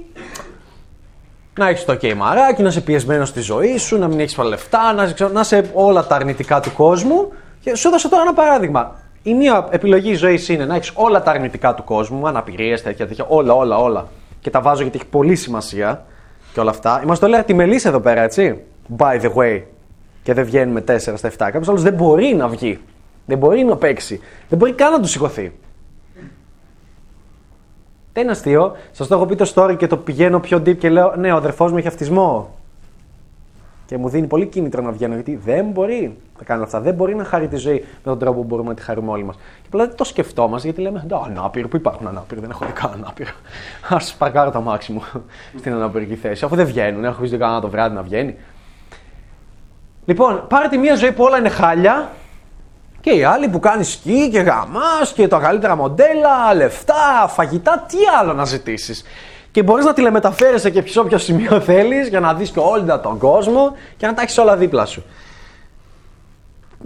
να 1.58 1.68
έχεις 1.68 1.84
το 1.84 1.92
ok 1.92 2.14
μαράκι, 2.14 2.62
να 2.62 2.68
είσαι 2.68 2.80
πιεσμένος 2.80 3.28
στη 3.28 3.40
ζωή 3.40 3.76
σου, 3.76 3.98
να 3.98 4.08
μην 4.08 4.20
έχεις 4.20 4.34
πολλά 4.34 4.48
λεφτά, 4.48 4.92
να, 4.92 5.02
είσαι- 5.04 5.32
να 5.32 5.40
είσαι 5.40 5.70
όλα 5.74 6.06
τα 6.06 6.14
αρνητικά 6.14 6.60
του 6.60 6.72
κόσμου. 6.72 7.32
Και 7.60 7.74
σου 7.74 7.88
έδωσα 7.88 8.08
τώρα 8.08 8.22
ένα 8.22 8.32
παράδειγμα. 8.34 8.98
Η 9.22 9.34
μία 9.34 9.68
επιλογή 9.70 10.14
ζωής 10.14 10.48
είναι 10.48 10.64
να 10.64 10.74
έχεις 10.74 10.92
όλα 10.94 11.22
τα 11.22 11.30
αρνητικά 11.30 11.74
του 11.74 11.84
κόσμου, 11.84 12.26
αναπηρίες, 12.28 12.82
τέτοια, 12.82 13.06
τέτοια, 13.06 13.24
όλα, 13.28 13.54
όλα, 13.54 13.76
όλα. 13.78 14.06
Και 14.40 14.50
τα 14.50 14.60
βάζω 14.60 14.82
γιατί 14.82 14.96
έχει 14.98 15.06
πολύ 15.06 15.36
σημασία 15.36 16.04
και 16.56 16.62
όλα 16.62 16.70
αυτά. 16.70 17.00
Είμαστε 17.02 17.26
όλοι 17.26 17.44
τη 17.44 17.54
μελίσσα 17.54 17.88
εδώ 17.88 18.00
πέρα, 18.00 18.22
έτσι. 18.22 18.62
By 18.96 19.20
the 19.20 19.32
way. 19.34 19.62
Και 20.22 20.34
δεν 20.34 20.44
βγαίνουμε 20.44 20.84
4 20.88 20.98
στα 20.98 21.28
7. 21.28 21.34
Κάποιος 21.36 21.68
άλλος 21.68 21.82
δεν 21.82 21.94
μπορεί 21.94 22.34
να 22.34 22.48
βγει. 22.48 22.78
Δεν 23.26 23.38
μπορεί 23.38 23.64
να 23.64 23.76
παίξει. 23.76 24.20
Δεν 24.48 24.58
μπορεί 24.58 24.72
καν 24.72 24.92
να 24.92 25.00
του 25.00 25.08
σηκωθεί. 25.08 25.52
Δεν 28.12 28.22
είναι 28.22 28.32
αστείο. 28.32 28.76
Σας 28.92 29.06
το 29.06 29.14
έχω 29.14 29.26
πει 29.26 29.34
το 29.34 29.52
story 29.54 29.76
και 29.76 29.86
το 29.86 29.96
πηγαίνω 29.96 30.40
πιο 30.40 30.58
deep 30.58 30.76
και 30.76 30.88
λέω: 30.88 31.14
Ναι, 31.16 31.32
ο 31.32 31.36
αδερφός 31.36 31.72
μου 31.72 31.78
έχει 31.78 31.86
αυτισμό. 31.88 32.54
Και 33.86 33.96
μου 33.96 34.08
δίνει 34.08 34.26
πολύ 34.26 34.46
κίνητρο 34.46 34.82
να 34.82 34.90
βγαίνω 34.90 35.14
γιατί 35.14 35.36
δεν 35.36 35.66
μπορεί 35.66 36.16
να 36.38 36.44
κάνει 36.44 36.62
αυτά. 36.62 36.80
Δεν 36.80 36.94
μπορεί 36.94 37.14
να 37.14 37.24
χαρεί 37.24 37.48
τη 37.48 37.56
ζωή 37.56 37.78
με 37.80 38.10
τον 38.10 38.18
τρόπο 38.18 38.40
που 38.40 38.46
μπορούμε 38.46 38.68
να 38.68 38.74
τη 38.74 38.82
χαρούμε 38.82 39.10
όλοι 39.10 39.24
μας. 39.24 39.36
Και 39.36 39.66
απλά 39.66 39.86
δεν 39.86 39.96
το 39.96 40.04
σκεφτόμαστε 40.04 40.66
γιατί 40.68 40.82
λέμε: 40.82 40.98
«Α, 40.98 41.20
Ανάπηρο, 41.26 41.68
πού 41.68 41.76
υπάρχουν 41.76 42.06
ανάπηροι, 42.06 42.40
δεν 42.40 42.50
έχω 42.50 42.64
δει 42.64 42.72
καν 42.72 42.92
ανάπηρο. 42.92 43.30
Α 43.88 43.96
παρκάρω 44.18 44.50
το 44.50 44.58
αμάξι 44.58 44.92
μου 44.92 45.02
στην 45.58 45.72
αναπηρική 45.72 46.14
θέση. 46.14 46.44
Αφού 46.44 46.54
δεν 46.54 46.66
βγαίνουν, 46.66 47.04
έχω 47.04 47.22
δει 47.22 47.36
κανένα 47.36 47.60
το 47.60 47.68
βράδυ 47.68 47.94
να 47.94 48.02
βγαίνει. 48.02 48.36
Λοιπόν, 50.04 50.44
πάρε 50.48 50.68
τη 50.68 50.78
μία 50.78 50.94
ζωή 50.94 51.12
που 51.12 51.24
όλα 51.24 51.38
είναι 51.38 51.48
χάλια 51.48 52.10
Και 53.00 53.10
οι 53.10 53.24
άλλοι 53.24 53.48
που 53.48 53.58
κάνεις 53.58 53.92
σκι 53.92 54.28
και 54.30 54.40
γαμάς 54.40 55.12
και 55.14 55.28
τα 55.28 55.38
καλύτερα 55.38 55.76
μοντέλα, 55.76 56.54
λεφτά, 56.54 57.26
φαγητά, 57.28 57.84
τι 57.88 57.96
άλλο 58.20 58.32
να 58.32 58.44
ζητήσεις. 58.44 59.04
Και 59.50 59.62
μπορείς 59.62 59.84
να 59.84 59.92
τηλεμεταφέρεσαι 59.92 60.70
και 60.70 60.82
σε 60.86 61.00
όποιο 61.00 61.18
σημείο 61.18 61.60
θέλεις 61.60 62.08
για 62.08 62.20
να 62.20 62.34
δεις 62.34 62.50
και 62.50 62.58
όλη 62.58 62.84
τον 63.02 63.18
κόσμο 63.18 63.76
και 63.96 64.06
να 64.06 64.14
τα 64.14 64.22
έχεις 64.22 64.38
όλα 64.38 64.56
δίπλα 64.56 64.86
σου. 64.86 65.04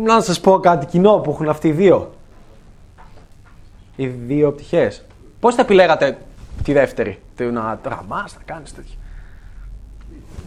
Να 0.04 0.20
σας 0.20 0.40
πω 0.40 0.58
κάτι 0.58 0.86
κοινό 0.86 1.12
που 1.12 1.30
έχουν 1.30 1.48
αυτοί 1.48 1.68
οι 1.68 1.72
δύο. 1.72 2.10
Οι 3.96 4.06
δύο 4.06 4.52
πτυχές. 4.52 5.04
Πώς 5.40 5.54
θα 5.54 5.62
επιλέγατε 5.62 6.18
τη 6.62 6.72
δεύτερη, 6.72 7.18
το 7.36 7.44
να 7.44 7.78
γαμά, 7.84 8.28
να 8.36 8.42
κάνεις 8.44 8.74
τέτοια. 8.74 8.94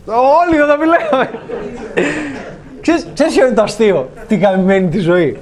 Όλοι 0.05 0.57
θα 0.57 0.65
τα 0.65 0.73
επιλέγαμε. 0.73 1.30
Ξέρεις, 2.81 3.07
ξέρεις 3.13 3.34
ποιο 3.34 3.45
είναι 3.45 3.55
το 3.55 3.61
αστείο, 3.61 4.09
την 4.27 4.39
καμημένη 4.41 4.89
τη 4.89 4.99
ζωή; 4.99 5.39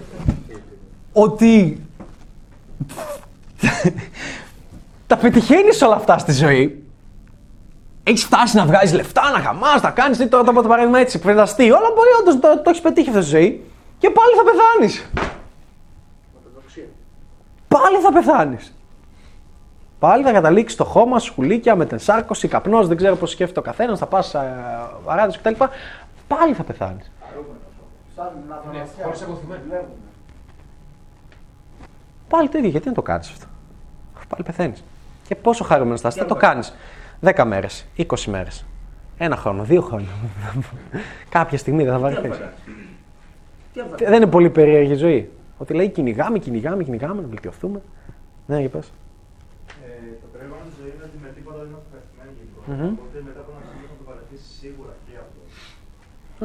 Ότι 1.14 1.82
τα 5.08 5.18
πετυχαίνεις 5.18 5.82
όλα 5.82 5.96
αυτά 5.96 6.18
στη 6.18 6.32
ζωή. 6.32 6.84
Έχεις 8.04 8.24
φτάσει 8.24 8.56
να 8.56 8.66
βγάζεις 8.66 8.94
λεφτά, 8.94 9.32
να 9.32 9.40
χαμάς, 9.40 9.82
να 9.82 9.90
κάνεις. 9.92 10.18
Τι 10.18 10.28
τώρα 10.28 10.44
το 10.44 10.62
παράδειγμα 10.68 11.00
έτσι, 11.00 11.18
φανταστεί. 11.18 11.64
Όλα 11.64 11.92
μπορεί 11.96 12.10
όντως 12.20 12.40
το, 12.40 12.62
το 12.62 12.70
έχεις 12.70 12.82
πετύχει 12.82 13.10
αυτή 13.10 13.22
τη 13.22 13.28
ζωή. 13.28 13.64
Και 14.02 14.10
πάλι 14.10 14.36
θα 14.36 14.44
πεθάνεις. 14.44 15.06
Πάλι 17.68 17.98
θα 17.98 18.12
πεθάνεις. 18.12 18.74
Πάλι 20.00 20.24
θα 20.24 20.32
καταλήξεις 20.32 20.78
το 20.78 20.84
χώμα, 20.84 21.20
σκουλίκια, 21.20 21.76
με 21.76 21.86
τενσάρκωση, 21.86 22.48
καπνός, 22.48 22.88
δεν 22.88 22.98
ξέρω 22.98 23.16
πώς 23.16 23.32
σκέφτεται 23.32 23.60
ο 23.60 23.64
καθένας, 23.64 24.00
θα 24.00 24.06
πας 24.06 24.36
αράδες 25.06 25.38
κτλ. 25.38 25.64
Πάλι 26.28 26.54
θα 26.54 26.64
πεθάνεις. 26.64 27.12
Πάλι 32.28 32.50
το 32.50 32.58
ίδιο, 32.58 32.70
γιατί 32.70 32.88
να 32.88 32.94
το 32.94 33.02
κάνεις 33.02 33.30
αυτό; 33.30 33.46
Πάλι 34.28 34.44
πεθαίνεις. 34.44 34.84
Και 35.28 35.36
πόσο 35.36 35.64
χαρούμενος 35.64 36.02
θα 36.02 36.08
είσαι, 36.08 36.20
θα 36.20 36.26
το 36.26 36.36
κάνεις. 36.36 36.74
10 37.22 37.46
μέρες, 37.46 37.86
20 37.96 38.30
μέρες. 38.30 38.66
Ένα 39.18 39.36
χρόνο, 39.36 39.64
δύο 39.64 39.82
χρόνια. 39.82 40.10
Κάποια 41.30 41.58
στιγμή 41.58 41.84
δεν 41.84 41.94
θα 41.94 42.00
βαρεθείς. 42.00 42.40
Δεν 43.98 44.14
είναι 44.14 44.28
πολύ 44.36 44.50
περίεργη 44.50 44.92
η 44.92 45.02
ζωή. 45.06 45.22
Ότι 45.58 45.72
λέει 45.74 45.90
κυνηγάμε, 45.90 46.38
κυνηγάμε, 46.46 46.84
κυνηγάμε, 46.88 47.22
να 47.22 47.28
βελτιωθούμε. 47.34 47.80
Ναι, 48.50 48.58
για 48.64 48.72
πες. 48.76 48.88
Ε, 49.86 50.14
το 50.22 50.28
περίεργο 50.32 50.56
της 50.68 50.76
ζωής 50.80 50.94
είναι 50.96 51.06
ότι 51.10 51.18
με 51.26 51.30
τίποτα 51.38 51.58
δεν 51.62 51.68
είμαστε 51.72 51.88
ευχαριστημένοι 51.92 52.32
γενικώ. 52.40 52.60
Μμμ. 52.72 52.92
Οπότε 52.96 53.18
μετά 53.28 53.40
από 53.44 53.50
ένα 53.54 53.64
σημείο 53.70 53.88
θα 53.92 53.98
το 54.02 54.06
παρατήσεις 54.10 54.50
σίγουρα 54.62 54.94
και 55.06 55.14
αυτό. 55.26 55.42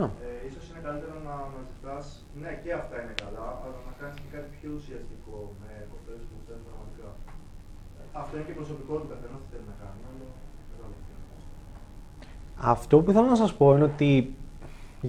Α. 0.00 0.04
Ε, 0.26 0.30
ίσως 0.48 0.64
είναι 0.68 0.82
καλύτερο 0.86 1.14
να 1.28 1.34
αναζητάς, 1.46 2.06
ναι, 2.42 2.50
και 2.62 2.70
αυτά 2.80 2.96
είναι 3.02 3.16
καλά, 3.24 3.46
αλλά 3.62 3.78
να 3.88 3.92
κάνεις 4.00 4.16
και 4.22 4.30
κάτι 4.34 4.48
πιο 4.56 4.70
ουσιαστικό 4.78 5.36
με 5.60 5.70
κοπέλε 5.92 6.22
που 6.28 6.36
θέλουν 6.46 6.64
πραγματικά. 6.68 7.08
Ε, 8.00 8.02
Αυτό 8.22 8.32
είναι 8.36 8.46
και 8.48 8.56
προσωπικό 8.60 8.94
του 9.00 9.08
καθένα 9.12 9.36
τι 9.42 9.46
θέλει 9.52 9.66
να 9.72 9.76
κάνει. 9.82 10.00
Αλλά... 10.08 10.26
κατάλαβα. 10.70 10.98
Αυτό 12.72 12.94
που 13.02 13.10
θέλω 13.14 13.28
να 13.34 13.40
σας 13.42 13.52
πω 13.58 13.66
είναι 13.74 13.88
ότι 13.92 14.10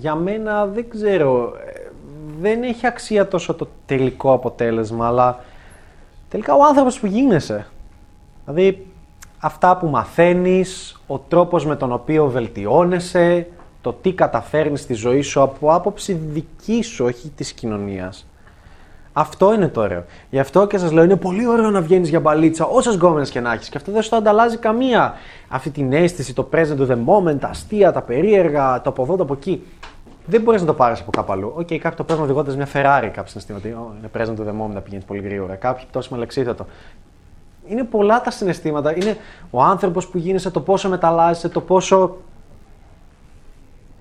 για 0.03 0.15
μένα 0.25 0.53
δεν 0.75 0.85
ξέρω, 0.93 1.33
ε, 1.65 1.76
δεν 2.41 2.63
έχει 2.63 2.87
αξία 2.87 3.27
τόσο 3.27 3.53
το 3.53 3.67
τελικό 3.85 4.33
αποτέλεσμα, 4.33 5.07
αλλά 5.07 5.39
τελικά 6.29 6.53
ο 6.53 6.63
άνθρωπος 6.63 6.99
που 6.99 7.05
γίνεσαι. 7.05 7.67
Δηλαδή, 8.45 8.87
αυτά 9.39 9.77
που 9.77 9.87
μαθαίνεις, 9.87 11.01
ο 11.07 11.17
τρόπος 11.19 11.65
με 11.65 11.75
τον 11.75 11.91
οποίο 11.91 12.27
βελτιώνεσαι, 12.27 13.47
το 13.81 13.93
τι 13.93 14.13
καταφέρνεις 14.13 14.81
στη 14.81 14.93
ζωή 14.93 15.21
σου 15.21 15.41
από 15.41 15.73
άποψη 15.73 16.13
δική 16.13 16.81
σου, 16.81 17.05
όχι 17.05 17.31
της 17.35 17.53
κοινωνίας. 17.53 18.27
Αυτό 19.13 19.53
είναι 19.53 19.67
το 19.67 19.81
ωραίο. 19.81 20.03
Γι' 20.29 20.39
αυτό 20.39 20.67
και 20.67 20.77
σας 20.77 20.91
λέω: 20.91 21.03
Είναι 21.03 21.15
πολύ 21.15 21.47
ωραίο 21.47 21.69
να 21.69 21.81
βγαίνεις 21.81 22.09
για 22.09 22.19
μπαλίτσα, 22.19 22.65
όσες 22.65 22.95
γκόμενες 22.95 23.29
και 23.29 23.39
να 23.39 23.53
έχεις. 23.53 23.69
Και 23.69 23.77
αυτό 23.77 23.91
δεν 23.91 24.01
σου 24.01 24.09
το 24.09 24.15
ανταλλάζει 24.15 24.57
καμία. 24.57 25.13
Αυτή 25.47 25.69
την 25.69 25.93
αίσθηση, 25.93 26.33
το 26.33 26.49
present 26.53 26.77
of 26.77 26.87
the 26.87 26.97
moment, 27.05 27.39
τα 27.39 27.47
αστεία, 27.47 27.91
τα 27.91 28.01
περίεργα, 28.01 28.81
το 28.81 28.89
από 28.89 29.03
εδώ, 29.03 29.15
το 29.15 29.23
από 29.23 29.33
εκεί. 29.33 29.63
Δεν 30.29 30.41
μπορείς 30.41 30.61
να 30.61 30.67
το 30.67 30.73
πάρεις 30.73 30.99
από 30.99 31.11
κάπου 31.11 31.31
αλλού. 31.31 31.53
OK, 31.55 31.67
okay, 31.67 31.77
κάποιοι 31.77 31.97
το 31.97 32.03
παίρνουν 32.03 32.23
οδηγώντας 32.23 32.55
μια 32.55 32.67
Ferrari 32.67 33.09
κάποια 33.13 33.25
συναισθήματα. 33.25 33.67
ότι, 33.67 33.77
«Ω, 33.77 33.95
Είναι 33.99 34.09
present 34.13 34.39
of 34.39 34.47
the 34.47 34.61
moment 34.61 34.73
να 34.73 34.81
πηγαίνεις 34.81 35.05
πολύ 35.05 35.21
γρήγορα. 35.21 35.55
Κάποιοι 35.55 35.85
τόσο 35.91 36.09
με 36.13 36.17
αλεξίπτωτο. 36.17 36.65
Είναι 37.67 37.83
πολλά 37.83 38.21
τα 38.21 38.31
συναισθήματα. 38.31 38.95
Είναι 38.95 39.17
ο 39.51 39.61
άνθρωπος 39.61 40.07
που 40.07 40.17
γίνεσαι, 40.17 40.51
το 40.51 40.61
πόσο 40.61 40.89
μεταλλάσσεσαι, 40.89 41.49
το 41.49 41.61
πόσο 41.61 42.17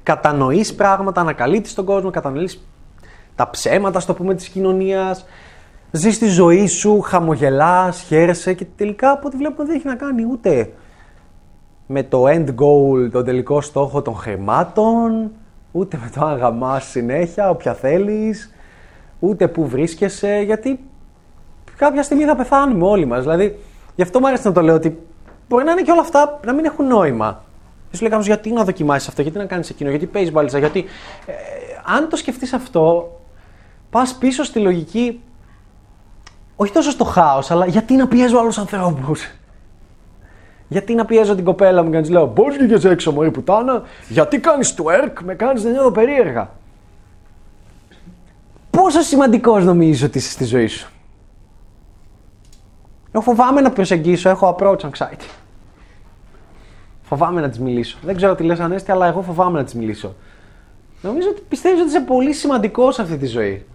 κατανοείς 0.02 0.74
πράγματα, 0.74 1.20
ανακαλύπτεις 1.20 1.74
τον 1.74 1.84
κόσμο, 1.84 2.10
κατανοείς 2.10 2.66
τα 3.34 3.50
ψέματα, 3.50 4.00
στο 4.00 4.14
πούμε, 4.14 4.34
της 4.34 4.48
κοινωνίας, 4.48 5.26
ζεις 5.90 6.18
τη 6.18 6.28
ζωή 6.28 6.66
σου, 6.66 7.00
χαμογελάς, 7.00 8.00
χαίρεσαι 8.00 8.54
και 8.54 8.66
τελικά 8.76 9.10
από 9.10 9.26
ό,τι 9.26 9.36
βλέπουμε 9.36 9.68
δεν 9.68 9.76
έχει 9.76 9.86
να 9.86 9.94
κάνει 9.94 10.26
ούτε 10.30 10.72
με 11.86 12.02
το 12.02 12.24
end 12.26 12.48
goal, 12.48 13.10
τον 13.12 13.24
τελικό 13.24 13.60
στόχο 13.60 14.02
των 14.02 14.14
χρημάτων, 14.14 15.30
ούτε 15.76 15.98
με 16.02 16.10
το 16.14 16.24
αν 16.24 16.38
γαμάς 16.38 16.84
συνέχεια, 16.84 17.50
όποια 17.50 17.74
θέλεις, 17.74 18.54
ούτε 19.18 19.48
που 19.48 19.68
βρίσκεσαι, 19.68 20.42
γιατί 20.44 20.80
κάποια 21.76 22.02
στιγμή 22.02 22.24
θα 22.24 22.36
πεθάνουμε 22.36 22.86
όλοι 22.86 23.04
μας. 23.04 23.20
Δηλαδή, 23.20 23.58
γι' 23.94 24.02
αυτό 24.02 24.20
μου 24.20 24.26
άρεσε 24.26 24.48
να 24.48 24.54
το 24.54 24.60
λέω 24.60 24.74
ότι 24.74 24.98
μπορεί 25.48 25.64
να 25.64 25.72
είναι 25.72 25.82
και 25.82 25.90
όλα 25.90 26.00
αυτά 26.00 26.40
να 26.44 26.52
μην 26.52 26.64
έχουν 26.64 26.86
νόημα. 26.86 27.44
Δεν 27.90 27.94
σου 27.94 28.00
λέει 28.00 28.10
κάποιος, 28.10 28.26
γιατί 28.26 28.52
να 28.52 28.64
δοκιμάσεις 28.64 29.08
αυτό, 29.08 29.22
γιατί 29.22 29.38
να 29.38 29.44
κάνεις 29.44 29.70
εκείνο, 29.70 29.90
γιατί 29.90 30.06
παίζεις 30.06 30.32
μπάλιτσα, 30.32 30.58
γιατί... 30.58 30.84
Ε, 31.26 31.32
αν 31.88 32.08
το 32.08 32.16
σκεφτείς 32.16 32.52
αυτό, 32.52 33.10
πας 33.90 34.14
πίσω 34.14 34.44
στη 34.44 34.58
λογική, 34.58 35.20
όχι 36.56 36.72
τόσο 36.72 36.90
στο 36.90 37.04
χάος, 37.04 37.50
αλλά 37.50 37.66
γιατί 37.66 37.94
να 37.94 38.08
πιέζω 38.08 38.38
άλλους 38.38 38.58
ανθρώπους. 38.58 39.30
Γιατί 40.68 40.94
να 40.94 41.04
πιέζω 41.04 41.34
την 41.34 41.44
κοπέλα 41.44 41.82
μου 41.82 41.90
και 41.90 41.96
να 41.96 42.02
της 42.02 42.10
λέω 42.10 42.26
Πώς 42.26 42.56
βγήκες 42.56 42.84
έξω 42.84 43.12
μωρή 43.12 43.30
πουτάνα, 43.30 43.82
γιατί 44.08 44.38
κάνεις 44.38 44.74
twerk, 44.78 45.12
με 45.24 45.34
κάνεις 45.34 45.64
να 45.64 45.70
νιώθω 45.70 45.90
περίεργα. 45.90 46.50
Πόσο 48.70 49.00
σημαντικός 49.00 49.64
νομίζεις 49.64 50.02
ότι 50.02 50.18
είσαι 50.18 50.30
στη 50.30 50.44
ζωή 50.44 50.66
σου; 50.66 50.90
Εγώ 53.12 53.22
φοβάμαι 53.22 53.60
να 53.60 53.70
προσεγγίσω, 53.70 54.28
έχω 54.28 54.56
approach 54.58 54.78
anxiety. 54.78 55.28
Φοβάμαι 57.02 57.40
να 57.40 57.48
της 57.48 57.58
μιλήσω. 57.58 57.98
Δεν 58.02 58.16
ξέρω 58.16 58.34
τι 58.34 58.42
λες 58.42 58.60
Ανέστη, 58.60 58.90
αλλά 58.90 59.06
εγώ 59.06 59.22
φοβάμαι 59.22 59.58
να 59.58 59.64
της 59.64 59.74
μιλήσω. 59.74 60.14
Νομίζω 61.02 61.28
ότι 61.28 61.42
πιστεύεις 61.48 61.80
ότι 61.80 61.88
είσαι 61.88 62.00
πολύ 62.00 62.32
σημαντικός 62.32 62.94
σε 62.94 63.02
αυτή 63.02 63.16
τη 63.16 63.26
ζωή. 63.26 63.66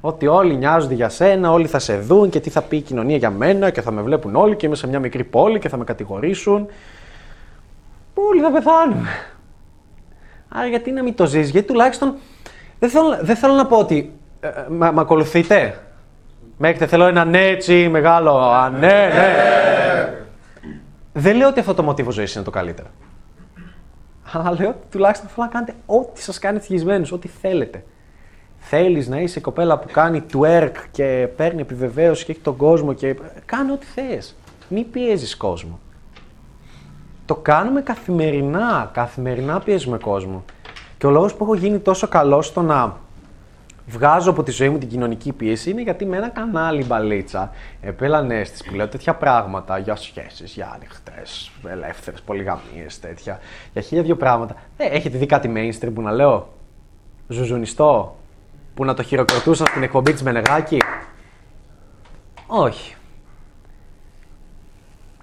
Ότι 0.00 0.26
όλοι 0.26 0.56
νοιάζονται 0.56 0.94
για 0.94 1.08
σένα, 1.08 1.52
όλοι 1.52 1.66
θα 1.66 1.78
σε 1.78 1.98
δουν 1.98 2.30
και 2.30 2.40
τι 2.40 2.50
θα 2.50 2.62
πει 2.62 2.76
η 2.76 2.80
κοινωνία 2.80 3.16
για 3.16 3.30
μένα 3.30 3.70
και 3.70 3.80
θα 3.80 3.90
με 3.90 4.02
βλέπουν 4.02 4.36
όλοι 4.36 4.56
και 4.56 4.66
είμαι 4.66 4.76
σε 4.76 4.86
μια 4.86 5.00
μικρή 5.00 5.24
πόλη 5.24 5.58
και 5.58 5.68
θα 5.68 5.76
με 5.76 5.84
κατηγορήσουν. 5.84 6.66
Όλοι 8.14 8.40
θα 8.40 8.50
πεθάνουμε. 8.50 9.08
Άρα 10.48 10.66
γιατί 10.66 10.90
να 10.90 11.02
μην 11.02 11.14
το 11.14 11.26
ζεις, 11.26 11.50
γιατί 11.50 11.66
τουλάχιστον 11.66 12.14
δεν 12.78 12.90
θέλω, 12.90 13.18
δεν 13.22 13.36
θέλω 13.36 13.54
να 13.54 13.66
πω 13.66 13.76
ότι 13.78 14.12
ε, 14.40 14.48
ε, 14.48 14.64
με 14.68 14.92
ακολουθείτε. 14.96 15.80
Με 16.58 16.68
έχετε, 16.68 16.86
θέλω 16.86 17.04
έναν 17.04 17.34
έτσι 17.34 17.88
μεγάλο, 17.88 18.38
α, 18.38 18.70
ναι, 18.70 18.78
ναι. 18.78 19.34
Δεν 21.12 21.36
λέω 21.36 21.48
ότι 21.48 21.60
αυτό 21.60 21.74
το 21.74 21.82
μοτίβο 21.82 22.10
ζωής 22.10 22.34
είναι 22.34 22.44
το 22.44 22.50
καλύτερο. 22.50 22.88
Αλλά 24.32 24.56
λέω 24.58 24.68
ότι 24.68 24.78
τουλάχιστον 24.90 25.28
θέλω 25.28 25.46
να 25.46 25.52
κάνετε 25.52 25.74
ό,τι 25.86 26.22
σας 26.22 26.38
κάνει 26.38 26.56
ευτυχισμένους, 26.56 27.12
ό,τι 27.12 27.28
θέλετε. 27.28 27.84
Θέλεις 28.68 29.08
να 29.08 29.20
είσαι 29.20 29.38
η 29.38 29.42
κοπέλα 29.42 29.78
που 29.78 29.88
κάνει 29.92 30.22
twerk 30.32 30.72
και 30.90 31.28
παίρνει 31.36 31.60
επιβεβαίωση 31.60 32.24
και 32.24 32.32
έχει 32.32 32.40
τον 32.40 32.56
κόσμο 32.56 32.92
και 32.92 33.16
κάνε 33.44 33.72
ό,τι 33.72 33.86
θες. 33.86 34.36
Μην 34.68 34.90
πιέζεις 34.90 35.36
κόσμο. 35.36 35.78
Το 37.24 37.34
κάνουμε 37.34 37.80
καθημερινά, 37.80 38.90
καθημερινά 38.92 39.60
πιέζουμε 39.60 39.98
κόσμο. 39.98 40.44
Και 40.98 41.06
ο 41.06 41.10
λόγος 41.10 41.34
που 41.34 41.44
έχω 41.44 41.54
γίνει 41.54 41.78
τόσο 41.78 42.08
καλό 42.08 42.42
στο 42.42 42.62
να 42.62 42.96
βγάζω 43.86 44.30
από 44.30 44.42
τη 44.42 44.50
ζωή 44.50 44.68
μου 44.68 44.78
την 44.78 44.88
κοινωνική 44.88 45.32
πίεση 45.32 45.70
είναι 45.70 45.82
γιατί 45.82 46.06
με 46.06 46.16
ένα 46.16 46.28
κανάλι 46.28 46.84
μπαλίτσα 46.84 47.50
επέλανε 47.80 48.44
στις 48.44 48.64
που 48.64 48.74
λέω 48.74 48.88
τέτοια 48.88 49.14
πράγματα 49.14 49.78
για 49.78 49.96
σχέσεις, 49.96 50.52
για 50.54 50.70
ανοιχτές, 50.74 51.50
ελεύθερες, 51.68 52.20
πολυγαμίες, 52.20 53.00
τέτοια, 53.00 53.38
για 53.72 53.82
χίλια 53.82 54.02
δύο 54.02 54.16
πράγματα. 54.16 54.54
Ε, 54.76 54.84
έχετε 54.84 55.18
δει 55.18 55.26
κάτι 55.26 55.52
mainstream 55.54 55.90
που 55.94 56.02
να 56.02 56.12
λέω; 56.12 56.48
Ζουζουνιστό, 57.28 58.16
που 58.76 58.84
να 58.84 58.94
το 58.94 59.02
χειροκροτούσα 59.02 59.66
στην 59.66 59.82
εκπομπή 59.82 60.12
της 60.12 60.22
Μενεγάκη; 60.22 60.78
Όχι. 62.46 62.94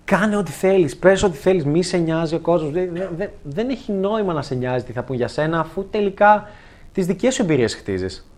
Κάνε 0.05 0.35
ό,τι 0.35 0.51
θέλεις, 0.51 0.97
πες 0.97 1.23
ό,τι 1.23 1.37
θέλεις, 1.37 1.65
μη 1.65 1.83
σε 1.83 1.97
νοιάζει 1.97 2.35
ο 2.35 2.39
κόσμος. 2.39 2.71
Δεν, 2.71 3.09
δεν, 3.17 3.29
δεν 3.43 3.69
έχει 3.69 3.91
νόημα 3.91 4.33
να 4.33 4.41
σε 4.41 4.55
νοιάζει 4.55 4.85
τι 4.85 4.91
θα 4.91 5.03
πούν 5.03 5.15
για 5.15 5.27
σένα, 5.27 5.59
αφού 5.59 5.87
τελικά 5.89 6.47
τις 6.93 7.05
δικές 7.05 7.33
σου 7.33 7.41
εμπειρίες 7.41 7.75
χτίζεις. 7.75 8.29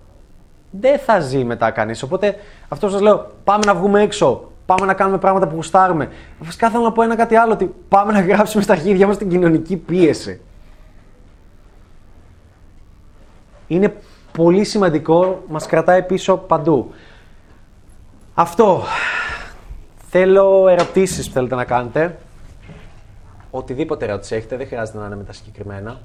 Δεν 0.71 0.99
θα 0.99 1.19
ζει 1.19 1.43
μετά 1.43 1.71
κανείς, 1.71 2.03
οπότε 2.03 2.35
αυτό 2.67 2.89
σας 2.89 3.01
λέω, 3.01 3.31
πάμε 3.43 3.63
να 3.65 3.75
βγούμε 3.75 4.01
έξω, 4.01 4.51
πάμε 4.65 4.85
να 4.85 4.93
κάνουμε 4.93 5.17
πράγματα 5.17 5.47
που 5.47 5.55
γουστάρουμε. 5.55 6.09
Φυσικά 6.41 6.69
θέλω 6.69 6.83
να 6.83 6.91
πω 6.91 7.01
ένα 7.01 7.15
κάτι 7.15 7.35
άλλο, 7.35 7.53
ότι 7.53 7.73
πάμε 7.87 8.11
να 8.11 8.21
γράψουμε 8.21 8.63
στα 8.63 8.75
χέρια 8.75 9.07
μας 9.07 9.17
την 9.17 9.29
κοινωνική 9.29 9.77
πίεση. 9.77 10.41
Είναι 13.67 13.95
πολύ 14.35 14.63
σημαντικό, 14.63 15.43
μας 15.47 15.65
κρατάει 15.65 16.03
πίσω 16.03 16.37
παντού. 16.37 16.93
Αυτό. 18.33 18.83
Θέλω 20.09 20.67
ερωτήσεις 20.67 21.27
που 21.27 21.33
θέλετε 21.33 21.55
να 21.55 21.65
κάνετε. 21.65 22.17
Οτιδήποτε 23.51 24.05
ερώτηση 24.05 24.35
έχετε, 24.35 24.57
δεν 24.57 24.67
χρειάζεται 24.67 24.97
να 24.97 25.05
είναι 25.05 25.15
με 25.15 25.23
τα 25.23 25.33
συγκεκριμένα. 25.33 26.01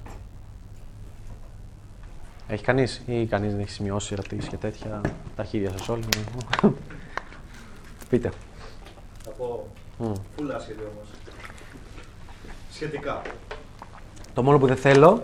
Έχει 2.48 2.64
κανείς 2.64 3.02
ή 3.06 3.26
κανείς 3.26 3.52
δεν 3.52 3.60
έχει 3.60 3.70
σημειώσει 3.70 4.12
ερωτήσεις 4.12 4.48
και 4.48 4.56
τέτοια, 4.56 5.00
τα 5.36 5.42
αρχίδια 5.42 5.70
σας 5.70 5.88
όλοι. 5.88 6.04
Πείτε. 8.08 8.30
Θα 9.24 9.30
πω 9.30 9.66
Μμ. 9.98 10.12
φουλ 10.36 10.50
άσχετη 10.50 10.80
όμως. 10.80 11.08
Σχετικά. 12.72 13.22
Το 14.34 14.42
μόνο 14.42 14.58
που 14.58 14.66
δεν 14.66 14.76
θέλω 14.76 15.22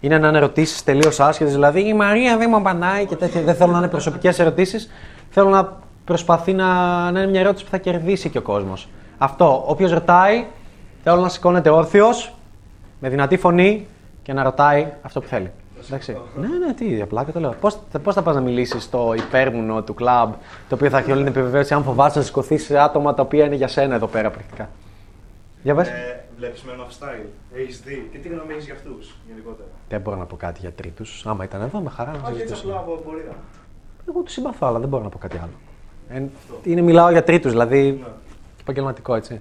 είναι 0.00 0.18
να 0.18 0.28
είναι 0.28 0.36
ερωτήσεις 0.36 0.84
τελείως 0.84 1.20
άσχετες. 1.20 1.52
Δηλαδή 1.52 1.88
η 1.88 1.94
Μαρία 1.94 2.36
δεν 2.36 2.46
μου 2.50 2.56
απαντάει 2.56 3.06
και 3.06 3.16
τέτοια. 3.16 3.42
Δεν 3.42 3.54
θέλω 3.54 3.72
να 3.72 3.78
είναι 3.78 3.88
προσωπικές 3.88 4.38
ερωτήσεις. 4.38 4.90
Θέλω 5.30 5.48
να 5.48 5.78
προσπαθεί 6.04 6.52
να, 6.52 6.64
να 7.10 7.20
είναι 7.20 7.30
μια 7.30 7.40
ερώτηση 7.40 7.64
που 7.64 7.70
θα 7.70 7.78
κερδίσει 7.78 8.28
και 8.28 8.38
ο 8.38 8.42
κόσμος. 8.42 8.88
Αυτό. 9.18 9.64
Όποιος 9.66 9.90
ρωτάει, 9.92 10.44
θέλω 11.02 11.20
να 11.20 11.28
σηκώνεται 11.28 11.70
όρθιος, 11.70 12.34
με 13.00 13.08
δυνατή 13.08 13.36
φωνή 13.36 13.86
και 14.22 14.32
να 14.32 14.42
ρωτάει 14.42 14.86
αυτό 15.02 15.20
που 15.20 15.26
θέλει. 15.26 15.50
Εντάξει. 15.86 16.16
Ναι, 16.36 16.46
ναι, 16.66 16.72
τι 16.72 16.84
ίδια 16.84 17.06
πλάκα 17.06 17.32
το 17.32 17.40
λέω. 17.40 17.54
Πώς 17.60 17.78
πώς 18.02 18.14
θα 18.14 18.22
πας 18.22 18.34
να 18.34 18.40
μιλήσεις 18.40 18.82
στο 18.82 19.14
υπέρμουνο 19.16 19.82
του 19.82 19.94
κλαμπ, 19.94 20.32
το 20.68 20.74
οποίο 20.74 20.90
θα 20.90 20.98
έχει 20.98 21.10
όλη 21.10 21.18
την 21.18 21.28
επιβεβαίωση 21.28 21.74
αν 21.74 21.82
φοβάσαι 21.82 22.18
να 22.18 22.24
σηκωθείς 22.24 22.64
σε 22.64 22.78
άτομα 22.78 23.14
τα 23.14 23.22
οποία 23.22 23.44
είναι 23.44 23.54
για 23.54 23.68
σένα 23.68 23.94
εδώ 23.94 24.06
πέρα 24.06 24.30
πρακτικά. 24.30 24.68
Για 25.62 25.74
πες. 25.74 25.88
Ε, 26.36 26.38
βλέπεις 26.38 26.64
Men 26.66 26.80
of 26.80 26.90
Style, 26.98 27.26
HD 27.56 28.08
και 28.12 28.18
τι 28.18 28.28
γνώμη 28.28 28.52
έχεις 28.52 28.64
για 28.64 28.74
αυτούς 28.74 29.14
γενικότερα; 29.28 29.68
Δεν 29.88 30.00
μπορώ 30.00 30.16
να 30.16 30.24
πω 30.26 30.36
κάτι 30.36 30.60
για 30.60 30.72
τρίτους. 30.72 31.26
Άμα 31.26 31.44
ήταν 31.44 31.60
εδώ, 31.62 31.78
με 31.80 31.90
χαρά 31.90 32.10
να 32.12 32.16
Όχι 32.18 32.26
έτσι 32.26 32.38
συζητήσουμε. 32.40 32.72
απλά 32.72 32.82
από 32.92 33.02
πορεία. 33.02 33.34
Εγώ 34.08 34.22
τους 34.22 34.32
συμπαθώ, 34.32 34.66
αλλά 34.66 34.78
δεν 34.78 34.88
μπορώ 34.88 35.02
να 35.02 35.08
πω 35.08 35.18
κάτι 35.18 35.36
άλλο. 35.36 35.56
Ε, 36.08 36.22
είναι, 36.70 36.80
μιλάω 36.80 37.10
για 37.10 37.22
τρίτους, 37.24 37.50
δηλαδή. 37.50 38.04
επαγγελματικό, 38.60 39.14
έτσι. 39.14 39.40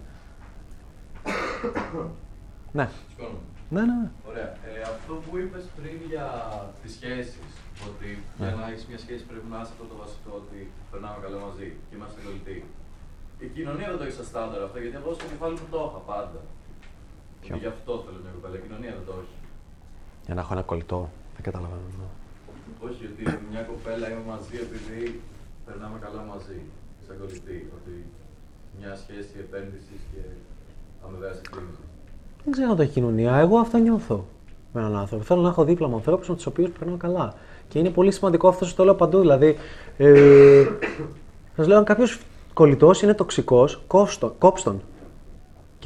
ναι. 2.77 2.89
Σηκώνομαι. 3.09 3.39
Ναι, 3.69 3.81
ναι, 3.81 3.95
ναι. 4.01 4.09
Ωραία. 4.29 4.49
Ε, 4.69 4.81
αυτό 4.93 5.13
που 5.23 5.31
είπες 5.41 5.63
πριν 5.77 5.97
για 6.11 6.27
τις 6.81 6.91
σχέσεις, 6.97 7.47
ότι 7.89 8.07
για 8.37 8.47
Ναι. 8.49 8.55
να 8.61 8.65
έχεις 8.71 8.85
μια 8.89 8.99
σχέση 9.05 9.23
πρέπει 9.29 9.47
να 9.53 9.57
είσαι 9.61 9.71
αυτό 9.75 9.85
το 9.91 9.95
βασικό, 10.03 10.31
ότι 10.41 10.59
περνάμε 10.91 11.17
καλά 11.25 11.37
μαζί 11.47 11.67
και 11.87 11.93
είμαστε 11.97 12.17
κολλητοί. 12.25 12.57
Η 13.45 13.47
κοινωνία 13.55 13.87
δεν 13.91 13.97
το 13.99 14.03
έχει 14.07 14.17
σαν 14.19 14.27
στάνταρ 14.31 14.59
αυτό, 14.67 14.77
γιατί 14.83 14.95
εγώ 15.01 15.09
στο 15.17 15.25
κεφάλι 15.31 15.55
μου 15.61 15.67
το 15.73 15.79
είχα 15.89 16.01
πάντα. 16.13 16.39
Ποιο; 17.45 17.55
Ότι 17.55 17.63
γι' 17.65 17.71
αυτό 17.75 17.91
θέλω 18.05 18.19
μια 18.25 18.33
κοπέλα. 18.35 18.55
Η 18.59 18.61
κοινωνία 18.65 18.93
δεν 18.97 19.05
το 19.09 19.13
έχει. 19.21 19.37
Για 20.25 20.35
να 20.37 20.41
έχω 20.43 20.51
ένα 20.57 20.65
κολλητό. 20.71 20.99
Δεν 21.35 21.43
καταλαβαίνω. 21.47 21.87
ναι. 21.99 22.07
Όχι, 22.85 22.97
γιατί 23.03 23.23
μια 23.51 23.63
κοπέλα 23.71 24.05
είμαι 24.11 24.25
μαζί 24.33 24.55
επειδή 24.65 25.01
περνάμε 25.65 25.97
καλά 26.05 26.21
μαζί. 26.31 26.57
Σαν 27.05 27.15
κολλητή. 27.21 27.57
Ότι 27.77 27.93
μια 28.79 28.91
σχέση 29.01 29.33
επένδυσης 29.45 29.99
και 30.11 30.21
αμοιβαία 31.03 31.33
εκτίμηση. 31.41 31.83
Δεν 32.43 32.51
ξέρω 32.55 32.69
αν 32.71 32.75
το 32.79 32.83
έχει 32.85 32.95
κοινωνία. 32.97 33.31
Εγώ 33.45 33.55
αυτό 33.65 33.77
νιώθω 33.85 34.17
με 34.73 34.77
έναν 34.81 34.95
άνθρωπο. 35.01 35.23
Θέλω 35.23 35.41
να 35.41 35.49
έχω 35.53 35.63
δίπλα 35.69 35.87
μου 35.87 35.95
ανθρώπους 35.95 36.27
με 36.29 36.35
τους 36.35 36.45
οποίους 36.45 36.69
περνάω 36.79 36.97
καλά. 36.97 37.27
Και 37.69 37.79
είναι 37.79 37.89
πολύ 37.89 38.11
σημαντικό 38.11 38.47
αυτό, 38.47 38.65
σας 38.65 38.75
το 38.75 38.83
λέω 38.83 38.95
παντού. 38.95 39.19
Δηλαδή, 39.19 39.57
ε, 39.97 40.65
σας 41.55 41.67
λέω, 41.67 41.77
αν 41.77 41.83
κάποιος 41.83 42.19
κολλητός 42.53 43.01
είναι 43.01 43.13
τοξικός, 43.13 43.81
κόψτε 43.87 44.31
τον. 44.63 44.81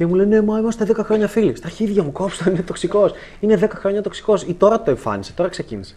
Και 0.00 0.06
μου 0.06 0.14
λένε, 0.14 0.42
Μα 0.42 0.58
είμαστε 0.58 0.86
10 0.88 0.96
χρόνια 1.04 1.28
φίλοι. 1.28 1.56
Στα 1.56 1.68
χέρια 1.68 2.02
μου 2.02 2.12
κόψτε 2.12 2.44
τον, 2.44 2.52
είναι 2.52 2.62
τοξικός. 2.62 3.12
Είναι 3.40 3.58
10 3.62 3.68
χρόνια 3.74 4.02
τοξικός. 4.02 4.42
Ή 4.42 4.54
τώρα 4.54 4.82
το 4.82 4.90
εμφάνισε, 4.90 5.32
τώρα 5.32 5.48
ξεκίνησε. 5.48 5.96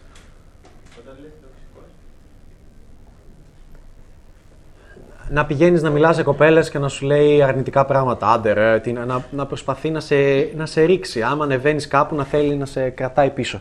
να 5.28 5.46
πηγαίνεις 5.46 5.82
να 5.82 5.90
μιλάς 5.90 6.16
σε 6.16 6.22
κοπέλες 6.22 6.70
και 6.70 6.78
να 6.78 6.88
σου 6.88 7.06
λέει 7.06 7.42
αρνητικά 7.42 7.84
πράγματα. 7.84 8.32
Άντε, 8.32 8.52
ρε, 8.52 8.80
τι, 8.80 8.92
να, 8.92 9.04
να, 9.04 9.24
να 9.30 9.46
προσπαθεί 9.46 9.90
να 9.90 10.00
σε, 10.00 10.16
να 10.56 10.66
σε 10.66 10.82
ρίξει. 10.82 11.22
Άμα 11.22 11.44
ανεβαίνεις 11.44 11.88
κάπου, 11.88 12.14
να 12.14 12.24
θέλει 12.24 12.56
να 12.56 12.66
σε 12.66 12.90
κρατάει 12.90 13.30
πίσω. 13.30 13.60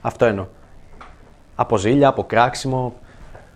Αυτό 0.00 0.24
εννοώ. 0.24 0.46
Από 1.54 1.76
ζήλια, 1.76 2.08
από 2.08 2.24
κράξιμο. 2.24 2.94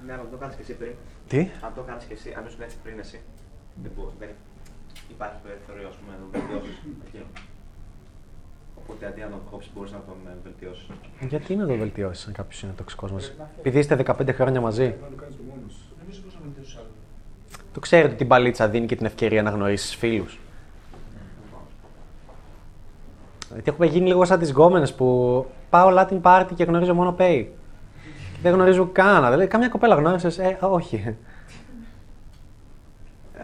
Ναι, 0.06 0.12
αλλά 0.12 0.22
αν 0.22 0.28
το 0.30 0.36
κάνεις 0.36 0.54
και 0.54 0.62
εσύ 0.62 0.72
πριν. 0.72 0.92
Τι; 1.28 1.38
Αν 1.38 1.72
το 1.74 1.80
κάνεις 1.86 2.04
και 2.04 2.14
εσύ, 2.14 2.34
αν 2.38 2.44
ήσουν 2.46 2.62
έτσι 2.62 2.76
πριν 2.82 2.98
εσύ. 2.98 3.20
Δεν, 3.82 3.92
μπορεί, 3.96 4.10
δεν 4.18 4.28
υπάρχει 5.16 5.38
περιθώριο, 5.46 5.86
ας 5.92 5.96
πούμε, 5.98 6.10
να 6.14 6.18
τον 6.22 6.30
βελτιώσεις 6.34 6.76
εκείνο. 7.06 7.28
Οπότε 8.80 9.02
αντί 9.08 9.20
να 9.20 9.30
τον 9.34 9.42
κόψεις, 9.50 9.70
μπορείς 9.74 9.92
να 9.96 10.00
τον 10.08 10.16
βελτιώσεις. 10.46 10.86
Γιατί 11.32 11.56
να 11.56 11.66
το 11.66 11.74
βελτιώσεις 11.84 12.26
αν 12.26 12.32
κάποιος 12.32 12.62
είναι 12.62 12.72
τοξικός 12.76 13.10
μαζί. 13.12 13.30
Επειδή 13.58 13.78
είστε 13.78 13.94
15 13.94 14.32
χρόνια 14.32 14.60
μαζί. 14.60 14.86
Να 15.02 15.08
το 15.12 15.16
κάνεις 15.22 15.36
το 15.36 15.42
μόνος 15.50 15.72
σου. 15.72 15.84
Νομίζω 16.00 16.20
πώ 16.24 16.30
να 16.36 16.40
βελτιώσει 16.44 16.76
άλλο. 16.78 16.92
Το 17.74 17.80
ξέρετε 17.80 18.08
ότι 18.08 18.16
την 18.16 18.28
παλίτσα 18.28 18.68
δίνει 18.68 18.86
και 18.86 18.96
την 18.96 19.06
ευκαιρία 19.06 19.42
να 19.42 19.50
γνωρίσεις 19.50 19.94
φίλους. 19.94 20.38
Γιατί 23.52 23.70
έχουμε 23.70 23.86
γίνει 23.86 24.06
λίγο 24.06 24.24
σαν 24.24 24.38
τις 24.38 24.50
γκόμενες 24.50 24.94
που 24.94 25.06
πάω 25.70 25.88
Latin 25.98 26.20
party 26.22 26.48
και 26.54 26.64
γνωρίζω 26.64 26.94
μόνο 26.94 27.16
pay. 27.18 27.46
Δεν 28.42 28.52
γνωρίζω 28.52 28.88
καν. 28.92 29.24
Δηλαδή, 29.24 29.46
καμιά 29.46 29.68
κοπέλα 29.68 29.94
γνώρισες. 29.94 30.38
Ε, 30.38 30.58
όχι. 30.60 31.16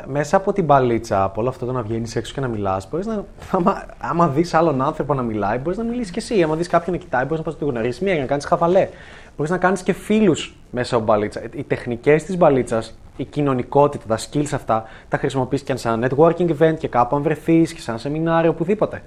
Μέσα 0.07 0.37
από 0.37 0.53
την 0.53 0.67
παλίτσα, 0.67 1.23
από 1.23 1.41
όλο 1.41 1.49
αυτό 1.49 1.67
το 1.67 1.73
να 1.73 1.83
βγαίνεις 1.83 2.17
έξω 2.17 2.35
και 2.35 2.41
να 2.41 2.49
μιλάς, 2.49 2.89
μπορείς 2.91 3.07
να. 3.07 3.25
Άμα, 3.51 3.85
άμα 3.99 4.29
δεις 4.29 4.55
άλλον 4.55 4.83
άνθρωπο 4.83 5.15
να 5.15 5.23
μιλάει, 5.23 5.59
μπορείς 5.59 5.79
να 5.79 5.85
μιλήσεις 5.85 6.11
κι 6.11 6.19
εσύ. 6.19 6.43
Άμα 6.43 6.55
δεις 6.55 6.69
κάποιον 6.69 6.97
να 6.97 7.03
κοιτάει, 7.03 7.23
μπορείς 7.23 7.39
να 7.39 7.45
πας 7.45 7.55
να 7.55 7.61
το 7.61 7.67
γνωρίσει 7.67 8.05
μία 8.05 8.13
για 8.13 8.23
να 8.23 8.29
κάνεις 8.29 8.45
χαβαλέ. 8.45 8.89
Μπορείς 9.37 9.53
να 9.53 9.59
κάνεις 9.59 9.83
και 9.83 9.93
φίλους 9.93 10.57
μέσα 10.71 10.97
από 10.97 11.05
μπαλίτσα. 11.05 11.41
Οι 11.53 11.63
τεχνικές 11.63 12.25
της 12.25 12.37
μπαλίτσα, 12.37 12.83
η 13.17 13.25
κοινωνικότητα, 13.25 14.05
τα 14.07 14.19
skills 14.19 14.51
αυτά, 14.53 14.85
τα 15.09 15.17
χρησιμοποιεί 15.17 15.61
και 15.61 15.77
σαν 15.77 16.07
networking 16.09 16.57
event 16.59 16.75
και 16.79 16.89
κάπου 16.89 17.17
αν 17.17 17.23
βρεθείς 17.23 17.73
και 17.73 17.81
σαν 17.81 17.99
σεμινάριο, 17.99 18.51
οπουδήποτε. 18.51 19.03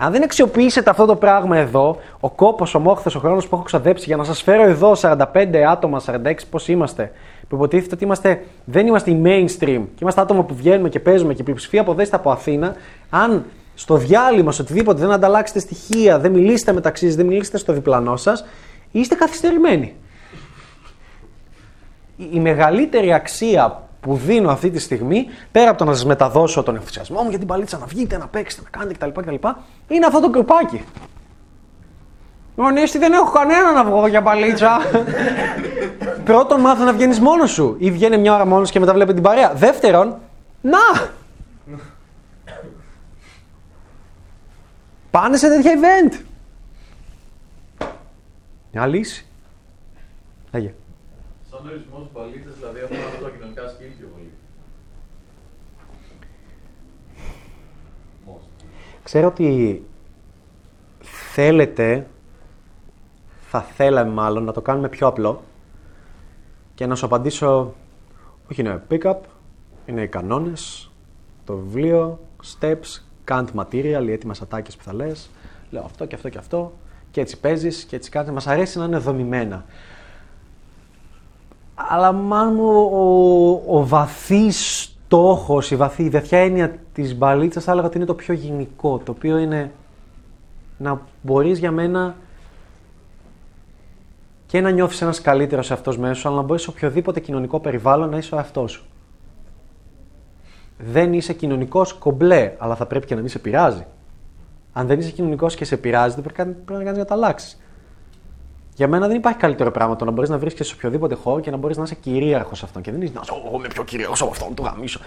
Αν 0.00 0.12
δεν 0.12 0.22
αξιοποιήσετε 0.22 0.90
αυτό 0.90 1.06
το 1.06 1.16
πράγμα 1.16 1.56
εδώ, 1.56 1.96
ο 2.20 2.30
κόπος, 2.30 2.74
ο 2.74 2.78
μόχθος, 2.78 3.14
ο 3.14 3.18
χρόνος 3.18 3.48
που 3.48 3.54
έχω 3.54 3.64
ξαδέψει 3.64 4.04
για 4.06 4.16
να 4.16 4.24
σας 4.24 4.42
φέρω 4.42 4.62
εδώ 4.62 4.94
45 4.94 5.64
άτομα, 5.68 6.00
46 6.00 6.46
πώς 6.50 6.68
είμαστε, 6.68 7.12
που 7.48 7.54
υποτίθεται 7.56 7.94
ότι 7.94 8.04
είμαστε, 8.04 8.44
δεν 8.64 8.86
είμαστε 8.86 9.10
οι 9.10 9.22
mainstream 9.24 9.82
και 9.94 9.98
είμαστε 10.02 10.20
άτομα 10.20 10.42
που 10.44 10.54
βγαίνουμε 10.54 10.88
και 10.88 11.00
παίζουμε 11.00 11.34
και 11.34 11.40
η 11.40 11.44
πλειοψηφία 11.44 11.80
αποδέστε 11.80 12.16
από 12.16 12.30
Αθήνα, 12.30 12.74
αν 13.10 13.44
στο 13.74 13.96
διάλειμμα, 13.96 14.52
σε 14.52 14.62
οτιδήποτε 14.62 15.00
δεν 15.00 15.10
ανταλλάξετε 15.10 15.58
στοιχεία, 15.58 16.18
δεν 16.18 16.32
μιλήσετε 16.32 16.72
μεταξύ 16.72 17.06
σας, 17.06 17.14
δεν 17.14 17.26
μιλήσετε 17.26 17.58
στο 17.58 17.72
διπλανό 17.72 18.16
σας, 18.16 18.44
είστε 18.92 19.14
καθυστερημένοι. 19.14 19.94
Η- 22.16 22.28
Η 22.32 22.40
μεγαλύτερη 22.40 23.12
αξία 23.12 23.82
που 24.00 24.14
δίνω 24.14 24.50
αυτή 24.50 24.70
τη 24.70 24.78
στιγμή, 24.78 25.26
πέρα 25.52 25.68
από 25.70 25.78
το 25.78 25.84
να 25.84 25.92
σας 25.92 26.04
μεταδώσω 26.04 26.62
τον 26.62 26.74
ενθουσιασμό 26.74 27.22
μου 27.22 27.28
για 27.28 27.38
την 27.38 27.46
παλίτσα, 27.46 27.78
να 27.78 27.86
βγείτε, 27.86 28.16
να 28.18 28.26
παίξετε, 28.26 28.62
να 28.72 28.78
κάνετε 28.78 29.06
κτλ. 29.10 29.20
κτλ 29.20 29.48
είναι 29.88 30.06
αυτό 30.06 30.20
το 30.20 30.30
κρουπάκι. 30.30 30.84
Μονίστη 32.60 32.98
δεν 32.98 33.12
έχω 33.12 33.30
κανένα 33.30 33.72
να 33.72 33.84
βγω 33.84 34.06
για 34.06 34.22
παλίτσα. 34.22 34.78
Πρώτον, 36.24 36.60
μάθω 36.60 36.84
να 36.84 36.92
βγαίνεις 36.92 37.20
μόνος 37.20 37.50
σου. 37.50 37.76
Ή 37.78 37.90
βγαίνει 37.90 38.18
μια 38.18 38.34
ώρα 38.34 38.46
μόνος 38.46 38.70
και 38.70 38.80
μετά 38.80 38.92
βλέπει 38.92 39.14
την 39.14 39.22
παρέα. 39.22 39.54
Δεύτερον, 39.54 40.18
να! 40.60 40.78
Πάνε 45.10 45.36
σε 45.36 45.48
τέτοια 45.48 45.72
event. 45.74 46.20
Μια 48.72 48.86
λύση. 48.86 49.26
Λέγε. 50.52 50.74
Σαν 51.50 51.60
ορισμό 51.66 51.98
του 51.98 52.10
παλίτες, 52.12 52.54
δηλαδή 52.58 52.78
έχουν 52.78 52.96
αυτά 52.96 53.24
τα 53.24 53.30
κοινωνικά 53.30 53.68
σκύλ 53.68 53.88
πιο 53.98 54.08
πολύ. 54.14 54.32
Ξέρω 59.02 59.26
ότι 59.26 59.82
θέλετε, 61.32 62.06
θα 63.58 63.66
θέλαμε 63.66 64.12
μάλλον 64.12 64.44
να 64.44 64.52
το 64.52 64.60
κάνουμε 64.60 64.88
πιο 64.88 65.06
απλό 65.06 65.42
και 66.74 66.86
να 66.86 66.94
σου 66.94 67.06
απαντήσω, 67.06 67.74
όχι 68.50 68.60
είναι 68.60 68.82
pick-up, 68.90 69.16
είναι 69.86 70.02
οι 70.02 70.08
κανόνες, 70.08 70.90
το 71.44 71.56
βιβλίο, 71.56 72.18
steps, 72.44 73.02
can't 73.28 73.46
material, 73.54 74.04
οι 74.06 74.12
έτοιμα 74.12 74.34
ατάκες 74.42 74.76
που 74.76 74.82
θα 74.82 74.94
λες, 74.94 75.30
λέω 75.70 75.82
αυτό 75.84 76.06
και 76.06 76.14
αυτό 76.14 76.28
και 76.28 76.38
αυτό 76.38 76.72
και 77.10 77.20
έτσι 77.20 77.40
παίζεις 77.40 77.84
και 77.84 77.96
έτσι 77.96 78.10
κάνεις, 78.10 78.30
μας 78.30 78.46
αρέσει 78.46 78.78
να 78.78 78.84
είναι 78.84 78.98
δομημένα. 78.98 79.64
Αλλά 81.74 82.12
μάλλον 82.12 82.58
ο, 82.60 82.80
ο, 83.66 83.78
ο 83.78 83.86
βαθύς 83.86 84.82
στόχος, 84.82 85.70
η 85.70 85.76
βαθύ, 85.76 86.02
η 86.02 86.08
βαθιά 86.08 86.38
έννοια 86.38 86.78
της 86.92 87.16
μπαλίτσας 87.16 87.64
θα 87.64 87.72
έλεγα 87.72 87.86
ότι 87.86 87.96
είναι 87.96 88.06
το 88.06 88.14
πιο 88.14 88.34
γενικό, 88.34 88.98
το 88.98 89.12
οποίο 89.12 89.38
είναι 89.38 89.72
να 90.78 91.00
μπορείς 91.22 91.58
για 91.58 91.70
μένα 91.70 92.16
και 94.48 94.60
να 94.60 94.70
νιώθεις 94.70 95.00
ένας 95.02 95.20
καλύτερος 95.20 95.70
εαυτός 95.70 95.98
μέσα 95.98 96.14
σου, 96.14 96.28
αλλά 96.28 96.36
να 96.36 96.42
μπορείς 96.42 96.62
σε 96.62 96.70
οποιοδήποτε 96.70 97.20
κοινωνικό 97.20 97.60
περιβάλλον 97.60 98.10
να 98.10 98.16
είσαι 98.16 98.34
ο 98.34 98.38
εαυτός 98.38 98.72
σου. 98.72 98.84
Δεν 100.78 101.12
είσαι 101.12 101.32
κοινωνικός 101.32 101.92
κομπλέ, 101.92 102.54
αλλά 102.58 102.74
θα 102.74 102.86
πρέπει 102.86 103.06
και 103.06 103.14
να 103.14 103.20
μην 103.20 103.30
σε 103.30 103.38
πειράζει. 103.38 103.86
Αν 104.72 104.86
δεν 104.86 104.98
είσαι 104.98 105.10
κοινωνικός 105.10 105.54
και 105.54 105.64
σε 105.64 105.76
πειράζει, 105.76 106.14
δεν 106.14 106.24
πρέπει, 106.24 106.42
πρέπει 106.42 106.72
να 106.72 106.76
κάνεις 106.76 106.92
για 106.92 107.02
να 107.02 107.04
τα 107.04 107.14
αλλάξεις. 107.14 107.60
Για 108.74 108.88
μένα 108.88 109.06
δεν 109.06 109.16
υπάρχει 109.16 109.38
καλύτερο 109.38 109.70
πράγμα 109.70 109.96
το 109.96 110.04
να 110.04 110.10
μπορείς 110.10 110.30
να 110.30 110.38
βρίσκεσαι 110.38 110.70
σε 110.70 110.76
οποιοδήποτε 110.76 111.14
χώρο 111.14 111.40
και 111.40 111.50
να 111.50 111.56
μπορείς 111.56 111.76
να 111.76 111.82
είσαι 111.82 111.94
κυρίαρχος 111.94 112.58
σε 112.58 112.64
αυτόν. 112.64 112.82
Και 112.82 112.90
δεν 112.90 113.02
είσαι 113.02 113.12
να 113.14 113.20
είσαι, 113.22 113.32
«Ω, 113.32 113.42
Εγώ 113.46 113.56
είμαι 113.56 113.68
πιο 113.68 113.84
κυρίαρχος 113.84 114.22
από 114.22 114.30
αυτόν, 114.30 114.54
το 114.54 114.62
γαμίσω. 114.62 115.00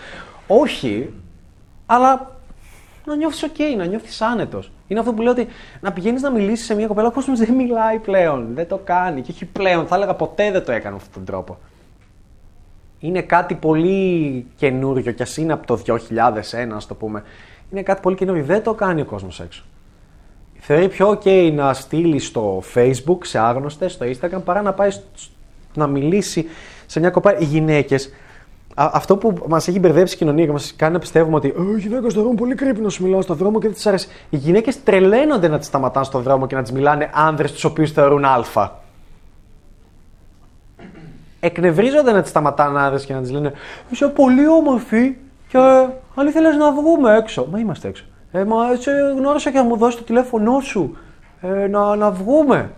Όχι, 0.48 1.14
αλλά 1.86 2.41
να 3.06 3.16
νιώθεις 3.16 3.46
OK, 3.46 3.60
να 3.78 3.86
νιώθεις 3.86 4.22
άνετος. 4.22 4.72
Είναι 4.88 5.00
αυτό 5.00 5.14
που 5.14 5.22
λέω 5.22 5.32
ότι 5.32 5.48
να 5.82 5.92
πηγαίνεις 5.92 6.22
να 6.22 6.32
μιλήσεις 6.32 6.66
σε 6.66 6.76
μια 6.76 6.88
κοπέλα, 6.88 7.08
ο 7.08 7.12
κόσμος 7.12 7.40
δεν 7.40 7.54
μιλάει 7.54 8.00
πλέον. 8.00 8.48
Δεν 8.54 8.68
το 8.68 8.78
κάνει. 8.84 9.22
Και 9.22 9.32
όχι 9.32 9.46
πλέον, 9.46 9.88
θα 9.88 9.96
έλεγα 9.96 10.14
ποτέ 10.14 10.52
δεν 10.52 10.66
το 10.66 10.72
έκανε 10.72 10.90
με 10.90 10.96
αυτόν 10.96 11.14
τον 11.14 11.26
τρόπο. 11.26 11.58
Είναι 13.00 13.22
κάτι 13.22 13.56
πολύ 13.56 14.46
καινούριο, 14.56 15.12
κι 15.12 15.22
ας 15.24 15.38
είναι 15.38 15.54
από 15.54 15.68
το 15.68 15.76
2001, 15.76 16.76
ας 16.76 16.88
το 16.88 16.96
πούμε. 16.96 17.24
Είναι 17.72 17.82
κάτι 17.84 18.02
πολύ 18.02 18.16
καινούριο. 18.16 18.44
Δεν 18.44 18.64
το 18.64 18.74
κάνει 18.74 19.02
ο 19.02 19.06
κόσμος 19.06 19.40
έξω. 19.40 19.64
Θεωρεί 20.60 20.88
πιο 20.90 21.10
OK 21.24 21.52
να 21.54 21.74
στείλει 21.74 22.20
στο 22.20 22.64
Facebook 22.74 23.18
σε 23.22 23.40
άγνωστες, 23.40 23.92
στο 23.92 24.06
Instagram, 24.06 24.42
παρά 24.46 24.62
να 24.62 24.74
πάει 24.74 24.90
σ- 24.92 25.02
να 25.74 25.88
μιλήσει 25.88 26.46
σε 26.86 27.00
μια 27.00 27.10
κοπέλα. 27.10 27.40
Οι 27.40 27.44
γυναίκες, 27.44 28.10
αυτό 28.76 29.18
που 29.18 29.34
μας 29.48 29.68
έχει 29.68 29.80
μπερδέψει 29.80 30.16
η 30.16 30.18
κοινωνία 30.18 30.46
και 30.46 30.52
μας 30.52 30.74
κάνει 30.76 30.94
να 30.94 31.00
πιστεύουμε 31.00 31.36
ότι 31.36 31.48
«Ε, 31.48 31.62
η 31.78 31.80
γυναίκα 31.80 32.10
στον 32.10 32.22
δρόμο 32.22 32.38
πολύ 32.38 32.56
κρύπη 32.56 32.82
να 32.82 32.90
σου 32.90 33.04
μιλάω 33.04 33.22
στον 33.22 33.36
δρόμο 33.38 33.60
και 33.60 33.68
δεν 33.68 33.78
τη 33.78 33.84
αρέσει. 33.86 34.08
Οι 34.30 34.38
γυναίκες 34.38 34.84
τρελαίνονται 34.84 35.48
να 35.48 35.58
τις 35.58 35.68
σταματάνε 35.68 36.06
στον 36.06 36.22
δρόμο 36.22 36.48
και 36.48 36.56
να 36.56 36.62
τις 36.62 36.72
μιλάνε 36.72 37.10
άνδρες 37.14 37.52
τους 37.52 37.64
οποίους 37.64 37.92
θεωρούν 37.92 38.26
Α. 38.26 38.70
Εκνευρίζονται 41.40 42.12
να 42.12 42.22
τις 42.22 42.30
σταματάνε 42.30 42.80
άνδρες 42.80 43.06
και 43.06 43.14
να 43.14 43.22
τις 43.22 43.32
λένε 43.32 43.54
Είσαι 43.90 44.08
πολύ 44.08 44.48
όμορφη 44.48 45.16
και 45.48 45.58
ε, 45.58 45.88
αν 46.16 46.28
ήθελες 46.28 46.56
να 46.56 46.72
βγούμε 46.72 47.16
έξω. 47.18 47.48
Μα 47.52 47.60
είμαστε 47.60 47.88
έξω. 47.88 48.04
Ε, 48.32 48.44
μα 48.44 48.76
σε 48.80 48.92
γνώρισα 49.18 49.52
και 49.52 49.58
να 49.58 49.64
μου 49.64 49.78
δώσεις 49.78 50.00
το 50.00 50.06
τηλέφωνό 50.06 50.60
σου. 50.60 50.98
Ε, 51.42 51.68
να, 51.68 51.96
να 51.96 52.12
βγούμε. 52.12 52.72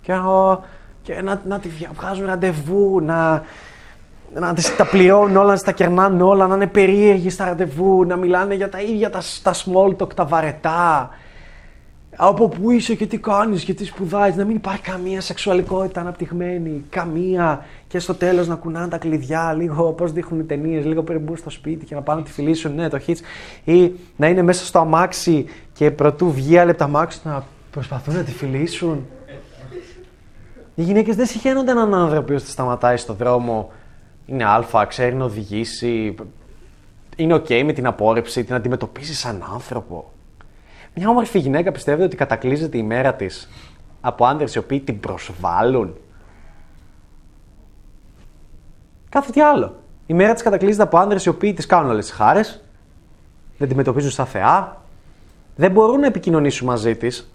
Και, 0.00 0.12
να, 0.12 0.60
και 1.02 1.22
να, 1.22 1.40
να 1.46 1.58
τη 1.58 1.68
δια- 1.68 1.90
βγάζουν 1.94 2.26
ραντεβού, 2.26 3.00
να, 3.00 3.42
να 4.40 4.54
τις 4.54 4.76
τα 4.76 4.84
πληρώνουν 4.86 5.36
όλα, 5.36 5.46
να 5.46 5.52
τις 5.52 5.62
τα 5.62 5.72
κερνάνε 5.72 6.22
όλα, 6.22 6.46
να 6.46 6.54
είναι 6.54 6.66
περίεργοι 6.66 7.30
στα 7.30 7.44
ραντεβού, 7.44 8.04
να 8.04 8.16
μιλάνε 8.16 8.54
για 8.54 8.68
τα 8.68 8.80
ίδια 8.80 9.10
τα, 9.10 9.22
τα 9.42 9.54
small 9.54 9.96
talk, 9.96 10.14
τα 10.14 10.24
βαρετά. 10.24 11.10
Από 12.16 12.48
πού 12.48 12.70
είσαι 12.70 12.94
και 12.94 13.06
τι 13.06 13.18
κάνεις 13.18 13.64
και 13.64 13.74
τι 13.74 13.84
σπουδάζεις, 13.84 14.36
να 14.36 14.44
μην 14.44 14.56
υπάρχει 14.56 14.80
καμία 14.80 15.20
σεξουαλικότητα 15.20 16.00
αναπτυγμένη, 16.00 16.84
καμία. 16.88 17.64
Και 17.88 17.98
στο 17.98 18.14
τέλος 18.14 18.46
να 18.46 18.54
κουνάνε 18.54 18.88
τα 18.88 18.98
κλειδιά, 18.98 19.52
λίγο 19.52 19.92
πώς 19.92 20.12
δείχνουν 20.12 20.40
οι 20.40 20.44
ταινίες, 20.44 20.84
λίγο 20.84 21.02
πριν 21.02 21.20
μπουν 21.20 21.36
στο 21.36 21.50
σπίτι 21.50 21.84
και 21.84 21.94
να 21.94 22.00
πάνε 22.00 22.20
να 22.20 22.26
τη 22.26 22.32
φιλήσουν, 22.32 22.74
ναι 22.74 22.88
το 22.88 23.00
hits. 23.06 23.18
Ή 23.64 23.92
να 24.16 24.26
είναι 24.28 24.42
μέσα 24.42 24.64
στο 24.64 24.78
αμάξι 24.78 25.46
και 25.72 25.90
προτού 25.90 26.32
βγει 26.32 26.58
άλλη 26.58 26.70
από 26.70 26.78
το 26.78 26.84
αμάξι 26.84 27.20
να 27.24 27.44
προσπαθούν 27.70 28.14
να 28.14 28.22
τη 28.22 28.30
φιλήσουν. 28.30 29.06
Οι 30.74 30.82
γυναίκες 30.82 31.16
δεν 31.16 31.26
συχαίνονται 31.26 31.70
έναν 31.70 31.94
άνθρωπο 31.94 32.32
που 32.32 32.40
τη 32.40 32.50
σταματάει 32.50 32.96
στον 32.96 33.16
δρόμο. 33.16 33.70
Είναι 34.26 34.44
άλφα, 34.44 34.84
ξέρει 34.84 35.14
να 35.14 35.24
οδηγήσει. 35.24 36.14
Είναι 37.16 37.34
οκ 37.34 37.48
με 37.48 37.72
την 37.72 37.86
απόρριψη, 37.86 38.44
την 38.44 38.54
αντιμετωπίζεις 38.54 39.18
σαν 39.18 39.44
άνθρωπο. 39.52 40.12
Μια 40.94 41.08
όμορφη 41.08 41.38
γυναίκα 41.38 41.72
πιστεύετε 41.72 42.04
ότι 42.04 42.16
κατακλύζεται 42.16 42.78
η 42.78 42.82
μέρα 42.82 43.14
της 43.14 43.48
από 44.00 44.26
άντρες 44.26 44.46
οι 44.54 44.58
οποίοι 44.58 44.80
την 44.80 45.00
προσβάλλουν; 45.00 45.96
Κάθε 49.08 49.32
τι 49.32 49.40
άλλο. 49.40 49.74
Η 50.06 50.14
μέρα 50.14 50.32
της 50.32 50.42
κατακλείζεται 50.42 50.82
από 50.82 50.98
άντρε 50.98 51.18
οι 51.24 51.28
οποίοι 51.28 51.52
της 51.52 51.66
κάνουν 51.66 51.90
όλε 51.90 52.00
τι 52.00 52.12
χάρες, 52.12 52.64
δεν 53.58 53.68
τη 53.68 53.74
μετωπίζουν 53.74 54.10
σαν 54.10 54.26
θεά, 54.26 54.82
δεν 55.56 55.70
μπορούν 55.70 56.00
να 56.00 56.06
επικοινωνήσουν 56.06 56.66
μαζί 56.66 56.96
της, 56.96 57.30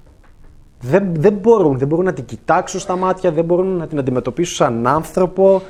δεν, 0.81 1.15
δεν 1.15 1.33
μπορούν, 1.33 1.77
δεν 1.77 1.87
μπορούν 1.87 2.05
να 2.05 2.13
την 2.13 2.25
κοιτάξουν 2.25 2.79
στα 2.79 2.95
μάτια, 2.95 3.31
δεν 3.31 3.45
μπορούν 3.45 3.67
να 3.67 3.87
την 3.87 3.99
αντιμετωπίσουν 3.99 4.55
σαν 4.55 4.87
άνθρωπο, 4.87 5.61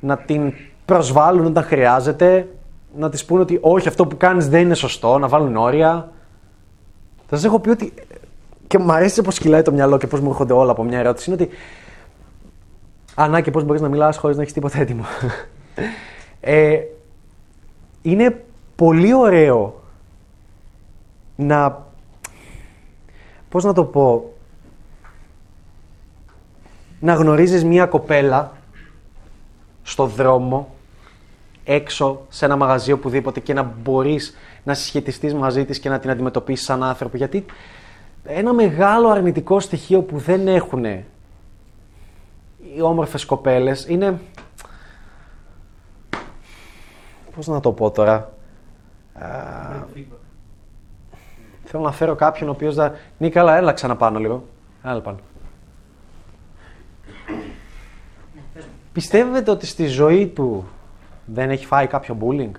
να 0.00 0.16
την 0.16 0.52
προσβάλλουν 0.84 1.46
όταν 1.46 1.64
χρειάζεται, 1.64 2.48
να 2.96 3.08
της 3.08 3.24
πούνε 3.24 3.40
ότι 3.40 3.58
όχι 3.60 3.88
αυτό 3.88 4.06
που 4.06 4.16
κάνεις 4.16 4.48
δεν 4.48 4.60
είναι 4.60 4.74
σωστό, 4.74 5.18
να 5.18 5.28
βάλουν 5.28 5.56
όρια. 5.56 6.12
Θα 7.26 7.36
σας 7.36 7.44
έχω 7.44 7.60
πει 7.60 7.70
ότι, 7.70 7.92
και 8.66 8.78
μου 8.78 8.92
αρέσει 8.92 9.22
πώς 9.22 9.38
κυλάει 9.38 9.62
το 9.62 9.72
μυαλό 9.72 9.98
και 9.98 10.06
πώς 10.06 10.20
μου 10.20 10.28
έρχονται 10.28 10.52
όλα 10.52 10.70
από 10.70 10.84
μια 10.84 10.98
ερώτηση, 10.98 11.30
είναι 11.30 11.42
ότι 11.42 11.54
Ανά 13.14 13.40
και 13.40 13.50
πώς 13.50 13.64
μπορείς 13.64 13.80
να 13.80 13.88
μιλάς 13.88 14.16
χωρίς 14.16 14.36
να 14.36 14.42
έχεις 14.42 14.54
τίποτα 14.54 14.78
έτοιμο. 14.78 15.04
ε, 16.40 16.78
είναι 18.02 18.44
πολύ 18.76 19.14
ωραίο 19.14 19.82
να... 21.36 21.84
Πώς 23.48 23.64
να 23.64 23.72
το 23.72 23.84
πω... 23.84 24.32
Να 27.00 27.14
γνωρίζεις 27.14 27.64
μία 27.64 27.86
κοπέλα 27.86 28.52
στο 29.82 30.06
δρόμο, 30.06 30.74
έξω, 31.64 32.20
σε 32.28 32.44
ένα 32.44 32.56
μαγαζί 32.56 32.92
οπουδήποτε 32.92 33.40
και 33.40 33.54
να 33.54 33.62
μπορείς 33.62 34.36
να 34.64 34.74
συσχετιστείς 34.74 35.34
μαζί 35.34 35.64
της 35.64 35.78
και 35.78 35.88
να 35.88 35.98
την 35.98 36.10
αντιμετωπίσεις 36.10 36.64
σαν 36.64 36.82
άνθρωπο. 36.82 37.16
Γιατί 37.16 37.44
ένα 38.24 38.52
μεγάλο 38.52 39.08
αρνητικό 39.08 39.60
στοιχείο 39.60 40.02
που 40.02 40.18
δεν 40.18 40.48
έχουν 40.48 40.84
οι 42.74 42.80
όμορφες 42.80 43.24
κοπέλες 43.24 43.86
είναι... 43.88 44.20
Πώς 47.34 47.46
να 47.46 47.60
το 47.60 47.72
πω 47.72 47.90
τώρα... 47.90 48.14
Α, 49.12 49.28
θέλω 51.64 51.82
να 51.82 51.92
φέρω 51.92 52.14
κάποιον 52.14 52.48
ο 52.48 52.52
οποίος 52.52 52.74
θα... 52.74 52.94
Νίκαλα, 53.18 53.56
έλα 53.56 53.72
ξαναπάνω 53.72 54.18
λίγο. 54.18 54.44
Έλα 54.84 55.00
πάνω. 55.00 55.18
Πιστεύετε 58.92 59.50
ότι 59.50 59.66
στη 59.66 59.86
ζωή 59.86 60.26
του 60.26 60.68
δεν 61.24 61.50
έχει 61.50 61.66
φάει 61.66 61.86
κάποιο 61.86 62.16
bullying; 62.20 62.50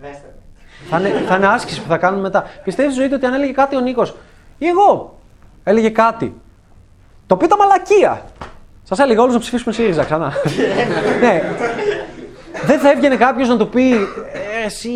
Δέστε. 0.00 0.34
Θα 0.90 0.98
είναι, 0.98 1.08
θα 1.08 1.36
είναι 1.36 1.46
άσκηση 1.46 1.82
που 1.82 1.88
θα 1.88 1.96
κάνουμε 1.96 2.22
μετά. 2.22 2.44
Πιστεύεις 2.64 2.92
στη 2.92 3.00
ζωή 3.00 3.10
του 3.10 3.16
ότι 3.16 3.26
αν 3.26 3.34
έλεγε 3.34 3.52
κάτι 3.52 3.76
ο 3.76 3.80
Νίκος 3.80 4.16
ή 4.58 4.66
εγώ 4.66 5.18
έλεγε 5.64 5.90
κάτι. 5.90 6.34
Το 7.26 7.34
οποίο 7.34 7.46
ήταν 7.46 7.58
μαλακία. 7.58 8.22
Σας 8.82 8.98
έλεγα 8.98 9.22
όλους 9.22 9.34
να 9.34 9.40
ψηφίσουμε 9.40 9.74
ΣΥΡΙΖΑ 9.74 10.04
ξανά. 10.04 10.32
ναι. 11.22 11.42
Δεν 12.66 12.78
θα 12.78 12.90
έβγαινε 12.90 13.16
κάποιος 13.16 13.48
να 13.48 13.56
του 13.56 13.68
πει 13.68 13.92
«Ε, 13.92 14.64
Εσύ 14.64 14.90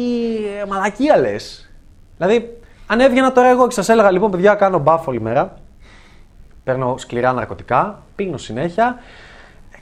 ε, 0.61 0.67
μαλακία 0.67 1.17
λες. 1.17 1.71
Δηλαδή, 2.17 2.59
αν 2.87 3.01
έβγαινα 3.01 3.33
τώρα 3.33 3.49
εγώ 3.49 3.67
και 3.67 3.75
σας 3.75 3.89
έλεγα 3.89 4.11
λοιπόν, 4.11 4.31
παιδιά, 4.31 4.55
κάνω 4.55 4.79
μπαφ 4.79 5.07
όλη 5.07 5.21
μέρα. 5.21 5.62
Παίρνω 6.65 6.95
σκληρά 6.99 7.33
ναρκωτικά, 7.33 8.03
πίνω 8.17 8.37
συνέχεια. 8.37 8.99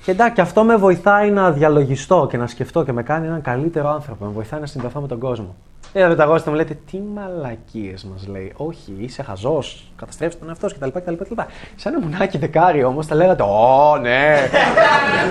Και 0.05 0.11
εντάξει, 0.11 0.40
αυτό 0.40 0.65
με 0.65 0.77
βοηθάει 0.77 1.31
να 1.31 1.51
διαλογιστώ 1.51 2.27
και 2.31 2.36
να 2.36 2.47
σκεφτώ 2.47 2.85
και 2.85 2.93
με 2.93 3.02
κάνει 3.02 3.27
έναν 3.27 3.40
καλύτερο 3.40 3.89
άνθρωπο. 3.89 4.24
Με 4.24 4.31
βοηθάει 4.31 4.61
να 4.61 4.66
συνδεθώ 4.66 5.01
με 5.01 5.07
τον 5.07 5.19
κόσμο. 5.19 5.55
Ε, 5.93 6.07
δεν 6.07 6.16
τα 6.16 6.43
μου 6.47 6.55
λέτε, 6.55 6.78
τι 6.90 7.01
μαλακίες 7.15 8.05
μας 8.05 8.27
λέει. 8.27 8.52
Όχι, 8.57 8.94
είσαι 8.98 9.23
χαζός, 9.23 9.93
καταστρέφεις 9.97 10.39
τον 10.39 10.48
εαυτό 10.48 10.69
σου 10.69 10.77
κτλ. 10.78 10.89
κτλ, 10.98 11.15
κτλ. 11.15 11.35
Σαν 11.77 11.94
ένα 11.94 12.07
μουνάκι 12.07 12.39
δεκάρι 12.39 12.85
όμως 12.85 13.07
θα 13.07 13.15
λέγατε, 13.15 13.43
Ω, 13.43 13.97
ναι, 14.01 14.36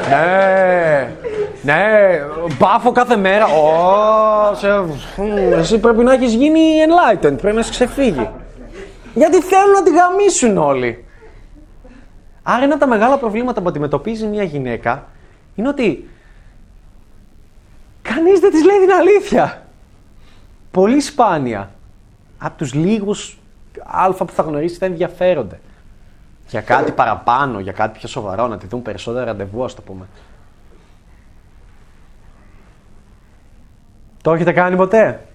ναι, 0.09 1.13
ναι, 1.61 2.19
μπάφω 2.59 2.91
κάθε 2.91 3.15
μέρα. 3.15 3.45
Ω, 3.45 4.55
σε, 4.55 4.67
μ, 4.79 5.57
εσύ 5.57 5.79
πρέπει 5.79 6.03
να 6.03 6.13
έχεις 6.13 6.33
γίνει 6.33 6.59
enlightened, 6.59 7.37
πρέπει 7.37 7.53
να 7.53 7.59
έχεις 7.59 7.69
ξεφύγει. 7.69 8.29
Γιατί 9.13 9.41
θέλουν 9.41 9.71
να 9.71 9.83
τη 9.83 9.91
γαμίσουν 9.91 10.57
όλοι. 10.57 11.05
Άρα 12.43 12.63
ένα 12.63 12.73
από 12.73 12.83
τα 12.83 12.87
μεγάλα 12.89 13.17
προβλήματα 13.17 13.61
που 13.61 13.69
αντιμετωπίζει 13.69 14.25
μια 14.25 14.43
γυναίκα 14.43 15.07
είναι 15.55 15.67
ότι 15.67 16.09
κανείς 18.01 18.39
δεν 18.39 18.51
της 18.51 18.63
λέει 18.63 18.79
την 18.79 18.91
αλήθεια. 18.91 19.65
Πολύ 20.71 20.99
σπάνια. 20.99 21.71
Από 22.37 22.57
τους 22.57 22.73
λίγους 22.73 23.37
αλφα 23.83 24.25
που 24.25 24.33
θα 24.33 24.43
γνωρίσει 24.43 24.77
θα 24.77 24.85
ενδιαφέρονται. 24.85 25.59
Για 26.49 26.61
κάτι 26.61 26.91
παραπάνω, 26.91 27.59
για 27.59 27.71
κάτι 27.71 27.97
πιο 27.99 28.07
σοβαρό, 28.07 28.47
να 28.47 28.57
τη 28.57 28.67
δουν 28.67 28.81
περισσότερα 28.81 29.25
ραντεβού, 29.25 29.63
ας 29.63 29.75
το 29.75 29.81
πούμε. 29.81 30.05
Το 34.21 34.33
έχετε 34.33 34.51
κάνει 34.51 34.75
ποτέ; 34.75 35.25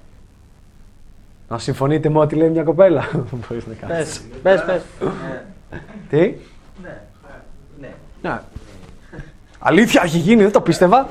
Να 1.49 1.59
συμφωνείτε 1.59 2.09
με 2.09 2.19
ό,τι 2.19 2.35
λέει 2.35 2.49
μια 2.49 2.63
κοπέλα. 2.63 3.05
Μπορείς 3.49 3.67
να 3.67 3.75
κάνεις. 3.75 4.23
Πες, 4.43 4.65
πες, 4.65 4.65
πες. 4.65 4.83
Τι; 6.09 6.35
Ναι. 8.25 8.31
Ναι. 8.31 8.37
Ναι. 9.11 9.23
Αλήθεια, 9.59 10.03
έχει 10.05 10.19
γίνει, 10.19 10.43
δεν 10.43 10.53
το 10.53 10.61
πίστευα. 10.61 11.09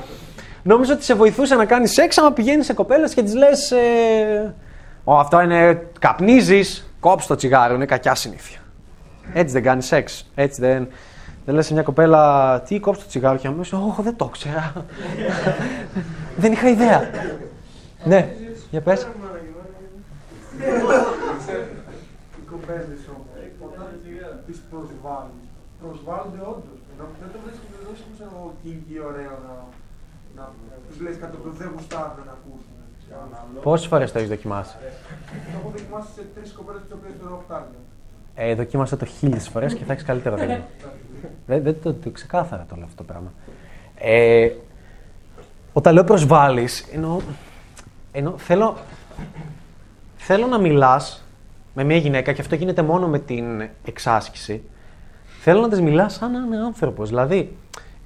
Νόμιζα 0.62 0.92
ότι 0.92 1.04
σε 1.04 1.14
βοηθούσε 1.14 1.54
να 1.54 1.64
κάνεις 1.64 1.92
σεξ 1.92 2.18
άμα 2.18 2.32
πηγαίνεις 2.32 2.66
σε 2.66 2.72
κοπέλες 2.72 3.14
και 3.14 3.22
τη 3.22 3.36
λες. 3.36 3.70
Ε, 3.70 4.54
Ω, 5.04 5.18
αυτό 5.18 5.40
είναι. 5.40 5.86
Καπνίζεις, 5.98 6.90
κόψει 7.00 7.28
το 7.28 7.34
τσιγάρο, 7.34 7.74
είναι 7.74 7.84
κακιά 7.84 8.14
συνήθεια. 8.14 8.58
Έτσι 9.32 9.52
δεν 9.52 9.62
κάνεις 9.62 9.86
σεξ. 9.86 10.30
Έτσι 10.34 10.60
δεν. 10.60 10.88
Δεν 11.44 11.54
λες 11.54 11.66
σε 11.66 11.72
μια 11.72 11.82
κοπέλα, 11.82 12.60
τι 12.60 12.80
κόψει 12.80 13.00
το 13.00 13.06
τσιγάρο 13.08 13.38
και 13.38 13.46
αμέσω, 13.46 13.86
Όχι, 13.88 14.02
δεν 14.02 14.16
το 14.16 14.24
ξέρα. 14.24 14.72
δεν 16.42 16.52
είχα 16.52 16.68
ιδέα. 16.68 17.10
ναι, 18.04 18.28
για 18.70 18.80
πες. 18.80 19.06
Οι 22.36 22.46
κοπέλες 22.50 22.98
όμως. 23.08 23.26
πει 24.46 24.52
προσβάλλεις. 24.70 25.53
Προσβάλλονται 25.84 26.42
όντως. 26.52 26.78
Δεν 27.20 27.28
το 27.34 27.38
βρίσκει 27.44 27.66
δεν 27.72 27.80
βρίσκει 27.86 28.10
σαν 28.18 28.28
εγώ 28.32 28.44
kinky 28.62 28.94
ωραίο 29.10 29.34
να, 29.46 29.54
να 30.38 30.44
τους 30.86 30.96
λες 31.04 31.16
κάτι 31.22 31.36
που 31.40 31.48
δεν 31.60 31.68
γουστάρουν 31.74 32.24
να 32.30 32.34
ακούσουν. 32.38 32.74
Πόσες 33.62 33.86
φορές 33.86 34.12
το 34.12 34.18
έχεις 34.18 34.30
δοκιμάσει; 34.30 34.76
Το 35.52 35.58
έχω 35.58 35.70
δοκιμάσει 35.76 36.12
σε 36.16 36.22
τρεις 36.34 36.52
κοπέλες 36.52 36.82
τις 36.82 36.92
οποίες 36.92 37.12
θεωρώ 37.20 37.36
οχτάρια. 37.36 37.78
Ε, 38.34 38.54
δοκίμασε 38.54 38.96
το 38.96 39.04
χίλιες 39.04 39.48
φορές 39.48 39.74
και 39.74 39.84
θα 39.84 39.92
έχεις 39.92 40.04
καλύτερο 40.04 40.36
τέλειο. 40.36 40.62
δεν, 41.46 41.62
δεν 41.62 41.76
το, 41.82 41.94
το 41.94 42.10
ξεκάθαρα 42.10 42.66
το 42.68 42.76
λέω 42.76 42.84
αυτό 42.84 42.96
το 42.96 43.02
πράγμα. 43.02 43.32
Ε, 43.98 44.50
όταν 45.72 45.94
λέω 45.94 46.04
προσβάλλεις, 46.04 46.88
εννοώ, 46.92 47.20
εννοώ 48.12 48.38
θέλω, 48.38 48.76
θέλω 50.16 50.46
να 50.46 50.58
μιλάς 50.58 51.24
με 51.74 51.84
μια 51.84 51.96
γυναίκα 51.96 52.32
και 52.32 52.40
αυτό 52.40 52.54
γίνεται 52.54 52.82
μόνο 52.82 53.08
με 53.08 53.18
την 53.18 53.68
εξάσκηση. 53.84 54.62
Θέλω 55.46 55.60
να 55.60 55.68
τη 55.68 55.82
μιλάς 55.82 56.14
σαν 56.14 56.30
να 56.32 56.38
είναι 56.38 56.64
άνθρωπος. 56.64 57.08
Δηλαδή, 57.08 57.56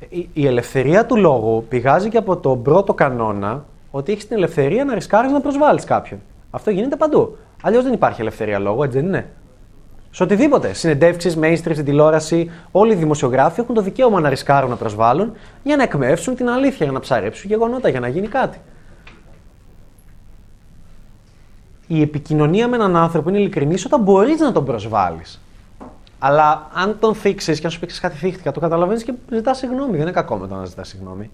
η, 0.09 0.29
η 0.33 0.47
ελευθερία 0.47 1.07
του 1.07 1.17
λόγου 1.17 1.65
πηγάζει 1.69 2.09
και 2.09 2.17
από 2.17 2.37
τον 2.37 2.63
πρώτο 2.63 2.95
κανόνα 2.95 3.65
ότι 3.91 4.13
έχεις 4.13 4.29
την 4.29 4.37
ελευθερία 4.37 4.85
να 4.85 4.95
ρισκάρεις 4.95 5.33
να 5.33 5.41
προσβάλλεις 5.41 5.85
κάποιον. 5.85 6.21
Αυτό 6.51 6.71
γίνεται 6.71 6.97
παντού. 6.97 7.37
Αλλιώς 7.63 7.85
δεν 7.85 7.93
υπάρχει 7.93 8.21
ελευθερία 8.21 8.59
λόγου, 8.59 8.83
έτσι 8.83 8.99
δεν 8.99 9.07
είναι; 9.07 9.31
Σε 10.11 10.23
οτιδήποτε. 10.23 10.73
Συνεντεύξεις, 10.73 11.39
mainstream 11.41 11.73
στην 11.73 11.85
τηλεόραση, 11.85 12.51
όλοι 12.73 12.93
οι 12.93 12.97
δημοσιογράφοι 12.97 13.61
έχουν 13.61 13.75
το 13.75 13.81
δικαίωμα 13.83 14.21
να 14.21 14.29
ρισκάρουν 14.29 14.71
να 14.71 14.77
προσβάλλουν 14.77 15.33
για 15.63 15.77
να 15.77 15.83
εκμεύσουν 15.83 16.35
την 16.35 16.49
αλήθεια, 16.49 16.85
για 16.87 16.93
να 16.93 17.01
ψαρέψουν 17.01 17.51
γεγονότα, 17.51 17.89
για 17.89 18.01
να 18.01 18.09
γίνει 18.09 18.27
κάτι. 18.27 18.59
Η 21.87 22.01
επικοινωνία 22.01 22.69
με 22.69 22.77
έναν 22.77 22.97
άνθρωπο 22.97 23.29
είναι 23.29 23.39
ειλικρινής 23.39 23.85
όταν 23.85 24.01
μπορείς 24.01 24.41
να 24.41 24.53
τον 24.53 24.65
προσβάλλεις. 24.65 25.41
Αλλά 26.19 26.69
αν 26.73 26.97
τον 27.01 27.15
θίξεις 27.15 27.61
και 27.61 27.67
αν 27.67 27.73
σου 27.73 27.81
πει 27.81 27.87
κάτι 27.87 28.17
θύχτηκα, 28.17 28.53
το 28.53 28.61
καταλαβαίνεις 28.61 29.03
και 29.03 29.13
ζητάς 29.33 29.59
συγγνώμη. 29.59 29.93
Δεν 29.93 30.01
είναι 30.01 30.11
κακό 30.11 30.37
με 30.37 30.47
το 30.47 30.55
να 30.55 30.65
ζητάς 30.65 30.89
συγγνώμη. 30.89 31.31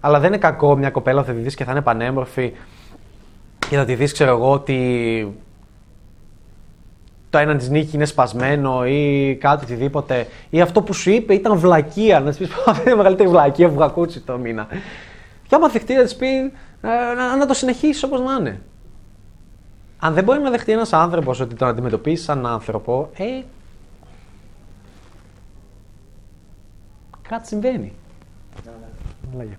Αλλά 0.00 0.18
δεν 0.18 0.28
είναι 0.28 0.38
κακό 0.38 0.76
μια 0.76 0.90
κοπέλα 0.90 1.20
που 1.20 1.26
θα 1.26 1.32
τη 1.32 1.40
δει 1.40 1.54
και 1.54 1.64
θα 1.64 1.70
είναι 1.70 1.80
πανέμορφη 1.80 2.52
και 3.68 3.76
θα 3.76 3.84
τη 3.84 3.94
δεις, 3.94 4.12
ξέρω 4.12 4.30
εγώ, 4.30 4.50
ότι 4.50 5.36
το 7.30 7.38
ένα 7.38 7.56
της 7.56 7.68
νίκη 7.68 7.96
είναι 7.96 8.04
σπασμένο 8.04 8.86
ή 8.86 9.36
κάτι 9.40 9.64
οτιδήποτε. 9.64 10.26
Ή 10.50 10.60
αυτό 10.60 10.82
που 10.82 10.92
σου 10.92 11.10
είπε 11.10 11.34
ήταν 11.34 11.56
βλακεία. 11.56 12.20
Να 12.20 12.28
της 12.28 12.38
πεις: 12.38 12.50
Αυτή 12.66 12.82
είναι 12.82 12.90
η 12.90 12.96
μεγαλύτερη 12.96 13.28
βλακεία 13.28 13.68
που 13.68 13.74
έχω 13.74 13.84
ακούσει 13.84 14.20
το 14.20 14.38
μήνα. 14.38 14.66
Και 15.48 15.54
άμα 15.54 15.68
δεχτεί, 15.68 15.94
να 15.94 16.02
της 16.02 16.16
πει: 16.16 16.26
«Ε, 16.26 17.14
να, 17.16 17.36
να 17.36 17.46
το 17.46 17.54
συνεχίσεις 17.54 18.02
όπως 18.02 18.20
να 18.20 18.32
είναι. 18.40 18.60
Αν 20.04 20.14
δεν 20.14 20.24
μπορεί 20.24 20.40
να 20.40 20.50
δεχτεί 20.50 20.72
ένας 20.72 20.92
άνθρωπος 20.92 21.40
ότι 21.40 21.54
τον 21.54 21.68
αντιμετωπίσει 21.68 22.22
σαν 22.24 22.46
άνθρωπο, 22.46 23.10
ε. 23.14 23.42
Κάτι 27.28 27.46
συμβαίνει. 27.46 27.92
Λέγε. 29.36 29.56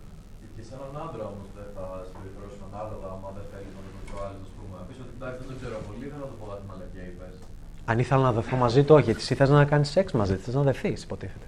Και 0.55 0.63
σε 0.67 0.73
έναν 0.77 1.07
άντρα 1.07 1.23
όμως 1.31 1.47
δεν 1.57 1.67
θα 1.75 1.85
συμπεριφερώσουν 2.07 2.63
ανάλογα 2.73 3.07
άμα 3.15 3.29
δεν 3.37 3.45
θέλει 3.51 3.69
να 3.77 3.81
το 3.85 3.89
προσβάλλει, 3.97 4.37
ας 4.45 4.51
πούμε. 4.55 4.73
Να 4.79 4.83
πεις 4.87 4.97
ότι 5.03 5.13
εντάξει 5.17 5.37
δεν 5.41 5.47
το 5.51 5.55
ξέρω 5.61 5.75
πολύ, 5.87 6.05
δεν 6.11 6.19
θα 6.21 6.27
το 6.31 6.35
πω 6.39 6.45
κάτι 6.51 6.63
μαλακιά 6.69 7.03
είπες. 7.09 7.35
Αν 7.91 7.95
ήθελα 8.03 8.21
να 8.27 8.31
δεθώ 8.37 8.55
μαζί 8.65 8.81
του, 8.85 8.93
όχι, 8.99 9.09
εσύ 9.09 9.33
θες 9.39 9.49
να 9.49 9.65
κάνεις 9.71 9.89
σεξ 9.95 10.07
μαζί 10.19 10.33
τη, 10.37 10.41
θες 10.45 10.55
να 10.59 10.63
δεθεί, 10.69 10.89
υποτίθεται. 11.07 11.47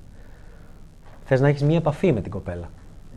Θες 1.27 1.39
να 1.43 1.47
έχεις 1.51 1.63
μία 1.69 1.79
επαφή 1.83 2.09
με 2.17 2.21
την 2.25 2.31
κοπέλα. 2.37 2.67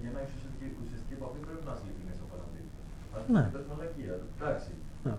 Για 0.03 0.11
να 0.15 0.19
έχεις 0.23 0.35
ουσιαστική, 0.39 0.67
ουσιαστική 0.85 1.15
επαφή 1.21 1.39
πρέπει 1.47 1.63
να 1.69 1.73
είσαι 1.75 1.85
ειλικρινής 1.87 2.19
απέναντί 2.25 2.61
του. 2.73 2.83
Αν 3.17 3.23
Ναι. 3.35 3.45
δεν 3.57 3.65
μαλακία, 3.71 4.15
εντάξει. 4.37 4.71
Ναι. 5.07 5.15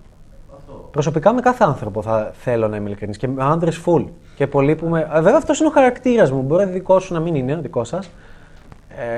Αυτό. 0.57 0.75
Προσωπικά 0.91 1.33
με 1.33 1.41
κάθε 1.41 1.63
άνθρωπο 1.63 2.01
θα 2.01 2.31
θέλω 2.33 2.67
να 2.67 2.75
είμαι 2.75 2.87
ειλικρινής 2.87 3.17
και 3.17 3.27
με 3.27 3.43
άντρες 3.43 3.71
full. 3.85 4.05
Και 4.35 4.47
πολλοί 4.47 4.75
που 4.75 4.87
με. 4.87 4.99
Ε, 5.13 5.21
Βέβαια 5.21 5.37
αυτός 5.37 5.59
είναι 5.59 5.67
ο 5.67 5.71
χαρακτήρας 5.71 6.31
μου. 6.31 6.41
Μπορεί 6.41 6.65
δικό 6.65 6.99
σου 6.99 7.13
να 7.13 7.19
μην 7.19 7.35
είναι, 7.35 7.55
δικός 7.55 7.87
σας. 7.87 8.09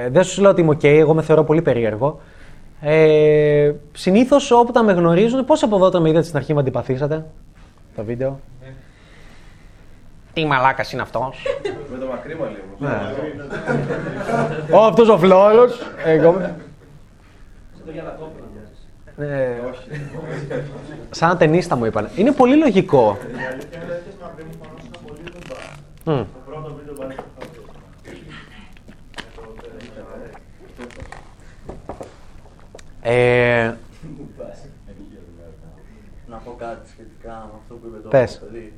Ε, 0.06 0.10
δεν 0.10 0.23
σου 0.23 0.41
λέω 0.41 0.52
ότι 0.52 0.61
είμαι 0.61 0.69
οκ, 0.69 0.84
εγώ 0.84 1.14
με 1.14 1.22
θεωρώ 1.22 1.43
πολύ 1.43 1.61
περίεργο. 1.61 2.19
Ε, 2.81 3.72
Συνήθως 3.91 4.52
όταν 4.52 4.84
με 4.84 4.93
γνωρίζουν, 4.93 5.45
πώς 5.45 5.64
από 5.64 5.76
εδώ 5.76 5.85
όταν 5.85 6.02
με 6.02 6.10
είδατε 6.10 6.26
στην 6.26 6.38
αρχή 6.38 6.53
με 6.53 6.60
αντιπαθήσατε; 6.60 7.26
Το 7.95 8.03
βίντεο. 8.03 8.39
Τι 10.34 10.45
μαλάκας 10.45 10.91
είναι 10.93 11.02
αυτός; 11.02 11.45
Με 11.91 11.98
το 11.98 12.06
μακρύ 12.06 12.35
μαλλί 12.35 12.64
μου. 12.69 12.88
Ναι. 12.88 14.76
Ω, 14.77 14.84
αυτός 14.85 15.10
ο 15.10 15.18
φλόρος. 15.18 15.80
Εγώ. 16.06 16.35
Με- 19.26 19.61
Ε, 20.49 20.64
σαν 21.11 21.38
ταινίστα 21.38 21.76
μου 21.76 21.85
είπαν. 21.85 22.10
Είναι 22.15 22.31
πολύ 22.31 22.56
λογικό. 22.57 23.18
Η 23.22 23.45
αλήθεια 23.52 23.84
είναι 23.84 23.93
ότι 23.93 24.11
στο 24.18 24.26
μακρύ 24.26 24.43
μου 24.43 24.57
πάνω 24.60 24.73
σε 24.81 24.88
ένα 24.88 24.98
πολύ 25.07 25.22
κοντά. 25.31 26.19
Μμ. 26.19 26.23
Το 26.34 26.39
πρώτο 26.45 26.73
βίντεο 26.80 26.93
που 26.93 27.02
ανέβηκε 27.03 27.23
Ε, 33.02 33.73
Να 36.30 36.38
πω 36.38 36.56
κάτι 36.57 36.89
σχετικά 36.89 37.30
με 37.52 37.60
αυτό 37.61 37.73
που 37.76 37.88
είπε 37.88 37.98
το 38.03 38.10
Πες. 38.10 38.38
παιδί. 38.39 38.73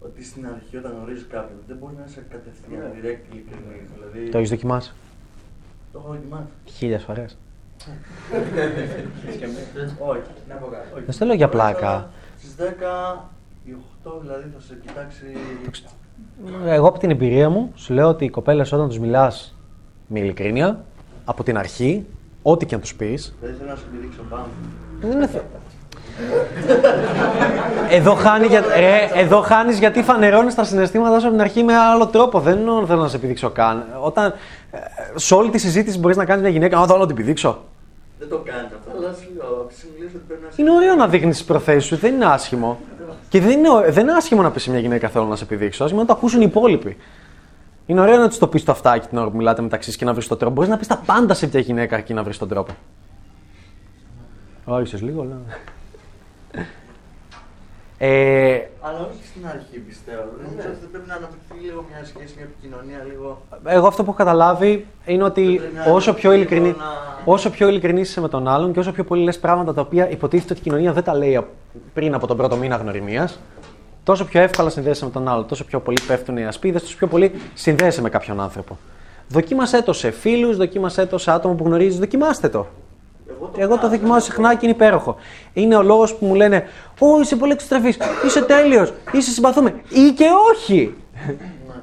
Ότι 0.00 0.24
στην 0.24 0.46
αρχή 0.46 0.76
όταν 0.76 0.92
γνωρίζεις 0.92 1.26
κάποιον 1.30 1.58
δεν 1.66 1.76
μπορεί 1.76 1.94
να 1.98 2.04
είσαι 2.08 2.24
κατευθείαν 2.30 2.90
direct 2.94 3.32
ειλικρινής. 3.32 3.88
Δηλαδή, 3.94 4.28
το 4.30 4.38
έχεις 4.38 4.50
δοκιμάσει; 4.50 4.92
Το 5.92 5.98
έχω 5.98 6.08
δοκιμάσει. 6.12 6.46
Χίλιες 6.64 7.02
φορές. 7.04 7.36
Όχι. 9.98 10.20
Να 10.48 10.54
πω 10.54 10.66
κάτι. 10.66 10.86
Δεν 11.04 11.12
στο 11.12 11.24
λέω 11.24 11.34
για 11.34 11.48
πλάκα. 11.48 12.10
Στις 12.38 12.54
10 12.58 12.62
οι 13.64 13.74
8 14.04 14.10
δηλαδή 14.20 14.50
θα 14.54 14.60
σε 14.60 14.78
κοιτάξει. 14.86 15.24
Εγώ 16.66 16.88
από 16.88 16.98
την 16.98 17.10
εμπειρία 17.10 17.48
μου 17.50 17.72
σου 17.74 17.92
λέω 17.92 18.08
ότι 18.08 18.24
οι 18.24 18.28
κοπέλες 18.30 18.72
όταν 18.72 18.88
τους 18.88 18.98
μιλάς 18.98 19.54
με 20.06 20.18
ειλικρίνεια, 20.18 20.84
από 21.24 21.42
την 21.42 21.58
αρχή, 21.58 22.06
ό,τι 22.42 22.66
και 22.66 22.74
αν 22.74 22.80
τους 22.80 22.94
πεις. 22.94 23.34
Δεν 23.40 23.54
θέλω 23.56 23.70
να 23.70 23.76
σου 23.76 23.84
πηδήξω 23.92 24.22
πάνω. 24.30 24.46
Δεν 25.00 25.10
είναι 25.10 25.26
θε- 25.26 25.42
Εδώ, 27.90 28.14
χάνεις 28.14 28.48
για... 28.48 28.60
ρε, 28.76 29.20
εδώ 29.20 29.40
χάνεις 29.40 29.78
γιατί 29.78 30.02
φανερώνεις 30.02 30.54
τα 30.54 30.64
συναισθήματά 30.64 31.18
σου 31.18 31.24
από 31.26 31.34
την 31.34 31.40
αρχή 31.40 31.62
με 31.62 31.76
άλλο 31.76 32.06
τρόπο. 32.06 32.40
Δεν 32.40 32.56
εννοώ, 32.58 32.86
θέλω 32.86 33.00
να 33.02 33.08
σε 33.08 33.16
επιδείξω 33.16 33.50
καν. 33.50 33.84
Όταν 34.00 34.34
ε, 34.70 34.78
σε 35.14 35.34
όλη 35.34 35.50
τη 35.50 35.58
συζήτηση 35.58 35.98
μπορείς 35.98 36.16
να 36.16 36.24
κάνεις 36.24 36.42
μια 36.42 36.50
γυναίκα, 36.50 36.78
Α, 36.78 36.86
θέλω 36.86 36.98
να 36.98 37.06
την 37.06 37.16
επιδείξω. 37.16 37.64
Δεν 38.18 38.28
το 38.28 38.36
κάνεις 38.44 38.70
αυτό, 38.78 38.90
αλλά 38.98 39.14
σου 39.14 39.28
λέω, 39.36 39.66
συμβουλές 39.78 40.10
ότι 40.14 40.24
πρέπει 40.26 40.42
να 40.42 40.48
είσαι. 40.52 40.60
Είναι 40.62 40.70
ωραίο 40.70 40.94
να 40.94 41.08
δείχνεις 41.08 41.36
τις 41.36 41.46
προθέσεις 41.46 41.84
σου, 41.84 41.96
δεν 41.96 42.14
είναι 42.14 42.24
άσχημο. 42.26 42.78
Και 43.28 43.40
δεν 43.40 43.50
είναι, 43.50 43.68
ω- 43.70 43.84
δεν 43.88 44.02
είναι 44.02 44.12
άσχημο 44.12 44.42
να 44.42 44.50
πεις 44.50 44.62
σε 44.62 44.70
μια 44.70 44.80
γυναίκα 44.80 45.08
θέλω 45.08 45.24
να 45.24 45.36
σε 45.36 45.44
επιδείξω. 45.44 45.84
Άσχημο 45.84 46.00
να 46.00 46.06
το 46.06 46.12
ακούσουν 46.12 46.40
οι 46.40 46.44
υπόλοιποι. 46.48 46.96
Είναι 47.86 48.00
ωραίο 48.00 48.16
να 48.16 48.28
του 48.28 48.38
το 48.38 48.46
πεις 48.46 48.64
το 48.64 48.72
αυτάκι 48.72 49.08
την 49.08 49.18
ώρα 49.18 49.28
που 49.30 49.36
μιλάτε 49.36 49.62
μεταξύ 49.62 49.88
σας 49.88 49.98
και 49.98 50.04
να 50.04 50.12
βρεις 50.12 50.26
τον 50.26 50.38
τρόπο. 50.38 50.54
Μπορείς 50.54 50.70
να 50.70 50.76
πεις 50.76 50.86
τα 50.86 51.02
πάντα 51.06 51.34
σε 51.34 51.48
μια 51.52 51.60
γυναίκα 51.60 51.96
αρκεί 51.96 52.14
να 52.14 52.22
βρεις 52.22 52.38
τον 52.38 52.48
τρόπο. 52.48 52.72
Όχι, 54.64 54.96
λίγο, 54.96 55.22
λέω. 55.22 55.40
Ε, 58.00 58.60
Αλλά 58.80 58.98
όχι 59.10 59.26
στην 59.26 59.46
αρχή 59.46 59.78
πιστεύω. 59.78 60.22
Νομίζω 60.42 60.68
ότι 60.76 60.86
πρέπει 60.92 61.08
να 61.08 61.14
αναπτυχθεί 61.14 61.54
λίγο 61.64 61.84
μια 61.90 62.04
σχέση, 62.04 62.34
μια 62.36 62.44
επικοινωνία 62.44 63.04
λίγο. 63.10 63.42
εγώ 63.64 63.86
αυτό 63.86 64.02
που 64.04 64.08
έχω 64.10 64.18
καταλάβει 64.18 64.86
είναι 65.06 65.22
ότι 65.24 65.60
να 65.86 65.92
όσο 65.92 66.14
πιο, 66.14 66.30
λίγο 66.30 66.42
ειλικρινή, 66.42 66.68
να- 66.78 67.32
όσο 67.32 67.50
πιο 67.50 67.68
ειλικρινής 67.68 68.08
είσαι 68.10 68.20
με 68.20 68.28
τον 68.28 68.48
άλλον 68.48 68.72
και 68.72 68.78
όσο 68.78 68.92
πιο 68.92 69.04
πολύ 69.04 69.22
λες 69.22 69.38
πράγματα 69.38 69.74
τα 69.74 69.80
οποία 69.80 70.10
υποτίθεται 70.10 70.52
ότι 70.52 70.60
η 70.60 70.64
κοινωνία 70.64 70.92
δεν 70.92 71.02
τα 71.02 71.14
λέει 71.14 71.36
απ- 71.36 71.46
πριν 71.94 72.14
από 72.14 72.26
τον 72.26 72.36
πρώτο 72.36 72.56
μήνα 72.56 72.76
γνωριμίας, 72.76 73.38
τόσο 74.04 74.24
πιο 74.24 74.40
εύκολα 74.40 74.70
συνδέεσαι 74.70 75.04
με 75.04 75.10
τον 75.10 75.28
άλλον, 75.28 75.46
τόσο 75.46 75.64
πιο 75.64 75.80
πολύ 75.80 75.98
πέφτουν 76.06 76.36
οι 76.36 76.46
ασπίδες, 76.46 76.82
τόσο 76.82 76.96
πιο 76.96 77.06
πολύ 77.06 77.32
συνδέεσαι 77.54 78.00
με 78.02 78.08
κάποιον 78.08 78.40
άνθρωπο. 78.40 78.78
Δοκίμασέ 79.28 79.82
το 79.82 79.92
σε 79.92 80.10
φίλους, 80.10 80.56
δοκίμασέ 80.56 81.06
το 81.06 81.18
σε 81.18 81.30
άτομα 81.30 81.54
που 81.54 81.64
γνωρίζεις, 81.64 81.98
δοκιμάστε 81.98 82.48
το. 82.48 82.66
Εγώ 83.56 83.78
το 83.78 83.88
δοκιμάζω 83.88 84.24
συχνά 84.24 84.54
και 84.54 84.66
είναι 84.66 84.74
υπέροχο. 84.74 85.16
Είναι 85.52 85.76
ο 85.76 85.82
λόγος 85.82 86.14
που 86.14 86.26
μου 86.26 86.34
λένε 86.34 86.68
Ω, 86.98 87.20
είσαι 87.20 87.36
πολύ 87.36 87.52
εξτρεφή, 87.52 87.96
είσαι 88.26 88.42
τέλειος, 88.42 88.92
είσαι 89.12 89.30
συμπαθούμε. 89.30 89.74
Ή 89.88 90.12
και 90.16 90.26
όχι. 90.52 90.94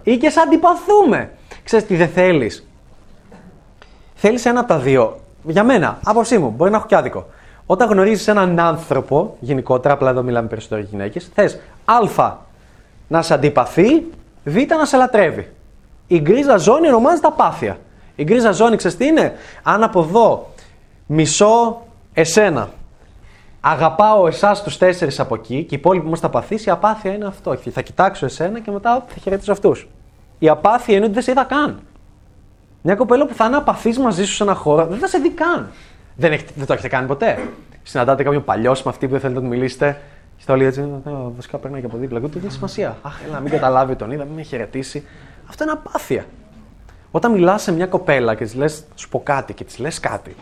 Ή 0.03 0.17
και 0.17 0.29
σε 0.29 0.39
αντιπαθούμε. 0.39 1.31
Ξέρεις 1.63 1.85
τι 1.85 1.95
δεν 1.95 2.07
θέλεις. 2.07 2.67
Θέλεις 4.15 4.45
ένα 4.45 4.59
από 4.59 4.67
τα 4.67 4.77
δύο. 4.77 5.19
Για 5.43 5.63
μένα, 5.63 5.99
άποψή 6.03 6.37
μου, 6.37 6.53
μπορεί 6.57 6.71
να 6.71 6.77
έχω 6.77 6.85
και 6.85 6.95
άδικο. 6.95 7.25
Όταν 7.65 7.89
γνωρίζεις 7.89 8.27
έναν 8.27 8.59
άνθρωπο, 8.59 9.37
γενικότερα, 9.39 9.93
απλά 9.93 10.09
εδώ 10.09 10.23
μιλάμε 10.23 10.47
περισσότερο 10.47 10.81
για 10.81 10.89
γυναίκες, 10.91 11.29
θες 11.33 11.59
Α 11.85 12.33
να 13.07 13.21
σε 13.21 13.33
αντιπαθεί, 13.33 14.03
Β 14.43 14.55
να 14.77 14.85
σε 14.85 14.97
λατρεύει. 14.97 15.51
Η 16.07 16.19
γκρίζα 16.19 16.57
ζώνη 16.57 16.87
ονομάζεται 16.87 17.27
απάθεια. 17.27 17.77
Η 18.15 18.23
γκρίζα 18.23 18.51
ζώνη, 18.51 18.75
ξέρεις 18.75 18.97
τι 18.97 19.05
είναι, 19.05 19.33
αν 19.63 19.83
από 19.83 19.99
εδώ 19.99 20.49
μισώ 21.05 21.81
εσένα. 22.13 22.69
Αγαπάω 23.61 24.27
εσάς 24.27 24.63
τους 24.63 24.77
τέσσερις 24.77 25.19
από 25.19 25.35
εκεί 25.35 25.63
και 25.63 25.75
οι 25.75 25.77
υπόλοιποι 25.79 26.07
μας 26.07 26.19
θα 26.19 26.29
παθήσει. 26.29 26.69
Η 26.69 26.71
απάθεια 26.71 27.13
είναι 27.13 27.25
αυτό. 27.25 27.55
Θα 27.55 27.81
κοιτάξω 27.81 28.25
εσένα 28.25 28.59
και 28.59 28.71
μετά 28.71 29.05
θα 29.07 29.19
χαιρετήσω 29.21 29.51
αυτούς. 29.51 29.87
Η 30.39 30.49
απάθεια 30.49 30.95
είναι 30.95 31.05
ότι 31.05 31.13
δεν 31.13 31.23
σε 31.23 31.31
είδα 31.31 31.43
καν. 31.43 31.79
Μια 32.81 32.95
κοπέλα 32.95 33.25
που 33.25 33.33
θα 33.33 33.45
είναι 33.45 33.55
απαθής 33.55 33.97
μαζί 33.99 34.25
σου 34.25 34.33
σε 34.33 34.43
ένα 34.43 34.53
χώρο 34.53 34.85
δεν 34.85 34.99
θα 34.99 35.07
σε 35.07 35.17
δει 35.17 35.29
καν. 35.29 35.69
Δεν, 36.15 36.31
έχετε- 36.31 36.51
δεν 36.55 36.65
το 36.65 36.73
έχετε 36.73 36.87
κάνει 36.87 37.07
ποτέ. 37.07 37.39
Συναντάτε 37.83 38.23
κάποιον 38.23 38.43
παλιός 38.43 38.83
με 38.83 38.91
αυτή 38.91 39.05
που 39.05 39.11
δεν 39.11 39.21
θέλετε 39.21 39.39
να 39.39 39.45
του 39.45 39.51
μιλήσετε 39.55 40.01
Και 40.45 40.51
όλοι 40.51 40.65
έτσι, 40.65 40.81
«Α, 40.81 41.11
βασικά 41.35 41.57
περνάει 41.57 41.79
και 41.79 41.85
από 41.85 41.97
δίπλα. 41.97 42.19
Και 42.19 42.25
του 42.25 42.31
δεν 42.33 42.43
έχει 42.43 42.53
σημασία. 42.55 42.97
Αχ, 43.01 43.21
έλα, 43.25 43.33
να 43.33 43.39
μην 43.39 43.51
καταλάβει 43.51 43.95
τον 43.95 44.11
είδα, 44.11 44.23
μην 44.23 44.33
με 44.35 44.41
χαιρετήσει. 44.41 45.03
Αυτό 45.49 45.63
είναι 45.63 45.71
απάθεια. 45.73 46.25
Όταν 47.11 47.31
μιλάς 47.31 47.61
σε 47.61 47.71
μια 47.71 47.87
κοπέλα 47.87 48.35
και 48.35 48.43
της 48.43 48.55
λες, 48.55 48.83
σου 48.95 49.09
πω 49.09 49.21
κάτι 49.23 49.53
και 49.53 49.63
της 49.63 49.79
λες 49.79 49.99
κάτι, 49.99 50.35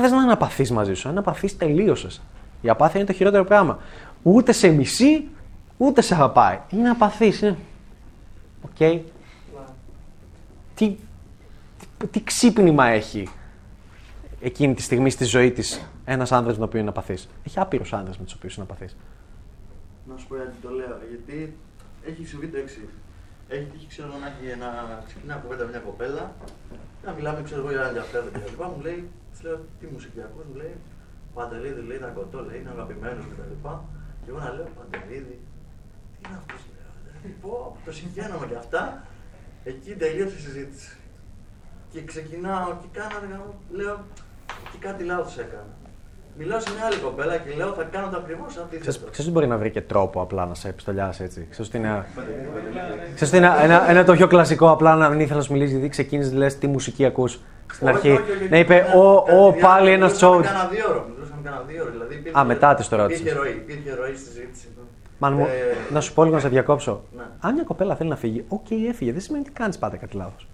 δεν 0.00 0.08
θες 0.08 0.18
να 0.18 0.22
είναι 0.22 0.32
απαθή 0.32 0.72
μαζί 0.72 0.94
σου. 0.94 1.08
Αν 1.08 1.18
απαθή, 1.18 1.56
τελείωσε. 1.56 2.08
Η 2.60 2.68
απάθεια 2.68 3.00
είναι 3.00 3.08
το 3.08 3.14
χειρότερο 3.14 3.44
πράγμα. 3.44 3.78
Ούτε 4.22 4.52
σε 4.52 4.68
μισεί, 4.68 5.28
ούτε 5.76 6.00
σε 6.00 6.14
αγαπάει. 6.14 6.58
Είναι 6.70 6.88
απαθή. 6.90 7.32
Είναι. 7.42 7.56
Οκ. 8.62 8.76
Τι, 10.74 10.96
τι, 11.98 12.06
τι 12.10 12.22
ξύπνημα 12.24 12.86
έχει 12.86 13.28
εκείνη 14.40 14.74
τη 14.74 14.82
στιγμή 14.82 15.10
στη 15.10 15.24
ζωή 15.24 15.52
της 15.52 15.90
ένας 16.04 16.32
άνδρας 16.32 16.52
με 16.52 16.58
τον 16.58 16.68
οποίο 16.68 16.80
είναι 16.80 16.88
απαθής. 16.88 17.18
Έχει 17.44 17.58
άπειρους 17.60 17.92
άνδρες 17.92 18.18
με 18.18 18.24
τους 18.24 18.34
οποίους 18.34 18.54
είναι 18.56 18.66
απαθή. 18.70 18.94
Να 20.08 20.16
σου 20.16 20.26
πω 20.26 20.36
γιατί 20.36 20.52
το 20.62 20.70
λέω. 20.70 20.98
Γιατί 21.08 21.56
έχει 22.06 22.24
συμβεί 22.24 22.46
το 22.46 22.58
εξής. 22.58 22.90
Έχει 23.48 23.64
τύχει, 23.72 23.86
ξέρω 23.86 24.08
εγώ, 24.08 24.18
να 24.18 24.26
έχει 24.26 24.46
ένα 24.56 24.68
ξεκινά 25.06 25.34
κουβέντα 25.34 25.64
με 25.64 25.70
μια 25.70 25.78
κοπέλα, 25.78 26.32
να 27.04 27.12
μιλάμε, 27.12 27.42
ξέρω 27.42 27.60
εγώ, 27.60 27.70
για 27.70 27.86
ενδιαφέρον 27.86 28.32
και 28.32 28.38
τα 28.38 28.50
λοιπά. 28.50 28.66
Μου 28.68 28.80
λέει, 28.82 29.08
της 29.36 29.44
λέω, 29.44 29.58
τι 29.78 29.86
μουσική 29.94 30.20
ακούς, 30.26 30.44
μου 30.48 30.56
λέει, 30.62 30.74
Παντελίδη, 31.34 31.82
λέει, 31.88 31.96
είναι 31.96 32.08
αγκωτό, 32.10 32.40
λέει, 32.48 32.58
είναι 32.60 32.72
αγαπημένος 32.76 33.24
και 33.28 33.36
τα 33.40 33.46
λοιπά. 33.52 33.74
Και 34.22 34.28
εγώ 34.30 34.38
να 34.44 34.50
λέω, 34.56 34.68
Παντελίδη, 34.78 35.36
τι 36.12 36.18
είναι 36.24 36.36
αυτός, 36.40 36.60
λέω. 36.74 36.90
Δηλαδή, 37.04 37.28
πω, 37.42 37.52
το 37.84 37.90
συγχαίρομαι 37.98 38.46
και 38.50 38.58
αυτά. 38.62 38.82
Εκεί 39.70 39.92
τελείωσε 40.02 40.36
η 40.40 40.42
συζήτηση. 40.46 40.90
Και 41.92 42.00
ξεκινάω 42.10 42.68
και 42.80 42.88
κάνω, 42.98 43.16
λέω, 43.78 43.96
και 44.70 44.78
κάτι 44.86 45.02
λάθος 45.10 45.38
έκανα. 45.44 45.72
Μιλάω 46.38 46.60
σε 46.60 46.70
μια 46.74 46.84
άλλη 46.86 46.98
κοπέλα 47.06 47.36
και 47.36 47.50
λέω, 47.56 47.72
θα 47.72 47.82
κάνω 47.82 48.08
το 48.12 48.16
ακριβώς 48.16 48.56
αντίθετο. 48.56 48.80
Ξέρεις, 48.80 48.98
ξέρεις 48.98 49.18
ότι 49.20 49.30
μπορεί 49.30 49.46
να 49.46 49.58
βρει 49.58 49.70
και 49.70 49.80
τρόπο 49.80 50.20
απλά 50.20 50.46
να 50.46 50.54
σε 50.54 50.68
επιστολιάσει 50.68 51.22
έτσι. 51.24 51.46
Ξέρεις 51.50 51.68
ότι 51.68 51.78
είναι, 51.78 52.06
ξέρεις 53.14 53.34
ότι 53.34 53.36
είναι 53.36 53.52
ένα, 53.62 53.90
ένα, 53.90 54.04
το 54.04 54.12
πιο 54.12 54.26
κλασικό 54.26 54.70
απλά 54.70 54.94
να 54.94 55.08
μην 55.08 55.20
ήθελα 55.20 55.36
να 55.36 55.44
σου 55.44 55.52
μιλήσει 55.52 55.72
γιατί 55.72 55.88
ξεκίνησες 55.88 56.32
λες 56.32 56.58
τι 56.58 56.66
μουσική 56.66 57.04
ακούς 57.04 57.40
στην 57.72 57.86
Όχι, 57.88 57.96
αρχή. 57.96 58.10
όχι, 58.10 58.30
όχι, 58.30 58.48
ναι, 58.48 58.58
είπε, 58.58 58.74
γιατί 58.74 58.96
ο, 58.98 59.22
κατά 59.22 59.38
ο 59.38 59.52
τη 59.52 59.60
πάλι 59.60 59.86
διάρκεια 59.86 59.92
ένας 59.92 60.10
μιλούσαμε 60.12 60.42
τσόουτς. 60.42 60.48
Κάνα 60.48 60.68
δύο 60.68 60.84
ώρες, 60.90 61.02
μιλούσαμε 61.14 61.40
κάνα 61.44 61.62
δύο 61.66 61.82
ώρες, 61.82 61.92
δηλαδή 61.92 62.14
υπήρχε- 62.14 62.38
Α, 62.38 62.44
μετά 62.44 62.74
της 62.74 62.88
το 62.88 62.96
ρώτησες. 62.96 63.20
Υπήρχε 63.20 63.38
ροή, 63.38 63.50
υπήρχε 63.50 63.94
ροή 63.94 64.14
στη 64.16 64.24
συζήτηση. 64.28 64.68
Man 65.18 65.32
μου, 65.32 65.44
Ε, 65.44 65.92
να 65.92 66.00
σου 66.00 66.12
πω 66.14 66.22
λίγο 66.24 66.34
να 66.34 66.40
σε 66.40 66.48
διακόψω. 66.48 67.02
Ναι. 67.16 67.22
Αν 67.40 67.54
μια 67.54 67.62
κοπέλα 67.64 67.96
θέλει 67.96 68.08
να 68.08 68.16
φύγει, 68.16 68.44
οκ, 68.48 68.70
έφυγε. 68.70 69.12
Δεν 69.12 69.20
σημαίνει 69.20 69.44
ότι 69.46 69.52
κάνεις 69.52 69.78
πάντα 69.78 69.96
κάτι 69.96 70.16
λάθος. 70.16 70.48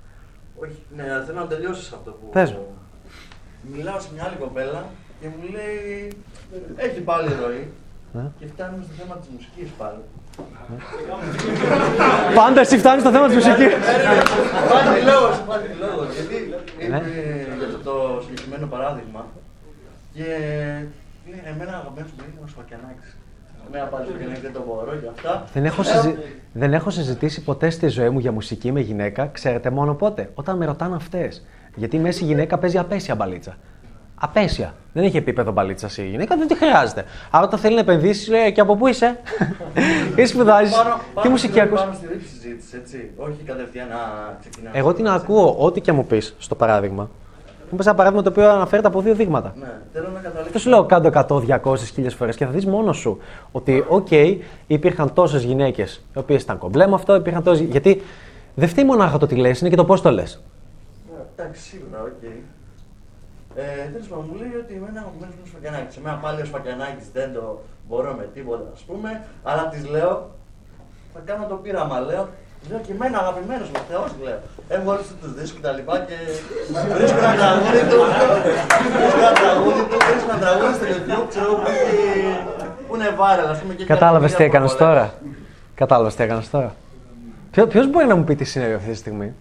Όχι, 0.62 0.78
ναι, 0.96 1.02
αλλά 1.12 1.24
θέλω 1.24 1.38
να 1.38 1.46
τελειώσεις 1.46 1.92
αυτό 1.92 2.10
που. 2.10 2.28
Πες 2.32 2.52
μου. 2.52 2.66
Μιλάω 3.72 4.00
σε 4.00 4.08
μια 4.14 4.24
άλλη 4.24 4.36
κοπέλα 4.36 4.84
και 5.20 5.26
μου 5.28 5.48
λέει. 5.50 6.12
Έχει 6.76 7.00
πάλι 7.00 7.28
ροή. 7.44 7.68
Ναι. 8.12 8.24
Και 8.38 8.46
φτάνουμε 8.46 8.82
στο 8.84 8.92
θέμα 9.02 9.16
της 9.16 9.28
μουσικής 9.34 9.68
πάλι. 9.78 10.02
Πάντα 12.34 12.60
εσύ 12.60 12.78
φτάνεις 12.78 13.02
στο 13.02 13.10
θέμα 13.12 13.26
της 13.26 13.34
μουσικής. 13.34 13.66
Υπάρχει 14.66 15.04
λόγος, 15.12 15.34
υπάρχει 15.44 15.72
λόγος. 15.84 16.06
Γιατί 16.14 16.36
Ναι. 16.90 16.96
είπε 16.96 17.56
για 17.58 17.68
το, 17.68 17.78
το 17.90 18.22
συγκεκριμένο 18.26 18.66
παράδειγμα 18.66 19.26
και 20.14 20.24
λέει 21.30 21.42
εμένα 21.52 21.72
αγαπημένος 21.80 22.10
μου 22.16 22.22
είναι 22.26 22.40
ο 22.44 22.48
Σφακιανάκης. 22.52 23.16
Εμένα 23.68 23.84
πάλι 23.84 24.04
ο 24.04 24.06
Σφακιανάκης 24.08 24.42
δεν 24.42 24.52
το 24.52 24.62
μπορώ 24.66 24.92
και 24.96 25.08
αυτά. 25.14 25.44
Δεν 25.52 25.64
έχω, 25.64 25.82
Λέω, 25.82 25.92
συζη... 25.92 26.14
δεν 26.52 26.72
έχω 26.74 26.90
συζητήσει 26.90 27.42
ποτέ 27.42 27.70
στη 27.70 27.88
ζωή 27.88 28.08
μου 28.10 28.18
για 28.18 28.32
μουσική 28.32 28.72
με 28.72 28.80
γυναίκα, 28.80 29.26
ξέρετε 29.26 29.70
μόνο 29.70 29.94
πότε. 29.94 30.30
Όταν 30.34 30.56
με 30.56 30.64
ρωτάνε 30.66 30.94
αυτές. 30.96 31.44
Γιατί 31.76 31.96
η 31.96 31.98
μέση 31.98 32.24
γυναίκα 32.24 32.58
παίζει 32.58 32.78
απέσια 32.78 33.14
μπαλίτσα. 33.14 33.56
Απέσια. 34.24 34.74
Δεν 34.92 35.04
έχει 35.04 35.16
επίπεδο 35.16 35.52
μπαλίτσα 35.52 35.88
η 35.96 36.08
γυναίκα, 36.08 36.36
δεν 36.36 36.46
τη 36.48 36.56
χρειάζεται. 36.56 37.04
Άρα 37.30 37.44
όταν 37.44 37.58
θέλει 37.58 37.74
να 37.74 37.80
επενδύσει, 37.80 38.30
λέει 38.30 38.52
και 38.52 38.60
από 38.60 38.76
πού 38.76 38.86
είσαι; 38.86 39.20
Ή 40.16 40.26
σπουδάζεις. 40.26 40.76
Πάνω- 40.76 40.94
Τι 40.94 41.00
πάνω 41.14 41.30
μουσική 41.30 41.52
στη 41.52 41.58
ζωή, 41.60 41.68
ακούς. 41.68 41.80
Πάνω 41.80 41.92
στη 41.94 42.06
ρίξη 42.12 42.28
συζήτησης, 42.28 42.72
έτσι. 42.72 43.10
Όχι 43.16 43.42
κατευθείαν 43.46 43.88
να 43.88 43.96
ξεκινάμε. 44.40 44.78
Εγώ 44.78 44.94
την 44.94 45.08
ακούω, 45.08 45.56
ό,τι 45.58 45.80
και 45.80 45.92
μου 45.92 46.04
πεις 46.06 46.34
στο 46.38 46.54
παράδειγμα. 46.54 47.10
Μου 47.70 47.76
πεις 47.76 47.86
ένα 47.86 47.94
παράδειγμα 47.94 48.22
το 48.22 48.30
οποίο 48.30 48.50
αναφέρεται 48.50 48.88
από 48.88 49.00
δύο 49.00 49.14
δείγματα. 49.14 49.54
Ναι, 49.60 49.66
θέλω 49.92 50.08
να 50.08 50.18
καταλήξω. 50.20 50.42
Αυτός 50.46 50.62
σου 50.62 50.68
λέω 50.68 50.84
κάν' 50.84 50.99
το 50.99 51.06
100, 51.08 51.40
200, 51.40 51.76
1000 51.96 52.14
φορές 52.16 52.36
και 52.36 52.44
θα 52.44 52.50
δεις 52.50 52.66
μόνος 52.66 52.96
σου 52.96 53.18
ότι, 53.52 53.84
οκ, 53.88 54.08
υπήρχαν 54.66 55.12
τόσες 55.12 55.42
γυναίκες 55.42 56.04
οι 56.14 56.18
οποίες 56.18 56.42
ήταν 56.42 56.58
κομπλέ 56.58 56.86
με 56.86 56.94
αυτό, 56.94 57.14
υπήρχαν 57.14 57.42
τόσες. 57.42 57.62
Γιατί 57.64 58.02
δεν 58.54 58.68
φταίει 58.68 58.84
μονάχα 58.84 59.18
το 59.18 59.26
τι 59.26 59.34
λες, 59.34 59.60
είναι 59.60 59.70
και 59.70 59.76
το 59.76 59.84
πώς 59.84 60.00
το 60.02 60.10
λες. 60.10 60.42
Ναι, 61.12 61.22
Εντάξει, 61.36 61.62
σίγουρα, 61.62 62.02
οκ. 62.02 62.22
Ε, 63.56 63.62
Τέλος 63.92 64.06
πάντων, 64.10 64.24
μου 64.28 64.36
λέει 64.40 64.54
ότι 64.62 64.72
εμένα 64.80 64.98
αγαπημένο 65.04 65.32
μου 65.38 65.46
Σφακιανάκης. 65.50 65.94
Σε 65.96 66.00
μένα 66.04 66.16
πάλι 66.24 66.38
ο 66.44 66.46
Σφακιανάκης 66.50 67.06
δεν 67.16 67.28
το 67.36 67.44
μπορώ 67.88 68.10
με 68.20 68.24
τίποτα, 68.36 68.66
ας 68.76 68.82
πούμε. 68.88 69.10
Αλλά 69.48 69.62
της 69.72 69.82
λέω, 69.94 70.12
θα 71.14 71.20
κάνω 71.28 71.44
το 71.52 71.56
πείραμα, 71.62 71.98
λέω. 72.10 72.24
Λέω 72.70 72.80
και 72.86 72.92
εμένα 72.96 73.16
αγαπημένος 73.24 73.68
μου 73.72 73.80
Θεός, 73.90 74.10
λέω. 74.24 74.38
Έχω 74.74 74.90
όλου 74.92 75.04
τους 75.20 75.32
δίσκους 75.38 75.60
και 75.60 75.66
τα 75.68 75.72
λοιπά 75.78 75.94
και 76.08 76.16
βρίσκω 76.98 77.18
ένα 77.26 77.34
τραγούδι 77.42 77.82
του. 77.90 78.00
Βρίσκω 78.98 79.20
ένα 79.26 79.32
τραγούδι 79.42 79.82
του, 79.90 79.96
βρίσκω 80.08 80.30
ένα 80.34 80.40
τραγούδι 80.44 80.74
στο 80.78 80.86
YouTube, 80.92 81.26
ξέρω 81.32 81.44
εγώ, 81.50 81.54
που 81.62 81.68
έχει- 81.74 82.40
που 82.88 82.94
είναι 82.96 83.10
viral, 83.20 83.48
ας 83.54 83.58
πούμε. 83.60 83.72
και 83.74 83.82
έχει 83.82 83.92
Κατάλαβες 83.94 84.34
τι 84.34 84.42
εκατομμύρια 84.42 84.46
έκανες 84.50 84.72
followers. 84.72 84.78
τώρα; 84.78 85.04
Κατάλαβες 85.74 86.14
τι 86.14 86.22
έκανες 86.22 86.50
τώρα; 86.50 86.74
Ποιος 87.68 87.86
μπορεί 87.90 88.06
να 88.06 88.16
μου 88.16 88.24
πει 88.24 88.34
τι 88.34 88.44
συνέβη 88.44 88.74
αυτή 88.74 88.90
τη 88.90 88.96
στιγμή; 88.96 89.34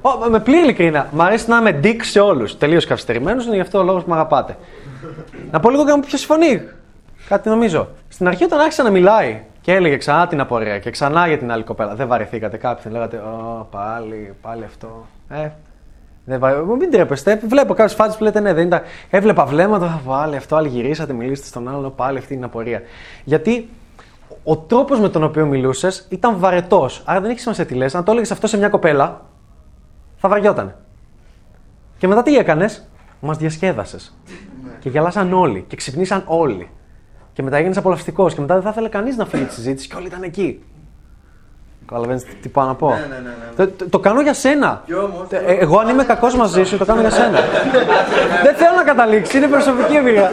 Ω, 0.00 0.30
με 0.30 0.40
πλήρη 0.40 0.62
ειλικρίνα. 0.62 1.08
Μ' 1.12 1.20
αρέσει 1.20 1.48
να 1.48 1.56
είμαι 1.56 1.80
dick 1.84 1.98
σε 2.00 2.20
όλους. 2.20 2.58
Τελείως 2.58 2.86
καυστερημένο 2.86 3.42
είναι 3.42 3.54
γι' 3.54 3.60
αυτό 3.60 3.78
ο 3.78 3.82
λόγος 3.82 4.02
που 4.02 4.08
με 4.08 4.14
αγαπάτε. 4.14 4.56
να 5.50 5.60
πω 5.60 5.70
λίγο 5.70 5.84
και 5.84 5.90
να 5.90 5.96
μου 5.96 6.02
ποιο 6.02 6.18
συμφωνεί. 6.18 6.62
Κάτι 7.28 7.48
νομίζω. 7.48 7.88
Στην 8.08 8.26
αρχή 8.28 8.44
όταν 8.44 8.60
άρχισε 8.60 8.82
να 8.82 8.90
μιλάει 8.90 9.40
και 9.60 9.72
έλεγε 9.72 9.96
ξανά 9.96 10.26
την 10.26 10.40
απορία 10.40 10.78
και 10.78 10.90
ξανά 10.90 11.26
για 11.26 11.38
την 11.38 11.52
άλλη 11.52 11.62
κοπέλα. 11.62 11.94
Δεν 11.94 12.06
βαρεθήκατε 12.06 12.56
κάποιον. 12.56 12.92
Λέγατε, 12.92 13.16
Ω, 13.16 13.68
πάλι, 13.70 14.34
πάλι 14.42 14.64
αυτό. 14.64 15.06
Ε, 15.28 15.48
δεν 16.24 16.38
βα... 16.38 16.50
Μην 16.78 16.90
τρέπεστε. 16.90 17.40
Βλέπω 17.48 17.74
κάποιες 17.74 17.94
φάτσες 17.94 18.16
που 18.16 18.24
λέτε 18.24 18.40
ναι, 18.40 18.52
δεν 18.52 18.66
ήταν. 18.66 18.82
Έβλεπα 19.10 19.44
βλέμματα, 19.44 19.86
«Α, 19.86 20.00
πάλι 20.06 20.36
αυτό, 20.36 20.56
άλλοι 20.56 20.68
γυρίσατε, 20.68 21.12
μιλήσατε 21.12 21.48
στον 21.48 21.68
άλλον, 21.68 21.94
πάλι 21.94 22.18
αυτή 22.18 22.34
είναι 22.34 22.42
η 22.42 22.44
απορία. 22.44 22.82
Γιατί 23.24 23.68
ο 24.44 24.56
τρόπος 24.56 25.00
με 25.00 25.08
τον 25.08 25.22
οποίο 25.22 25.46
μιλούσες 25.46 26.06
ήταν 26.08 26.38
βαρετός. 26.38 27.02
Άρα 27.04 27.20
δεν 27.20 27.30
έχει 27.30 27.40
σημασία 27.40 27.66
τι 27.66 27.74
λες. 27.74 27.94
Αν 27.94 28.04
το 28.04 28.10
έλεγες 28.10 28.30
αυτό 28.30 28.46
σε 28.46 28.56
μια 28.56 28.68
κοπέλα, 28.68 29.24
θα 30.16 30.28
βαριόταν. 30.28 30.76
Και 31.98 32.08
μετά 32.08 32.22
τι 32.22 32.36
έκανες, 32.36 32.88
μας 33.20 33.36
διασκέδασες. 33.36 34.16
Και 34.78 34.88
γελάσαν 34.88 35.32
όλοι 35.32 35.64
και 35.68 35.76
ξυπνήσαν 35.76 36.24
όλοι. 36.26 36.70
Και 37.32 37.42
μετά 37.42 37.56
έγινε 37.56 37.74
απολαυστικός 37.76 38.34
και 38.34 38.40
μετά 38.40 38.54
δεν 38.54 38.62
θα 38.62 38.70
ήθελε 38.70 38.88
κανείς 38.88 39.16
να 39.16 39.26
φύγει 39.26 39.44
τη 39.44 39.54
συζήτηση 39.54 39.88
και 39.88 39.96
όλοι 39.96 40.06
ήταν 40.06 40.22
εκεί. 40.22 40.62
Καταλαβαίνει 41.90 42.20
τι 42.42 42.48
πάω 42.48 42.66
να 42.66 42.74
πω. 42.74 42.88
Ναι, 42.88 42.94
ναι, 42.94 43.06
ναι, 43.06 43.20
ναι. 43.22 43.66
Το, 43.66 43.72
το- 43.76 43.88
το 43.88 43.98
κάνω 43.98 44.20
για 44.20 44.34
σένα. 44.34 44.82
Κι 44.86 44.94
όμως, 44.94 45.26
Ε, 45.30 45.38
εγώ 45.58 45.78
αν 45.78 45.88
είμαι 45.88 46.04
κακός 46.04 46.34
μαζί 46.36 46.64
σου, 46.64 46.78
το 46.78 46.84
κάνω 46.84 47.00
για 47.00 47.10
σένα. 47.10 47.38
δεν 48.44 48.54
θέλω 48.54 48.74
να 48.76 48.82
καταλήξει, 48.82 49.36
είναι 49.36 49.46
προσωπική 49.46 49.96
εμπειρία. 49.96 50.30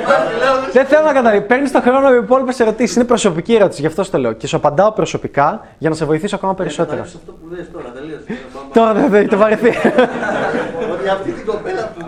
δεν 0.72 0.84
θέλω 0.86 1.04
να 1.04 1.12
καταλήξει. 1.12 1.46
Παίρνεις 1.46 1.72
το 1.72 1.80
χρόνο 1.80 2.08
με 2.10 2.16
υπόλοιπες 2.16 2.60
ερωτήσεις. 2.60 2.96
Είναι 2.96 3.04
προσωπική 3.04 3.54
ερώτηση, 3.54 3.80
γι' 3.80 3.86
αυτό 3.86 4.02
στο 4.02 4.18
λέω. 4.18 4.32
Και 4.32 4.46
σου 4.46 4.56
απαντάω 4.56 4.92
προσωπικά 4.92 5.66
για 5.78 5.88
να 5.90 5.94
σε 5.94 6.04
βοηθήσω 6.04 6.36
ακόμα 6.36 6.54
περισσότερο. 6.54 6.88
Καταλήξω 7.02 7.18
αυτό 7.18 7.32
που 7.32 7.54
λες 7.54 7.70
τώρα, 7.72 7.88
τελείωσε. 7.94 8.24
Τώρα 8.72 8.92
δεν 8.92 9.22
θα 9.22 9.28
το 9.28 9.36
βαρεθεί. 9.36 9.68
Ότι 10.92 11.08
αυτή 11.08 11.30
την 11.30 11.46
κοπέλα 11.46 11.92
που 11.98 12.06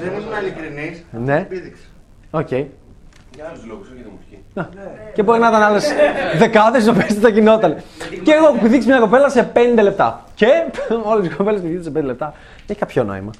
δεν 0.00 0.08
ήμουν 0.08 0.22
ειλικρινής, 0.42 1.04
Ναι. 1.24 1.36
επίδειξε. 1.36 1.82
Οκ. 2.30 2.48
Για 2.50 3.44
άλλους 3.48 3.64
λόγους, 3.68 3.88
όχι 4.54 4.68
για 4.72 4.82
τη 4.82 4.88
μουσική. 4.88 5.06
Να. 5.06 5.12
Και 5.14 5.22
μπορεί 5.22 5.40
να 5.40 5.48
ήταν 5.48 5.62
άλλες 5.62 5.92
δεκάδες 6.36 6.86
να 6.86 6.92
πέσει 6.92 7.14
τι 7.14 7.20
θα 7.20 7.28
γινόταν. 7.28 7.76
Και 8.22 8.32
εγώ 8.32 8.46
έχω 8.56 8.66
δείξει 8.66 8.88
μια 8.88 8.98
κοπέλα 8.98 9.28
σε 9.28 9.50
5 9.54 9.58
λεπτά. 9.82 10.24
Και 10.34 10.46
όλες 11.10 11.26
οι 11.26 11.28
κοπέλες 11.28 11.60
που 11.60 11.66
δείξει 11.66 11.84
σε 11.84 11.98
5 11.98 12.02
λεπτά. 12.02 12.34
Έχει 12.66 12.78
κάποιο 12.78 13.04
νόημα. 13.04 13.30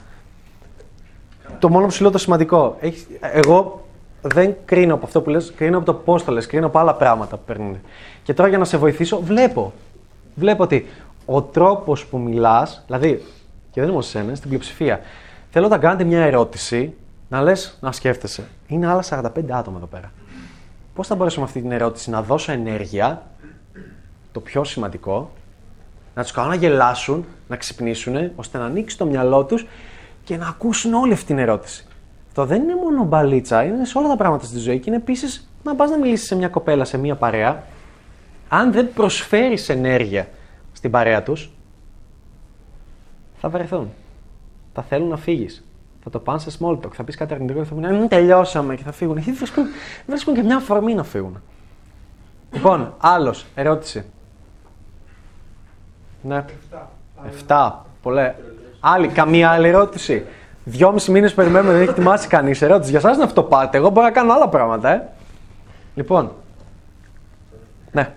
Το 1.58 1.68
μόνο 1.68 1.86
που 1.86 1.92
σου 1.92 2.02
λέω 2.02 2.10
το 2.10 2.18
σημαντικό. 2.18 2.76
Έχει, 2.80 3.06
εγώ 3.20 3.84
δεν 4.22 4.56
κρίνω 4.64 4.94
από 4.94 5.06
αυτό 5.06 5.20
που 5.20 5.30
λες, 5.30 5.52
κρίνω 5.56 5.76
από 5.76 5.86
το 5.86 5.94
πώς 5.94 6.24
το 6.24 6.32
λες, 6.32 6.46
κρίνω 6.46 6.66
από 6.66 6.78
άλλα 6.78 6.94
πράγματα 6.94 7.36
που 7.36 7.42
παίρνουν. 7.46 7.80
Και 8.22 8.34
τώρα 8.34 8.48
για 8.48 8.58
να 8.58 8.64
σε 8.64 8.76
βοηθήσω, 8.76 9.20
βλέπω. 9.20 9.72
Βλέπω 10.34 10.62
ότι 10.62 10.86
ο 11.26 11.42
τρόπος 11.42 12.06
που 12.06 12.18
μιλάς, 12.18 12.82
δηλαδή, 12.86 13.22
και 13.70 13.80
δεν 13.80 13.82
είναι 13.82 13.92
μόνο 13.92 14.02
σε 14.02 14.18
εσένα, 14.18 14.34
στην 14.34 14.48
πλειοψηφία, 14.48 15.00
θέλω 15.50 15.66
όταν 15.66 15.80
κάνετε 15.80 16.04
μια 16.04 16.20
ερώτηση 16.20 16.94
να 17.28 17.42
λες, 17.42 17.78
να 17.80 17.92
σκέφτεσαι. 17.92 18.42
Είναι 18.66 18.86
άλλα 18.86 19.02
45 19.02 19.50
άτομα 19.50 19.76
εδώ 19.76 19.86
πέρα. 19.86 20.12
Πώς 21.00 21.08
θα 21.08 21.14
μπορέσω 21.14 21.40
με 21.40 21.46
αυτή 21.46 21.60
την 21.60 21.72
ερώτηση 21.72 22.10
να 22.10 22.22
δώσω 22.22 22.52
ενέργεια, 22.52 23.26
το 24.32 24.40
πιο 24.40 24.64
σημαντικό, 24.64 25.30
να 26.14 26.22
τους 26.22 26.32
κάνω 26.32 26.48
να 26.48 26.54
γελάσουν, 26.54 27.24
να 27.48 27.56
ξυπνήσουν, 27.56 28.30
ώστε 28.36 28.58
να 28.58 28.64
ανοίξει 28.64 28.98
το 28.98 29.06
μυαλό 29.06 29.44
τους 29.44 29.66
και 30.24 30.36
να 30.36 30.48
ακούσουν 30.48 30.94
όλη 30.94 31.12
αυτή 31.12 31.24
την 31.24 31.38
ερώτηση. 31.38 31.86
Αυτό 32.26 32.44
δεν 32.44 32.62
είναι 32.62 32.74
μόνο 32.74 33.04
μπαλίτσα, 33.04 33.64
είναι 33.64 33.84
σε 33.84 33.98
όλα 33.98 34.08
τα 34.08 34.16
πράγματα 34.16 34.44
στη 34.44 34.58
ζωή 34.58 34.78
και 34.78 34.84
είναι 34.90 34.96
επίσης 34.96 35.50
να 35.64 35.74
πας 35.74 35.90
να 35.90 35.98
μιλήσεις 35.98 36.26
σε 36.26 36.34
μια 36.34 36.48
κοπέλα, 36.48 36.84
σε 36.84 36.98
μια 36.98 37.14
παρέα. 37.14 37.64
Αν 38.48 38.72
δεν 38.72 38.92
προσφέρεις 38.92 39.68
ενέργεια 39.68 40.28
στην 40.72 40.90
παρέα 40.90 41.22
τους, 41.22 41.50
θα 43.40 43.48
βαρεθούν. 43.48 43.90
Θα 44.72 44.82
θέλουν 44.82 45.08
να 45.08 45.16
φύγεις. 45.16 45.64
Θα 46.02 46.10
το 46.10 46.18
πάνε 46.18 46.38
σε 46.38 46.50
small 46.60 46.78
talk, 46.78 46.92
θα 46.92 47.04
πεις 47.04 47.16
κάτι 47.16 47.34
αρνητικό 47.34 47.58
και 47.58 47.64
θα 47.64 47.74
πούνε 47.74 47.92
«Μ, 47.92 48.06
τελειώσαμε 48.06 48.74
και 48.74 48.82
θα 48.82 48.92
φύγουν. 48.92 49.16
Γιατί 49.16 49.32
βρίσκουν, 49.38 49.64
βρίσκουν 50.06 50.34
και 50.34 50.42
μια 50.42 50.56
αφορμή 50.56 50.94
να 50.94 51.02
φύγουν. 51.02 51.42
λοιπόν, 52.52 52.94
άλλος, 52.98 53.46
ερώτηση. 53.54 54.04
Ναι. 56.22 56.44
Εφτά. 57.26 57.86
Πολλά. 58.02 58.34
Άλλη, 58.80 59.08
καμία 59.08 59.50
άλλη 59.50 59.68
ερώτηση. 59.68 60.26
Δυόμιση 60.64 61.10
μήνες 61.10 61.34
περιμένουμε, 61.34 61.72
δεν 61.72 61.80
έχει 61.80 61.90
ετοιμάσει 61.90 62.28
κανείς 62.28 62.62
ερώτηση. 62.62 62.90
Για 62.90 62.98
εσά 62.98 63.12
είναι 63.12 63.24
αυτό 63.24 63.42
πάτε. 63.42 63.76
Εγώ 63.76 63.90
μπορώ 63.90 64.06
να 64.06 64.12
κάνω 64.12 64.32
άλλα 64.32 64.48
πράγματα, 64.48 64.90
ε. 64.90 65.08
Λοιπόν. 65.94 66.32
Ναι. 67.92 68.14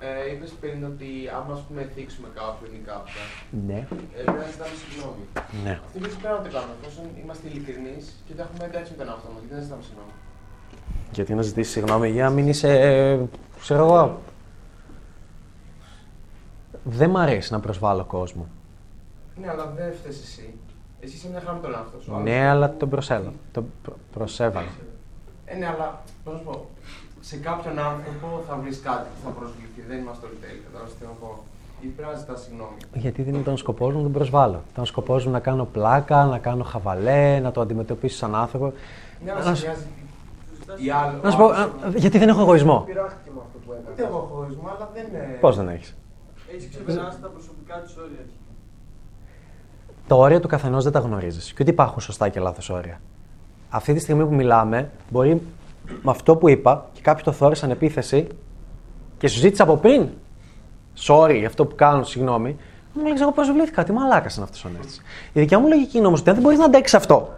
Ε, 0.00 0.32
Είπε 0.32 0.46
πριν 0.60 0.84
ότι 0.92 1.08
άμα 1.36 1.52
ας 1.58 1.60
πούμε 1.66 1.82
θίξουμε 1.94 2.28
κάποιον 2.40 2.70
ή 2.78 2.80
κάποια, 2.90 3.22
Ναι. 3.68 3.78
ε, 4.18 4.22
πρέπει 4.24 4.38
να 4.44 4.48
ζητάμε 4.54 4.74
συγγνώμη. 4.82 5.24
Ναι. 5.64 5.74
Αυτή 5.86 5.98
τη 6.04 6.08
πρέπει 6.22 6.36
να 6.38 6.42
το 6.46 6.50
κάνουμε 6.56 6.74
εφόσον 6.82 7.04
είμαστε 7.22 7.44
ειλικρινείς 7.48 8.04
και 8.26 8.32
τα 8.36 8.42
έχουμε 8.46 8.64
εντάξει 8.70 8.90
με 8.92 8.96
τον 9.00 9.06
εαυτό 9.10 9.28
μας. 9.32 9.40
Γιατί 9.42 9.54
δεν 9.54 9.62
ζητάμε 9.66 9.82
συγγνώμη; 9.88 10.12
Γιατί 11.16 11.30
να 11.34 11.42
ζητήσεις 11.50 11.72
συγγνώμη 11.72 12.08
για 12.16 12.24
να 12.24 12.30
μην 12.36 12.48
είσαι. 12.52 12.70
ε, 12.80 13.18
ξέρω 13.64 13.82
εγώ. 13.84 14.02
Δεν 16.84 17.10
μ' 17.10 17.16
αρέσει 17.16 17.52
να 17.52 17.60
προσβάλλω 17.60 18.04
κόσμο. 18.04 18.44
Ναι, 19.40 19.48
αλλά 19.50 19.66
δεν 19.76 19.92
φταίεις 19.94 20.20
εσύ. 20.22 20.54
Εσύ 21.00 21.14
είσαι 21.16 21.28
μια 21.28 21.40
χαρά 21.40 21.52
με 21.54 21.60
τον 21.60 21.72
εαυτό 21.74 22.00
σου. 22.00 22.16
Ναι, 22.22 22.46
αλλά 22.48 22.76
τον 22.76 22.88
προσέλα. 22.88 23.32
Τον 23.52 23.64
προ- 23.82 23.96
προσέβαλα. 24.12 24.68
Ε, 25.44 25.54
ναι, 25.56 25.66
αλλά 25.66 26.02
πώς 26.24 26.32
να 26.32 26.38
σου 26.38 26.44
πω, 26.44 26.68
σε 27.28 27.36
κάποιον 27.36 27.78
άνθρωπο 27.78 28.26
θα 28.48 28.54
βρεις 28.62 28.80
κάτι 28.88 29.06
που 29.14 29.20
θα 29.24 29.30
προσβληθεί. 29.38 29.80
Δεν 29.88 29.98
είμαστε 30.02 30.26
όλοι 30.26 30.36
τέλειοι. 30.44 30.62
Κατάλαβε 30.66 30.90
τι 30.92 30.96
θέλω 31.00 31.10
να 31.14 31.18
πω. 31.26 31.30
Ή 31.80 31.86
πρέπει 31.86 32.10
να 32.12 32.18
ζητάς 32.18 32.38
συγγνώμη. 32.44 32.76
Γιατί 33.04 33.22
δεν 33.22 33.34
ήταν 33.34 33.56
σκοπός 33.56 33.90
μου 33.92 33.96
να 33.96 34.02
τον 34.02 34.12
προσβάλλω. 34.12 34.60
Ήταν 34.72 34.86
σκοπός 34.86 35.24
μου 35.26 35.32
να 35.32 35.40
κάνω 35.40 35.64
πλάκα, 35.64 36.24
να 36.24 36.38
κάνω 36.38 36.64
χαβαλέ, 36.64 37.40
να 37.40 37.50
το 37.50 37.60
αντιμετωπίσω 37.60 38.16
σαν 38.16 38.34
άνθρωπο. 38.34 38.72
Ναι, 39.24 39.30
αλλά 39.32 39.44
Να 39.44 39.54
σε 39.54 39.54
σου- 39.56 39.66
νοιάζει 39.66 39.86
η 40.86 40.90
άλλη. 40.90 41.16
Να 41.22 41.30
σου 41.30 41.36
πω, 41.36 41.44
α, 41.44 41.68
γιατί 41.96 42.18
δεν 42.18 42.28
έχω 42.28 42.40
εγωισμό. 42.40 42.78
Πειράχτηκε 42.86 43.30
με 43.34 43.40
αυτό 43.46 43.58
που 43.64 43.72
έκανε. 43.72 43.88
Ούτε 43.92 44.02
έχω 44.02 44.18
χωρισμό, 44.32 44.68
αλλά 44.76 44.88
δεν 44.94 45.04
είναι. 45.08 45.36
Πώς 45.40 45.56
δεν 45.56 45.68
έχεις; 45.68 45.96
Έχεις 46.52 46.68
ξεπεράσει 46.68 47.18
τα 47.20 47.28
προσωπικά 47.28 47.74
της 47.84 47.96
όρια. 47.96 48.24
Τα 50.08 50.14
όρια 50.16 50.40
του 50.40 50.48
καθενός 50.48 50.82
δεν 50.84 50.92
τα 50.92 50.98
γνωρίζεις. 50.98 51.52
Και 51.52 51.58
ούτε 51.60 51.70
υπάρχουν 51.70 52.00
σωστά 52.00 52.28
και 52.28 52.40
λάθος 52.40 52.70
όρια. 52.70 53.00
Αυτή 53.70 53.92
τη 53.94 53.98
στιγμή 54.00 54.24
που 54.26 54.34
μιλάμε, 54.34 54.90
μπορεί 55.10 55.42
με 56.02 56.10
αυτό 56.10 56.36
που 56.36 56.48
είπα 56.48 56.88
και 56.92 57.00
κάποιοι 57.02 57.24
το 57.24 57.32
θεώρησαν 57.32 57.68
σαν 57.68 57.78
επίθεση 57.78 58.26
και 59.18 59.28
σου 59.28 59.38
ζήτησα 59.38 59.62
από 59.62 59.76
πριν. 59.76 60.08
Sorry 61.06 61.34
για 61.38 61.46
αυτό 61.46 61.66
που 61.66 61.74
κάνω, 61.74 62.02
συγγνώμη. 62.02 62.56
Μου 62.92 63.02
λέει, 63.02 63.12
εγώ 63.20 63.32
προσβλήθηκα. 63.32 63.84
Τι 63.84 63.92
μαλάκας 63.92 64.34
είναι 64.34 64.44
αυτός 64.44 64.64
ο 64.64 64.68
Νέστης. 64.76 65.02
Η 65.32 65.40
δικιά 65.40 65.58
μου 65.58 65.68
λογική 65.68 65.98
είναι 65.98 66.06
όμως 66.06 66.20
ότι 66.20 66.28
αν 66.28 66.34
δεν 66.34 66.44
μπορείς 66.44 66.58
να 66.58 66.64
αντέξεις 66.64 66.94
αυτό, 66.94 67.34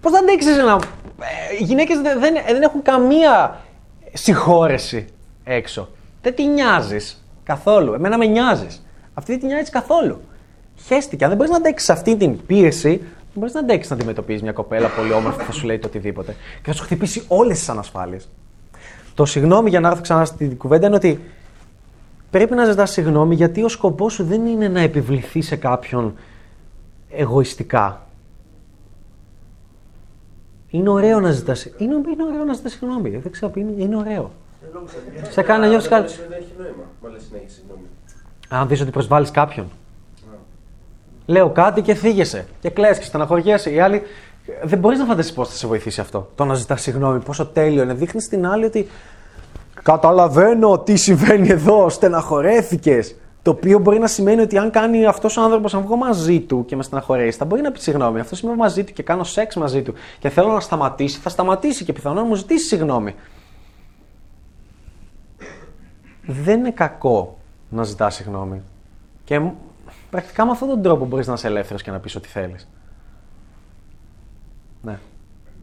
πώς 0.00 0.12
θα 0.12 0.18
αντέξεις 0.18 0.58
ένα. 0.58 0.80
Ε, 1.20 1.56
οι 1.60 1.64
γυναίκες 1.64 2.00
δεν, 2.00 2.20
δεν, 2.20 2.34
δεν 2.46 2.62
έχουν 2.62 2.82
καμία 2.82 3.60
συγχώρεση 4.12 5.06
έξω. 5.44 5.88
Δεν 6.22 6.34
τη 6.34 6.46
νοιάζεις 6.46 7.24
καθόλου. 7.42 7.92
Εμένα 7.92 8.18
με 8.18 8.26
νοιάζεις. 8.26 8.86
Αυτή 9.14 9.32
δεν 9.32 9.40
τη 9.40 9.46
νοιάζει 9.46 9.70
καθόλου. 9.70 10.20
Χαίστηκε. 10.86 11.24
Αν 11.24 11.30
δεν 11.30 11.38
μπορείς 11.38 11.52
να 11.52 11.58
αντέξεις 11.58 11.90
αυτή 11.90 12.16
την 12.16 12.46
πίεση, 12.46 12.96
δεν 12.96 13.19
μπορείς 13.34 13.54
να 13.54 13.60
αντέξεις 13.60 13.90
να 13.90 13.96
αντιμετωπίζεις 13.96 14.42
μια 14.42 14.52
κοπέλα 14.52 14.88
πολύ 14.88 15.12
όμορφη 15.12 15.38
που 15.38 15.44
θα 15.44 15.52
σου 15.52 15.66
λέει 15.66 15.78
το 15.78 15.86
οτιδήποτε. 15.86 16.32
Και 16.32 16.70
θα 16.70 16.72
σου 16.72 16.82
χτυπήσει 16.82 17.24
όλες 17.28 17.58
τις 17.58 17.68
ανασφάλειες. 17.68 18.28
Το 19.14 19.24
συγγνώμη 19.24 19.70
για 19.70 19.80
να 19.80 19.88
έρθω 19.88 20.02
ξανά 20.02 20.24
στην 20.24 20.56
κουβέντα 20.56 20.86
είναι 20.86 20.96
ότι 20.96 21.20
πρέπει 22.30 22.54
να 22.54 22.64
ζητάς 22.64 22.90
συγγνώμη 22.90 23.34
γιατί 23.34 23.62
ο 23.62 23.68
σκοπός 23.68 24.12
σου 24.12 24.24
δεν 24.24 24.46
είναι 24.46 24.68
να 24.68 24.80
επιβληθεί 24.80 25.40
σε 25.40 25.56
κάποιον 25.56 26.14
εγωιστικά. 27.10 28.06
Είναι 30.68 30.90
ωραίο 30.90 31.20
να 31.20 31.30
ζητάς 31.30 31.64
είναι, 31.64 31.94
είναι 31.94 32.22
ωραίο 32.28 32.44
να 32.44 32.52
ζητάς 32.52 32.72
συγγνώμη. 32.72 33.10
Δεν 33.10 33.32
ξέρω, 33.32 33.52
είναι, 33.54 33.72
είναι 33.76 33.96
ωραίο. 33.96 34.30
Σε 35.30 35.42
κάνει 35.42 35.60
να 35.60 35.68
νιώσεις 35.68 35.88
κάτι. 35.88 36.12
κάτι. 36.12 36.22
Δεν 36.28 36.38
έχει 36.38 36.52
νόημα. 36.58 36.84
Μα 37.02 37.08
λες 37.08 37.28
να 37.32 37.36
έχει 37.36 37.50
συγγνώμη. 37.50 37.82
Αν 38.48 38.68
δεις 38.68 38.80
ότι 38.80 38.90
προσβάλλεις 38.90 39.30
κάποιον. 39.30 39.66
Λέω 41.30 41.50
κάτι 41.50 41.82
και 41.82 41.94
θίγεσαι. 41.94 42.46
Και 42.60 42.70
κλαις 42.70 42.98
και 42.98 43.04
στεναχωριέσαι. 43.04 43.70
Οι 43.70 43.80
άλλοι 43.80 44.02
δεν 44.62 44.78
μπορείς 44.78 44.98
να 44.98 45.04
φανταστείς 45.04 45.34
πώς 45.34 45.48
θα 45.48 45.54
σε 45.54 45.66
βοηθήσει 45.66 46.00
αυτό. 46.00 46.30
Το 46.34 46.44
να 46.44 46.54
ζητάς 46.54 46.80
συγγνώμη, 46.82 47.20
πόσο 47.20 47.46
τέλειο 47.46 47.82
είναι. 47.82 47.94
Δείχνεις 47.94 48.24
στην 48.24 48.46
άλλη 48.46 48.64
ότι 48.64 48.88
καταλαβαίνω 49.82 50.78
τι 50.78 50.96
συμβαίνει 50.96 51.48
εδώ, 51.48 51.88
στεναχωρέθηκες. 51.88 53.16
Το 53.42 53.50
οποίο 53.50 53.78
μπορεί 53.78 53.98
να 53.98 54.06
σημαίνει 54.06 54.40
ότι 54.40 54.58
αν 54.58 54.70
κάνει 54.70 55.06
αυτός 55.06 55.36
ο 55.36 55.42
άνθρωπος, 55.42 55.74
αν 55.74 55.82
βγω 55.82 55.96
μαζί 55.96 56.40
του 56.40 56.64
και 56.64 56.76
με 56.76 56.82
στεναχωρέσει, 56.82 57.38
θα 57.38 57.44
μπορεί 57.44 57.62
να 57.62 57.72
πει 57.72 57.78
συγγνώμη. 57.80 58.20
Αυτό 58.20 58.36
είμαι 58.42 58.56
μαζί 58.56 58.84
του 58.84 58.92
και 58.92 59.02
κάνω 59.02 59.24
σεξ 59.24 59.56
μαζί 59.56 59.82
του 59.82 59.94
και 60.18 60.28
θέλω 60.28 60.52
να 60.52 60.60
σταματήσει, 60.60 61.18
θα 61.18 61.28
σταματήσει 61.28 61.84
και 61.84 61.92
πιθανόν 61.92 62.22
να 62.22 62.28
μου 62.28 62.34
ζητήσει 62.34 62.66
συγγνώμη. 62.66 63.14
Δεν 66.26 66.58
είναι 66.58 66.70
κακό 66.70 67.38
να 67.68 67.82
ζητάς 67.82 68.14
συγγνώμη. 68.14 68.62
Και 69.24 69.38
μ- 69.38 69.52
πρακτικά 70.10 70.44
με 70.44 70.50
αυτόν 70.50 70.68
τον 70.68 70.82
τρόπο 70.82 71.04
μπορείς 71.04 71.26
να 71.26 71.32
είσαι 71.32 71.46
ελεύθερος 71.46 71.82
και 71.82 71.90
να 71.90 71.98
πεις 71.98 72.14
ό,τι 72.14 72.28
θέλεις. 72.28 72.68
Ναι. 74.82 74.98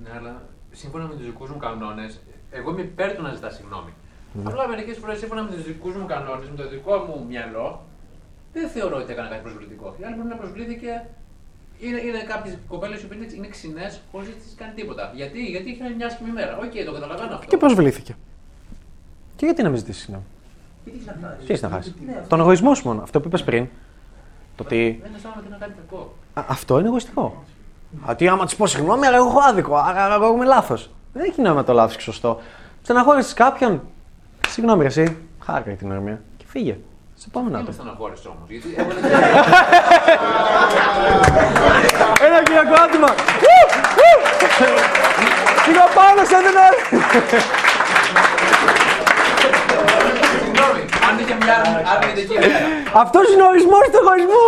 Ναι, 0.04 0.10
αλλά 0.18 0.42
σύμφωνα 0.72 1.04
με 1.04 1.16
τους 1.16 1.26
δικούς 1.26 1.50
μου 1.50 1.58
κανόνες, 1.58 2.20
εγώ 2.52 2.72
είμαι 2.72 2.82
υπέρ 2.82 3.16
του 3.16 3.22
να 3.22 3.34
ζητάς 3.34 3.56
συγγνώμη. 3.56 3.94
Ναι. 4.34 4.44
Απλά 4.46 4.68
μερικές 4.68 4.98
φορές 4.98 5.18
σύμφωνα 5.18 5.44
με 5.44 5.50
τους 5.52 5.64
δικούς 5.64 5.96
μου 5.96 6.06
κανόνες, 6.06 6.50
με 6.50 6.56
το 6.56 6.70
δικό 6.70 6.98
μου 6.98 7.26
μυαλό, 7.28 7.82
δεν 8.54 8.70
θεωρώ 8.70 8.98
ότι 8.98 9.12
έκανα 9.12 9.28
κάτι 9.28 9.42
προσβλητικό. 9.42 9.96
Η 10.02 10.04
άλλη 10.04 10.16
μπορεί 10.16 10.28
να 10.28 10.36
προσβλήθηκε. 10.36 11.06
Είναι, 11.80 12.02
είναι 12.02 12.22
κάποιες 12.24 12.58
κοπέλες 12.68 13.02
που 13.02 13.14
είναι, 13.14 13.28
είναι 13.36 13.48
ξινές 13.48 14.02
χωρίς 14.12 14.28
να 14.28 14.34
τις 14.34 14.54
κάνει 14.58 14.74
τίποτα. 14.74 15.12
Γιατί, 15.16 15.46
γιατί 15.46 15.70
είχε 15.70 15.90
μια 15.98 16.06
άσχημη 16.06 16.32
μέρα. 16.32 16.58
Οκ, 16.58 16.86
το 16.86 16.94
καταλαβαίνω 16.94 17.34
αυτό. 17.34 17.48
Και 17.48 17.58
προσβλήθηκε. 17.58 18.16
Και 19.36 19.46
γιατί 19.46 19.64
να 19.64 19.70
μην 19.70 19.78
ζητήσεις 19.78 20.02
συγγνώμη; 20.02 20.26
Γιατί 20.84 21.00
έχεις 21.00 21.08
να 21.08 21.28
χάσεις; 21.28 21.46
Τι 21.46 21.52
έχεις 21.52 21.62
να 21.62 21.70
χάσεις; 21.70 21.94
Ναι, 22.06 22.12
αυτό. 22.12 22.28
Τον 22.28 22.40
εγωισμός 22.40 22.78
σου 22.78 22.88
μόνο. 22.88 23.02
Αυτό 23.02 23.20
που 23.20 23.28
είπες 23.28 23.44
πριν. 23.44 23.68
Το 24.58 24.64
ότι. 24.64 25.00
Δεν 25.04 25.12
αισθάνομαι 25.16 25.40
ότι 25.42 25.48
είναι 25.50 25.58
κάτι 25.60 25.74
κακό. 25.90 26.14
Α, 26.34 26.42
αυτό 26.48 26.80
είναι 26.80 26.88
εγωιστικό. 26.88 27.44
Α, 28.10 28.16
τι 28.16 28.28
άμα 28.28 28.46
τη 28.46 28.56
πω 28.56 28.68
συγγνώμη, 28.68 29.06
αλλά 29.06 29.16
εγώ 29.18 29.28
έχω 29.28 29.40
άδικο. 29.40 29.76
Άρα 29.76 30.04
άρα 30.06 30.14
εγώ 30.14 30.34
είμαι 30.34 30.46
λάθος. 30.46 30.90
Δεν 31.14 31.24
έχει 31.30 31.42
νόημα 31.42 31.64
το 31.64 31.74
λάθος 31.74 31.96
και 31.96 32.02
σωστό. 32.02 32.40
Στεναχώρησες 32.84 33.34
κάποιον; 33.34 33.82
Συγγνώμη, 34.48 34.82
ρε, 34.82 34.88
εσύ. 34.88 35.18
Χάρηκα 35.46 35.70
για 35.70 35.78
την 35.78 35.92
ορμία. 35.92 36.22
Και 36.38 36.46
φύγε. 36.48 36.78
Σε 37.16 37.26
επόμενο 37.30 37.56
Δεν 37.58 37.64
με 37.66 37.70
άτομο. 37.70 37.78
στεναχώρησες 37.84 38.26
όμως. 38.26 38.50
Γιατί 38.50 38.68
έβαλε. 38.82 39.00
Ένα 42.28 42.44
κυριακάτημα. 42.44 43.08
Σιγά 45.66 45.86
πάνω 45.98 46.22
σε 46.30 46.36
έναν 46.42 46.56
αν 51.08 51.14
είχε 51.22 51.36
μια 51.44 51.56
αρνητική 51.94 52.36
μέρα. 52.42 52.60
Αυτός 53.04 53.26
είναι 53.32 53.44
ο 53.46 53.50
ορισμός 53.54 53.84
του 53.92 54.00
εγωισμού. 54.04 54.44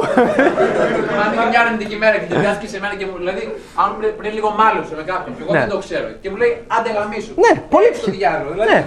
Αν 1.24 1.28
είχε 1.34 1.48
μια 1.54 1.62
αρνητική 1.66 1.96
μέρα 2.04 2.16
και 2.22 2.28
την 2.32 2.38
πιάστηκε 2.42 2.68
σε 2.74 2.80
μένα 2.84 2.94
και 3.00 3.06
μου. 3.10 3.16
Δηλαδή, 3.22 3.44
αν 3.82 3.88
πριν, 4.00 4.12
πριν 4.20 4.32
λίγο 4.38 4.50
μάλωσε 4.60 4.94
με 5.00 5.04
κάποιον 5.12 5.32
και 5.36 5.42
εγώ 5.46 5.52
Ναι. 5.54 5.60
δεν 5.64 5.70
το 5.74 5.78
ξέρω 5.86 6.08
και 6.22 6.28
μου 6.32 6.38
λέει 6.42 6.54
άντε 6.76 6.90
γαμίσου. 6.98 7.32
Ναι, 7.44 7.52
πολύ 7.74 7.90
στο 8.02 8.10
διάλογο. 8.18 8.50
Δηλαδή, 8.56 8.70
Ναι. 8.72 8.80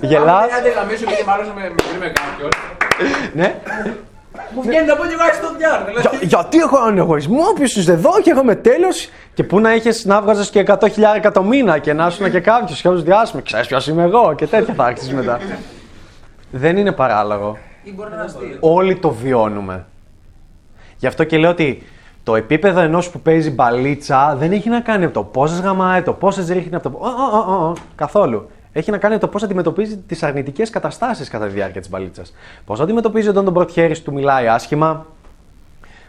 Γελάς. 0.00 0.42
Αν 0.44 0.50
άντε 0.58 0.70
γαμίσου 0.78 1.04
γιατί 1.08 1.24
μάλωσε 1.30 1.52
με, 1.56 1.62
πριν 1.76 1.98
με 2.02 2.08
κάποιον. 2.20 2.50
Ναι. 3.40 3.48
Μου 4.54 4.62
βγαίνει 4.62 4.86
να 4.86 4.96
πω 4.96 5.02
και 5.04 5.12
εγώ 5.12 5.24
έξω 5.26 5.40
στο 5.42 5.54
διάλογο. 5.56 6.00
Για, 6.00 6.10
γιατί 6.22 6.58
έχω 6.58 6.76
έναν 6.76 6.98
εγωισμό, 6.98 7.44
ποιο 7.54 7.64
είσαι 7.64 7.92
εδώ 7.92 8.20
και 8.22 8.30
εγώ 8.30 8.40
είμαι 8.40 8.54
τέλειο. 8.54 8.88
Και 9.34 9.44
πού 9.44 9.60
να 9.60 9.74
είχες 9.74 10.04
να 10.04 10.22
βγάζεις 10.22 10.50
και 10.50 10.64
100.000 10.66 11.30
το 11.32 11.42
μήνα 11.42 11.78
και 11.78 11.92
να 11.92 12.06
ήσουν 12.06 12.30
και 12.30 12.40
κάποιος 12.40 12.80
και 12.80 12.88
όλους 12.88 13.02
διάσημο. 13.02 13.42
Ξέρεις 13.42 13.66
ποιος 13.66 13.86
είμαι 13.86 14.02
εγώ 14.02 14.34
και 14.34 14.46
τέτοια 14.46 14.74
θα 14.74 14.84
άρχισες 14.84 15.12
μετά. 15.12 15.40
Δεν 16.50 16.76
είναι 16.76 16.92
παράλογο. 16.92 17.58
Ή 17.82 17.92
μπορεί 17.94 18.08
να 18.10 18.14
είναι 18.16 18.24
αστείο. 18.24 18.56
Όλοι 18.60 18.96
το 18.96 19.10
βιώνουμε. 19.10 19.86
Γι' 20.96 21.06
αυτό 21.06 21.24
και 21.24 21.38
λέω 21.38 21.50
ότι 21.50 21.82
το 22.22 22.36
επίπεδο 22.36 22.80
ενός 22.80 23.10
που 23.10 23.20
παίζει 23.20 23.50
μπαλίτσα 23.50 24.36
δεν 24.38 24.52
έχει 24.52 24.68
να 24.68 24.80
κάνει 24.80 25.04
με 25.04 25.10
το 25.10 25.22
πόσες 25.22 25.60
γαμάει, 25.60 26.02
το 26.02 26.12
πόσες 26.12 26.48
ρίχνει 26.48 26.74
από 26.74 26.90
το. 26.90 26.98
Ω, 27.00 27.06
ω, 27.06 27.52
ω, 27.52 27.66
ω, 27.66 27.72
καθόλου. 27.94 28.50
Έχει 28.76 28.90
να 28.90 28.98
κάνει 28.98 29.14
με 29.14 29.20
το 29.20 29.28
πώς 29.28 29.42
αντιμετωπίζει 29.42 29.96
τις 29.96 30.22
αρνητικές 30.22 30.70
καταστάσεις 30.70 31.28
κατά 31.28 31.46
τη 31.46 31.52
διάρκεια 31.52 31.80
της 31.80 31.90
μπαλίτσας. 31.90 32.34
Πώς 32.64 32.80
αντιμετωπίζει 32.80 33.28
όταν 33.28 33.44
τον 33.44 33.54
πορτιέρη 33.54 34.00
του 34.00 34.12
μιλάει 34.12 34.48
άσχημα, 34.48 35.06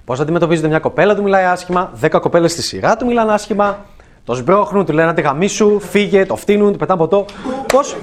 Πώς 0.06 0.20
αντιμετωπίζεται 0.20 0.68
μια 0.68 0.80
κοπέλα 0.80 1.16
του 1.16 1.24
μιλάει 1.24 1.44
άσχημα, 1.46 1.92
10 2.02 2.20
κοπέλες 2.22 2.52
στη 2.52 2.62
σειρά 2.62 2.98
του 2.98 3.06
μιλάνε 3.06 3.34
άσχημα, 3.34 3.86
το 4.24 4.34
σμπρώχνουν, 4.34 4.86
του 4.86 4.94
λένε 4.94 5.10
άντε 5.10 5.48
σου, 5.48 5.80
φύγε, 5.80 6.26
το 6.26 6.36
φτύνουν, 6.36 6.72
του 6.72 6.78
πετάνε 6.78 7.00
ποτό. 7.00 7.26
Πώς, 7.74 7.96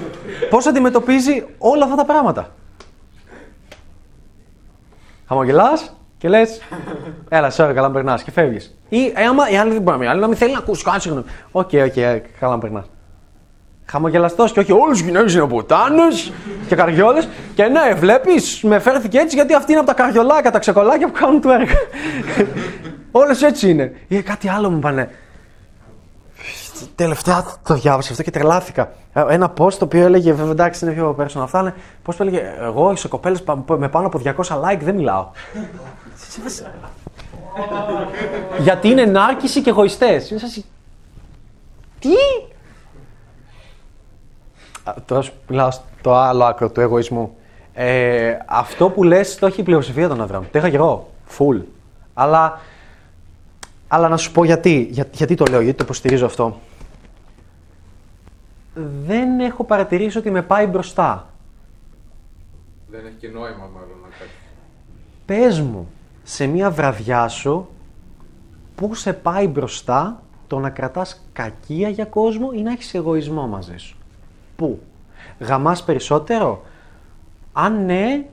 πώς 0.49 0.65
αντιμετωπίζει 0.67 1.45
όλα 1.57 1.83
αυτά 1.83 1.95
τα 1.95 2.05
πράγματα. 2.05 2.49
Χαμογελάς 5.27 5.95
και 6.17 6.29
λες, 6.29 6.61
έλα, 7.29 7.51
sorry, 7.51 7.71
καλά 7.73 7.87
να 7.87 7.91
περνάς 7.91 8.23
και 8.23 8.31
φεύγεις. 8.31 8.77
Ή 8.89 9.13
ε, 9.15 9.23
άμα 9.25 9.49
η 9.49 9.57
άλλη 9.57 9.71
δεν 9.71 9.81
μπορεί 9.81 9.91
να 9.91 9.97
μιλάει, 9.97 10.07
η 10.07 10.11
άλλη 10.11 10.21
να 10.21 10.27
μην 10.27 10.37
θέλει 10.37 10.51
να 10.51 10.59
ακούσει, 10.59 10.83
κάτσε 10.83 10.99
συγγνώμη. 10.99 11.27
Οκ, 11.51 11.69
οκ, 11.73 12.21
καλά 12.39 12.53
να 12.53 12.59
περνάς. 12.59 12.85
Χαμογελαστός 13.85 14.51
και 14.51 14.59
όχι 14.59 14.71
όλε 14.71 14.97
οι 14.97 15.01
γυναίκες 15.01 15.33
είναι 15.33 15.47
πουτάνες 15.47 16.31
και 16.67 16.75
καριόλες. 16.75 17.27
Και 17.55 17.63
ναι, 17.63 17.93
βλέπεις, 17.93 18.61
με 18.63 18.79
φέρθηκε 18.79 19.17
έτσι 19.17 19.35
γιατί 19.35 19.53
αυτή 19.53 19.71
είναι 19.71 19.79
από 19.79 19.89
τα 19.89 20.03
καριολάκια, 20.03 20.51
τα 20.51 20.59
ξεκολάκια 20.59 21.07
που 21.07 21.13
κάνουν 21.19 21.41
του 21.41 21.49
έργα. 21.49 21.73
όλες 23.11 23.41
έτσι 23.41 23.69
είναι. 23.69 23.93
Ή 24.07 24.21
κάτι 24.21 24.49
άλλο 24.49 24.69
μου 24.69 24.79
πάνε. 24.79 25.09
Τελευταία 26.95 27.45
το 27.67 27.73
διάβασα 27.73 28.11
αυτό 28.11 28.23
και 28.23 28.31
τρελάθηκα. 28.31 28.91
Ε, 29.13 29.23
Ένα 29.29 29.53
post 29.57 29.73
το 29.73 29.85
οποίο 29.85 30.05
έλεγε, 30.05 30.33
βέβαια 30.33 30.51
εντάξει 30.51 30.85
είναι 30.85 30.93
πιο 30.93 31.15
personal 31.19 31.41
αυτά, 31.41 31.59
αλλά 31.59 31.73
πώ 32.03 32.11
το 32.11 32.17
έλεγε, 32.23 32.53
Εγώ 32.61 32.95
σε 32.95 33.07
κοπέλε 33.07 33.37
με 33.77 33.89
πάνω 33.89 34.07
από 34.07 34.21
200 34.25 34.33
like 34.61 34.79
δεν 34.81 34.95
μιλάω. 34.95 35.27
Γιατί 38.59 38.87
είναι 38.89 39.05
νάρκηση 39.05 39.61
και 39.61 39.69
εγωιστές. 39.69 40.29
Είναι 40.29 40.39
σαν 40.39 40.49
σι- 40.49 40.65
Τι! 41.99 42.09
Α, 44.85 44.93
Τώρα 45.05 45.21
σου 45.21 45.33
μιλάω 45.49 45.71
στο 45.71 46.13
άλλο 46.13 46.43
άκρο 46.43 46.69
του 46.69 46.81
εγωισμού. 46.81 47.35
Ε, 47.73 48.37
αυτό 48.45 48.89
που 48.89 49.03
λες 49.03 49.35
το 49.35 49.45
έχει 49.45 49.61
η 49.61 49.63
πλειοψηφία 49.63 50.07
των 50.07 50.21
ανδρών. 50.21 50.47
Το 50.51 50.57
είχα 50.57 50.69
και 50.69 50.75
εγώ. 50.75 51.09
Full. 51.37 51.61
Αλλά, 52.13 52.59
αλλά 53.87 54.07
να 54.07 54.17
σου 54.17 54.31
πω 54.31 54.43
γιατί. 54.43 54.87
Για, 54.91 55.07
γιατί 55.11 55.35
το 55.35 55.45
λέω, 55.49 55.61
γιατί 55.61 55.77
το 55.77 55.83
υποστηρίζω 55.83 56.25
αυτό. 56.25 56.59
Δεν 59.05 59.39
έχω 59.39 59.63
παρατηρήσει 59.63 60.17
ότι 60.17 60.31
με 60.31 60.41
πάει 60.41 60.65
μπροστά. 60.65 61.29
Δεν 62.87 63.05
έχει 63.05 63.15
και 63.15 63.27
νόημα 63.27 63.69
μάλλον 63.73 63.97
να 64.03 64.07
κάτι. 64.19 64.31
Πες 65.25 65.61
μου, 65.61 65.89
σε 66.23 66.45
μία 66.45 66.71
βραδιά 66.71 67.27
σου, 67.27 67.69
πού 68.75 68.95
σε 68.95 69.13
πάει 69.13 69.47
μπροστά 69.47 70.21
το 70.47 70.59
να 70.59 70.69
κρατάς 70.69 71.21
κακία 71.33 71.89
για 71.89 72.05
κόσμο 72.05 72.49
ή 72.53 72.61
να 72.61 72.71
έχεις 72.71 72.93
εγωισμό 72.93 73.47
μαζί 73.47 73.77
σου; 73.77 73.97
Πού; 74.55 74.79
Γαμάς 75.39 75.83
περισσότερο; 75.83 76.61
Αν 77.53 77.85
ναι, 77.85 78.25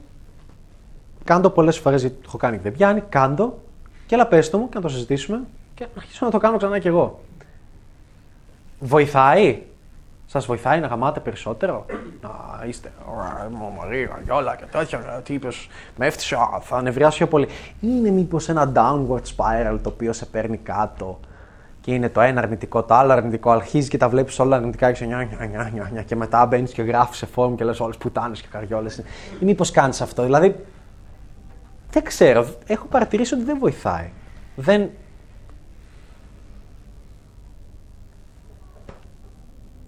κάντο 1.24 1.51
πολλές 1.51 1.78
φορές, 1.78 2.01
γιατί 2.01 2.16
το 2.16 2.24
έχω 2.27 2.36
κάνει 2.36 2.57
και 2.57 2.62
δεν 2.62 2.73
πιάνει, 2.73 3.03
κάντο 3.09 3.59
και 4.07 4.15
έλα 4.15 4.27
πες 4.27 4.51
το 4.51 4.59
μου 4.59 4.69
και 4.69 4.74
να 4.74 4.81
το 4.81 4.89
συζητήσουμε 4.89 5.40
και 5.74 5.85
να 5.85 6.01
αρχίσω 6.01 6.24
να 6.24 6.31
το 6.31 6.39
κάνω 6.39 6.57
ξανά 6.57 6.78
κι 6.78 6.89
εγώ. 6.89 7.20
Βοηθάει; 8.81 9.62
Σας 10.27 10.47
βοηθάει 10.47 10.81
να 10.81 10.86
γαμάτε 10.86 11.20
περισσότερο; 11.20 11.86
Να 12.20 12.65
είστε, 12.66 12.93
«Ωρα, 13.15 13.49
μου 13.51 13.73
Μαρία 13.78 14.20
και 14.24 14.31
όλα 14.31 14.57
και 14.57 14.65
τέτοια. 14.65 14.99
Τι 14.99 15.35
είπες, 15.35 15.69
με 15.97 16.07
έφτιαξε, 16.07 16.35
α, 16.35 16.61
θα 16.61 16.82
νευριάσω 16.82 17.16
πιο 17.16 17.28
πολύ. 17.28 17.49
Είναι 17.81 18.11
μήπως 18.11 18.49
ένα 18.49 18.73
downward 18.74 19.23
spiral 19.36 19.78
το 19.82 19.89
οποίο 19.89 20.12
σε 20.12 20.27
παίρνει 20.27 20.57
κάτω; 20.57 21.20
Και 21.82 21.94
είναι 21.94 22.09
το 22.09 22.20
ένα 22.20 22.40
αρνητικό, 22.40 22.82
το 22.82 22.94
άλλο 22.94 23.12
αρνητικό. 23.12 23.50
Αρχίζει 23.50 23.88
και 23.88 23.96
τα 23.96 24.09
βλέπεις 24.09 24.38
όλα 24.38 24.56
αρνητικά 24.56 24.92
και, 24.92 25.04
νιά, 25.04 25.16
νιά, 25.16 25.46
νιά, 25.46 25.70
νιά, 25.72 25.88
νιά, 25.92 26.02
και 26.02 26.16
μετά 26.16 26.46
μπαίνεις 26.46 26.72
και 26.72 26.82
γράφεις 26.82 27.16
σε 27.16 27.26
φόρουμ 27.26 27.54
και 27.54 27.64
λες 27.64 27.80
όλες 27.80 27.96
πουτάνες 27.96 28.40
και 28.40 28.46
καριόλες. 28.50 28.98
Ή 29.40 29.44
μήπως 29.44 29.70
κάνεις 29.70 30.00
αυτό. 30.00 30.22
Δηλαδή, 30.22 30.64
δεν 31.90 32.02
ξέρω. 32.02 32.46
Έχω 32.66 32.86
παρατηρήσει 32.86 33.34
ότι 33.34 33.44
δεν 33.44 33.59
βοηθάει. 33.59 34.10
Δεν. 34.54 34.90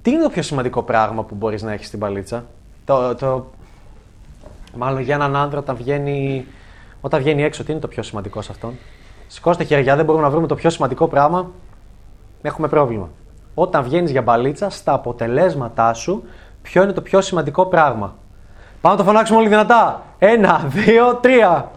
Τι 0.02 0.10
είναι 0.10 0.22
το 0.22 0.30
πιο 0.30 0.42
σημαντικό 0.42 0.82
πράγμα 0.82 1.24
που 1.24 1.34
μπορείς 1.34 1.62
να 1.62 1.72
έχεις 1.72 1.86
στην 1.86 1.98
παλίτσα, 1.98 2.44
το, 2.84 3.14
το... 3.14 3.50
Μάλλον 4.76 5.00
για 5.00 5.14
έναν 5.14 5.36
άντρα 5.36 5.58
όταν 5.58 5.76
βγαίνει, 5.76 6.46
όταν 7.00 7.20
βγαίνει 7.20 7.42
έξω, 7.42 7.64
τι 7.64 7.72
είναι 7.72 7.80
το 7.80 7.88
πιο 7.88 8.02
σημαντικό 8.02 8.42
σε 8.42 8.52
αυτόν; 8.52 8.74
Σηκώστε 9.26 9.64
χέρια, 9.64 9.96
δεν 9.96 10.04
μπορούμε 10.04 10.24
να 10.24 10.30
βρούμε 10.30 10.46
το 10.46 10.54
πιο 10.54 10.70
σημαντικό 10.70 11.08
πράγμα. 11.08 11.50
Έχουμε 12.46 12.68
πρόβλημα. 12.68 13.08
Όταν 13.54 13.82
βγαίνεις 13.82 14.10
για 14.10 14.22
μπαλίτσα, 14.22 14.70
στα 14.70 14.92
αποτελέσματά 14.92 15.92
σου, 15.92 16.24
ποιο 16.62 16.82
είναι 16.82 16.92
το 16.92 17.00
πιο 17.00 17.20
σημαντικό 17.20 17.66
πράγμα; 17.66 18.14
Πάμε 18.80 18.96
να 18.96 19.02
το 19.02 19.08
φωνάξουμε 19.08 19.38
όλοι 19.38 19.48
δυνατά. 19.48 20.02
Ένα, 20.18 20.64
δύο, 20.66 21.14
τρία. 21.14 21.70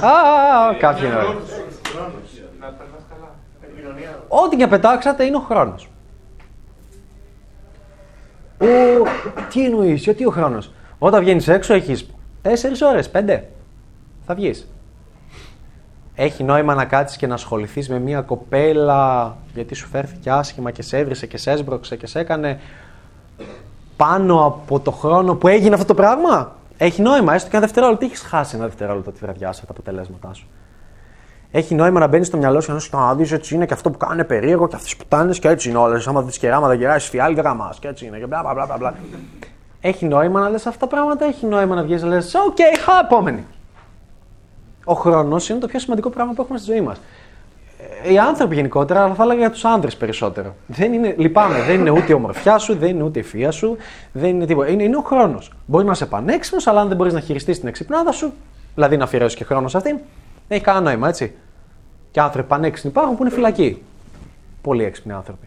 Α, 0.00 0.74
κάποιοι 0.78 1.02
είναι 1.06 1.16
ωραίοι. 1.16 1.36
Ό,τι 4.28 4.56
και 4.56 4.66
πετάξατε 4.66 5.24
είναι 5.24 5.36
ο 5.36 5.40
χρόνος. 5.40 5.88
Ο... 8.60 8.66
Τι 9.50 9.64
εννοείς, 9.64 10.02
γιατί 10.02 10.26
ο 10.26 10.30
χρόνος; 10.30 10.72
Όταν 10.98 11.20
βγαίνεις 11.20 11.48
έξω, 11.48 11.74
έχεις 11.74 12.06
4 12.42 12.48
ώρες, 12.82 13.10
5. 13.10 13.40
Θα 14.26 14.34
βγεις. 14.34 14.73
Έχει 16.14 16.44
νόημα 16.44 16.74
να 16.74 16.84
κάτσεις 16.84 17.16
και 17.16 17.26
να 17.26 17.34
ασχοληθείς 17.34 17.88
με 17.88 17.98
μια 17.98 18.20
κοπέλα 18.20 19.36
γιατί 19.54 19.74
σου 19.74 19.86
φέρθηκε 19.86 20.30
άσχημα 20.30 20.70
και 20.70 20.82
σε 20.82 20.98
έβρισε 20.98 21.26
και 21.26 21.38
σε 21.38 21.50
έσπρωξε 21.50 21.96
και 21.96 22.06
σε 22.06 22.18
έκανε 22.18 22.60
πάνω 23.96 24.46
από 24.46 24.80
το 24.80 24.90
χρόνο 24.90 25.34
που 25.34 25.48
έγινε 25.48 25.74
αυτό 25.74 25.86
το 25.86 25.94
πράγμα; 25.94 26.52
Έχει 26.76 27.02
νόημα, 27.02 27.34
έστω 27.34 27.50
και 27.50 27.56
ένα 27.56 27.66
δευτερόλεπτο. 27.66 28.06
Τι 28.06 28.12
έχει 28.12 28.26
χάσει 28.26 28.56
ένα 28.56 28.64
δευτερόλεπτο 28.64 29.10
τη 29.10 29.18
βραδιά 29.20 29.52
σου, 29.52 29.60
τα 29.60 29.70
αποτελέσματά 29.70 30.32
σου. 30.32 30.46
Έχει 31.50 31.74
νόημα 31.74 32.00
να 32.00 32.06
μπαίνεις 32.06 32.26
στο 32.26 32.36
μυαλό 32.36 32.60
σου 32.60 32.76
και 32.76 32.96
να 32.96 33.14
δεις 33.14 33.32
έτσι 33.32 33.54
είναι 33.54 33.66
και 33.66 33.74
αυτό 33.74 33.90
που 33.90 33.98
κάνουν 33.98 34.26
περίεργο 34.26 34.68
και 34.68 34.76
αυτές 34.76 34.96
που 34.96 35.02
πutάνε 35.02 35.32
και 35.32 35.48
έτσι 35.48 35.68
είναι 35.68 35.78
όλες. 35.78 36.06
Άμα 36.06 36.22
δεις 36.22 36.38
και 36.38 36.52
άμα 36.52 36.68
δεν 36.68 36.78
γεράσει 36.78 37.10
φιάλη, 37.10 37.34
δεν 37.34 37.44
γαμάς 37.44 37.78
και 37.78 37.88
έτσι 37.88 38.06
είναι 38.06 38.18
και 38.18 38.26
μπλα 38.26 38.40
μπλα 38.42 38.66
μπλα. 38.66 38.76
μπλα. 38.76 38.94
Έχει 39.80 40.06
νόημα 40.06 40.40
να 40.40 40.48
λες 40.48 40.66
αυτά 40.66 40.86
τα 40.86 40.94
πράγματα, 40.94 41.24
έχει 41.24 41.46
νόημα 41.46 41.74
να 41.74 41.82
βγεις 41.82 42.02
να 42.02 42.08
λες: 42.08 42.34
Οκ, 42.34 42.56
χα, 42.84 42.98
επόμενη. 43.04 43.46
Ο 44.84 44.94
χρόνος 44.94 45.48
είναι 45.48 45.58
το 45.58 45.66
πιο 45.66 45.78
σημαντικό 45.78 46.10
πράγμα 46.10 46.32
που 46.32 46.42
έχουμε 46.42 46.58
στη 46.58 46.70
ζωή 46.70 46.80
μας. 46.80 47.00
Οι 48.10 48.18
άνθρωποι 48.18 48.54
γενικότερα, 48.54 49.04
αλλά 49.04 49.14
θα 49.14 49.22
έλεγα 49.22 49.38
για 49.38 49.50
τους 49.50 49.64
άνδρες 49.64 49.96
περισσότερο. 49.96 50.54
Δεν 50.66 50.92
είναι, 50.92 51.14
λυπάμαι, 51.18 51.62
δεν 51.62 51.80
είναι 51.80 51.90
ούτε 51.90 52.06
η 52.08 52.12
ομορφιά 52.12 52.58
σου, 52.58 52.76
δεν 52.76 52.88
είναι 52.88 53.02
ούτε 53.02 53.18
η 53.18 53.22
ευφυΐα 53.22 53.50
σου, 53.50 53.76
δεν 54.12 54.28
είναι 54.28 54.46
τίποτα. 54.46 54.68
Είναι, 54.68 54.82
είναι 54.82 54.96
ο 54.96 55.00
χρόνος. 55.00 55.52
Μπορεί 55.66 55.84
να 55.84 55.92
είσαι 55.92 56.06
πανέξυπνος, 56.06 56.66
αλλά 56.66 56.80
αν 56.80 56.88
δεν 56.88 56.96
μπορείς 56.96 57.12
να 57.12 57.20
χειριστείς 57.20 57.58
την 57.58 57.68
εξυπνάδα 57.68 58.12
σου, 58.12 58.32
δηλαδή 58.74 58.96
να 58.96 59.04
αφιερώσεις 59.04 59.38
και 59.38 59.44
χρόνος 59.44 59.70
σε 59.70 59.76
αυτήν, 59.76 59.96
δεν 60.48 60.56
έχει 60.56 60.64
κανένα 60.64 60.84
νόημα, 60.84 61.08
έτσι. 61.08 61.34
Και 62.10 62.20
άνθρωποι 62.20 62.48
πανέξυπνοι 62.48 62.90
υπάρχουν 62.90 63.16
που 63.16 63.22
είναι 63.22 63.32
φυλακή. 63.32 63.82
Πολύ 64.62 64.84
έξυπνοι 64.84 65.12
άνθρωποι. 65.12 65.46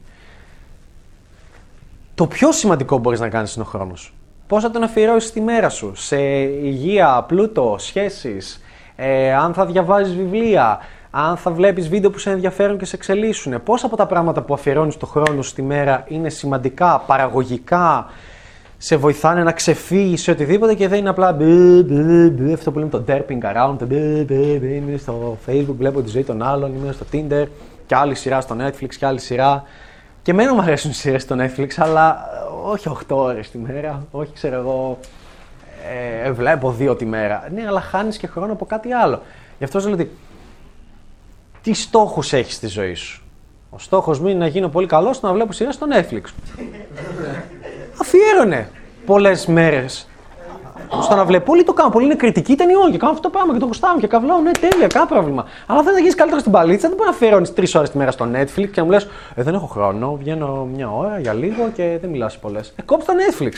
Το 2.15 2.27
πιο 2.27 2.51
σημαντικό 2.51 2.97
μπορείς 2.97 3.19
να 3.19 3.29
κάνεις 3.29 3.55
είναι 3.55 3.65
ο 3.67 3.67
χρόνος. 3.67 4.13
Πώς 4.47 4.63
θα 4.63 4.71
τον 4.71 4.83
αφιερώσεις 4.83 5.31
τη 5.31 5.41
μέρα 5.41 5.69
σου 5.69 5.91
σε 5.95 6.17
υγεία, 6.43 7.25
πλούτο, 7.27 7.75
σχέσεις, 7.79 8.61
ε, 8.99 9.33
αν 9.33 9.53
θα 9.53 9.65
διαβάζεις 9.65 10.15
βιβλία, 10.15 10.79
αν 11.11 11.37
θα 11.37 11.51
βλέπεις 11.51 11.89
βίντεο 11.89 12.09
που 12.09 12.17
σε 12.17 12.29
ενδιαφέρουν 12.29 12.77
και 12.77 12.85
σε 12.85 12.95
εξελίσσουν. 12.95 13.63
Πόσα 13.63 13.85
από 13.85 13.95
τα 13.95 14.05
πράγματα 14.05 14.41
που 14.41 14.53
αφιερώνεις 14.53 14.97
το 14.97 15.05
χρόνο 15.05 15.41
σου 15.41 15.53
τη 15.53 15.61
μέρα 15.61 16.03
είναι 16.07 16.29
σημαντικά, 16.29 17.03
παραγωγικά, 17.05 18.05
σε 18.77 18.95
βοηθάνε 18.95 19.43
να 19.43 19.51
ξεφύγεις 19.51 20.21
σε 20.21 20.31
οτιδήποτε 20.31 20.73
και 20.73 20.87
δεν 20.87 20.99
είναι 20.99 21.09
απλά 21.09 21.31
μπι, 21.33 21.83
μπι, 21.83 22.29
μπι, 22.29 22.53
αυτό 22.53 22.71
που 22.71 22.79
λέμε 22.79 22.89
το 22.89 23.03
derping 23.07 23.41
around, 23.43 23.75
το 23.79 23.85
μπι, 23.85 24.23
μπι, 24.27 24.57
μπι, 24.59 24.75
είμαι 24.75 24.97
στο 24.97 25.37
facebook, 25.47 25.75
βλέπω 25.77 26.01
τη 26.01 26.09
ζωή 26.09 26.23
των 26.23 26.43
άλλων, 26.43 26.75
είμαι 26.75 26.91
στο 26.91 27.05
tinder 27.11 27.45
και 27.85 27.95
άλλη 27.95 28.15
σειρά 28.15 28.41
στο 28.41 28.55
netflix 28.59 28.95
και 28.99 29.05
άλλη 29.05 29.19
σειρά. 29.19 29.63
Και 30.21 30.31
εμένα 30.31 30.53
μου 30.53 30.61
αρέσουν 30.61 30.91
οι 30.91 30.93
σειρές 30.93 31.21
στο 31.21 31.35
netflix, 31.39 31.67
αλλά 31.75 32.09
ε, 32.09 32.69
όχι 32.69 32.89
8 33.09 33.15
ώρες 33.15 33.49
τη 33.49 33.57
μέρα, 33.57 34.05
όχι 34.11 34.33
ξέρω 34.33 34.55
εγώ, 34.55 34.97
ε, 36.23 36.31
βλέπω 36.31 36.71
δύο 36.71 36.95
τη 36.95 37.05
μέρα. 37.05 37.47
Ναι, 37.53 37.65
αλλά 37.67 37.81
χάνεις 37.81 38.17
και 38.17 38.27
χρόνο 38.27 38.53
από 38.53 38.65
κάτι 38.65 38.91
άλλο. 38.91 39.21
Γι' 39.57 39.63
αυτό 39.63 39.79
σου 39.79 39.87
λέω 39.87 39.95
ότι 39.95 40.11
τι 41.61 41.73
στόχους 41.73 42.33
έχεις 42.33 42.53
στη 42.53 42.67
ζωή 42.67 42.93
σου; 42.93 43.23
Ο 43.69 43.79
στόχος 43.79 44.19
μου 44.19 44.27
είναι 44.27 44.39
να 44.39 44.47
γίνω 44.47 44.69
πολύ 44.69 44.87
καλός 44.87 45.15
στο 45.15 45.27
να 45.27 45.33
βλέπω 45.33 45.51
σειρά 45.51 45.71
στο 45.71 45.87
Netflix. 45.93 46.21
Αφιέρωνε 48.01 48.69
πολλές 49.05 49.45
μέρες 49.45 50.07
στο 51.01 51.15
να 51.15 51.25
βλέπω. 51.25 51.45
Πολλοί 51.45 51.63
το 51.63 51.73
κάνουν. 51.73 51.91
Πολλοί 51.91 52.05
είναι 52.05 52.15
κριτικοί 52.15 52.55
ταινιών 52.55 52.91
και 52.91 52.97
κάνουν 52.97 53.15
αυτό 53.15 53.29
το 53.29 53.35
πράγμα 53.37 53.53
και 53.53 53.59
το 53.59 53.65
γουστάρουν 53.65 53.99
και 53.99 54.07
καβλάουν. 54.07 54.43
Ναι, 54.43 54.51
τέλεια, 54.51 54.87
κανένα 54.87 55.11
πρόβλημα. 55.11 55.45
Αλλά 55.67 55.81
δεν 55.83 55.93
θα 55.93 55.99
γίνεις 55.99 56.15
καλύτερα 56.15 56.39
στην 56.39 56.51
παλίτσα. 56.51 56.87
Δεν 56.87 56.97
μπορεί 56.97 57.09
να 57.09 57.15
αφιερώνεις 57.15 57.53
τρεις 57.53 57.75
ώρες 57.75 57.89
τη 57.89 57.97
μέρα 57.97 58.11
στο 58.11 58.27
Netflix 58.33 58.67
και 58.71 58.79
να 58.79 58.83
μου 58.83 58.91
λες: 58.91 59.07
ε, 59.35 59.43
Δεν 59.43 59.53
έχω 59.53 59.65
χρόνο. 59.65 60.15
Βγαίνω 60.15 60.67
μια 60.75 60.91
ώρα 60.91 61.19
για 61.19 61.33
λίγο 61.33 61.69
και 61.73 61.97
δεν 62.01 62.09
μιλά 62.09 62.31
πολλές. 62.41 62.73
Ε, 62.75 62.81
κόψε 62.81 63.05
το 63.05 63.13
Netflix. 63.13 63.53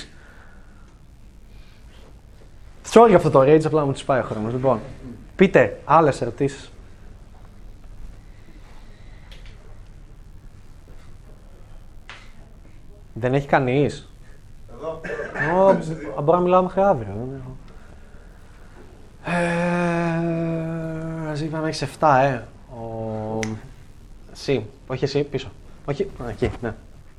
Sorry 2.91 3.05
για 3.07 3.17
αυτό 3.17 3.29
το 3.29 3.39
rage, 3.41 3.65
απλά 3.65 3.85
μου 3.85 3.91
τους 3.91 4.03
πάει 4.03 4.19
ο 4.19 4.23
χρόνος. 4.23 4.53
Λοιπόν, 4.53 4.79
πείτε 5.35 5.79
άλλες 5.85 6.21
ερωτήσεις. 6.21 6.71
Δεν 13.13 13.33
έχει 13.33 13.47
κανείς; 13.47 14.09
Εδώ. 14.71 15.01
Ω, 16.17 16.21
μπορώ 16.21 16.37
να 16.37 16.43
μιλάω 16.43 16.61
μέχρι 16.63 16.81
αύριο. 16.81 17.13
δεν 17.13 17.41
έχω. 17.41 17.55
Ε, 19.25 19.31
Εσύ 21.31 21.45
είπαμε 21.45 21.67
έχεις 21.67 21.97
7, 21.99 22.19
ε. 22.23 22.41
Ο... 22.75 23.39
Εσύ, 24.31 24.65
όχι 24.87 25.03
εσύ, 25.03 25.23
πίσω. 25.23 25.49
Όχι, 25.85 26.03
α, 26.23 26.29
εκεί, 26.29 26.51
ναι. 26.61 26.73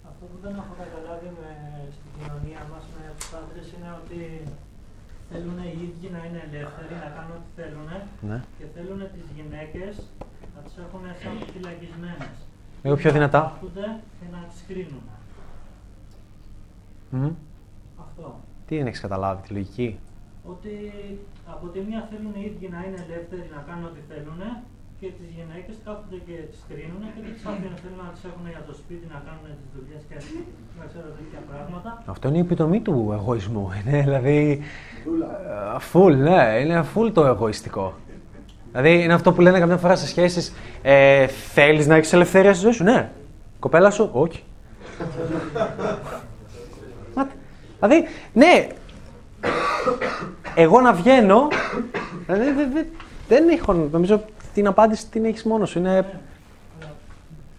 Αυτό 0.09 0.25
που 0.31 0.39
δεν 0.43 0.53
έχω 0.53 0.75
καταλάβει 0.79 1.27
με, 1.41 1.51
στην 1.97 2.11
κοινωνία 2.17 2.61
μας 2.73 2.83
με 2.97 3.03
τους 3.19 3.33
άντρες 3.33 3.67
είναι 3.77 3.91
ότι 4.05 4.43
θέλουν 5.33 5.59
οι 5.81 5.85
ίδιοι 5.89 6.09
να 6.17 6.21
είναι 6.27 6.41
ελεύθεροι, 6.49 6.95
να 7.05 7.09
κάνουν 7.17 7.33
ό,τι 7.39 7.51
θέλουν 7.59 7.89
Ναι. 8.31 8.39
και 8.59 8.65
θέλουν 8.75 9.01
τις 9.15 9.27
γυναίκες 9.37 9.93
να 10.55 10.61
τις 10.65 10.75
έχουν 10.85 11.03
σαν 11.23 11.35
φυλακισμένες. 11.55 12.37
Λίγο 12.83 12.97
πιο 13.03 13.11
δυνατά. 13.17 13.41
Να 13.43 13.49
κάθονται 13.49 13.87
και 14.19 14.27
να 14.35 14.39
τις 14.51 14.61
κρίνουν. 14.69 15.05
Μμμ. 17.11 17.33
Αυτό. 18.05 18.27
Τι 18.67 18.77
δεν 18.77 18.87
έχεις 18.87 19.01
καταλάβει, 19.01 19.41
τη 19.47 19.53
λογική; 19.53 19.99
Ότι 20.53 20.75
από 21.55 21.67
τη 21.73 21.79
μία 21.81 22.09
θέλουν 22.11 22.35
οι 22.39 22.43
ίδιοι 22.51 22.69
να 22.75 22.79
είναι 22.87 23.01
ελεύθεροι 23.09 23.45
να 23.55 23.61
κάνουν 23.69 23.85
ό,τι 23.91 24.01
θέλουν 24.11 24.41
και 25.01 25.07
τις 25.19 25.29
γυναίκες 25.37 25.75
κάθονται 25.85 26.19
και 26.27 26.37
τις 26.51 26.61
κρίνουν 26.69 27.03
και 27.15 27.21
δεν 27.25 27.33
τις 27.35 27.45
αφήνουν. 27.51 27.77
Θέλουν 27.83 28.01
να 28.07 28.11
τις 28.15 28.23
έχουν 28.31 28.45
για 28.55 28.63
το 28.69 28.75
σπίτι 28.81 29.07
να 29.15 29.19
κάνουν 29.27 29.45
τις 29.61 29.69
δουλειές 29.77 30.03
και 30.09 30.17
να 30.81 30.85
ξέρω 30.91 31.09
τέτοια 31.19 31.41
πράγματα. 31.51 31.91
Αυτό 32.15 32.25
είναι 32.29 32.37
η 32.37 32.41
επιτομή 32.49 32.81
του 32.87 33.11
εγωισμού. 33.19 33.65
Είναι 33.79 34.01
δηλαδή. 34.07 34.39
Φουλ, 35.79 36.15
ναι, 36.15 36.43
είναι 36.63 36.83
φουλ 36.83 37.09
το 37.13 37.23
εγωιστικό. 37.27 37.95
Δηλαδή 38.71 39.03
είναι 39.03 39.15
αυτό 39.15 39.33
που 39.33 39.41
λένε 39.41 39.59
καμιά 39.59 39.77
φορά 39.77 39.97
σε 39.97 40.07
σχέσεις. 40.07 40.53
Ε, 40.83 41.27
Θέλεις 41.27 41.87
να 41.87 41.95
έχεις 41.97 42.13
ελευθερία 42.13 42.53
στη 42.55 42.63
ζωή 42.63 42.73
σου, 42.73 42.85
ναι. 42.85 43.11
Κοπέλα 43.59 43.91
σου, 43.91 44.11
όχι. 44.13 44.43
Μα, 47.15 47.29
δηλαδή, 47.81 48.05
ναι. 48.33 48.67
Εγώ 50.55 50.81
να 50.81 50.93
βγαίνω. 50.93 51.49
Δηλαδή, 52.27 52.51
δε- 52.53 52.67
δε- 52.73 52.85
δεν 53.29 53.49
έχω. 53.49 53.73
Νομίζω 53.73 54.25
την 54.61 54.69
απάντηση 54.69 55.05
την 55.15 55.25
έχεις 55.25 55.45
μόνος 55.51 55.69
σου. 55.71 55.79
Είναι. 55.79 55.95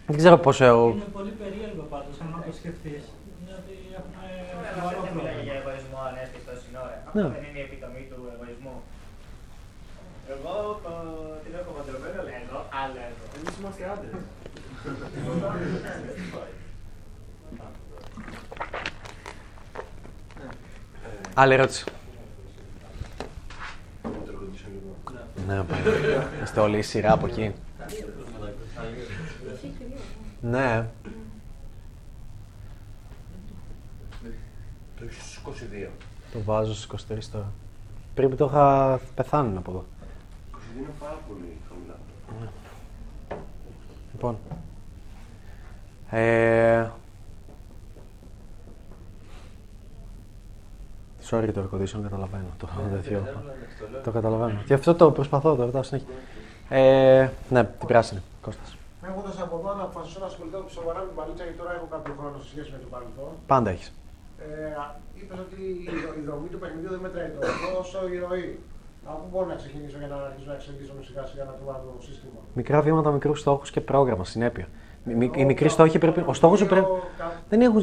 Δεν 0.08 0.18
ξέρω 0.22 0.38
πόσο. 0.38 0.66
Είναι 0.66 1.14
πολύ 1.20 1.34
περίεργο 1.42 1.84
πάντως, 1.94 2.16
αν 2.22 2.44
το 2.48 2.54
σκεφτείς. 2.60 3.04
Είναι 3.40 3.54
ότι 3.62 3.74
έχουμε 4.00 4.28
σοβαρό 4.52 5.00
Δεν 5.06 5.14
μιλάει 5.18 5.34
πρόβλημα. 5.34 5.46
για 5.48 5.56
εγωισμό 5.60 6.00
αν 6.08 6.14
έρθεις 6.24 6.42
στο 6.46 6.54
σύνορα. 6.64 6.96
Ναι. 7.18 7.24
Αυτό 7.28 7.34
δεν 7.36 7.44
είναι 7.48 7.60
η 7.64 7.66
επιτομή 7.70 8.04
του 8.10 8.20
εγωισμού. 8.34 8.76
Εγώ 10.34 10.54
το, 10.84 10.94
την 11.44 11.52
έχω 11.60 11.72
παντρεμένο, 11.78 12.20
λέγω, 12.30 12.58
άλλο 12.82 13.00
εγώ. 13.10 13.24
Εμείς 13.38 13.54
είμαστε 13.60 13.82
άντρες. 13.94 14.14
Άλλη 21.42 21.54
ερώτηση. 21.58 21.84
Ναι, 25.52 25.64
είστε 26.44 26.60
όλοι 26.60 26.78
η 26.78 26.82
σειρά 26.82 27.12
από 27.12 27.26
εκεί. 27.26 27.54
Ναι. 30.42 30.88
Το 34.98 35.04
έχεις 35.04 35.24
στους 35.24 35.42
22. 35.86 35.90
Το 36.34 36.44
βάζω 36.44 36.74
στις 36.76 37.06
23 37.10 37.18
τώρα. 37.32 37.52
Πριν 38.14 38.36
το 38.36 38.46
είχα 38.46 39.00
πεθάνει 39.16 39.58
από 39.58 39.72
εδώ. 39.72 39.86
22 40.54 40.78
είναι 40.78 40.88
πάρα 41.00 41.20
πολύ 41.28 41.58
χαμηλά. 41.70 41.98
Λοιπόν. 44.12 44.38
Ε... 46.10 46.90
Sorry 51.32 51.50
το 51.54 51.62
air 51.64 51.70
condition, 51.76 52.00
καταλαβαίνω. 52.04 52.50
Το, 52.60 52.68
τέτοιο. 52.94 53.20
το 54.04 54.12
καταλαβαίνω. 54.12 54.60
Και 54.68 54.74
αυτό 54.74 54.96
το 54.96 55.12
προσπαθώ, 55.12 55.56
το 55.56 55.64
ρωτάω 55.66 55.84
συνέχεια. 55.84 56.08
Ε, 56.70 57.30
ναι, 57.50 57.64
την 57.64 57.88
πράσινη. 57.88 58.22
Κώστας. 58.42 58.76
Έχοντας 59.10 59.42
από 59.42 59.56
εδώ 59.60 59.72
να 59.80 59.84
αποφασίσω 59.88 60.20
να 60.20 60.26
ασχοληθώ 60.32 60.60
σοβαρά 60.78 61.00
με 61.00 61.06
την 61.10 61.16
παλίτσα, 61.20 61.44
γιατί 61.44 61.58
τώρα 61.62 61.72
έχω 61.78 61.88
κάποιο 61.96 62.14
χρόνο 62.20 62.36
σε 62.44 62.48
σχέση 62.54 62.70
με 62.76 62.78
το 62.84 62.88
παρελθόν. 62.94 63.32
Πάντα 63.52 63.70
έχεις. 63.76 63.88
Ε, 64.40 64.46
Είπες 65.20 65.40
ότι 65.46 65.62
η, 65.94 65.96
δο- 66.04 66.16
η 66.22 66.24
δομή 66.30 66.48
του 66.54 66.60
παιχνιδιού 66.62 66.90
δεν 66.96 67.02
μετράει 67.06 67.30
το 67.36 67.40
εγώ 67.52 67.70
όσο 67.84 68.00
η 68.14 68.16
ροή. 68.26 68.48
Από 69.10 69.18
πού 69.22 69.28
μπορώ 69.32 69.46
να 69.54 69.58
ξεκινήσω 69.62 69.98
για 70.02 70.10
να 70.14 70.18
αρχίσω 70.30 70.48
να 70.54 70.56
εξελίσσομαι 70.60 71.02
σιγά 71.08 71.24
σιγά 71.30 71.44
να 71.50 71.54
τρομάζω 71.58 71.86
το 71.98 72.04
σύστημα; 72.10 72.40
Μικρά 72.60 72.78
βήματα, 72.86 73.10
μικρούς 73.18 73.40
στόχους 73.44 73.70
και 73.74 73.82
πρόγραμμα, 73.92 74.24
συνέπεια. 74.34 74.66
Μι- 75.04 75.16
μι- 75.22 75.36
Οι 75.40 75.46
μικροί 75.52 75.70
στόχοι 75.70 75.98
πρέπει. 76.04 76.20
Ο 76.32 76.34
στόχος 76.40 76.60
σου 76.60 76.68
πρέπει. 76.74 76.88
Δεν 77.50 77.60
έχουν. 77.68 77.82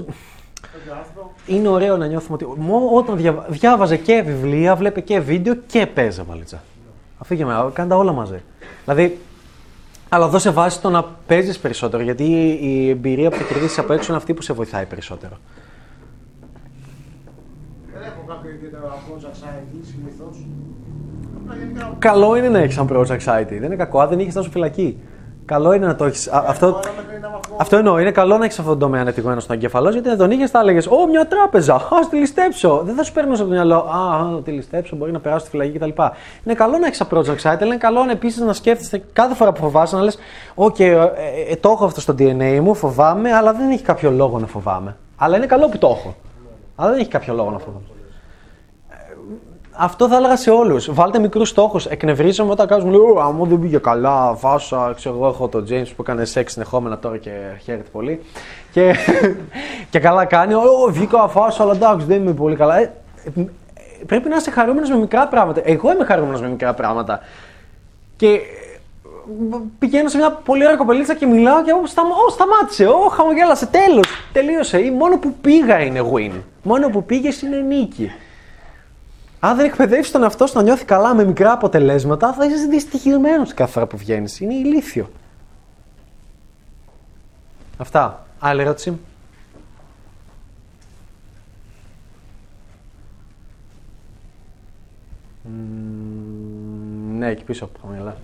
Τέτοιο 0.73 0.93
άρθρο. 0.99 1.33
Είναι 1.47 1.69
ωραίο 1.69 1.97
να 1.97 2.07
νιώθουμε 2.07 2.39
ότι 2.43 2.61
μο- 2.61 2.91
όταν 2.95 3.17
διαβα... 3.17 3.47
διάβαζε 3.49 3.97
και 3.97 4.23
βιβλία, 4.27 4.77
βλέπε 4.77 5.01
και 5.01 5.21
βίντεο 5.21 5.55
και 5.67 5.87
παίζε 5.87 6.23
βαλίτσα. 6.23 6.63
Αφήγε 7.19 7.45
με, 7.45 7.71
κάνε 7.73 7.89
τα 7.89 7.97
όλα 7.97 8.13
μαζί. 8.13 8.43
Δηλαδή, 8.85 9.19
αλλά 10.09 10.29
δώσε 10.29 10.51
βάση 10.51 10.81
το 10.81 10.91
να 10.91 11.05
παίζεις 11.27 11.59
περισσότερο, 11.59 12.03
γιατί 12.03 12.25
η 12.61 12.89
εμπειρία 12.89 13.31
που 13.31 13.37
θα 13.37 13.45
κερδίσεις 13.45 13.79
από 13.79 13.93
έξω 13.93 14.07
είναι 14.09 14.17
αυτή 14.17 14.35
που 14.35 14.43
σε 14.43 14.53
βοηθάει 14.53 14.85
περισσότερο. 14.85 15.37
Δεν 17.93 18.03
έχω 18.03 18.25
κάποιο 18.29 18.51
ιδιαίτερο 18.51 18.85
approach 18.87 19.25
anxiety 19.25 19.79
συνήθως. 19.83 20.47
Απλά 21.43 21.57
γενικά. 21.57 21.95
Καλό 21.99 22.37
είναι 22.37 22.49
να 22.49 22.59
έχεις 22.59 22.75
σαν 22.75 22.89
project 22.93 23.07
anxiety. 23.07 23.47
Δεν 23.49 23.63
είναι 23.63 23.77
κακό, 23.77 24.01
αν 24.01 24.09
δεν 24.09 24.19
είχες 24.19 24.35
να 24.35 24.43
σου 24.43 24.51
φυλακή. 24.51 24.99
Καλό 25.49 25.73
είναι 25.73 25.87
να 25.87 25.95
το 25.95 26.05
έχεις. 26.05 26.29
Αυτό, 26.29 26.81
αυτό 27.57 27.77
εννοώ. 27.77 27.99
Είναι 27.99 28.11
καλό 28.11 28.39
να 28.39 28.45
έχεις 28.45 28.59
αυτόν 28.59 28.79
τον 28.79 28.83
τομέα 28.83 29.01
ανεπτυγμένο 29.01 29.41
στον 29.41 29.57
εγκεφαλός, 29.57 29.93
γιατί 29.93 30.09
αν 30.09 30.17
τον 30.17 30.31
είχες, 30.31 30.51
θα 30.51 30.59
έλεγες 30.61 30.87
Ω, 30.87 31.07
μια 31.11 31.27
τράπεζα. 31.27 31.75
Α, 31.75 32.09
τη 32.11 32.17
ληστέψω. 32.17 32.83
Δεν 32.85 32.95
θα 32.95 33.03
σου 33.03 33.13
παίρνει 33.13 33.31
από 33.31 33.39
το 33.39 33.47
μυαλό. 33.47 33.77
Α, 33.77 34.37
α, 34.37 34.43
τη 34.43 34.51
ληστέψω, 34.51 34.97
μπορεί 34.97 35.13
να 35.13 35.21
περάσει 35.21 35.41
στη 35.41 35.51
φυλακή 35.51 35.79
κτλ. 35.79 36.03
Είναι 36.45 36.55
καλό 36.55 36.79
να 36.79 36.87
έχεις 36.87 36.97
σαν 36.97 37.09
approach 37.11 37.31
anxiety, 37.31 37.57
αλλά 37.61 37.67
είναι 37.67 37.77
καλό 37.77 38.07
επίσης 38.11 38.41
να 38.41 38.53
σκέφτεσαι 38.53 39.03
κάθε 39.13 39.35
φορά 39.35 39.53
που 39.53 39.61
φοβάσαι 39.61 39.97
να 39.97 40.03
λες: 40.03 40.19
Οκ, 40.55 40.79
ε, 40.79 41.13
ε, 41.49 41.57
το 41.57 41.71
έχω 41.71 41.85
αυτό 41.85 42.01
στο 42.01 42.15
DNA 42.19 42.61
μου, 42.63 42.75
φοβάμαι, 42.75 43.33
αλλά 43.33 43.53
δεν 43.53 43.71
έχει 43.71 43.83
κάποιο 43.83 44.11
λόγο 44.11 44.39
να 44.39 44.47
φοβάμαι. 44.47 44.97
Αλλά 45.17 45.37
είναι 45.37 45.47
καλό 45.47 45.69
που 45.69 45.79
το 45.79 45.87
έχω. 45.99 46.15
Αλλά 46.77 46.91
δεν 46.91 47.01
έχει 47.01 47.11
κάποιο 47.11 47.35
λόγο 47.35 47.51
να 47.51 47.59
φοβάμαι. 47.59 47.98
Αυτό 49.81 50.09
θα 50.09 50.17
έλεγα 50.17 50.37
σε 50.37 50.51
όλους. 50.51 50.93
Βάλτε 50.93 51.19
μικρούς 51.19 51.49
στόχους. 51.49 51.87
Εκνευρίζομαι 51.87 52.51
όταν 52.51 52.67
κάποιο 52.67 52.85
μου 52.85 52.91
λέει: 52.91 53.01
«Ω, 53.01 53.21
Άμα 53.21 53.45
δεν 53.45 53.59
πήγε 53.61 53.79
καλά, 53.79 54.35
φάσα. 54.35 54.93
Ξέρω 54.97 55.15
εγώ, 55.15 55.27
έχω 55.27 55.49
τον 55.49 55.67
James 55.71 55.87
που 55.97 56.03
έκανε 56.03 56.25
σεξ 56.25 56.53
συνεχόμενα 56.53 56.99
τώρα 56.99 57.17
και 57.17 57.31
χαίρεται 57.63 57.89
πολύ. 57.93 58.21
Και, 58.73 58.95
και 59.91 59.99
καλά 59.99 60.25
κάνει. 60.25 60.55
Ω, 60.55 60.89
βγήκα, 60.89 61.29
φάσα, 61.29 61.63
αλλά 61.63 61.73
εντάξει, 61.73 62.07
δεν 62.07 62.21
είμαι 62.21 62.33
πολύ 62.33 62.57
καλά. 62.57 62.79
Ε, 62.79 62.93
ε, 63.37 63.43
πρέπει 64.07 64.29
να 64.29 64.37
είσαι 64.37 64.51
χαρούμενος 64.51 64.91
με 64.91 64.97
μικρά 64.97 65.29
πράγματα. 65.29 65.61
Εγώ 65.65 65.93
είμαι 65.93 66.05
χαρούμενος 66.05 66.41
με 66.41 66.49
μικρά 66.49 66.75
πράγματα. 66.75 67.21
Και 68.17 68.27
ε, 68.27 68.41
πηγαίνω 69.79 70.09
σε 70.09 70.17
μια 70.17 70.31
πολύ 70.31 70.65
ωραία 70.65 70.77
κοπελίτσα 70.77 71.15
και 71.15 71.27
μιλάω 71.27 71.63
και 71.63 71.73
«Ω, 71.73 71.87
σταμα, 71.87 72.11
ω, 72.27 72.31
σταμάτησε, 72.31 72.87
ω, 72.87 73.09
χαμογέλασε, 73.09 73.67
τέλος, 73.67 74.07
τελείωσε. 74.33 74.79
Ή 74.79 74.91
μόνο 74.91 75.19
που 75.19 75.35
πήγα 75.41 75.81
είναι 75.81 76.01
win. 76.13 76.33
Μόνο 76.63 76.89
που 76.89 77.05
πήγες 77.05 77.43
είναι 77.43 77.57
νίκη. 77.57 78.11
Αν 79.41 79.57
δεν 79.57 79.67
εκπαιδεύσεις 79.67 80.13
τον 80.13 80.23
εαυτό 80.23 80.47
σου 80.47 80.57
να 80.57 80.63
νιώθει 80.63 80.85
καλά 80.85 81.15
με 81.15 81.25
μικρά 81.25 81.53
αποτελέσματα, 81.53 82.33
θα 82.33 82.45
είσαι 82.45 82.67
δυστυχισμένος 82.67 83.55
κάθε 83.55 83.73
φορά 83.73 83.87
που 83.87 83.97
βγαίνεις. 83.97 84.41
Είναι 84.41 84.55
ηλίθιο. 84.55 85.11
Αυτά. 87.79 88.27
Άλλη 88.39 88.61
ερώτηση; 88.61 88.99
Μμμ, 95.43 97.19
ναι, 97.19 97.29
εκεί 97.29 97.45
πίσω 97.45 97.65
από 97.65 97.79
το 97.79 97.87
χαμηλά. 97.87 98.17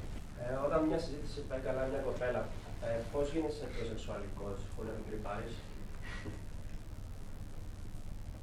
Ε, 0.43 0.67
όταν 0.67 0.85
μια 0.89 0.99
συζήτηση 0.99 1.41
πάει 1.49 1.59
καλά 1.59 1.87
μια 1.91 1.99
κοπέλα, 1.99 2.45
ε, 2.83 2.87
πώς 3.13 3.33
γίνεσαι 3.33 3.65
πιο 3.75 3.85
σεξουαλικό 3.85 4.45
χωρίς 4.77 4.91
να 4.91 4.97
την 4.97 5.05
κρυπάρει. 5.11 5.49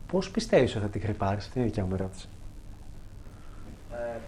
Πώς 0.07 0.31
πιστεύεις 0.31 0.75
ότι 0.75 0.83
θα 0.83 0.89
την 0.89 1.01
κρυπάρει, 1.01 1.37
αυτή 1.37 1.51
είναι 1.55 1.65
η 1.65 1.69
δικιά 1.69 1.85
μου 1.85 1.93
ερώτηση. 1.93 2.27
Ε, 4.01 4.19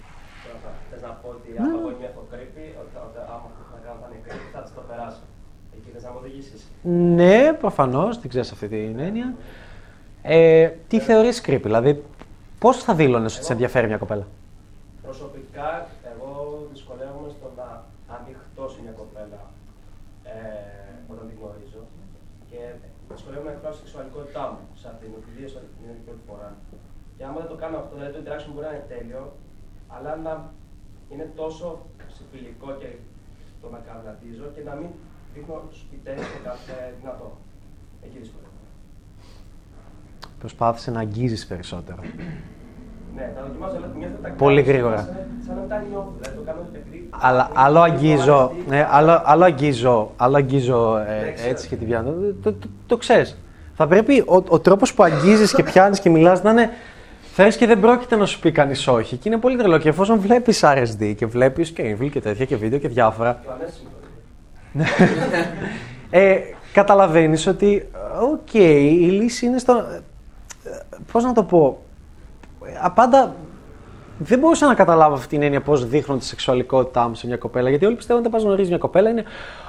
Θε 0.89 0.95
να 1.07 1.11
πω 1.21 1.27
ότι 1.37 1.49
Ναι. 1.51 1.59
άμα 1.63 1.77
εγώ 1.79 1.89
νιώθω 1.99 2.21
creepy, 2.31 2.65
ότι 2.81 2.93
ότι 3.07 3.19
άμα 3.35 3.47
μεγάλο 3.75 3.97
θα 4.01 4.07
είναι 4.09 4.21
creepy, 4.25 4.47
θα 4.55 4.61
τη 4.65 4.71
το 4.77 4.81
περάσω. 4.89 5.23
Εκεί 5.75 5.89
θες 5.93 6.03
να 6.05 6.09
μου 6.11 6.19
οδηγήσεις; 6.23 6.61
Ναι, 7.19 7.53
προφανώς, 7.63 8.11
την 8.21 8.29
ξέρει 8.31 8.47
αυτή 8.55 8.67
την 8.67 8.99
έννοια. 9.07 9.27
Ε, 10.21 10.67
τι 10.89 10.97
θεωρείς 11.07 11.37
creepy, 11.45 11.65
δηλαδή 11.69 11.91
πώς 12.59 12.75
θα 12.85 12.93
δήλωνες 13.01 13.35
ότι 13.35 13.45
σε 13.45 13.53
ενδιαφέρει 13.55 13.87
μια 13.91 13.97
κοπέλα; 14.03 14.25
Προσωπικά, 15.07 15.69
εγώ 16.11 16.31
δυσκολεύομαι 16.73 17.29
στο 17.37 17.47
να 17.59 17.67
ανοιχτώ 18.15 18.63
σε 18.73 18.77
μια 18.83 18.93
κοπέλα 19.01 19.41
ε, 20.33 20.33
όταν 21.11 21.23
την 21.29 21.35
γνωρίζω 21.39 21.81
και 22.49 22.59
δυσκολεύομαι 23.13 23.49
να 23.51 23.55
εκφράσω 23.55 23.77
τη 23.79 23.83
σεξουαλικότητά 23.87 24.43
μου 24.51 24.61
σε 24.81 24.85
αυτήν, 24.91 25.09
ιδίω 25.31 25.47
την 25.75 25.81
είναι 25.83 25.97
η 26.01 26.05
πρώτη 26.07 26.23
φορά. 26.29 26.49
Και 27.15 27.23
άμα 27.27 27.37
δεν 27.43 27.49
το 27.53 27.57
κάνω 27.63 27.75
αυτό, 27.81 27.91
δηλαδή 27.97 28.11
το 28.15 28.21
interaction 28.23 28.51
μπορεί 28.53 28.67
να 28.69 28.73
είναι 28.75 28.87
τέλειο, 28.95 29.23
αλλά 29.95 30.15
να 30.23 30.33
είναι 31.11 31.31
τόσο 31.35 31.85
συμφιλικό 32.15 32.71
και 32.79 32.87
το 33.61 33.69
να 33.69 33.79
καβλατίζω 33.87 34.45
και 34.55 34.61
να 34.69 34.73
μην 34.75 34.89
δείχνω 35.33 35.63
σπιτές 35.71 36.19
και 36.31 36.39
κάθε 36.43 36.93
δυνατό. 36.99 37.37
Εκεί 38.05 38.17
δυσκολεύομαι. 38.17 38.51
Προσπάθησε 40.39 40.91
να 40.91 40.99
αγγίζεις 40.99 41.45
περισσότερο. 41.47 41.99
Ναι, 43.15 43.31
τα 43.35 43.41
δοκιμάζω, 43.41 43.75
αλλά 43.75 43.87
νιώθω 43.97 44.15
τα 44.21 44.29
Πολύ 44.29 44.61
κάνω, 44.61 44.71
γρήγορα. 44.71 44.97
Σαν, 44.97 45.27
σαν 45.45 45.55
να 45.55 45.61
μην 45.61 45.69
τα 45.69 45.83
νιώθω, 45.89 46.13
δηλαδή 46.19 46.37
το 46.37 46.43
κάνω 46.45 46.59
επειδή 46.73 47.09
Αλλά 47.09 47.49
άλλο 47.53 47.79
αγγίζω, 47.79 48.51
ναι, 48.67 48.87
άλλο, 48.91 49.21
άλλο 49.25 49.43
αγγίζω, 49.43 50.11
άλλο 50.17 50.37
αγγίζω 50.37 50.97
ε, 50.97 51.33
έτσι 51.49 51.67
και 51.67 51.75
τη 51.75 51.85
πιάνω. 51.85 52.11
Το, 52.43 52.53
το, 52.53 52.67
το, 52.85 52.97
ξέρεις. 52.97 53.37
Θα 53.75 53.87
πρέπει 53.87 54.19
ο, 54.19 54.43
ο 54.47 54.59
τρόπος 54.59 54.93
που 54.93 55.03
αγγίζεις 55.03 55.53
και 55.53 55.63
πιάνεις 55.63 55.99
και 55.99 56.09
μιλάς 56.09 56.43
να 56.43 56.51
είναι 56.51 56.69
θες 57.35 57.57
και 57.57 57.65
δεν 57.65 57.79
πρόκειται 57.79 58.15
να 58.15 58.25
σου 58.25 58.39
πει 58.39 58.51
κανείς 58.51 58.87
όχι. 58.87 59.15
Και 59.15 59.29
είναι 59.29 59.37
πολύ 59.37 59.57
τρελό. 59.57 59.77
Και 59.77 59.89
εφόσον 59.89 60.19
βλέπεις 60.19 60.61
RSD 60.63 61.13
και 61.17 61.25
βλέπεις 61.25 61.71
και 61.71 61.97
Evil 61.99 62.09
και 62.11 62.21
τέτοια 62.21 62.45
και 62.45 62.55
βίντεο 62.55 62.79
και 62.79 62.87
διάφορα, 62.87 63.41
το 63.45 63.51
ανέσυμο. 63.51 63.89
ε, 66.09 66.39
καταλαβαίνεις 66.73 67.47
ότι, 67.47 67.89
οκ, 68.31 68.53
η 68.53 69.09
λύση 69.11 69.45
είναι 69.45 69.57
στο... 69.57 69.85
Πώς 71.11 71.23
να 71.23 71.33
το 71.33 71.43
πω. 71.43 71.81
Ε, 72.65 72.87
Πάντα 72.95 73.35
δεν 74.17 74.39
μπορούσα 74.39 74.67
να 74.67 74.73
καταλάβω 74.73 75.13
αυτή 75.13 75.27
την 75.27 75.41
έννοια 75.41 75.61
πώς 75.61 75.87
δείχνουν 75.87 76.19
τη 76.19 76.25
σεξουαλικότητά 76.25 77.07
μου 77.07 77.15
σε 77.15 77.27
μια 77.27 77.37
κοπέλα. 77.37 77.69
Γιατί 77.69 77.85
όλοι 77.85 77.95
πιστεύουν 77.95 78.21
ότι 78.21 78.29
όταν 78.29 78.39
πας 78.39 78.47
γνωρίζεις 78.47 78.69
μια 78.69 78.79
κοπέλα 78.79 79.09
είναι. 79.09 79.23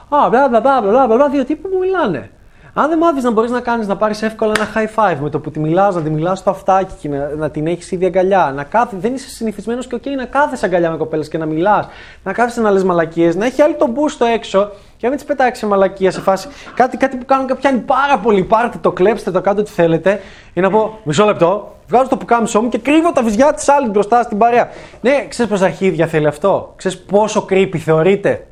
Α, 0.09 0.29
μπλα 0.29 0.49
μπλα 0.49 0.61
μπλα 0.61 0.81
μπλα 0.81 1.07
μπλα, 1.07 1.17
μπλα 1.17 1.29
δύο 1.29 1.45
τύποι 1.45 1.69
που 1.69 1.79
μιλάνε. 1.81 2.31
Αν 2.77 2.89
δεν 2.89 2.99
μάθει 2.99 3.23
να 3.23 3.31
μπορείς 3.31 3.51
να 3.51 3.61
κάνεις 3.61 3.87
να 3.87 3.97
πάρεις 3.97 4.23
εύκολα 4.23 4.53
ένα 4.57 4.69
high 4.75 4.95
five 4.95 5.17
με 5.21 5.31
το 5.31 5.41
που 5.41 5.51
τη 5.51 5.61
μιλάς, 5.61 5.95
να 5.95 6.01
τη 6.01 6.11
μιλάς 6.11 6.39
στο 6.39 6.51
αυτάκι 6.51 6.95
και 7.01 7.09
να, 7.09 7.29
να 7.37 7.51
την 7.51 7.67
έχεις 7.67 7.91
ήδη 7.91 8.07
αγκαλιά. 8.07 8.53
Να 8.55 8.65
κάθει, 8.65 8.97
δεν 8.97 9.15
είσαι 9.15 9.29
συνηθισμένος 9.29 9.87
και 9.87 9.95
οκ 9.95 10.03
να 10.17 10.25
κάθεσαι 10.25 10.67
αγκαλιά 10.67 10.91
με 10.91 10.97
κοπέλες 10.97 11.29
και 11.29 11.39
να 11.39 11.47
μιλάς. 11.47 11.89
Να 12.25 12.33
κάθεσαι 12.33 12.61
να 12.61 12.71
λες 12.71 12.85
μαλακίες, 12.85 13.37
να 13.37 13.47
έχει 13.47 13.63
άλλη 13.63 13.75
τον 13.75 13.91
μπούστο 13.91 14.25
έξω 14.25 14.71
και 14.97 15.01
να 15.03 15.09
μην 15.09 15.19
τις 15.19 15.27
πετάξεις 15.27 15.59
σε 15.59 15.67
μαλακία 15.67 16.11
σε 16.11 16.21
φάση. 16.21 16.49
Κάτι, 16.75 16.97
κάτι 16.97 17.17
που 17.17 17.25
κάνουν 17.25 17.47
και 17.47 17.55
πιάνει 17.55 17.79
πάρα 17.79 18.19
πολύ. 18.19 18.45
Πάρτε 18.45 18.79
το, 18.81 18.93
κλέψτε 18.93 19.31
το, 19.31 19.41
κάντε 19.41 19.61
ό,τι 19.61 19.71
θέλετε. 19.71 20.21
Ή 20.53 20.61
να 20.61 20.71
πω 20.71 20.99
μισό 21.03 21.25
λεπτό, 21.25 21.77
βγάζω 21.89 22.09
το 22.09 22.17
πουκάμισό 22.17 22.63
μου 22.63 22.69
και 22.69 22.79
κρύβω 22.79 23.13
τα 23.13 23.23
βυζιά 23.23 23.53
της 23.53 23.69
άλλης 23.69 23.89
μπροστά 23.89 24.23
στην 24.23 24.39
παρέα. 24.39 24.69
Ναι, 25.01 25.27
ξέρεις 25.29 25.51
πόσα 25.51 25.65
αρχίδια 25.65 26.07
θέλει 26.07 26.27
αυτό; 26.27 26.73
Ξέρεις 26.77 26.99
πόσο 26.99 27.47
creepy 27.51 27.79
θεωρείται. 27.79 28.47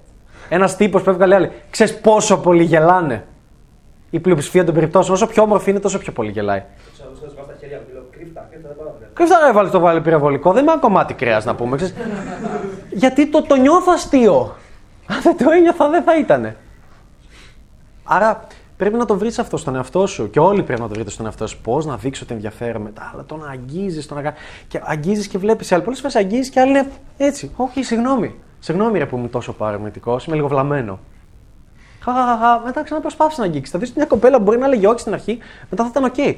Ένας 0.49 0.77
τύπος 0.77 1.03
που 1.03 1.11
έβγαλε 1.11 1.35
άλλη. 1.35 1.51
Ξέρεις 1.70 2.01
πόσο 2.01 2.39
πολύ 2.39 2.62
γελάνε; 2.62 3.24
Η 4.14 4.20
πλειοψηφία 4.20 4.64
των 4.64 4.74
περιπτώσεων, 4.74 5.16
όσο 5.16 5.26
πιο 5.26 5.43
όμορφη 5.43 5.70
είναι, 5.70 5.80
τόσο 5.80 5.98
πιο 5.98 6.12
πολύ 6.12 6.30
γελάει. 6.30 6.62
Ξέρω, 6.93 7.10
ξέρω, 7.14 7.32
βάζω 7.36 7.48
τα 7.48 7.55
χέρια 7.60 7.76
μου 7.78 7.84
και 7.86 7.93
λέω 7.93 8.05
κρύφτα, 8.10 8.47
κρύφτα, 8.51 8.68
δεν 8.68 8.76
πάω 8.76 8.86
να 8.86 8.93
βλέπω. 8.98 9.12
Κρύφτα 9.12 9.40
να 9.40 9.48
έβαλε 9.48 9.68
το 9.68 9.80
βάλει 9.80 10.01
πυροβολικό, 10.01 10.52
δεν 10.52 10.62
είναι 10.62 10.72
ένα 10.72 10.80
κομμάτι 10.80 11.14
κρέας 11.14 11.44
να 11.44 11.55
πούμε. 11.55 11.76
Ξέρεις. 11.76 11.94
Γιατί 12.90 13.26
το, 13.26 13.43
το 13.43 13.55
νιώθω 13.55 13.93
αστείο. 13.93 14.56
Αν 15.06 15.20
δεν 15.22 15.36
το 15.36 15.51
ένιωθα, 15.51 15.89
δεν 15.89 16.02
θα 16.02 16.16
ήτανε. 16.16 16.56
Άρα 18.05 18.47
πρέπει 18.76 18.97
να 18.97 19.05
το 19.05 19.16
βρεις 19.16 19.39
αυτό 19.39 19.56
στον 19.56 19.74
εαυτό 19.74 20.06
σου. 20.06 20.30
Και 20.30 20.40
όλοι 20.40 20.62
πρέπει 20.62 20.80
να 20.80 20.89
το 20.89 20.94
βρείτε 20.94 21.10
στον 21.10 21.26
εαυτό 21.26 21.47
σου. 21.47 21.59
Πώς 21.62 21.86
να 21.86 21.97
δείξω 21.97 22.24
ότι 22.24 22.34
ενδιαφέρομαι 22.34 22.84
μετά. 22.84 23.10
Αλλά 23.12 23.24
το 23.24 23.36
να 23.36 23.48
αγγίζεις, 23.51 24.06
το 24.06 24.14
να 24.14 24.22
κάνει. 24.22 24.36
Και 24.68 24.80
αγγίζεις 24.82 25.26
και 25.26 25.39
βλέπεις 25.39 25.72
άλλοι. 25.72 25.82
Πολλές 25.82 26.01
φορές 26.01 26.16
αγγίζεις 26.16 26.48
και 26.48 26.60
άλλοι 26.60 26.70
είναι 26.70 26.90
έτσι. 27.16 27.51
Όχι, 27.56 27.82
συγγνώμη. 27.82 28.34
Συγγνώμη 28.59 28.98
ρε 28.98 29.06
που 29.06 29.16
είμαι 29.16 29.28
τόσο 29.28 29.52
παραμετρικό, 29.52 30.20
είμαι 30.26 30.36
λίγο 30.36 30.48
βλαμμένο. 30.48 30.98
Χαχαχαχα, 32.05 32.62
μετά 32.65 32.83
ξαναπροσπάθησε 32.83 33.41
να 33.41 33.47
αγγίξει. 33.47 33.73
Θα 33.73 33.79
δεις 33.79 33.93
μια 33.93 34.05
κοπέλα 34.05 34.37
που 34.37 34.43
μπορεί 34.43 34.59
να 34.59 34.69
λέγει 34.69 34.87
όχι 34.87 35.01
στην 35.01 35.12
αρχή, 35.12 35.39
μετά 35.70 35.83
θα 35.83 35.89
ήταν 35.89 36.05
οκ. 36.05 36.37